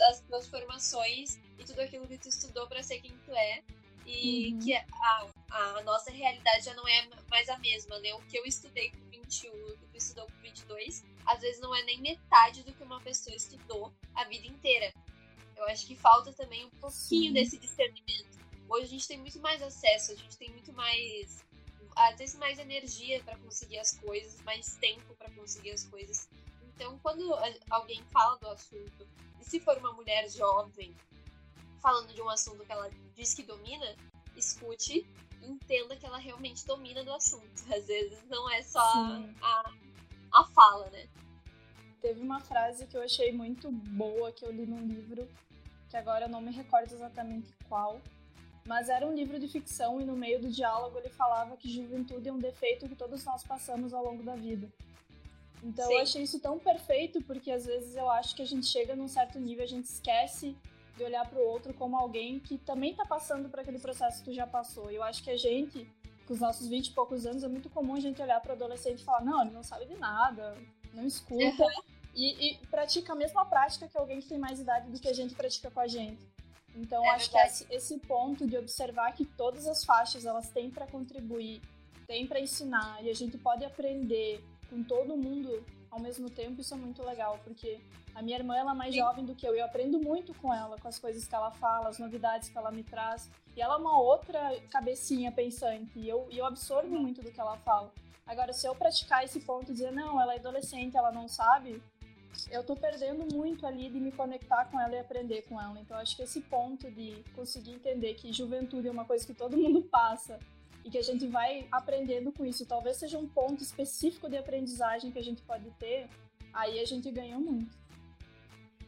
as 0.10 0.22
tuas 0.22 0.48
formações 0.48 1.38
e 1.58 1.66
tudo 1.66 1.82
aquilo 1.82 2.08
que 2.08 2.18
tu 2.18 2.30
estudou 2.30 2.68
para 2.68 2.82
ser 2.82 3.02
quem 3.02 3.12
tu 3.26 3.34
é 3.34 3.62
e 4.06 4.54
uhum. 4.54 4.60
que 4.60 4.74
a, 4.74 5.28
a 5.50 5.84
nossa 5.84 6.10
realidade 6.10 6.64
já 6.64 6.74
não 6.76 6.88
é 6.88 7.10
mais 7.30 7.50
a 7.50 7.58
mesma, 7.58 8.00
né? 8.00 8.14
O 8.14 8.22
que 8.28 8.38
eu 8.38 8.46
estudei 8.46 8.92
com 8.92 9.10
21, 9.10 9.52
o 9.52 9.78
que 9.78 9.88
tu 9.88 9.98
estudou 9.98 10.26
com 10.28 10.42
22, 10.42 11.04
às 11.26 11.42
vezes 11.42 11.60
não 11.60 11.76
é 11.76 11.84
nem 11.84 12.00
metade 12.00 12.64
do 12.64 12.72
que 12.72 12.82
uma 12.82 13.02
pessoa 13.02 13.36
estudou 13.36 13.94
a 14.16 14.24
vida 14.24 14.48
inteira. 14.48 14.94
Eu 15.58 15.66
acho 15.66 15.86
que 15.86 15.98
falta 15.98 16.32
também 16.32 16.64
um 16.66 16.70
pouquinho 16.70 16.94
Sim. 17.28 17.34
desse 17.34 17.58
discernimento. 17.58 18.40
Hoje 18.70 18.86
a 18.86 18.90
gente 18.90 19.08
tem 19.08 19.18
muito 19.18 19.42
mais 19.42 19.62
acesso, 19.62 20.14
a 20.14 20.16
gente 20.16 20.38
tem 20.38 20.50
muito 20.52 20.72
mais 20.72 21.44
às 21.96 22.18
vezes 22.18 22.36
mais 22.36 22.58
energia 22.58 23.22
para 23.24 23.38
conseguir 23.38 23.80
as 23.80 23.92
coisas, 24.00 24.42
mais 24.44 24.76
tempo 24.78 25.14
para 25.16 25.30
conseguir 25.32 25.72
as 25.72 25.84
coisas. 25.86 26.30
Então, 26.80 26.98
quando 27.00 27.36
alguém 27.70 28.02
fala 28.06 28.38
do 28.38 28.48
assunto, 28.48 29.06
e 29.38 29.44
se 29.44 29.60
for 29.60 29.78
uma 29.80 29.92
mulher 29.92 30.30
jovem 30.30 30.96
falando 31.82 32.14
de 32.14 32.22
um 32.22 32.30
assunto 32.30 32.66
que 32.66 32.72
ela 32.72 32.90
diz 33.14 33.34
que 33.34 33.44
domina, 33.44 33.98
escute 34.38 35.06
e 35.42 35.46
entenda 35.46 35.98
que 35.98 36.06
ela 36.06 36.18
realmente 36.18 36.66
domina 36.66 37.04
do 37.04 37.12
assunto. 37.12 37.52
Às 37.70 37.86
vezes 37.86 38.24
não 38.30 38.50
é 38.50 38.62
só 38.62 38.80
a, 39.42 39.74
a 40.32 40.44
fala, 40.46 40.90
né? 40.92 41.10
Teve 42.02 42.22
uma 42.22 42.40
frase 42.40 42.88
que 42.88 42.96
eu 42.96 43.02
achei 43.02 43.34
muito 43.34 43.70
boa 43.70 44.32
que 44.32 44.46
eu 44.46 44.52
li 44.52 44.66
num 44.66 44.88
livro, 44.88 45.28
que 45.90 45.98
agora 45.98 46.26
eu 46.26 46.30
não 46.30 46.40
me 46.40 46.52
recordo 46.52 46.94
exatamente 46.94 47.54
qual, 47.68 48.00
mas 48.66 48.88
era 48.88 49.06
um 49.06 49.14
livro 49.14 49.38
de 49.38 49.50
ficção 49.50 50.00
e 50.00 50.06
no 50.06 50.16
meio 50.16 50.40
do 50.40 50.50
diálogo 50.50 50.98
ele 50.98 51.10
falava 51.10 51.58
que 51.58 51.70
juventude 51.70 52.30
é 52.30 52.32
um 52.32 52.40
defeito 52.40 52.88
que 52.88 52.96
todos 52.96 53.26
nós 53.26 53.44
passamos 53.44 53.94
ao 53.94 54.02
longo 54.02 54.24
da 54.24 54.38
vida. 54.38 54.72
Então 55.64 55.88
Sim. 55.88 55.94
eu 55.94 56.00
achei 56.02 56.24
isso 56.24 56.40
tão 56.40 56.58
perfeito 56.58 57.22
porque 57.22 57.52
às 57.52 57.66
vezes 57.66 57.96
eu 57.96 58.10
acho 58.10 58.36
que 58.36 58.42
a 58.42 58.46
gente 58.46 58.66
chega 58.66 58.96
num 58.96 59.08
certo 59.08 59.40
nível, 59.40 59.64
a 59.64 59.68
gente 59.68 59.86
esquece 59.86 60.56
de 60.96 61.04
olhar 61.04 61.28
para 61.28 61.40
o 61.40 61.46
outro 61.46 61.74
como 61.74 61.98
alguém 61.98 62.40
que 62.40 62.58
também 62.58 62.92
está 62.92 63.06
passando 63.06 63.50
por 63.50 63.60
aquele 63.60 63.80
processo 63.80 64.20
que 64.20 64.26
tu 64.26 64.34
já 64.34 64.46
passou. 64.46 64.92
E 64.92 64.96
eu 64.96 65.04
acho 65.04 65.24
que 65.24 65.32
a 65.32 65.38
gente, 65.38 65.90
com 66.28 66.34
os 66.34 66.40
nossos 66.40 66.68
20 66.68 66.88
e 66.88 66.92
poucos 66.92 67.26
anos, 67.26 67.44
é 67.44 67.48
muito 67.48 67.70
comum 67.70 67.96
a 67.96 68.00
gente 68.00 68.22
olhar 68.22 68.40
para 68.42 68.52
o 68.52 68.56
adolescente 68.56 69.00
e 69.00 69.04
falar: 69.04 69.24
não, 69.24 69.42
ele 69.42 69.52
não 69.52 69.64
sabe 69.64 69.86
de 69.86 69.96
nada, 69.96 70.58
não 70.94 71.06
escuta. 71.06 71.66
E, 72.14 72.50
e, 72.50 72.58
pratica 72.68 73.14
a 73.14 73.16
mesma 73.16 73.46
prática 73.46 73.88
que 73.88 73.98
alguém 73.98 74.20
que 74.20 74.28
tem 74.28 74.38
mais 74.38 74.60
idade 74.60 74.90
do 74.90 75.00
que 75.00 75.08
a 75.08 75.14
gente 75.14 75.34
pratica 75.36 75.72
com 75.72 75.80
a 75.80 75.88
gente. 75.88 76.20
Então, 76.76 77.04
é 77.06 77.10
acho 77.12 77.32
verdade. 77.32 77.66
que 77.66 77.74
esse, 77.76 77.94
esse 77.94 78.00
ponto 78.00 78.46
de 78.46 78.58
observar 78.58 79.14
que 79.14 79.26
todas 79.26 79.68
as 79.68 79.86
faixas 79.86 80.26
elas 80.26 80.50
têm 80.50 80.70
para 80.70 80.86
contribuir, 80.88 81.62
têm 82.08 82.28
para 82.28 82.40
ensinar 82.40 83.04
e 83.04 83.10
a 83.10 83.14
gente 83.14 83.38
pode 83.38 83.64
aprender 83.64 84.44
com 84.70 84.84
todo 84.84 85.18
mundo 85.18 85.64
ao 85.92 86.00
mesmo 86.00 86.30
tempo, 86.30 86.62
isso 86.62 86.74
é 86.74 86.78
muito 86.78 87.04
legal, 87.04 87.40
porque 87.44 87.80
a 88.14 88.22
minha 88.22 88.38
irmã 88.38 88.56
ela 88.56 88.72
é 88.72 88.76
mais 88.76 88.94
Sim. 88.94 89.02
jovem 89.02 89.26
do 89.26 89.36
que 89.36 89.48
eu 89.48 89.56
e 89.56 89.60
eu 89.60 89.66
aprendo 89.66 90.00
muito 90.00 90.34
com 90.36 90.54
ela, 90.54 90.78
com 90.78 90.88
as 90.88 91.00
coisas 91.00 91.28
que 91.28 91.34
ela 91.34 91.52
fala, 91.52 91.90
as 91.90 91.98
novidades 91.98 92.50
que 92.50 92.58
ela 92.58 92.72
me 92.72 92.84
traz. 92.84 93.30
E 93.56 93.62
ela 93.62 93.76
é 93.76 93.78
uma 93.78 94.00
outra 94.00 94.40
cabecinha 94.70 95.32
pensante, 95.32 95.98
e 95.98 96.08
eu, 96.08 96.28
e 96.30 96.38
eu 96.38 96.46
absorvo 96.46 96.96
muito 96.96 97.22
do 97.22 97.32
que 97.32 97.40
ela 97.40 97.58
fala. 97.58 97.92
Agora, 98.26 98.54
se 98.54 98.68
eu 98.68 98.76
praticar 98.76 99.24
esse 99.24 99.40
ponto 99.40 99.72
e 99.72 99.74
dizer, 99.74 99.92
não, 99.92 100.22
ela 100.22 100.34
é 100.34 100.38
adolescente, 100.38 100.96
ela 100.96 101.12
não 101.12 101.28
sabe, 101.28 101.82
eu 102.52 102.64
tô 102.64 102.76
perdendo 102.76 103.26
muito 103.34 103.66
ali 103.66 103.90
de 103.90 104.00
me 104.00 104.12
conectar 104.12 104.66
com 104.66 104.80
ela 104.80 104.96
e 104.96 105.00
aprender 105.00 105.42
com 105.44 105.60
ela. 105.60 105.80
Então, 105.80 105.98
acho 105.98 106.16
que 106.16 106.22
esse 106.22 106.42
ponto 106.42 106.90
de 106.92 107.24
conseguir 107.36 107.72
entender 107.72 108.14
que 108.14 108.32
juventude 108.32 108.88
é 108.88 108.92
uma 108.92 109.06
coisa 109.06 109.26
que 109.26 109.34
todo 109.34 109.58
mundo 109.58 109.82
passa 109.82 110.40
e 110.90 110.92
que 110.92 110.98
a 110.98 111.04
gente 111.04 111.28
vai 111.28 111.68
aprendendo 111.72 112.32
com 112.32 112.44
isso. 112.44 112.66
Talvez 112.66 112.98
seja 112.98 113.20
um 113.20 113.28
ponto 113.28 113.62
específico 113.62 114.28
de 114.28 114.38
aprendizagem 114.38 115.12
que 115.12 115.20
a 115.20 115.24
gente 115.24 115.44
pode 115.44 115.70
ter, 115.72 116.10
aí 116.52 116.80
a 116.80 116.86
gente 116.86 117.12
ganha 117.12 117.38
muito. 117.38 117.78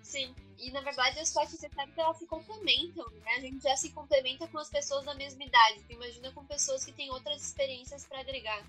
Sim, 0.02 0.34
e 0.58 0.72
na 0.72 0.82
verdade 0.82 1.20
as 1.20 1.32
faixas 1.32 1.62
etárias 1.62 1.95
elas 1.95 2.18
se 2.18 2.26
complementam, 2.26 3.08
né? 3.24 3.36
A 3.38 3.39
gente 3.39 3.62
já 3.62 3.78
se 3.78 3.91
complementa 3.91 4.47
com 4.47 4.58
as 4.58 4.70
pessoas 4.70 5.06
da 5.06 5.14
mesma 5.14 5.43
idade. 5.43 5.84
Tu 5.84 5.93
imagina 5.93 6.32
com 6.32 6.43
pessoas 6.43 6.84
que 6.84 6.91
têm 6.91 7.12
outras 7.12 7.39
experiências 7.43 8.04
para 8.06 8.20
agregar. 8.20 8.66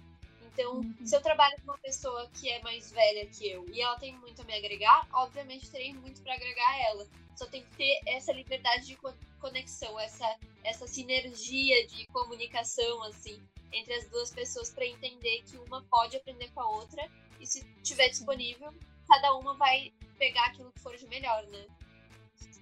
Então, 0.52 0.80
uhum. 0.80 0.94
se 1.02 1.16
eu 1.16 1.22
trabalho 1.22 1.56
com 1.56 1.72
uma 1.72 1.78
pessoa 1.78 2.28
que 2.34 2.50
é 2.50 2.60
mais 2.62 2.92
velha 2.92 3.26
que 3.28 3.48
eu 3.48 3.66
e 3.70 3.80
ela 3.80 3.98
tem 3.98 4.14
muito 4.18 4.42
a 4.42 4.44
me 4.44 4.54
agregar, 4.54 5.08
obviamente 5.10 5.70
terei 5.70 5.94
muito 5.94 6.20
para 6.20 6.34
agregar 6.34 6.68
a 6.68 6.82
ela. 6.90 7.06
Só 7.34 7.46
tem 7.46 7.62
que 7.62 7.76
ter 7.76 8.00
essa 8.06 8.30
liberdade 8.30 8.86
de 8.86 8.96
conexão, 9.42 9.98
essa, 9.98 10.38
essa 10.62 10.86
sinergia 10.86 11.86
de 11.88 12.06
comunicação, 12.06 13.02
assim, 13.02 13.42
entre 13.72 13.92
as 13.94 14.08
duas 14.08 14.30
pessoas 14.30 14.70
para 14.70 14.86
entender 14.86 15.42
que 15.42 15.58
uma 15.58 15.82
pode 15.82 16.16
aprender 16.16 16.48
com 16.52 16.60
a 16.60 16.70
outra 16.70 17.10
e 17.40 17.46
se 17.46 17.64
tiver 17.82 18.08
disponível, 18.08 18.72
cada 19.08 19.34
uma 19.34 19.54
vai 19.54 19.92
pegar 20.16 20.46
aquilo 20.46 20.72
que 20.72 20.80
for 20.80 20.96
de 20.96 21.06
melhor, 21.08 21.44
né? 21.48 21.66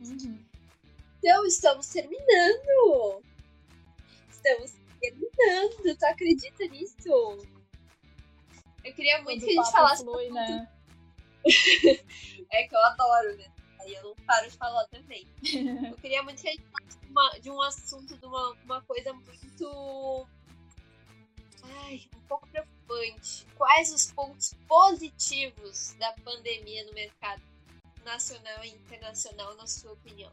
Uhum. 0.01 0.43
Então, 1.19 1.45
estamos 1.45 1.87
terminando! 1.89 3.23
Estamos 4.31 4.73
terminando, 4.99 5.99
tu 5.99 6.05
acredita 6.07 6.65
nisso? 6.69 7.47
Eu 8.83 8.95
queria 8.95 9.23
muito 9.23 9.45
que 9.45 9.51
a 9.51 9.63
gente 9.63 9.71
falasse. 9.71 10.03
Flui, 10.03 10.31
né? 10.31 10.67
é 12.51 12.67
que 12.67 12.75
eu 12.75 12.83
adoro, 12.87 13.37
né? 13.37 13.60
Aí 13.81 13.95
eu 13.95 14.03
não 14.03 14.15
paro 14.25 14.49
de 14.49 14.57
falar 14.57 14.87
também. 14.89 15.27
eu 15.91 15.97
queria 15.97 16.23
muito 16.23 16.41
que 16.41 16.49
a 16.49 16.53
gente 16.53 16.65
falasse 16.65 16.99
uma, 17.09 17.31
de 17.41 17.51
um 17.51 17.61
assunto, 17.63 18.17
de 18.17 18.27
uma, 18.27 18.51
uma 18.65 18.83
coisa 18.83 19.13
muito. 19.13 20.27
Ai, 21.85 22.09
um 22.17 22.21
pouco 22.29 22.49
preocupante. 22.49 23.47
Quais 23.57 23.93
os 23.93 24.11
pontos 24.13 24.55
positivos 24.67 25.95
da 25.99 26.13
pandemia 26.25 26.85
no 26.87 26.93
mercado? 26.93 27.43
nacional 28.05 28.65
e 28.65 28.71
internacional, 28.71 29.57
na 29.57 29.67
sua 29.67 29.93
opinião? 29.93 30.33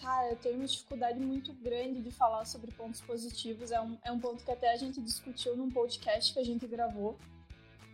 Cara, 0.00 0.30
eu 0.30 0.36
tenho 0.36 0.56
uma 0.56 0.66
dificuldade 0.66 1.18
muito 1.18 1.52
grande 1.54 2.02
de 2.02 2.10
falar 2.10 2.44
sobre 2.44 2.70
pontos 2.72 3.00
positivos. 3.00 3.70
É 3.70 3.80
um, 3.80 3.98
é 4.04 4.12
um 4.12 4.20
ponto 4.20 4.44
que 4.44 4.50
até 4.50 4.72
a 4.72 4.76
gente 4.76 5.00
discutiu 5.00 5.56
num 5.56 5.70
podcast 5.70 6.32
que 6.32 6.38
a 6.38 6.44
gente 6.44 6.66
gravou. 6.66 7.18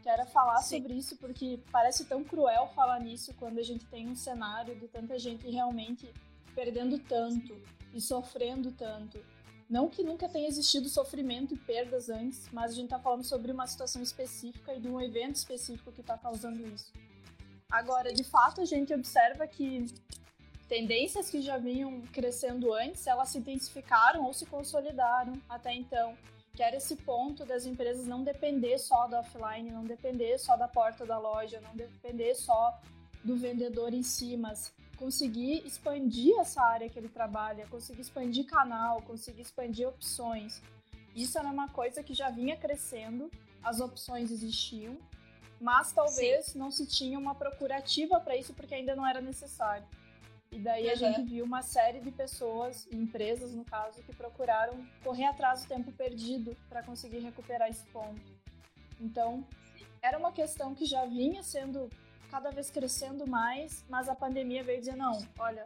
Que 0.03 0.09
era 0.09 0.25
falar 0.25 0.59
Sim. 0.59 0.79
sobre 0.79 0.95
isso, 0.95 1.17
porque 1.17 1.61
parece 1.71 2.05
tão 2.07 2.25
cruel 2.25 2.69
falar 2.75 3.01
nisso 3.01 3.35
quando 3.39 3.59
a 3.59 3.63
gente 3.63 3.85
tem 3.87 4.09
um 4.09 4.17
cenário 4.17 4.75
de 4.75 4.89
tanta 4.89 5.19
gente 5.19 5.49
realmente 5.51 6.13
perdendo 6.55 6.99
tanto 6.99 7.55
e 7.93 8.01
sofrendo 8.01 8.73
tanto. 8.73 9.23
Não 9.69 9.89
que 9.89 10.03
nunca 10.03 10.29
tenha 10.29 10.49
existido 10.49 10.89
sofrimento 10.89 11.55
e 11.55 11.57
perdas 11.57 12.09
antes, 12.09 12.49
mas 12.53 12.73
a 12.73 12.75
gente 12.75 12.87
está 12.87 12.99
falando 12.99 13.23
sobre 13.23 13.53
uma 13.53 13.67
situação 13.67 14.03
específica 14.03 14.75
e 14.75 14.81
de 14.81 14.89
um 14.89 15.01
evento 15.01 15.37
específico 15.37 15.93
que 15.93 16.01
está 16.01 16.19
causando 16.19 16.67
isso. 16.67 16.93
Agora, 17.71 18.13
de 18.13 18.25
fato, 18.25 18.61
a 18.61 18.65
gente 18.65 18.93
observa 18.93 19.47
que 19.47 19.87
tendências 20.69 21.31
que 21.31 21.41
já 21.41 21.57
vinham 21.57 22.01
crescendo 22.13 22.73
antes, 22.73 23.07
elas 23.07 23.29
se 23.29 23.39
intensificaram 23.39 24.25
ou 24.25 24.33
se 24.33 24.45
consolidaram 24.47 25.35
até 25.49 25.73
então. 25.73 26.17
Que 26.61 26.65
era 26.65 26.77
esse 26.77 26.95
ponto 26.95 27.47
das 27.47 27.65
empresas 27.65 28.07
não 28.07 28.23
depender 28.23 28.77
só 28.77 29.09
do 29.09 29.17
offline, 29.17 29.71
não 29.71 29.83
depender 29.83 30.37
só 30.37 30.59
da 30.59 30.69
porta 30.69 31.07
da 31.07 31.17
loja, 31.17 31.59
não 31.59 31.75
depender 31.75 32.35
só 32.35 32.79
do 33.25 33.35
vendedor 33.35 33.95
em 33.95 34.03
si, 34.03 34.37
mas 34.37 34.71
conseguir 34.99 35.67
expandir 35.67 36.39
essa 36.39 36.61
área 36.61 36.91
que 36.91 36.99
ele 36.99 37.09
trabalha, 37.09 37.67
conseguir 37.69 38.03
expandir 38.03 38.45
canal, 38.45 39.01
conseguir 39.01 39.41
expandir 39.41 39.89
opções. 39.89 40.61
Isso 41.17 41.39
era 41.39 41.49
uma 41.49 41.71
coisa 41.71 42.03
que 42.03 42.13
já 42.13 42.29
vinha 42.29 42.59
crescendo, 42.59 43.31
as 43.63 43.81
opções 43.81 44.31
existiam, 44.31 44.99
mas 45.59 45.93
talvez 45.93 46.45
Sim. 46.45 46.59
não 46.59 46.71
se 46.71 46.87
tinha 46.87 47.19
uma 47.19 47.35
procurativa 47.35 48.21
para 48.21 48.37
isso 48.37 48.53
porque 48.53 48.75
ainda 48.75 48.95
não 48.95 49.07
era 49.07 49.23
necessário. 49.23 49.87
E 50.53 50.59
daí 50.59 50.87
uhum. 50.87 50.93
a 50.93 50.95
gente 50.95 51.23
viu 51.23 51.45
uma 51.45 51.63
série 51.63 52.01
de 52.01 52.11
pessoas, 52.11 52.89
empresas 52.93 53.55
no 53.55 53.65
caso, 53.65 54.03
que 54.03 54.15
procuraram 54.15 54.85
correr 55.05 55.27
atrás 55.27 55.63
do 55.63 55.69
tempo 55.69 55.93
perdido 55.93 56.57
para 56.69 56.83
conseguir 56.83 57.21
recuperar 57.21 57.69
esse 57.69 57.87
ponto. 57.87 58.21
Então, 59.01 59.47
era 60.03 60.19
uma 60.19 60.33
questão 60.33 60.75
que 60.75 60.85
já 60.85 61.05
vinha 61.07 61.43
sendo 61.43 61.89
cada 62.31 62.51
vez 62.51 62.71
crescendo 62.71 63.29
mais, 63.29 63.85
mas 63.89 64.09
a 64.09 64.15
pandemia 64.15 64.65
veio 64.65 64.81
dizer: 64.81 64.97
não, 64.97 65.25
olha, 65.39 65.65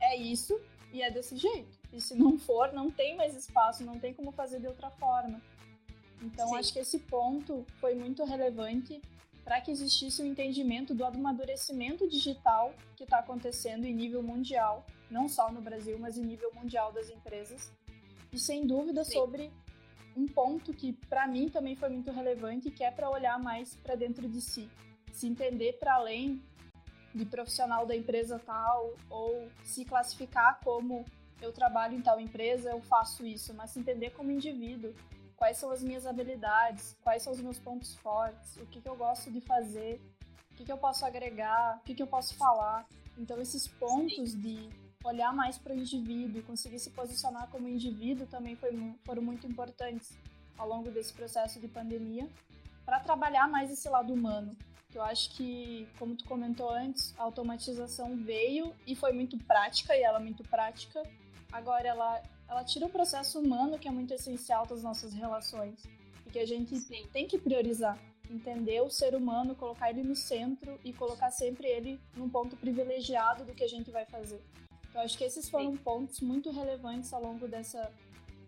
é 0.00 0.16
isso 0.16 0.60
e 0.92 1.02
é 1.02 1.10
desse 1.10 1.36
jeito. 1.36 1.78
E 1.92 2.00
se 2.00 2.14
não 2.14 2.38
for, 2.38 2.72
não 2.72 2.90
tem 2.90 3.16
mais 3.16 3.34
espaço, 3.34 3.84
não 3.84 3.98
tem 3.98 4.12
como 4.12 4.30
fazer 4.30 4.60
de 4.60 4.66
outra 4.66 4.90
forma. 4.90 5.40
Então, 6.20 6.48
Sim. 6.48 6.56
acho 6.56 6.72
que 6.72 6.78
esse 6.80 6.98
ponto 6.98 7.64
foi 7.80 7.94
muito 7.94 8.24
relevante 8.24 9.00
para 9.48 9.62
que 9.62 9.70
existisse 9.70 10.20
o 10.20 10.26
um 10.26 10.28
entendimento 10.28 10.94
do 10.94 11.06
amadurecimento 11.06 12.06
digital 12.06 12.74
que 12.94 13.04
está 13.04 13.20
acontecendo 13.20 13.86
em 13.86 13.94
nível 13.94 14.22
mundial, 14.22 14.84
não 15.10 15.26
só 15.26 15.50
no 15.50 15.62
Brasil, 15.62 15.98
mas 15.98 16.18
em 16.18 16.22
nível 16.22 16.52
mundial 16.54 16.92
das 16.92 17.08
empresas. 17.08 17.72
E 18.30 18.38
sem 18.38 18.66
dúvida 18.66 19.02
Sim. 19.04 19.12
sobre 19.12 19.50
um 20.14 20.26
ponto 20.26 20.74
que 20.74 20.92
para 20.92 21.26
mim 21.26 21.48
também 21.48 21.74
foi 21.74 21.88
muito 21.88 22.10
relevante, 22.10 22.70
que 22.70 22.84
é 22.84 22.90
para 22.90 23.08
olhar 23.08 23.38
mais 23.38 23.74
para 23.76 23.94
dentro 23.94 24.28
de 24.28 24.42
si, 24.42 24.68
se 25.12 25.26
entender 25.26 25.78
para 25.78 25.94
além 25.94 26.42
de 27.14 27.24
profissional 27.24 27.86
da 27.86 27.96
empresa 27.96 28.38
tal 28.38 28.92
ou 29.08 29.48
se 29.64 29.82
classificar 29.82 30.60
como 30.62 31.06
eu 31.40 31.54
trabalho 31.54 31.96
em 31.96 32.02
tal 32.02 32.20
empresa, 32.20 32.68
eu 32.68 32.82
faço 32.82 33.24
isso, 33.24 33.54
mas 33.54 33.70
se 33.70 33.78
entender 33.78 34.10
como 34.10 34.30
indivíduo, 34.30 34.92
quais 35.38 35.56
são 35.56 35.70
as 35.70 35.82
minhas 35.82 36.04
habilidades, 36.04 36.96
quais 37.02 37.22
são 37.22 37.32
os 37.32 37.40
meus 37.40 37.58
pontos 37.58 37.94
fortes, 37.96 38.56
o 38.56 38.66
que, 38.66 38.80
que 38.80 38.88
eu 38.88 38.96
gosto 38.96 39.30
de 39.30 39.40
fazer, 39.40 40.02
o 40.50 40.54
que, 40.56 40.64
que 40.64 40.72
eu 40.72 40.76
posso 40.76 41.06
agregar, 41.06 41.78
o 41.78 41.84
que, 41.84 41.94
que 41.94 42.02
eu 42.02 42.06
posso 42.08 42.34
falar. 42.34 42.84
Então, 43.16 43.40
esses 43.40 43.68
pontos 43.68 44.34
de 44.34 44.68
olhar 45.04 45.32
mais 45.32 45.56
para 45.56 45.72
o 45.72 45.76
indivíduo 45.76 46.42
conseguir 46.42 46.80
se 46.80 46.90
posicionar 46.90 47.48
como 47.50 47.68
indivíduo 47.68 48.26
também 48.26 48.56
foi, 48.56 48.70
foram 49.04 49.22
muito 49.22 49.46
importantes 49.46 50.18
ao 50.58 50.68
longo 50.68 50.90
desse 50.90 51.12
processo 51.12 51.60
de 51.60 51.68
pandemia 51.68 52.28
para 52.84 52.98
trabalhar 52.98 53.46
mais 53.48 53.70
esse 53.70 53.88
lado 53.88 54.12
humano. 54.12 54.56
Eu 54.92 55.02
acho 55.02 55.30
que, 55.36 55.86
como 55.98 56.16
tu 56.16 56.24
comentou 56.24 56.70
antes, 56.70 57.14
a 57.16 57.22
automatização 57.22 58.16
veio 58.16 58.74
e 58.86 58.96
foi 58.96 59.12
muito 59.12 59.38
prática, 59.44 59.96
e 59.96 60.02
ela 60.02 60.18
é 60.18 60.22
muito 60.22 60.42
prática. 60.44 61.00
Agora 61.52 61.86
ela 61.86 62.20
ela 62.48 62.64
tira 62.64 62.86
o 62.86 62.90
processo 62.90 63.38
humano 63.38 63.78
que 63.78 63.86
é 63.86 63.90
muito 63.90 64.14
essencial 64.14 64.66
das 64.66 64.82
nossas 64.82 65.12
relações 65.12 65.82
e 66.26 66.30
que 66.30 66.38
a 66.38 66.46
gente 66.46 66.76
Sim. 66.76 67.06
tem 67.12 67.26
que 67.26 67.38
priorizar. 67.38 67.98
Entender 68.30 68.82
o 68.82 68.90
ser 68.90 69.14
humano, 69.14 69.54
colocar 69.54 69.90
ele 69.90 70.02
no 70.02 70.14
centro 70.14 70.78
e 70.84 70.92
colocar 70.92 71.30
sempre 71.30 71.66
ele 71.66 71.98
num 72.14 72.28
ponto 72.28 72.56
privilegiado 72.56 73.44
do 73.44 73.54
que 73.54 73.64
a 73.64 73.68
gente 73.68 73.90
vai 73.90 74.04
fazer. 74.04 74.42
Então, 74.88 75.00
acho 75.00 75.16
que 75.16 75.24
esses 75.24 75.48
foram 75.48 75.72
Sim. 75.72 75.78
pontos 75.78 76.20
muito 76.20 76.50
relevantes 76.50 77.12
ao 77.12 77.22
longo 77.22 77.48
dessa 77.48 77.90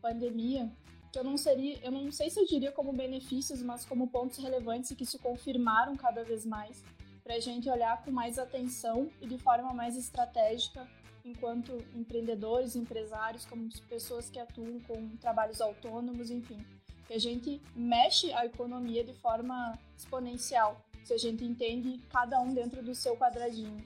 pandemia, 0.02 0.70
que 1.10 1.18
eu 1.18 1.24
não 1.24 1.36
seria, 1.36 1.78
eu 1.82 1.90
não 1.90 2.12
sei 2.12 2.30
se 2.30 2.38
eu 2.38 2.46
diria 2.46 2.72
como 2.72 2.92
benefícios, 2.92 3.62
mas 3.62 3.84
como 3.84 4.08
pontos 4.08 4.38
relevantes 4.38 4.90
e 4.90 4.96
que 4.96 5.06
se 5.06 5.18
confirmaram 5.18 5.96
cada 5.96 6.24
vez 6.24 6.44
mais, 6.44 6.84
para 7.22 7.34
a 7.34 7.40
gente 7.40 7.68
olhar 7.68 8.02
com 8.04 8.10
mais 8.10 8.38
atenção 8.38 9.10
e 9.20 9.26
de 9.26 9.38
forma 9.38 9.72
mais 9.72 9.96
estratégica 9.96 10.86
enquanto 11.24 11.72
empreendedores, 11.94 12.76
empresários, 12.76 13.44
como 13.44 13.68
pessoas 13.88 14.30
que 14.30 14.38
atuam 14.38 14.80
com 14.80 15.16
trabalhos 15.16 15.60
autônomos, 15.60 16.30
enfim, 16.30 16.64
que 17.06 17.14
a 17.14 17.18
gente 17.18 17.60
mexe 17.74 18.32
a 18.32 18.46
economia 18.46 19.04
de 19.04 19.12
forma 19.14 19.78
exponencial, 19.96 20.80
se 21.04 21.12
a 21.12 21.18
gente 21.18 21.44
entende 21.44 21.98
cada 22.10 22.40
um 22.40 22.54
dentro 22.54 22.82
do 22.82 22.94
seu 22.94 23.16
quadradinho. 23.16 23.84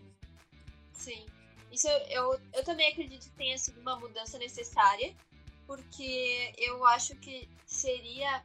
Sim, 0.93 1.25
isso 1.71 1.89
eu, 1.89 1.99
eu, 2.09 2.41
eu 2.53 2.65
também 2.65 2.91
acredito 2.93 3.25
que 3.25 3.37
tenha 3.37 3.59
sido 3.59 3.81
uma 3.81 3.99
mudança 3.99 4.39
necessária, 4.39 5.15
porque 5.67 6.53
eu 6.59 6.87
acho 6.87 7.17
que 7.17 7.49
seria 7.67 8.45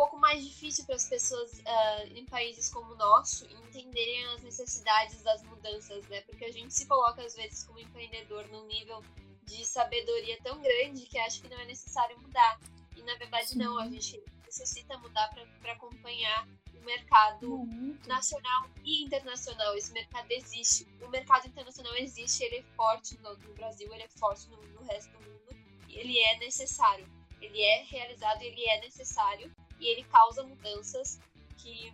pouco 0.00 0.16
mais 0.16 0.42
difícil 0.42 0.86
para 0.86 0.94
as 0.94 1.06
pessoas 1.06 1.52
uh, 1.58 2.16
em 2.16 2.24
países 2.24 2.70
como 2.70 2.94
o 2.94 2.96
nosso 2.96 3.44
entenderem 3.44 4.24
as 4.28 4.42
necessidades 4.42 5.22
das 5.22 5.42
mudanças, 5.42 6.08
né? 6.08 6.22
Porque 6.22 6.46
a 6.46 6.50
gente 6.50 6.72
se 6.72 6.86
coloca, 6.86 7.22
às 7.22 7.34
vezes, 7.34 7.64
como 7.64 7.78
empreendedor 7.78 8.48
num 8.48 8.66
nível 8.66 9.04
de 9.44 9.62
sabedoria 9.66 10.38
tão 10.42 10.58
grande 10.62 11.04
que 11.04 11.18
acha 11.18 11.42
que 11.42 11.50
não 11.50 11.60
é 11.60 11.66
necessário 11.66 12.18
mudar. 12.18 12.58
E, 12.96 13.02
na 13.02 13.14
verdade, 13.16 13.58
não. 13.58 13.78
A 13.78 13.90
gente 13.90 14.24
necessita 14.42 14.96
mudar 14.96 15.28
para 15.60 15.72
acompanhar 15.72 16.48
o 16.74 16.82
mercado 16.82 17.58
Muito. 17.58 18.08
nacional 18.08 18.70
e 18.82 19.04
internacional. 19.04 19.76
Esse 19.76 19.92
mercado 19.92 20.30
existe. 20.30 20.88
O 21.02 21.08
mercado 21.08 21.46
internacional 21.46 21.94
existe, 21.96 22.42
ele 22.42 22.56
é 22.56 22.62
forte 22.74 23.18
no, 23.18 23.36
no 23.36 23.52
Brasil, 23.52 23.92
ele 23.92 24.04
é 24.04 24.08
forte 24.08 24.48
no, 24.48 24.56
no 24.62 24.82
resto 24.84 25.12
do 25.12 25.28
mundo. 25.28 25.84
Ele 25.90 26.18
é 26.18 26.38
necessário. 26.38 27.06
Ele 27.38 27.60
é 27.60 27.82
realizado, 27.82 28.40
ele 28.40 28.64
é 28.64 28.80
necessário 28.80 29.54
e 29.80 29.88
ele 29.88 30.04
causa 30.04 30.42
mudanças 30.42 31.18
que 31.56 31.92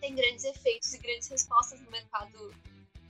têm 0.00 0.14
grandes 0.14 0.44
efeitos 0.44 0.92
e 0.94 0.98
grandes 0.98 1.28
respostas 1.28 1.80
no 1.80 1.90
mercado 1.90 2.54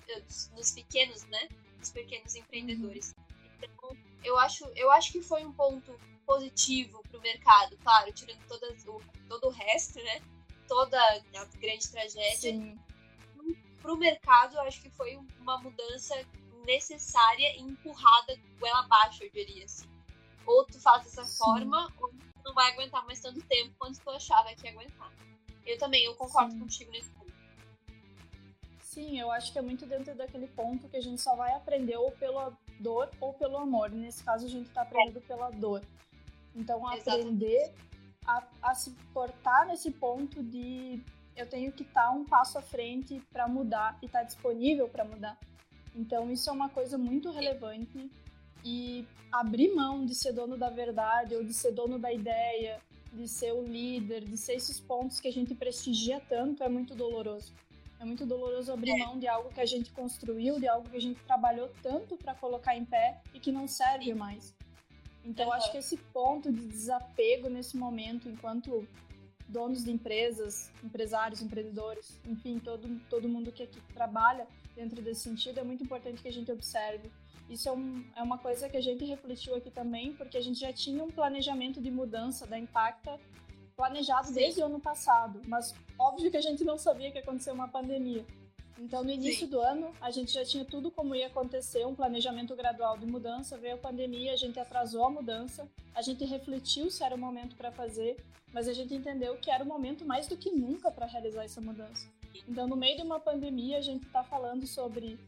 eh, 0.08 0.20
dos, 0.54 0.72
pequenos, 0.72 1.24
né? 1.24 1.48
Dos 1.78 1.90
pequenos 1.90 2.34
empreendedores. 2.34 3.14
Então, 3.62 3.96
eu 4.24 4.38
acho, 4.38 4.64
eu 4.76 4.90
acho 4.90 5.12
que 5.12 5.22
foi 5.22 5.44
um 5.44 5.52
ponto 5.52 5.98
positivo 6.26 7.02
para 7.08 7.18
o 7.18 7.22
mercado, 7.22 7.76
claro, 7.78 8.12
tirando 8.12 8.46
todas, 8.46 8.86
o, 8.86 9.00
todo 9.28 9.48
o 9.48 9.50
resto, 9.50 9.98
né? 10.02 10.20
Toda 10.68 10.98
a 11.00 11.44
grande 11.58 11.90
tragédia. 11.90 12.78
Para 13.80 13.92
o 13.92 13.96
mercado, 13.96 14.56
eu 14.56 14.60
acho 14.62 14.80
que 14.82 14.90
foi 14.90 15.16
uma 15.40 15.58
mudança 15.58 16.14
necessária 16.64 17.56
e 17.56 17.60
empurrada 17.60 18.38
goela 18.58 18.80
abaixo, 18.80 19.24
eu 19.24 19.30
diria 19.30 19.64
assim. 19.64 19.88
Ou 20.46 20.64
tu 20.66 20.78
faz 20.80 21.04
dessa 21.04 21.24
Sim. 21.24 21.38
forma, 21.38 21.92
ou 21.98 22.12
não 22.50 22.54
vai 22.54 22.72
aguentar 22.72 23.06
mais 23.06 23.20
tanto 23.20 23.40
tempo 23.42 23.72
quanto 23.78 24.00
tu 24.00 24.10
achava 24.10 24.52
que 24.54 24.66
ia 24.66 24.72
aguentar. 24.72 25.10
Eu 25.64 25.78
também, 25.78 26.04
eu 26.04 26.14
concordo 26.16 26.52
Sim. 26.52 26.58
contigo 26.58 26.90
nesse 26.90 27.08
ponto. 27.10 27.30
Sim, 28.80 29.20
eu 29.20 29.30
acho 29.30 29.52
que 29.52 29.58
é 29.58 29.62
muito 29.62 29.86
dentro 29.86 30.14
daquele 30.16 30.48
ponto 30.48 30.88
que 30.88 30.96
a 30.96 31.00
gente 31.00 31.22
só 31.22 31.36
vai 31.36 31.52
aprender 31.54 31.96
ou 31.96 32.10
pela 32.10 32.52
dor 32.80 33.08
ou 33.20 33.32
pelo 33.32 33.56
amor. 33.56 33.92
E 33.92 33.96
nesse 33.96 34.24
caso, 34.24 34.46
a 34.46 34.48
gente 34.48 34.66
está 34.66 34.82
aprendendo 34.82 35.18
é. 35.18 35.22
pela 35.22 35.50
dor. 35.50 35.82
Então, 36.56 36.84
aprender 36.88 37.72
a, 38.26 38.42
a, 38.60 38.74
se 38.74 38.90
portar 39.14 39.68
nesse 39.68 39.92
ponto 39.92 40.42
de 40.42 41.00
eu 41.36 41.48
tenho 41.48 41.70
que 41.70 41.84
estar 41.84 42.06
tá 42.06 42.10
um 42.10 42.24
passo 42.24 42.58
à 42.58 42.62
frente 42.62 43.22
para 43.32 43.46
mudar 43.46 43.96
e 44.02 44.06
estar 44.06 44.20
tá 44.20 44.24
disponível 44.24 44.88
para 44.88 45.04
mudar. 45.04 45.38
Então, 45.94 46.28
isso 46.30 46.50
é 46.50 46.52
uma 46.52 46.68
coisa 46.68 46.98
muito 46.98 47.30
relevante 47.30 48.10
e 48.64 49.06
abrir 49.32 49.74
mão 49.74 50.04
de 50.04 50.14
ser 50.14 50.32
dono 50.32 50.56
da 50.56 50.70
verdade 50.70 51.34
ou 51.34 51.44
de 51.44 51.54
ser 51.54 51.72
dono 51.72 51.98
da 51.98 52.12
ideia, 52.12 52.80
de 53.12 53.26
ser 53.28 53.52
o 53.52 53.62
líder, 53.62 54.24
de 54.24 54.36
ser 54.36 54.54
esses 54.54 54.78
pontos 54.78 55.20
que 55.20 55.28
a 55.28 55.32
gente 55.32 55.54
prestigia 55.54 56.20
tanto 56.28 56.62
é 56.62 56.68
muito 56.68 56.94
doloroso. 56.94 57.52
É 57.98 58.04
muito 58.04 58.24
doloroso 58.24 58.72
abrir 58.72 58.96
mão 58.96 59.18
de 59.18 59.28
algo 59.28 59.50
que 59.50 59.60
a 59.60 59.66
gente 59.66 59.90
construiu, 59.92 60.58
de 60.58 60.66
algo 60.66 60.88
que 60.88 60.96
a 60.96 61.00
gente 61.00 61.20
trabalhou 61.24 61.70
tanto 61.82 62.16
para 62.16 62.34
colocar 62.34 62.74
em 62.74 62.84
pé 62.84 63.20
e 63.34 63.38
que 63.38 63.52
não 63.52 63.68
serve 63.68 64.14
mais. 64.14 64.54
Então, 65.22 65.46
uhum. 65.46 65.52
acho 65.52 65.70
que 65.70 65.76
esse 65.76 65.98
ponto 65.98 66.50
de 66.50 66.66
desapego 66.66 67.50
nesse 67.50 67.76
momento, 67.76 68.26
enquanto 68.26 68.88
donos 69.46 69.84
de 69.84 69.90
empresas, 69.90 70.70
empresários, 70.82 71.42
empreendedores, 71.42 72.18
enfim, 72.24 72.58
todo, 72.58 72.88
todo 73.10 73.28
mundo 73.28 73.52
que 73.52 73.64
aqui 73.64 73.80
trabalha 73.92 74.46
dentro 74.74 75.02
desse 75.02 75.22
sentido, 75.22 75.60
é 75.60 75.62
muito 75.62 75.84
importante 75.84 76.22
que 76.22 76.28
a 76.28 76.32
gente 76.32 76.50
observe. 76.50 77.10
Isso 77.50 77.68
é, 77.68 77.72
um, 77.72 78.04
é 78.14 78.22
uma 78.22 78.38
coisa 78.38 78.68
que 78.68 78.76
a 78.76 78.80
gente 78.80 79.04
refletiu 79.04 79.56
aqui 79.56 79.70
também, 79.70 80.12
porque 80.12 80.38
a 80.38 80.40
gente 80.40 80.60
já 80.60 80.72
tinha 80.72 81.02
um 81.02 81.10
planejamento 81.10 81.80
de 81.80 81.90
mudança 81.90 82.46
da 82.46 82.56
Impacta 82.56 83.18
planejado 83.76 84.28
Sim. 84.28 84.34
desde 84.34 84.60
o 84.62 84.66
ano 84.66 84.78
passado, 84.78 85.42
mas 85.46 85.74
óbvio 85.98 86.30
que 86.30 86.36
a 86.36 86.40
gente 86.40 86.62
não 86.62 86.78
sabia 86.78 87.10
que 87.10 87.18
ia 87.18 87.22
acontecer 87.22 87.50
uma 87.50 87.66
pandemia. 87.66 88.24
Então, 88.78 89.02
no 89.02 89.10
início 89.10 89.46
Sim. 89.46 89.50
do 89.50 89.60
ano, 89.60 89.90
a 90.00 90.10
gente 90.10 90.32
já 90.32 90.44
tinha 90.44 90.64
tudo 90.64 90.90
como 90.90 91.14
ia 91.14 91.26
acontecer, 91.26 91.84
um 91.84 91.94
planejamento 91.94 92.54
gradual 92.54 92.96
de 92.96 93.04
mudança. 93.04 93.58
Veio 93.58 93.74
a 93.74 93.78
pandemia, 93.78 94.32
a 94.32 94.36
gente 94.36 94.58
atrasou 94.58 95.04
a 95.04 95.10
mudança, 95.10 95.68
a 95.94 96.00
gente 96.00 96.24
refletiu 96.24 96.90
se 96.90 97.02
era 97.02 97.14
o 97.14 97.18
momento 97.18 97.56
para 97.56 97.72
fazer, 97.72 98.16
mas 98.52 98.68
a 98.68 98.72
gente 98.72 98.94
entendeu 98.94 99.36
que 99.36 99.50
era 99.50 99.64
o 99.64 99.66
momento 99.66 100.04
mais 100.04 100.26
do 100.26 100.36
que 100.36 100.50
nunca 100.50 100.90
para 100.90 101.04
realizar 101.04 101.44
essa 101.44 101.60
mudança. 101.60 102.08
Então, 102.48 102.66
no 102.66 102.76
meio 102.76 102.96
de 102.96 103.02
uma 103.02 103.20
pandemia, 103.20 103.78
a 103.78 103.82
gente 103.82 104.06
está 104.06 104.22
falando 104.24 104.66
sobre 104.66 105.18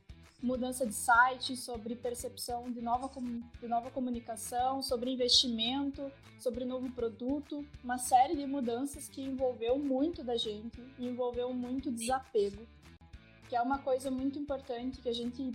mudança 0.43 0.85
de 0.85 0.95
site, 0.95 1.57
sobre 1.57 1.95
percepção 1.95 2.71
de 2.71 2.81
nova, 2.81 3.09
de 3.61 3.69
nova 3.69 3.91
comunicação, 3.91 4.83
sobre 4.83 5.13
investimento, 5.13 6.11
sobre 6.39 6.65
novo 6.65 6.91
produto, 6.91 7.65
uma 7.83 7.99
série 7.99 8.35
de 8.35 8.45
mudanças 8.45 9.09
que 9.09 9.23
envolveu 9.23 9.79
muito 9.79 10.25
da 10.25 10.37
gente 10.37 10.83
envolveu 10.99 11.53
muito 11.55 11.91
desapego, 11.91 12.67
que 13.49 13.55
é 13.55 13.63
uma 13.63 13.79
coisa 13.79 14.11
muito 14.11 14.39
importante 14.39 15.01
que 15.01 15.09
a 15.09 15.13
gente 15.13 15.53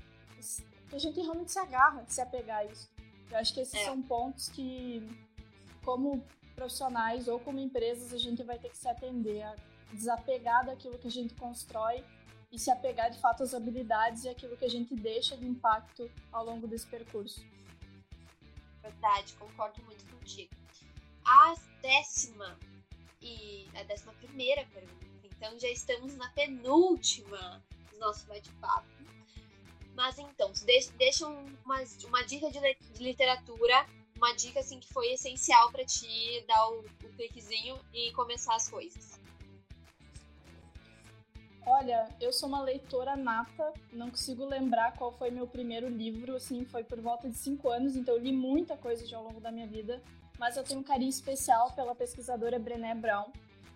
que 0.90 0.96
a 0.96 1.00
gente 1.00 1.20
realmente 1.20 1.52
se 1.52 1.60
agarra, 1.60 2.06
se 2.08 2.22
apegar 2.22 2.60
a 2.60 2.66
isso. 2.66 2.90
Eu 3.30 3.38
acho 3.38 3.54
que 3.54 3.60
esses 3.60 3.74
é. 3.74 3.84
são 3.84 4.02
pontos 4.02 4.48
que, 4.48 5.06
como 5.84 6.24
profissionais 6.56 7.28
ou 7.28 7.40
como 7.40 7.60
empresas, 7.60 8.14
a 8.14 8.18
gente 8.18 8.42
vai 8.44 8.58
ter 8.58 8.70
que 8.70 8.78
se 8.78 8.88
atender 8.88 9.42
a 9.42 9.54
desapegar 9.92 10.66
daquilo 10.66 10.98
que 10.98 11.08
a 11.08 11.12
gente 11.12 11.34
constrói 11.34 12.04
e 12.52 12.58
se 12.58 12.72
apegar 12.72 13.12
de 13.12 13.20
fato 13.20 13.44
às 13.44 13.54
habilidades 13.54 14.24
e 14.24 14.30
aquilo 14.30 14.56
que 14.56 14.66
a 14.66 14.70
gente 14.70 14.96
deixa 14.96 15.36
de 15.36 15.46
impacto 15.46 16.10
ao 16.32 16.46
longo 16.46 16.68
desse 16.68 16.88
percurso. 16.88 17.46
Verdade, 18.82 19.34
concordo 19.34 19.84
muito 19.84 20.06
contigo. 20.06 20.56
A 21.26 21.56
décima 21.82 22.58
e 23.22 23.68
a 23.76 23.84
décima 23.84 24.14
primeira 24.14 24.66
pergunta, 24.68 25.06
então 25.26 25.60
já 25.60 25.70
estamos 25.70 26.16
na 26.16 26.30
penúltima 26.30 27.64
do 27.92 28.00
nosso 28.00 28.26
bate-papo. 28.28 28.88
Mas 29.94 30.18
então, 30.20 30.52
deixa 30.96 31.28
uma, 31.28 31.84
uma 32.06 32.22
dica 32.24 32.50
de, 32.52 32.60
de 32.94 33.04
literatura, 33.04 33.86
uma 34.16 34.32
dica 34.34 34.60
assim 34.60 34.80
que 34.80 34.88
foi 34.94 35.08
essencial 35.14 35.72
para 35.72 35.84
ti 35.86 36.46
dar 36.48 36.70
o, 36.70 36.80
o 36.80 37.10
cliquezinho 37.16 37.80
e 37.94 38.12
começar 38.14 38.56
as 38.56 38.70
coisas. 38.70 39.20
Olha, 41.70 42.08
eu 42.22 42.32
sou 42.32 42.48
uma 42.48 42.62
leitora 42.62 43.18
nata, 43.18 43.74
não 43.92 44.10
consigo 44.10 44.46
lembrar 44.46 44.94
qual 44.94 45.12
foi 45.12 45.30
meu 45.30 45.46
primeiro 45.46 45.90
livro, 45.90 46.38
assim, 46.38 46.64
foi 46.64 46.82
por 46.82 47.02
volta 47.02 47.30
de 47.30 47.36
cinco 47.36 47.70
anos, 47.70 47.98
então 47.98 48.16
eu 48.16 48.22
li 48.22 48.32
muita 48.32 48.78
coisa 48.78 49.04
ao 49.14 49.26
longo 49.26 49.42
da 49.42 49.52
minha 49.52 49.68
vida, 49.68 50.02
mas 50.40 50.56
eu 50.56 50.64
tenho 50.64 50.80
um 50.80 50.84
carinho 50.84 51.10
especial 51.10 51.74
pela 51.74 51.94
pesquisadora 51.94 52.58
Brené 52.58 52.96
Brown, 52.96 53.34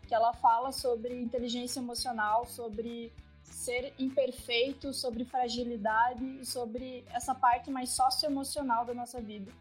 que 0.08 0.16
ela 0.16 0.32
fala 0.32 0.72
sobre 0.72 1.22
inteligência 1.22 1.82
emocional, 1.82 2.46
sobre 2.46 3.12
ser 3.44 3.94
imperfeito, 4.00 4.94
sobre 4.94 5.26
fragilidade 5.26 6.24
e 6.40 6.46
sobre 6.46 7.04
essa 7.12 7.36
parte 7.36 7.70
mais 7.70 7.90
socioemocional 7.90 8.86
da 8.86 8.94
nossa 8.94 9.20
vida. 9.20 9.52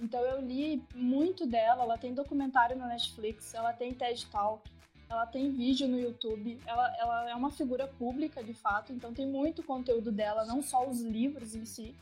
Então 0.00 0.22
eu 0.22 0.40
li 0.40 0.82
muito 0.94 1.46
dela, 1.46 1.82
ela 1.82 1.98
tem 1.98 2.14
documentário 2.14 2.76
na 2.78 2.86
Netflix, 2.86 3.52
ela 3.52 3.74
tem 3.74 3.92
TED 3.92 4.26
Talk, 4.28 4.70
ela 5.14 5.26
tem 5.26 5.50
vídeo 5.50 5.88
no 5.88 5.98
YouTube, 5.98 6.58
ela, 6.66 6.96
ela 6.98 7.30
é 7.30 7.34
uma 7.34 7.50
figura 7.50 7.86
pública 7.86 8.42
de 8.42 8.52
fato, 8.52 8.92
então 8.92 9.14
tem 9.14 9.26
muito 9.26 9.62
conteúdo 9.62 10.12
dela, 10.12 10.44
não 10.44 10.62
só 10.62 10.86
os 10.86 11.00
livros 11.00 11.54
em 11.54 11.64
si, 11.64 11.94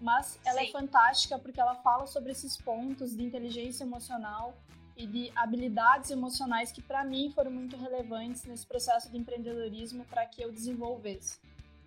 mas 0.00 0.38
ela 0.44 0.60
é 0.60 0.64
Sim. 0.64 0.68
é 0.68 0.72
fantástica 0.72 1.38
porque 1.38 1.60
ela 1.60 1.74
fala 1.76 2.06
sobre 2.06 2.32
esses 2.32 2.56
pontos 2.56 3.16
de 3.16 3.22
inteligência 3.22 3.84
emocional 3.84 4.54
e 4.96 5.06
de 5.06 5.32
habilidades 5.34 6.10
emocionais 6.10 6.70
que 6.70 6.82
para 6.82 7.04
mim 7.04 7.30
foram 7.34 7.50
muito 7.50 7.76
relevantes 7.76 8.44
nesse 8.44 8.66
processo 8.66 9.10
de 9.10 9.18
empreendedorismo 9.18 10.04
para 10.04 10.24
que 10.26 10.42
eu 10.42 10.52
desenvolvesse. 10.52 11.38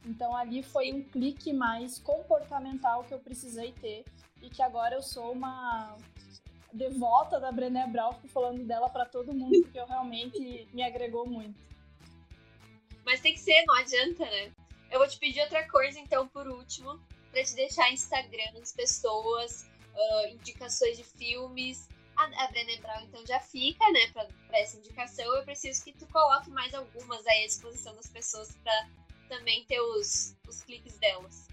Então 0.06 0.36
ali 0.36 0.64
foi 0.64 0.94
um 0.94 1.04
clique 1.04 1.54
mais 1.54 2.00
comportamental 2.00 3.04
que 3.04 3.14
eu 3.14 3.20
precisei 3.20 3.72
ter 3.74 4.04
e 4.42 4.50
que 4.50 4.62
agora 4.62 4.96
eu 4.96 5.02
sou 5.02 5.32
uma 5.32 5.96
devota 6.74 7.40
da 7.40 7.52
Brené 7.52 7.88
Brown, 7.88 8.14
fico 8.14 8.28
falando 8.28 8.64
dela 8.66 8.90
para 8.90 9.06
todo 9.06 9.34
mundo, 9.34 9.62
porque 9.64 9.80
eu 9.80 9.86
realmente 9.86 10.68
me 10.74 10.84
agregou 10.84 11.26
muito. 11.28 11.60
Mas 13.06 13.22
tem 13.22 13.34
que 13.34 13.40
ser, 13.40 13.64
não 13.66 13.76
adianta, 13.76 14.26
né? 14.26 14.52
Eu 14.92 15.00
vou 15.00 15.08
te 15.08 15.18
pedir 15.18 15.42
outra 15.42 15.68
coisa, 15.70 16.00
então, 16.00 16.28
por 16.28 16.48
último, 16.48 17.00
para 17.32 17.44
te 17.44 17.56
deixar 17.56 17.92
Instagram 17.92 18.54
das 18.54 18.74
pessoas, 18.74 19.70
uh, 19.94 20.28
indicações 20.34 20.98
de 20.98 21.04
filmes. 21.04 21.88
A, 22.16 22.46
a 22.46 22.48
Brené 22.48 22.78
Brown, 22.78 23.04
então, 23.04 23.26
já 23.28 23.40
fica, 23.40 23.90
né, 23.92 24.08
para 24.12 24.60
essa 24.60 24.78
indicação. 24.78 25.26
Eu 25.36 25.44
preciso 25.44 25.84
que 25.84 25.94
tu 25.94 26.08
coloque 26.08 26.50
mais 26.50 26.74
algumas 26.74 27.26
aí 27.28 27.44
à 27.44 27.48
disposição 27.48 27.96
das 27.96 28.10
pessoas 28.10 28.58
para 28.64 28.90
também 29.30 29.64
ter 29.66 29.80
os, 29.80 30.36
os 30.48 30.64
cliques 30.64 30.98
delas. 30.98 31.48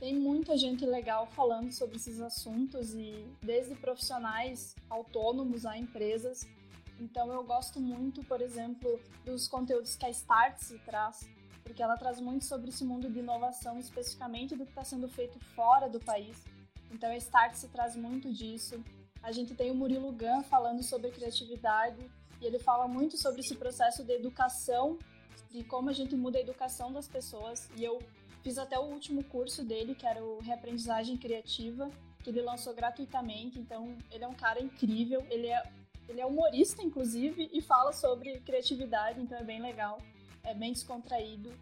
Tem 0.00 0.18
muita 0.18 0.56
gente 0.56 0.86
legal 0.86 1.26
falando 1.26 1.70
sobre 1.72 1.96
esses 1.96 2.22
assuntos 2.22 2.94
e 2.94 3.12
desde 3.42 3.74
profissionais 3.74 4.74
autônomos 4.88 5.66
a 5.66 5.76
empresas. 5.76 6.48
Então 6.98 7.30
eu 7.30 7.44
gosto 7.44 7.78
muito, 7.78 8.24
por 8.24 8.40
exemplo, 8.40 8.98
dos 9.26 9.46
conteúdos 9.46 9.96
que 9.96 10.06
a 10.06 10.08
Startse 10.08 10.78
traz, 10.86 11.28
porque 11.62 11.82
ela 11.82 11.98
traz 11.98 12.18
muito 12.18 12.46
sobre 12.46 12.70
esse 12.70 12.82
mundo 12.82 13.10
de 13.10 13.18
inovação, 13.18 13.78
especificamente 13.78 14.56
do 14.56 14.64
que 14.64 14.70
está 14.70 14.82
sendo 14.84 15.06
feito 15.06 15.38
fora 15.54 15.86
do 15.86 16.00
país. 16.00 16.42
Então 16.90 17.10
a 17.10 17.16
Startse 17.18 17.68
traz 17.68 17.94
muito 17.94 18.32
disso. 18.32 18.82
A 19.22 19.32
gente 19.32 19.54
tem 19.54 19.70
o 19.70 19.74
Murilo 19.74 20.12
Gun 20.12 20.42
falando 20.44 20.82
sobre 20.82 21.10
criatividade 21.10 22.10
e 22.40 22.46
ele 22.46 22.58
fala 22.58 22.88
muito 22.88 23.18
sobre 23.18 23.42
esse 23.42 23.54
processo 23.54 24.02
de 24.02 24.14
educação, 24.14 24.98
de 25.50 25.62
como 25.62 25.90
a 25.90 25.92
gente 25.92 26.16
muda 26.16 26.38
a 26.38 26.40
educação 26.40 26.90
das 26.90 27.06
pessoas. 27.06 27.68
E 27.76 27.84
eu 27.84 27.98
Fiz 28.42 28.56
até 28.56 28.78
o 28.78 28.84
último 28.84 29.22
curso 29.24 29.62
dele, 29.62 29.94
que 29.94 30.06
era 30.06 30.24
o 30.24 30.40
Reaprendizagem 30.40 31.16
Criativa, 31.16 31.90
que 32.22 32.30
ele 32.30 32.40
lançou 32.40 32.74
gratuitamente. 32.74 33.58
Então, 33.58 33.96
ele 34.10 34.24
é 34.24 34.28
um 34.28 34.34
cara 34.34 34.62
incrível. 34.62 35.24
Ele 35.30 35.48
é, 35.48 35.62
ele 36.08 36.20
é 36.20 36.26
humorista, 36.26 36.82
inclusive, 36.82 37.50
e 37.52 37.60
fala 37.60 37.92
sobre 37.92 38.40
criatividade, 38.40 39.20
então 39.20 39.38
é 39.38 39.44
bem 39.44 39.60
legal. 39.60 39.98
É 40.42 40.54
bem 40.54 40.72
descontraído. 40.72 41.52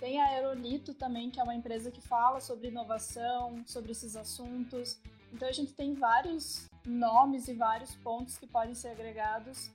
Tem 0.00 0.20
a 0.20 0.26
Aerolito 0.26 0.92
também, 0.92 1.30
que 1.30 1.40
é 1.40 1.42
uma 1.42 1.54
empresa 1.54 1.90
que 1.90 2.00
fala 2.00 2.40
sobre 2.40 2.68
inovação, 2.68 3.62
sobre 3.64 3.92
esses 3.92 4.16
assuntos. 4.16 5.00
Então, 5.32 5.48
a 5.48 5.52
gente 5.52 5.72
tem 5.72 5.94
vários 5.94 6.68
nomes 6.84 7.48
e 7.48 7.54
vários 7.54 7.94
pontos 7.96 8.36
que 8.36 8.46
podem 8.46 8.74
ser 8.74 8.88
agregados 8.88 9.70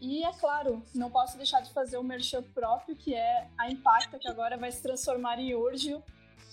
e 0.00 0.24
é 0.24 0.32
claro, 0.32 0.82
não 0.94 1.10
posso 1.10 1.36
deixar 1.36 1.60
de 1.60 1.72
fazer 1.72 1.98
o 1.98 2.02
merchan 2.02 2.42
próprio, 2.42 2.96
que 2.96 3.14
é 3.14 3.48
a 3.58 3.70
Impacta, 3.70 4.18
que 4.18 4.28
agora 4.28 4.56
vai 4.56 4.72
se 4.72 4.82
transformar 4.82 5.38
em 5.38 5.54
Urgio, 5.54 6.02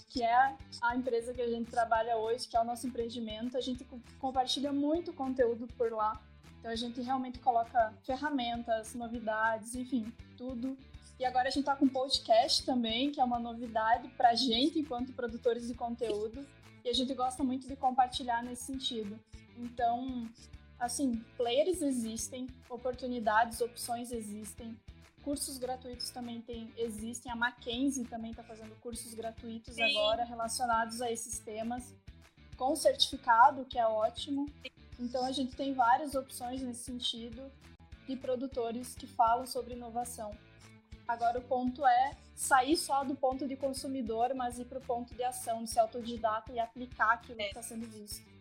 que 0.09 0.21
é 0.21 0.55
a 0.81 0.95
empresa 0.95 1.33
que 1.33 1.41
a 1.41 1.49
gente 1.49 1.69
trabalha 1.71 2.17
hoje, 2.17 2.47
que 2.47 2.57
é 2.57 2.61
o 2.61 2.65
nosso 2.65 2.87
empreendimento. 2.87 3.57
A 3.57 3.61
gente 3.61 3.85
compartilha 4.19 4.71
muito 4.71 5.13
conteúdo 5.13 5.67
por 5.77 5.91
lá. 5.91 6.21
Então 6.59 6.71
a 6.71 6.75
gente 6.75 7.01
realmente 7.01 7.39
coloca 7.39 7.93
ferramentas, 8.03 8.93
novidades, 8.93 9.75
enfim, 9.75 10.11
tudo. 10.37 10.77
E 11.19 11.25
agora 11.25 11.47
a 11.47 11.51
gente 11.51 11.61
está 11.61 11.75
com 11.75 11.87
podcast 11.87 12.65
também, 12.65 13.11
que 13.11 13.19
é 13.19 13.23
uma 13.23 13.39
novidade 13.39 14.09
para 14.09 14.29
a 14.29 14.35
gente 14.35 14.79
enquanto 14.79 15.13
produtores 15.13 15.67
de 15.67 15.73
conteúdo. 15.73 16.45
E 16.83 16.89
a 16.89 16.93
gente 16.93 17.13
gosta 17.13 17.43
muito 17.43 17.67
de 17.67 17.75
compartilhar 17.75 18.43
nesse 18.43 18.65
sentido. 18.65 19.19
Então, 19.57 20.29
Assim, 20.79 21.23
players 21.35 21.81
existem, 21.81 22.47
oportunidades, 22.69 23.61
opções 23.61 24.11
existem, 24.11 24.77
cursos 25.23 25.57
gratuitos 25.57 26.09
também 26.11 26.39
tem, 26.41 26.71
existem. 26.77 27.31
A 27.31 27.35
Mackenzie 27.35 28.05
também 28.05 28.31
está 28.31 28.43
fazendo 28.43 28.75
cursos 28.79 29.13
gratuitos 29.13 29.73
Sim. 29.73 29.83
agora 29.83 30.23
relacionados 30.23 31.01
a 31.01 31.11
esses 31.11 31.39
temas, 31.39 31.95
com 32.55 32.75
certificado, 32.75 33.65
que 33.65 33.79
é 33.79 33.87
ótimo. 33.87 34.45
Então 34.99 35.25
a 35.25 35.31
gente 35.31 35.55
tem 35.55 35.73
várias 35.73 36.15
opções 36.15 36.61
nesse 36.61 36.83
sentido 36.83 37.51
de 38.07 38.15
produtores 38.15 38.95
que 38.95 39.07
falam 39.07 39.45
sobre 39.45 39.73
inovação. 39.73 40.31
Agora 41.07 41.39
o 41.39 41.41
ponto 41.41 41.85
é 41.85 42.11
sair 42.35 42.77
só 42.77 43.03
do 43.03 43.15
ponto 43.15 43.47
de 43.47 43.55
consumidor, 43.55 44.33
mas 44.35 44.59
ir 44.59 44.65
para 44.65 44.77
o 44.79 44.81
ponto 44.81 45.13
de 45.15 45.23
ação, 45.23 45.63
de 45.63 45.69
ser 45.71 45.79
autodidata 45.79 46.53
e 46.53 46.59
aplicar 46.59 47.13
aquilo 47.13 47.41
é. 47.41 47.43
que 47.43 47.49
está 47.49 47.63
sendo 47.63 47.85
visto 47.87 48.36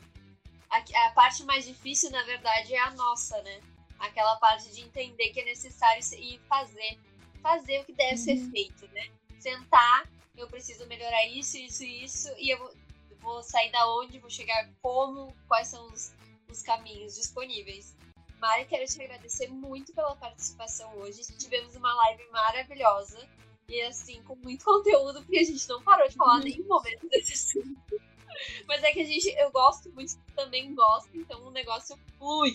a, 0.77 1.07
a 1.07 1.11
parte 1.12 1.44
mais 1.44 1.65
difícil, 1.65 2.11
na 2.11 2.23
verdade, 2.24 2.74
é 2.74 2.81
a 2.81 2.90
nossa, 2.93 3.40
né? 3.43 3.61
Aquela 3.98 4.36
parte 4.36 4.70
de 4.73 4.82
entender 4.82 5.31
que 5.31 5.40
é 5.40 5.44
necessário 5.44 6.03
e 6.19 6.39
fazer. 6.48 6.98
Fazer 7.43 7.81
o 7.81 7.85
que 7.85 7.93
deve 7.93 8.12
uhum. 8.12 8.16
ser 8.16 8.51
feito, 8.51 8.89
né? 8.89 9.09
Sentar, 9.39 10.09
eu 10.36 10.48
preciso 10.48 10.86
melhorar 10.86 11.27
isso, 11.27 11.57
isso 11.57 11.85
e 11.85 12.05
isso, 12.05 12.28
e 12.39 12.51
eu 12.51 12.59
vou, 12.59 12.74
vou, 13.20 13.43
sair 13.43 13.70
da 13.70 13.89
onde, 13.94 14.19
vou 14.19 14.31
chegar 14.31 14.69
como, 14.82 15.35
quais 15.47 15.69
são 15.69 15.86
os, 15.93 16.12
os 16.48 16.62
caminhos 16.62 17.15
disponíveis. 17.15 17.97
Mari, 18.40 18.66
quero 18.66 18.85
te 18.85 19.03
agradecer 19.03 19.48
muito 19.48 19.94
pela 19.94 20.16
participação 20.16 20.93
hoje. 20.98 21.23
Tivemos 21.39 21.74
uma 21.74 21.94
live 21.94 22.28
maravilhosa 22.31 23.27
e 23.69 23.81
assim, 23.82 24.23
com 24.23 24.36
muito 24.36 24.65
conteúdo, 24.66 25.23
porque 25.23 25.39
a 25.39 25.44
gente 25.44 25.69
não 25.69 25.82
parou 25.82 26.09
de 26.09 26.16
falar 26.16 26.40
nenhum 26.40 26.66
momento 26.66 27.09
desse 27.09 27.32
assunto. 27.32 28.01
Mas 28.66 28.82
é 28.82 28.92
que 28.92 29.00
a 29.00 29.04
gente, 29.04 29.28
eu 29.38 29.50
gosto 29.50 29.90
muito, 29.92 30.16
também 30.34 30.74
gosta, 30.74 31.10
então 31.14 31.46
o 31.46 31.50
negócio 31.50 31.98
flui. 32.18 32.54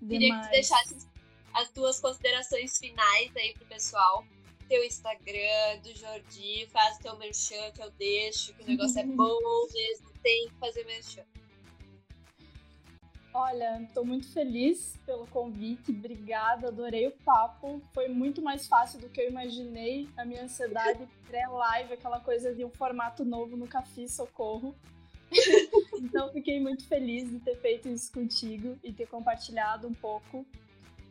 Demais. 0.00 0.08
Queria 0.08 0.34
que 0.34 0.46
tu 0.46 0.50
deixasse 0.50 1.08
as 1.54 1.70
tuas 1.70 2.00
considerações 2.00 2.78
finais 2.78 3.34
aí 3.36 3.54
pro 3.54 3.66
pessoal. 3.66 4.24
Teu 4.68 4.82
Instagram, 4.84 5.78
do 5.82 5.94
Jordi, 5.94 6.66
faz 6.72 6.98
teu 6.98 7.16
merchan 7.18 7.70
que 7.72 7.82
eu 7.82 7.90
deixo, 7.92 8.54
que 8.54 8.62
o 8.62 8.66
negócio 8.66 8.98
é 8.98 9.04
bom 9.06 9.68
mesmo, 9.72 10.10
tem 10.22 10.48
que 10.48 10.54
fazer 10.58 10.84
merchan. 10.84 11.24
Olha, 13.36 13.82
estou 13.82 14.04
muito 14.04 14.32
feliz 14.32 14.96
pelo 15.04 15.26
convite, 15.26 15.90
obrigada, 15.90 16.68
adorei 16.68 17.08
o 17.08 17.10
papo. 17.10 17.82
Foi 17.92 18.06
muito 18.06 18.40
mais 18.40 18.68
fácil 18.68 19.00
do 19.00 19.08
que 19.08 19.20
eu 19.20 19.28
imaginei. 19.28 20.08
A 20.16 20.24
minha 20.24 20.44
ansiedade 20.44 21.04
pré-live, 21.26 21.94
aquela 21.94 22.20
coisa 22.20 22.54
de 22.54 22.64
um 22.64 22.70
formato 22.70 23.24
novo, 23.24 23.56
nunca 23.56 23.82
fiz, 23.82 24.12
socorro. 24.12 24.72
então, 25.98 26.30
fiquei 26.30 26.60
muito 26.60 26.86
feliz 26.86 27.28
de 27.28 27.40
ter 27.40 27.56
feito 27.56 27.88
isso 27.88 28.12
contigo 28.12 28.78
e 28.84 28.92
ter 28.92 29.06
compartilhado 29.06 29.88
um 29.88 29.94
pouco. 29.94 30.46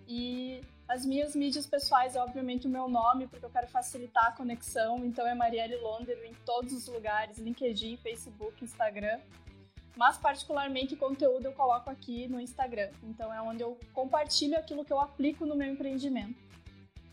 E 0.07 0.61
as 0.87 1.05
minhas 1.05 1.35
mídias 1.35 1.65
pessoais 1.65 2.15
é 2.15 2.21
obviamente 2.21 2.67
o 2.67 2.69
meu 2.69 2.87
nome, 2.87 3.27
porque 3.27 3.45
eu 3.45 3.49
quero 3.49 3.67
facilitar 3.67 4.27
a 4.27 4.31
conexão. 4.31 5.05
Então 5.05 5.27
é 5.27 5.35
Marielle 5.35 5.75
Londero 5.75 6.23
em 6.23 6.33
todos 6.45 6.71
os 6.71 6.87
lugares: 6.87 7.37
LinkedIn, 7.37 7.97
Facebook, 7.97 8.63
Instagram 8.63 9.19
mas 9.95 10.17
particularmente 10.17 10.95
conteúdo 10.95 11.45
eu 11.45 11.53
coloco 11.53 11.89
aqui 11.89 12.27
no 12.27 12.39
Instagram. 12.39 12.89
Então 13.03 13.33
é 13.33 13.41
onde 13.41 13.61
eu 13.61 13.77
compartilho 13.93 14.57
aquilo 14.57 14.83
que 14.83 14.91
eu 14.91 14.99
aplico 14.99 15.45
no 15.45 15.55
meu 15.55 15.71
empreendimento. 15.71 16.41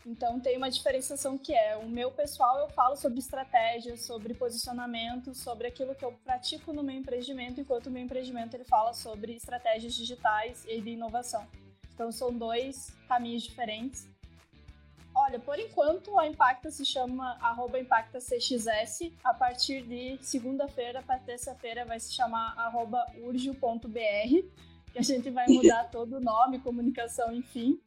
Então 0.05 0.39
tem 0.39 0.57
uma 0.57 0.69
diferenciação 0.69 1.37
que 1.37 1.53
é 1.53 1.77
o 1.77 1.87
meu 1.87 2.11
pessoal 2.11 2.57
eu 2.57 2.69
falo 2.69 2.95
sobre 2.95 3.19
estratégia, 3.19 3.95
sobre 3.95 4.33
posicionamento, 4.33 5.35
sobre 5.35 5.67
aquilo 5.67 5.93
que 5.93 6.03
eu 6.03 6.11
pratico 6.23 6.73
no 6.73 6.83
meu 6.83 6.95
empreendimento, 6.95 7.61
enquanto 7.61 7.87
o 7.87 7.91
meu 7.91 8.03
empreendimento 8.03 8.55
ele 8.55 8.63
fala 8.63 8.93
sobre 8.93 9.35
estratégias 9.35 9.93
digitais 9.93 10.65
e 10.67 10.81
de 10.81 10.91
inovação. 10.91 11.47
Então 11.93 12.11
são 12.11 12.33
dois 12.33 12.91
caminhos 13.07 13.43
diferentes 13.43 14.10
Olha, 15.23 15.39
por 15.39 15.59
enquanto 15.59 16.17
a 16.19 16.27
Impacta 16.27 16.71
se 16.71 16.83
chama 16.83 17.37
arroba 17.39 17.79
ImpactaCXS. 17.79 19.11
A 19.23 19.31
partir 19.31 19.83
de 19.83 20.17
segunda-feira 20.19 21.03
para 21.03 21.19
terça-feira 21.19 21.85
vai 21.85 21.99
se 21.99 22.11
chamar 22.11 22.57
arroba 22.57 23.05
urgio.br, 23.21 23.87
que 24.91 24.97
a 24.97 25.01
gente 25.03 25.29
vai 25.29 25.45
mudar 25.47 25.83
todo 25.91 26.17
o 26.17 26.19
nome, 26.19 26.57
comunicação, 26.57 27.31
enfim. 27.31 27.79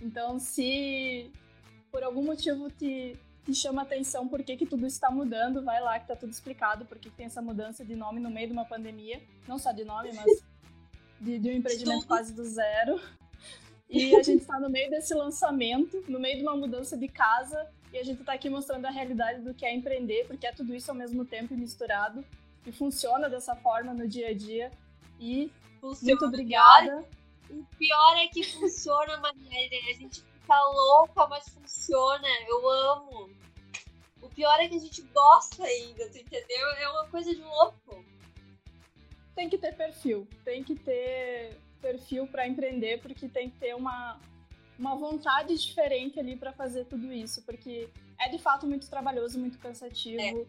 Então, 0.00 0.38
se 0.38 1.30
por 1.92 2.02
algum 2.02 2.22
motivo 2.22 2.70
te, 2.70 3.14
te 3.44 3.54
chama 3.54 3.82
atenção 3.82 4.26
por 4.26 4.42
que, 4.42 4.56
que 4.56 4.64
tudo 4.64 4.86
está 4.86 5.10
mudando, 5.10 5.62
vai 5.62 5.82
lá 5.82 6.00
que 6.00 6.08
tá 6.08 6.16
tudo 6.16 6.30
explicado, 6.30 6.86
porque 6.86 7.10
tem 7.10 7.26
essa 7.26 7.42
mudança 7.42 7.84
de 7.84 7.94
nome 7.94 8.18
no 8.18 8.30
meio 8.30 8.46
de 8.46 8.54
uma 8.54 8.64
pandemia. 8.64 9.20
Não 9.46 9.58
só 9.58 9.72
de 9.72 9.84
nome, 9.84 10.10
mas 10.14 10.42
de, 11.20 11.38
de 11.38 11.50
um 11.50 11.52
empreendimento 11.52 12.06
quase 12.06 12.32
do 12.32 12.44
zero. 12.44 12.98
E 13.88 14.14
a 14.14 14.22
gente 14.22 14.42
está 14.42 14.60
no 14.60 14.68
meio 14.68 14.90
desse 14.90 15.14
lançamento, 15.14 16.04
no 16.08 16.20
meio 16.20 16.36
de 16.36 16.42
uma 16.42 16.56
mudança 16.56 16.96
de 16.96 17.08
casa, 17.08 17.66
e 17.92 17.98
a 17.98 18.04
gente 18.04 18.20
está 18.20 18.34
aqui 18.34 18.50
mostrando 18.50 18.84
a 18.84 18.90
realidade 18.90 19.40
do 19.40 19.54
que 19.54 19.64
é 19.64 19.74
empreender, 19.74 20.26
porque 20.26 20.46
é 20.46 20.52
tudo 20.52 20.74
isso 20.74 20.90
ao 20.90 20.96
mesmo 20.96 21.24
tempo 21.24 21.56
misturado, 21.56 22.22
e 22.66 22.72
funciona 22.72 23.30
dessa 23.30 23.56
forma 23.56 23.94
no 23.94 24.06
dia 24.06 24.28
a 24.28 24.34
dia. 24.34 24.70
E 25.18 25.50
funciona. 25.80 26.12
muito 26.12 26.26
obrigada. 26.26 27.04
O 27.50 27.64
pior 27.78 28.16
é 28.18 28.28
que 28.28 28.42
funciona, 28.44 29.16
Maria. 29.16 29.68
A 29.90 29.94
gente 29.94 30.20
fica 30.20 30.60
louca, 30.64 31.26
mas 31.28 31.48
funciona. 31.48 32.28
Eu 32.46 32.68
amo. 32.68 33.30
O 34.20 34.28
pior 34.28 34.60
é 34.60 34.68
que 34.68 34.76
a 34.76 34.80
gente 34.80 35.00
gosta 35.02 35.64
ainda, 35.64 36.10
tu 36.10 36.18
entendeu? 36.18 36.66
É 36.78 36.88
uma 36.90 37.06
coisa 37.06 37.34
de 37.34 37.40
louco. 37.40 38.04
Tem 39.34 39.48
que 39.48 39.56
ter 39.56 39.74
perfil, 39.74 40.28
tem 40.44 40.62
que 40.62 40.74
ter 40.74 41.56
perfil 41.78 42.26
para 42.26 42.46
empreender, 42.46 43.00
porque 43.00 43.28
tem 43.28 43.50
que 43.50 43.58
ter 43.58 43.74
uma, 43.74 44.20
uma 44.78 44.94
vontade 44.94 45.56
diferente 45.56 46.18
ali 46.18 46.36
para 46.36 46.52
fazer 46.52 46.84
tudo 46.84 47.12
isso, 47.12 47.42
porque 47.42 47.88
é 48.18 48.28
de 48.28 48.38
fato 48.38 48.66
muito 48.66 48.88
trabalhoso, 48.88 49.38
muito 49.38 49.58
cansativo. 49.58 50.20
É. 50.20 50.46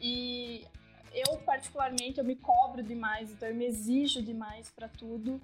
E 0.00 0.64
eu, 1.14 1.38
particularmente, 1.38 2.18
eu 2.18 2.24
me 2.24 2.36
cobro 2.36 2.82
demais, 2.82 3.30
então 3.30 3.48
eu 3.48 3.54
me 3.54 3.66
exijo 3.66 4.22
demais 4.22 4.70
para 4.70 4.88
tudo. 4.88 5.40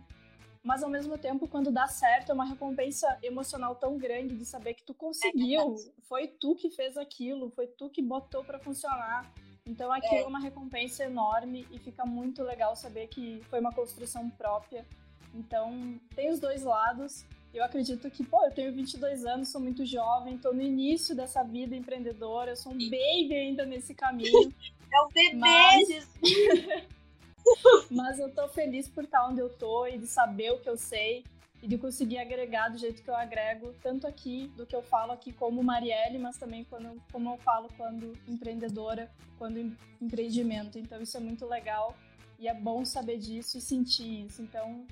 Mas 0.62 0.82
ao 0.82 0.90
mesmo 0.90 1.16
tempo, 1.16 1.47
quando 1.47 1.70
dá 1.70 1.86
certo, 1.86 2.31
é 2.31 2.35
uma 2.35 2.44
recompensa 2.44 3.19
emocional 3.23 3.77
tão 3.77 3.97
grande 3.97 4.36
de 4.36 4.44
saber 4.44 4.74
que 4.74 4.82
tu 4.82 4.93
conseguiu, 4.93 5.77
é 5.77 6.02
foi 6.02 6.27
tu 6.27 6.55
que 6.56 6.70
fez 6.70 6.97
aquilo, 6.97 7.51
foi 7.51 7.66
tu 7.66 7.89
que 7.89 8.02
botou 8.02 8.44
para 8.44 8.59
funcionar. 8.59 9.31
Então 9.65 9.93
aquilo 9.93 10.15
é. 10.15 10.23
é 10.23 10.27
uma 10.27 10.40
recompensa 10.40 11.05
enorme 11.05 11.66
e 11.70 11.78
fica 11.78 12.05
muito 12.05 12.43
legal 12.43 12.74
saber 12.74 13.06
que 13.06 13.40
foi 13.48 13.60
uma 13.60 13.73
construção 13.73 14.28
própria 14.31 14.85
então, 15.34 15.98
tem 16.14 16.30
os 16.30 16.40
dois 16.40 16.62
lados. 16.62 17.24
Eu 17.52 17.64
acredito 17.64 18.10
que, 18.10 18.24
pô, 18.24 18.44
eu 18.44 18.50
tenho 18.50 18.72
22 18.72 19.24
anos, 19.24 19.48
sou 19.48 19.60
muito 19.60 19.84
jovem, 19.86 20.36
tô 20.38 20.52
no 20.52 20.60
início 20.60 21.14
dessa 21.14 21.42
vida 21.42 21.74
empreendedora, 21.74 22.52
eu 22.52 22.56
sou 22.56 22.72
um 22.72 22.78
baby 22.78 23.34
ainda 23.34 23.64
nesse 23.64 23.94
caminho. 23.94 24.52
É 24.90 25.02
um 25.02 25.09
bebê, 25.09 25.36
mas... 25.36 26.09
mas 27.90 28.18
eu 28.18 28.34
tô 28.34 28.48
feliz 28.48 28.88
por 28.88 29.05
estar 29.05 29.28
onde 29.28 29.38
eu 29.38 29.50
tô 29.50 29.86
e 29.86 29.98
de 29.98 30.06
saber 30.06 30.50
o 30.52 30.60
que 30.60 30.68
eu 30.70 30.78
sei 30.78 31.24
e 31.62 31.66
de 31.66 31.76
conseguir 31.76 32.18
agregar 32.18 32.68
do 32.68 32.78
jeito 32.78 33.02
que 33.02 33.10
eu 33.10 33.16
agrego, 33.16 33.74
tanto 33.82 34.06
aqui, 34.06 34.50
do 34.56 34.64
que 34.64 34.74
eu 34.74 34.82
falo 34.82 35.12
aqui 35.12 35.32
como 35.32 35.62
Marielle, 35.62 36.18
mas 36.18 36.36
também 36.36 36.64
quando, 36.64 37.02
como 37.12 37.30
eu 37.30 37.36
falo 37.38 37.68
quando 37.76 38.12
empreendedora, 38.28 39.10
quando 39.38 39.76
empreendimento. 40.00 40.78
Então 40.78 41.00
isso 41.02 41.16
é 41.16 41.20
muito 41.20 41.46
legal 41.46 41.96
e 42.38 42.46
é 42.46 42.55
bom 42.55 42.84
saber 42.84 43.18
disso 43.18 43.59
e 43.59 43.60
sentir 43.60 44.26
isso. 44.26 44.40
Então 44.40 44.86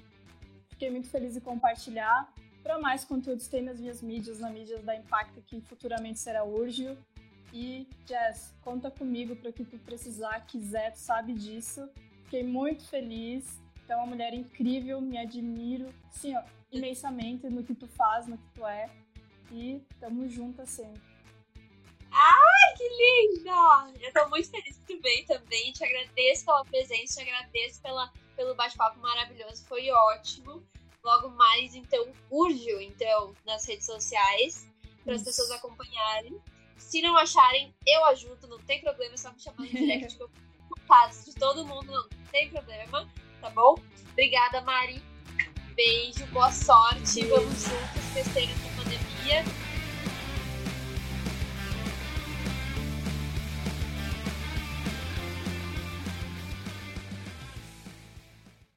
Fiquei 0.77 0.91
muito 0.91 1.09
feliz 1.09 1.35
em 1.35 1.41
compartilhar. 1.41 2.31
Para 2.63 2.79
mais 2.79 3.03
conteúdos, 3.03 3.49
tem 3.49 3.63
nas 3.63 3.81
minhas 3.81 4.03
mídias, 4.03 4.41
na 4.41 4.51
mídias 4.51 4.85
da 4.85 4.95
Impacto, 4.95 5.41
que 5.41 5.59
futuramente 5.63 6.19
será 6.19 6.45
Urgio. 6.45 6.99
E, 7.51 7.89
Jess, 8.07 8.55
conta 8.61 8.91
comigo 8.91 9.35
para 9.37 9.49
o 9.49 9.53
que 9.55 9.65
tu 9.65 9.79
precisar, 9.79 10.39
quiser, 10.41 10.93
tu 10.93 10.99
sabe 10.99 11.33
disso. 11.33 11.89
Fiquei 12.25 12.43
muito 12.43 12.85
feliz. 12.89 13.59
Tu 13.87 13.93
é 13.93 13.97
uma 13.97 14.07
mulher 14.07 14.35
incrível, 14.35 15.01
me 15.01 15.17
admiro, 15.17 15.95
sim, 16.11 16.37
ó, 16.37 16.43
imensamente 16.71 17.49
no 17.49 17.65
que 17.65 17.75
tu 17.75 17.87
faz, 17.87 18.27
no 18.27 18.37
que 18.37 18.49
tu 18.53 18.67
é. 18.67 18.91
E 19.51 19.81
tamo 19.99 20.29
juntas 20.29 20.69
sempre. 20.69 21.01
Ai, 22.13 22.77
que 22.77 22.85
linda! 22.85 23.99
Eu 24.07 24.13
tô 24.13 24.29
muito 24.29 24.51
feliz 24.51 24.77
que 24.77 24.95
tu 24.95 25.01
veio 25.01 25.25
também. 25.25 25.73
Te 25.73 25.85
agradeço 25.85 26.45
pela 26.45 26.65
presença, 26.67 27.15
te 27.15 27.31
agradeço 27.31 27.81
pela 27.81 28.13
pelo 28.37 28.55
bate-papo 28.55 29.01
maravilhoso, 29.01 29.65
foi 29.67 29.91
ótimo. 29.91 30.63
Logo 31.03 31.31
mais, 31.31 31.75
então, 31.75 32.13
urge 32.31 32.71
então, 32.85 33.35
nas 33.45 33.67
redes 33.67 33.87
sociais, 33.87 34.69
para 35.05 35.15
as 35.15 35.23
pessoas 35.23 35.51
acompanharem. 35.53 36.41
Se 36.77 37.01
não 37.01 37.17
acharem, 37.17 37.75
eu 37.87 38.05
ajudo, 38.07 38.47
não 38.49 38.59
tem 38.59 38.81
problema, 38.81 39.15
é 39.15 39.17
só 39.17 39.33
me 39.33 39.41
chamar 39.41 39.59
no 39.59 39.67
direct, 39.71 40.17
que 40.17 40.23
eu 40.23 40.31
de 41.25 41.35
todo 41.35 41.67
mundo, 41.67 41.91
não 41.93 42.09
tem 42.31 42.51
problema, 42.51 43.11
tá 43.41 43.51
bom? 43.51 43.77
Obrigada, 44.13 44.61
Mari. 44.61 45.03
Beijo, 45.75 46.27
boa 46.27 46.51
sorte. 46.51 47.21
Beijo. 47.21 47.35
Vamos 47.35 47.63
juntos, 47.63 48.05
festejar 48.15 48.55
essa 48.55 48.77
pandemia. 48.77 49.66